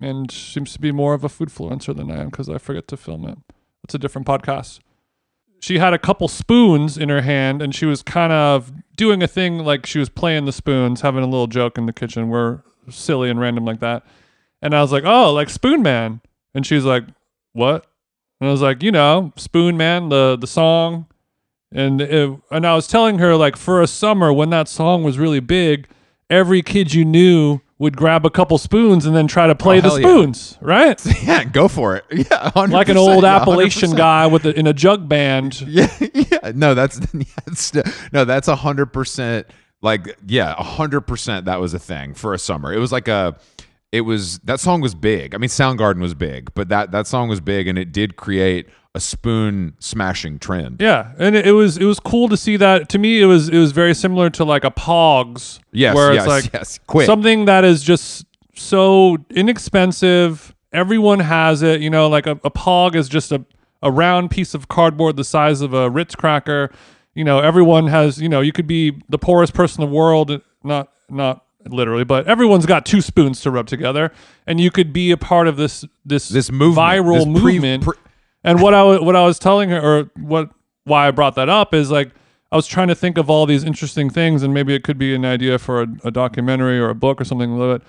and 0.00 0.30
seems 0.30 0.72
to 0.74 0.80
be 0.80 0.92
more 0.92 1.14
of 1.14 1.24
a 1.24 1.28
food 1.28 1.48
influencer 1.48 1.96
than 1.96 2.10
I 2.10 2.20
am 2.20 2.30
because 2.30 2.48
I 2.48 2.58
forget 2.58 2.86
to 2.88 2.96
film 2.96 3.26
it. 3.26 3.38
It's 3.84 3.94
a 3.94 3.98
different 3.98 4.26
podcast. 4.26 4.80
She 5.60 5.78
had 5.78 5.94
a 5.94 5.98
couple 5.98 6.28
spoons 6.28 6.96
in 6.98 7.08
her 7.08 7.22
hand, 7.22 7.62
and 7.62 7.74
she 7.74 7.86
was 7.86 8.02
kind 8.02 8.32
of 8.32 8.72
doing 8.96 9.22
a 9.22 9.26
thing 9.26 9.58
like 9.58 9.86
she 9.86 9.98
was 9.98 10.08
playing 10.08 10.44
the 10.44 10.52
spoons, 10.52 11.00
having 11.00 11.24
a 11.24 11.26
little 11.26 11.46
joke 11.46 11.76
in 11.78 11.86
the 11.86 11.92
kitchen. 11.92 12.28
We're 12.28 12.62
silly 12.88 13.30
and 13.30 13.40
random 13.40 13.64
like 13.64 13.80
that. 13.80 14.04
And 14.62 14.74
I 14.74 14.82
was 14.82 14.92
like, 14.92 15.04
"Oh, 15.04 15.32
like 15.32 15.50
Spoon 15.50 15.82
Man," 15.82 16.20
and 16.54 16.64
she 16.64 16.74
was 16.76 16.84
like, 16.84 17.04
"What?" 17.52 17.86
And 18.40 18.48
I 18.48 18.52
was 18.52 18.62
like, 18.62 18.82
"You 18.82 18.92
know, 18.92 19.32
Spoon 19.36 19.76
Man, 19.76 20.08
the 20.08 20.36
the 20.36 20.46
song." 20.46 21.06
And 21.72 22.00
it, 22.00 22.30
and 22.50 22.66
I 22.66 22.74
was 22.74 22.86
telling 22.86 23.18
her 23.18 23.36
like 23.36 23.56
for 23.56 23.80
a 23.82 23.86
summer 23.86 24.32
when 24.32 24.50
that 24.50 24.68
song 24.68 25.02
was 25.02 25.18
really 25.18 25.40
big, 25.40 25.88
every 26.30 26.62
kid 26.62 26.94
you 26.94 27.04
knew 27.04 27.60
would 27.78 27.96
grab 27.96 28.24
a 28.24 28.30
couple 28.30 28.56
spoons 28.56 29.04
and 29.04 29.14
then 29.14 29.26
try 29.26 29.46
to 29.46 29.54
play 29.54 29.78
Oh, 29.78 29.80
the 29.82 29.88
hell 29.88 30.00
yeah. 30.00 30.06
spoons, 30.06 30.58
right? 30.62 31.06
Yeah, 31.22 31.44
go 31.44 31.68
for 31.68 31.96
it. 31.96 32.04
Yeah, 32.12 32.50
100%, 32.54 32.70
Like 32.70 32.88
an 32.88 32.96
old 32.96 33.24
Appalachian 33.24 33.90
100%. 33.90 33.96
guy 33.96 34.26
with 34.26 34.46
a, 34.46 34.58
in 34.58 34.66
a 34.66 34.72
jug 34.72 35.08
band. 35.08 35.60
Yeah, 35.68 35.88
yeah. 36.14 36.52
No, 36.54 36.74
that's 36.74 36.98
that's 37.44 37.74
no, 38.12 38.24
that's 38.24 38.48
a 38.48 38.56
hundred 38.56 38.86
percent. 38.86 39.46
Like, 39.82 40.16
yeah, 40.26 40.54
a 40.56 40.62
hundred 40.62 41.02
percent. 41.02 41.44
That 41.44 41.60
was 41.60 41.74
a 41.74 41.78
thing 41.78 42.14
for 42.14 42.32
a 42.32 42.38
summer. 42.38 42.72
It 42.72 42.78
was 42.78 42.92
like 42.92 43.08
a. 43.08 43.36
It 43.92 44.00
was 44.02 44.38
that 44.40 44.58
song 44.60 44.80
was 44.80 44.94
big. 44.94 45.34
I 45.34 45.38
mean, 45.38 45.48
Soundgarden 45.48 46.00
was 46.00 46.14
big, 46.14 46.52
but 46.54 46.68
that 46.70 46.92
that 46.92 47.06
song 47.06 47.28
was 47.28 47.40
big, 47.40 47.68
and 47.68 47.78
it 47.78 47.92
did 47.92 48.16
create 48.16 48.68
a 48.96 49.00
spoon 49.00 49.74
smashing 49.78 50.38
trend. 50.38 50.80
Yeah, 50.80 51.12
and 51.18 51.36
it, 51.36 51.46
it 51.48 51.52
was 51.52 51.76
it 51.76 51.84
was 51.84 52.00
cool 52.00 52.28
to 52.30 52.36
see 52.36 52.56
that. 52.56 52.88
To 52.88 52.98
me, 52.98 53.20
it 53.20 53.26
was 53.26 53.48
it 53.50 53.58
was 53.58 53.72
very 53.72 53.94
similar 53.94 54.30
to 54.30 54.44
like 54.44 54.64
a 54.64 54.70
Pogs. 54.70 55.60
Yes, 55.70 55.94
where 55.94 56.14
yes, 56.14 56.22
it's 56.22 56.28
like 56.28 56.52
yes. 56.54 56.80
Quick. 56.86 57.04
something 57.06 57.44
that 57.44 57.62
is 57.62 57.82
just 57.82 58.24
so 58.54 59.18
inexpensive. 59.30 60.54
Everyone 60.72 61.20
has 61.20 61.62
it. 61.62 61.82
You 61.82 61.90
know, 61.90 62.08
like 62.08 62.26
a, 62.26 62.32
a 62.42 62.50
Pog 62.50 62.94
is 62.96 63.08
just 63.08 63.32
a 63.32 63.44
a 63.82 63.90
round 63.92 64.30
piece 64.30 64.54
of 64.54 64.68
cardboard 64.68 65.16
the 65.16 65.24
size 65.24 65.60
of 65.60 65.74
a 65.74 65.90
Ritz 65.90 66.14
cracker. 66.14 66.72
You 67.14 67.24
know, 67.24 67.40
everyone 67.40 67.88
has. 67.88 68.20
You 68.20 68.30
know, 68.30 68.40
you 68.40 68.52
could 68.52 68.66
be 68.66 68.98
the 69.10 69.18
poorest 69.18 69.52
person 69.52 69.82
in 69.82 69.90
the 69.90 69.94
world. 69.94 70.40
Not 70.64 70.90
not 71.10 71.44
literally, 71.66 72.04
but 72.04 72.26
everyone's 72.26 72.64
got 72.64 72.86
two 72.86 73.02
spoons 73.02 73.40
to 73.42 73.50
rub 73.50 73.66
together, 73.66 74.10
and 74.46 74.58
you 74.58 74.70
could 74.70 74.92
be 74.94 75.10
a 75.10 75.16
part 75.18 75.48
of 75.48 75.58
this 75.58 75.84
this 76.06 76.30
This 76.30 76.50
movement, 76.50 76.78
viral 76.86 77.24
this 77.26 77.42
pre- 77.42 77.52
movement. 77.54 77.82
pre- 77.84 77.96
and 78.46 78.62
what 78.62 78.72
I 78.72 78.98
what 78.98 79.16
I 79.16 79.24
was 79.24 79.38
telling 79.38 79.70
her, 79.70 79.80
or 79.80 80.10
what 80.16 80.50
why 80.84 81.08
I 81.08 81.10
brought 81.10 81.34
that 81.34 81.48
up 81.48 81.74
is 81.74 81.90
like 81.90 82.12
I 82.50 82.56
was 82.56 82.66
trying 82.66 82.88
to 82.88 82.94
think 82.94 83.18
of 83.18 83.28
all 83.28 83.44
these 83.44 83.64
interesting 83.64 84.08
things, 84.08 84.42
and 84.42 84.54
maybe 84.54 84.74
it 84.74 84.84
could 84.84 84.98
be 84.98 85.14
an 85.14 85.24
idea 85.24 85.58
for 85.58 85.82
a, 85.82 85.88
a 86.04 86.10
documentary 86.10 86.78
or 86.78 86.88
a 86.88 86.94
book 86.94 87.20
or 87.20 87.24
something. 87.24 87.58
But 87.58 87.82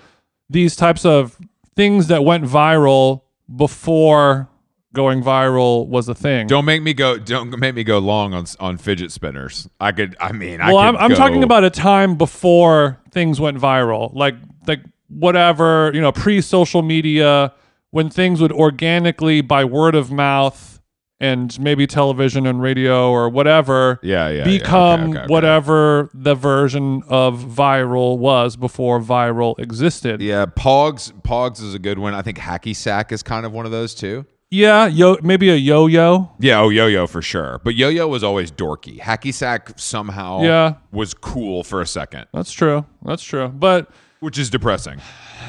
these 0.50 0.76
types 0.76 1.04
of 1.04 1.38
things 1.76 2.08
that 2.08 2.24
went 2.24 2.44
viral 2.44 3.22
before 3.54 4.48
going 4.92 5.22
viral 5.22 5.86
was 5.86 6.08
a 6.08 6.14
thing. 6.14 6.48
Don't 6.48 6.64
make 6.64 6.82
me 6.82 6.92
go. 6.92 7.18
Don't 7.18 7.56
make 7.58 7.74
me 7.76 7.84
go 7.84 7.98
long 7.98 8.34
on 8.34 8.46
on 8.58 8.78
fidget 8.78 9.12
spinners. 9.12 9.68
I 9.78 9.92
could. 9.92 10.16
I 10.20 10.32
mean, 10.32 10.60
I 10.60 10.68
well, 10.68 10.78
I'm, 10.78 10.96
I'm 10.96 11.14
talking 11.14 11.44
about 11.44 11.62
a 11.62 11.70
time 11.70 12.16
before 12.16 13.00
things 13.12 13.40
went 13.40 13.58
viral, 13.58 14.12
like 14.14 14.34
like 14.66 14.80
whatever 15.08 15.90
you 15.94 16.00
know, 16.00 16.12
pre-social 16.12 16.82
media, 16.82 17.52
when 17.90 18.10
things 18.10 18.40
would 18.40 18.52
organically 18.52 19.40
by 19.40 19.64
word 19.64 19.94
of 19.94 20.10
mouth 20.10 20.80
and 21.20 21.58
maybe 21.58 21.84
television 21.86 22.46
and 22.46 22.62
radio 22.62 23.10
or 23.10 23.28
whatever 23.28 23.98
Yeah, 24.04 24.28
yeah. 24.28 24.36
yeah. 24.38 24.44
become 24.44 25.00
Okay, 25.00 25.10
okay, 25.10 25.18
okay. 25.24 25.32
whatever 25.32 26.10
the 26.14 26.34
version 26.36 27.02
of 27.08 27.40
viral 27.42 28.18
was 28.18 28.54
before 28.56 29.00
viral 29.00 29.58
existed. 29.58 30.20
Yeah, 30.20 30.46
Pogs. 30.46 31.12
Pogs 31.22 31.60
is 31.60 31.74
a 31.74 31.78
good 31.80 31.98
one. 31.98 32.14
I 32.14 32.22
think 32.22 32.38
Hacky 32.38 32.74
Sack 32.76 33.10
is 33.10 33.22
kind 33.24 33.44
of 33.44 33.52
one 33.52 33.66
of 33.66 33.72
those 33.72 33.94
too. 33.94 34.26
Yeah, 34.50 34.86
yo, 34.86 35.16
maybe 35.22 35.50
a 35.50 35.56
yo-yo. 35.56 36.30
Yeah, 36.40 36.60
oh, 36.60 36.70
Yo-Yo 36.70 37.06
for 37.06 37.20
sure. 37.20 37.60
But 37.64 37.74
Yo-Yo 37.74 38.08
was 38.08 38.24
always 38.24 38.50
dorky. 38.50 38.98
Hacky 38.98 39.34
Sack 39.34 39.72
somehow 39.76 40.40
Yeah. 40.42 40.74
was 40.90 41.12
cool 41.12 41.64
for 41.64 41.82
a 41.82 41.86
second, 41.86 42.26
That's 42.32 42.50
true. 42.52 42.86
That's 43.04 43.22
true. 43.22 43.48
But 43.48 43.90
which 44.20 44.38
is 44.38 44.50
depressing. 44.50 45.00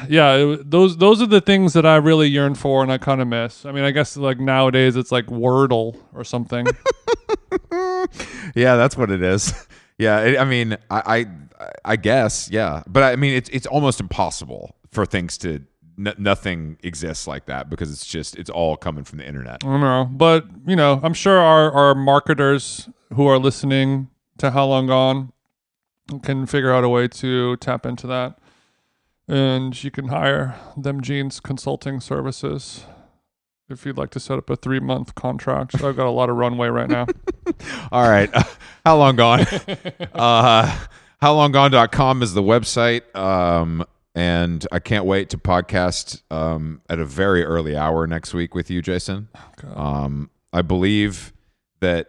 yeah, 0.08 0.34
it, 0.36 0.70
those 0.72 0.98
those 0.98 1.22
are 1.22 1.26
the 1.28 1.42
things 1.42 1.74
that 1.74 1.86
I 1.86 1.96
really 1.98 2.28
yearn 2.28 2.56
for 2.56 2.82
and 2.84 2.92
I 2.92 2.98
kind 2.98 3.22
of 3.22 3.28
miss. 3.28 3.66
I 3.66 3.72
mean, 3.72 3.84
I 3.84 3.92
guess 3.92 4.16
like 4.18 4.40
nowadays 4.40 4.96
it's 4.96 5.12
like 5.12 5.26
Wordle 5.28 5.98
or 6.14 6.24
something. 6.24 6.68
Yeah, 8.56 8.76
that's 8.76 8.98
what 8.98 9.12
it 9.12 9.22
is. 9.22 9.54
Yeah, 10.00 10.22
it, 10.22 10.38
I 10.40 10.46
mean, 10.46 10.78
I, 10.90 11.26
I, 11.60 11.70
I 11.84 11.96
guess, 11.98 12.50
yeah, 12.50 12.84
but 12.88 13.04
I 13.04 13.18
mean, 13.18 13.34
it's 13.34 13.50
it's 13.50 13.68
almost 13.68 14.00
impossible 14.00 14.78
for 14.94 15.06
things 15.06 15.38
to 15.40 15.66
n- 15.98 16.14
nothing 16.18 16.78
exists 16.84 17.28
like 17.28 17.48
that 17.48 17.70
because 17.70 17.92
it's 17.92 18.08
just 18.08 18.38
it's 18.38 18.50
all 18.50 18.78
coming 18.78 19.04
from 19.04 19.18
the 19.18 19.28
internet. 19.28 19.62
I 19.66 19.68
don't 19.68 19.82
know, 19.82 20.08
but 20.10 20.46
you 20.66 20.78
know, 20.78 21.02
I'm 21.04 21.14
sure 21.14 21.38
our 21.38 21.70
our 21.74 21.96
marketers 21.96 22.88
who 23.14 23.28
are 23.28 23.38
listening 23.38 24.08
to 24.38 24.52
How 24.52 24.68
Long 24.68 24.88
Gone 24.88 25.34
can 26.24 26.46
figure 26.46 26.72
out 26.72 26.86
a 26.86 26.90
way 26.90 27.10
to 27.10 27.58
tap 27.58 27.86
into 27.86 28.08
that, 28.08 28.40
and 29.30 29.82
you 29.84 29.92
can 29.92 30.08
hire 30.08 30.60
them 30.76 31.02
jeans 31.02 31.40
consulting 31.40 32.00
services 32.00 32.86
if 33.70 33.86
you'd 33.86 33.98
like 33.98 34.10
to 34.10 34.20
set 34.20 34.40
up 34.40 34.50
a 34.50 34.56
three 34.56 34.80
month 34.80 35.14
contract. 35.16 35.82
I've 35.84 35.96
got 35.96 36.08
a 36.08 36.12
lot 36.12 36.30
of 36.30 36.36
runway 36.36 36.68
right 36.70 36.90
now. 36.90 37.06
All 37.92 38.10
right. 38.10 38.30
how 38.86 38.98
long 38.98 39.16
gone? 39.16 39.42
uh, 40.14 40.78
howlonggone.com 41.22 42.24
is 42.24 42.34
the 42.34 42.42
website. 42.42 43.16
Um, 43.16 43.86
and 44.16 44.66
I 44.72 44.80
can't 44.80 45.06
wait 45.06 45.30
to 45.30 45.38
podcast 45.38 46.24
um, 46.32 46.82
at 46.90 47.00
a 47.00 47.06
very 47.06 47.44
early 47.46 47.78
hour 47.78 48.08
next 48.08 48.34
week 48.34 48.56
with 48.56 48.72
you, 48.72 48.82
Jason. 48.82 49.30
Um, 49.76 50.32
I 50.52 50.64
believe 50.64 51.32
that 51.80 52.08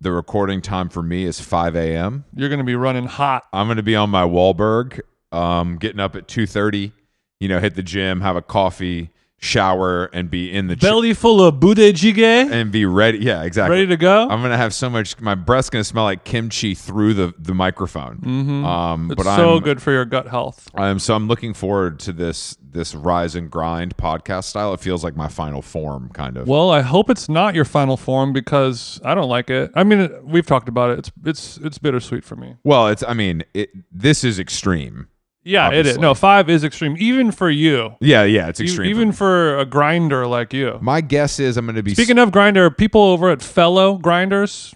the 0.00 0.12
recording 0.12 0.60
time 0.60 0.90
for 0.90 1.02
me 1.02 1.24
is 1.24 1.40
5 1.40 1.74
a.m. 1.74 2.24
You're 2.34 2.50
gonna 2.50 2.62
be 2.62 2.76
running 2.76 3.06
hot. 3.06 3.44
I'm 3.52 3.66
going 3.66 3.78
to 3.78 3.82
be 3.82 3.96
on 3.96 4.10
my 4.10 4.22
Wahlberg, 4.22 5.00
um, 5.32 5.76
getting 5.76 6.00
up 6.00 6.16
at 6.16 6.28
2.30, 6.28 6.92
you 7.40 7.48
know, 7.48 7.60
hit 7.60 7.74
the 7.74 7.82
gym, 7.82 8.20
have 8.20 8.36
a 8.36 8.42
coffee, 8.42 9.10
shower, 9.38 10.06
and 10.06 10.30
be 10.30 10.52
in 10.52 10.66
the 10.66 10.76
ch- 10.76 10.80
Belly 10.80 11.14
full 11.14 11.42
of 11.42 11.56
budae 11.56 11.92
jjigae, 11.92 12.50
and 12.50 12.70
be 12.70 12.84
ready. 12.84 13.18
Yeah, 13.18 13.42
exactly. 13.42 13.76
ready 13.76 13.86
to 13.88 13.96
go. 13.96 14.28
I'm 14.28 14.42
gonna 14.42 14.56
have 14.56 14.74
so 14.74 14.90
much. 14.90 15.18
My 15.20 15.34
breath's 15.34 15.70
gonna 15.70 15.84
smell 15.84 16.04
like 16.04 16.24
kimchi 16.24 16.74
through 16.74 17.14
the 17.14 17.32
the 17.38 17.54
microphone. 17.54 18.18
Mm-hmm. 18.18 18.64
Um, 18.64 19.10
it's 19.10 19.22
but 19.22 19.36
so 19.36 19.56
I'm, 19.56 19.62
good 19.62 19.80
for 19.80 19.92
your 19.92 20.04
gut 20.04 20.28
health. 20.28 20.68
I'm 20.74 20.98
so 20.98 21.14
I'm 21.14 21.28
looking 21.28 21.54
forward 21.54 22.00
to 22.00 22.12
this 22.12 22.56
this 22.60 22.94
rise 22.94 23.34
and 23.34 23.50
grind 23.50 23.96
podcast 23.96 24.44
style. 24.44 24.74
It 24.74 24.80
feels 24.80 25.02
like 25.02 25.16
my 25.16 25.28
final 25.28 25.62
form, 25.62 26.10
kind 26.12 26.36
of. 26.36 26.48
Well, 26.48 26.70
I 26.70 26.80
hope 26.82 27.08
it's 27.08 27.28
not 27.28 27.54
your 27.54 27.64
final 27.64 27.96
form 27.96 28.32
because 28.32 29.00
I 29.04 29.14
don't 29.14 29.28
like 29.28 29.50
it. 29.50 29.70
I 29.74 29.84
mean, 29.84 30.10
we've 30.24 30.46
talked 30.46 30.68
about 30.68 30.90
it. 30.90 30.98
It's 30.98 31.12
it's 31.24 31.56
it's 31.58 31.78
bittersweet 31.78 32.24
for 32.24 32.36
me. 32.36 32.56
Well, 32.64 32.88
it's. 32.88 33.02
I 33.06 33.14
mean, 33.14 33.44
it. 33.54 33.70
This 33.90 34.24
is 34.24 34.38
extreme. 34.38 35.08
Yeah, 35.48 35.72
it 35.72 35.86
is. 35.86 35.98
No, 35.98 36.12
five 36.12 36.50
is 36.50 36.62
extreme, 36.62 36.94
even 36.98 37.30
for 37.30 37.48
you. 37.48 37.94
Yeah, 38.00 38.24
yeah, 38.24 38.48
it's 38.48 38.60
extreme. 38.60 38.90
even 38.90 39.12
for 39.12 39.58
a 39.58 39.64
grinder 39.64 40.26
like 40.26 40.52
you. 40.52 40.78
my 40.82 41.00
guess 41.00 41.40
is 41.40 41.56
I'm 41.56 41.64
gonna 41.64 41.82
be. 41.82 41.94
Speaking 41.94 42.18
of 42.18 42.30
grinder, 42.30 42.70
people 42.70 43.00
over 43.00 43.30
at 43.30 43.40
Fellow 43.40 43.96
Grinders, 43.96 44.74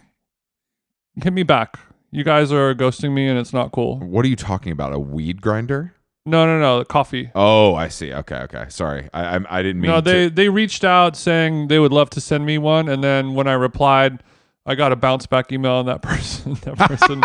hit 1.22 1.32
me 1.34 1.42
back. 1.42 1.78
You 2.10 2.24
guys 2.24 2.50
are 2.52 2.74
ghosting 2.74 3.12
me, 3.12 3.28
and 3.28 3.38
it's 3.38 3.52
not 3.52 3.72
cool. 3.72 3.98
what 3.98 4.24
are 4.24 4.28
you 4.28 4.36
talking 4.36 4.72
about? 4.72 4.94
A 4.94 4.98
weed 4.98 5.42
grinder? 5.42 5.94
No, 6.24 6.46
no, 6.46 6.58
no. 6.58 6.84
Coffee. 6.84 7.30
Oh, 7.34 7.74
I 7.74 7.88
see. 7.88 8.12
Okay, 8.12 8.36
okay. 8.36 8.64
Sorry, 8.70 9.10
I 9.12 9.36
I, 9.36 9.58
I 9.58 9.62
didn't 9.62 9.82
mean. 9.82 9.90
No, 9.90 10.00
to- 10.00 10.10
they 10.10 10.28
they 10.30 10.48
reached 10.48 10.84
out 10.84 11.16
saying 11.16 11.68
they 11.68 11.80
would 11.80 11.92
love 11.92 12.08
to 12.10 12.20
send 12.20 12.46
me 12.46 12.56
one, 12.56 12.88
and 12.88 13.04
then 13.04 13.34
when 13.34 13.46
I 13.46 13.54
replied, 13.54 14.22
I 14.64 14.74
got 14.74 14.90
a 14.92 14.96
bounce 14.96 15.26
back 15.26 15.52
email, 15.52 15.72
on 15.72 15.86
that 15.86 16.00
person 16.02 16.54
that 16.64 16.78
person 16.78 17.22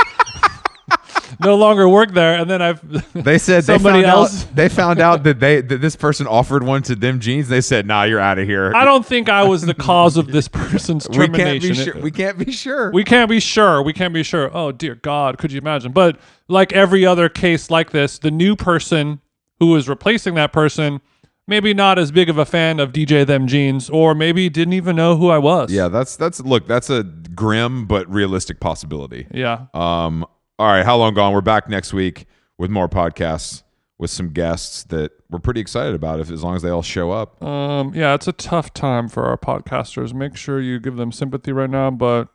no 1.39 1.55
longer 1.55 1.87
work 1.89 2.13
there. 2.13 2.35
And 2.39 2.49
then 2.49 2.61
I've 2.61 2.81
They 3.13 3.37
said 3.37 3.63
Somebody 3.63 4.01
they 4.01 4.07
else- 4.07 4.43
Out, 4.45 4.55
they 4.55 4.69
found 4.69 4.99
out 4.99 5.23
that 5.23 5.39
they 5.39 5.61
that 5.61 5.81
this 5.81 5.95
person 5.95 6.27
offered 6.27 6.63
one 6.63 6.81
to 6.83 6.95
them 6.95 7.19
jeans. 7.19 7.47
They 7.49 7.61
said, 7.61 7.85
"Nah, 7.87 8.03
you're 8.03 8.19
out 8.19 8.39
of 8.39 8.47
here." 8.47 8.71
I 8.75 8.85
don't 8.85 9.05
think 9.05 9.29
I 9.29 9.43
was 9.43 9.61
the 9.63 9.73
cause 9.73 10.17
of 10.17 10.27
this 10.27 10.47
person's 10.47 11.07
we 11.09 11.15
can't 11.17 11.33
termination. 11.35 11.69
be 11.69 11.73
sure. 11.75 12.01
We 12.01 12.11
can't 12.11 12.37
be 12.37 12.51
sure. 12.51 12.91
We 12.91 13.03
can't 13.03 13.29
be 13.29 13.39
sure. 13.39 13.81
We 13.81 13.93
can't 13.93 14.13
be 14.13 14.23
sure. 14.23 14.49
Oh 14.55 14.71
dear 14.71 14.95
God, 14.95 15.37
could 15.37 15.51
you 15.51 15.59
imagine? 15.59 15.91
But 15.91 16.19
like 16.47 16.73
every 16.73 17.05
other 17.05 17.29
case 17.29 17.69
like 17.69 17.91
this, 17.91 18.19
the 18.19 18.31
new 18.31 18.55
person 18.55 19.19
who 19.59 19.75
is 19.75 19.89
replacing 19.89 20.35
that 20.35 20.53
person, 20.53 21.01
maybe 21.47 21.73
not 21.73 21.97
as 21.97 22.11
big 22.11 22.29
of 22.29 22.37
a 22.37 22.45
fan 22.45 22.79
of 22.79 22.91
DJ 22.93 23.25
Them 23.25 23.47
Jeans, 23.47 23.89
or 23.89 24.13
maybe 24.13 24.49
didn't 24.49 24.73
even 24.73 24.95
know 24.95 25.15
who 25.17 25.29
I 25.29 25.39
was. 25.39 25.71
yeah, 25.71 25.87
that's 25.87 26.15
that's 26.15 26.39
look. 26.41 26.67
That's 26.67 26.89
a 26.89 27.03
grim 27.03 27.85
but 27.87 28.07
realistic 28.11 28.59
possibility. 28.59 29.27
Yeah. 29.33 29.65
Um. 29.73 30.25
All 30.59 30.65
right, 30.65 30.83
how 30.83 30.97
long 30.97 31.13
gone? 31.13 31.33
We're 31.33 31.41
back 31.41 31.69
next 31.69 31.93
week 31.93 32.25
with 32.57 32.71
more 32.71 32.89
podcasts 32.89 33.61
with 33.99 34.09
some 34.09 34.29
guests 34.29 34.83
that 34.85 35.11
we're 35.29 35.37
pretty 35.37 35.61
excited 35.61 35.93
about. 35.93 36.19
If 36.19 36.31
as 36.31 36.43
long 36.43 36.55
as 36.55 36.63
they 36.63 36.69
all 36.69 36.81
show 36.81 37.11
up. 37.11 37.43
Um, 37.43 37.93
yeah, 37.93 38.15
it's 38.15 38.27
a 38.27 38.31
tough 38.31 38.73
time 38.73 39.07
for 39.07 39.25
our 39.25 39.37
podcasters. 39.37 40.15
Make 40.15 40.35
sure 40.35 40.59
you 40.59 40.79
give 40.79 40.95
them 40.95 41.11
sympathy 41.11 41.51
right 41.51 41.69
now, 41.69 41.91
but 41.91 42.29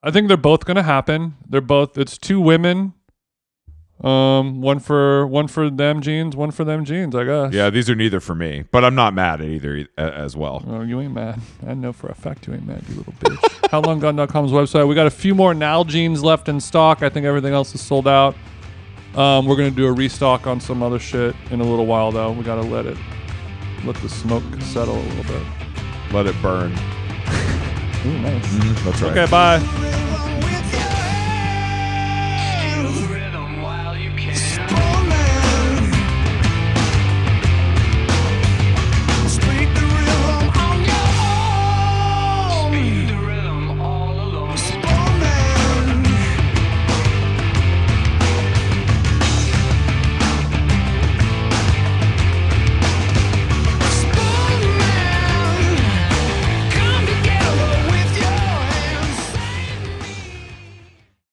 I 0.00 0.12
think 0.12 0.28
they're 0.28 0.36
both 0.36 0.64
gonna 0.64 0.84
happen. 0.84 1.38
They're 1.48 1.60
both. 1.60 1.98
It's 1.98 2.16
two 2.16 2.40
women. 2.40 2.94
Um, 4.02 4.60
one 4.60 4.78
for 4.78 5.26
one 5.26 5.48
for 5.48 5.70
them 5.70 6.02
jeans, 6.02 6.36
one 6.36 6.50
for 6.50 6.64
them 6.64 6.84
jeans. 6.84 7.14
I 7.14 7.24
guess. 7.24 7.52
Yeah, 7.54 7.70
these 7.70 7.88
are 7.88 7.94
neither 7.94 8.20
for 8.20 8.34
me, 8.34 8.64
but 8.70 8.84
I'm 8.84 8.94
not 8.94 9.14
mad 9.14 9.40
at 9.40 9.48
either 9.48 9.88
as 9.96 10.36
well. 10.36 10.62
Oh, 10.68 10.82
you 10.82 11.00
ain't 11.00 11.14
mad. 11.14 11.40
I 11.66 11.72
know 11.72 11.94
for 11.94 12.08
a 12.08 12.14
fact 12.14 12.46
you 12.46 12.52
ain't 12.52 12.66
mad, 12.66 12.84
you 12.90 12.96
little 12.96 13.14
bitch. 13.14 13.36
HowLongGone.com's 13.70 14.52
website. 14.52 14.86
We 14.86 14.94
got 14.94 15.06
a 15.06 15.10
few 15.10 15.34
more 15.34 15.54
Nalgenes 15.54 16.22
left 16.22 16.48
in 16.48 16.60
stock. 16.60 17.02
I 17.02 17.08
think 17.08 17.24
everything 17.24 17.54
else 17.54 17.74
is 17.74 17.80
sold 17.80 18.06
out. 18.06 18.36
Um, 19.14 19.46
we're 19.46 19.56
gonna 19.56 19.70
do 19.70 19.86
a 19.86 19.92
restock 19.92 20.46
on 20.46 20.60
some 20.60 20.82
other 20.82 20.98
shit 20.98 21.34
in 21.50 21.60
a 21.60 21.64
little 21.64 21.86
while 21.86 22.12
though. 22.12 22.32
We 22.32 22.44
gotta 22.44 22.60
let 22.60 22.84
it 22.84 22.98
let 23.84 23.96
the 23.96 24.10
smoke 24.10 24.44
settle 24.60 24.96
a 24.96 25.06
little 25.14 25.24
bit. 25.24 25.46
Let 26.12 26.26
it 26.26 26.34
burn. 26.42 26.72
Ooh, 28.06 28.18
nice. 28.18 28.84
That's 28.84 29.00
right. 29.00 29.16
Okay, 29.16 29.30
bye. 29.30 30.02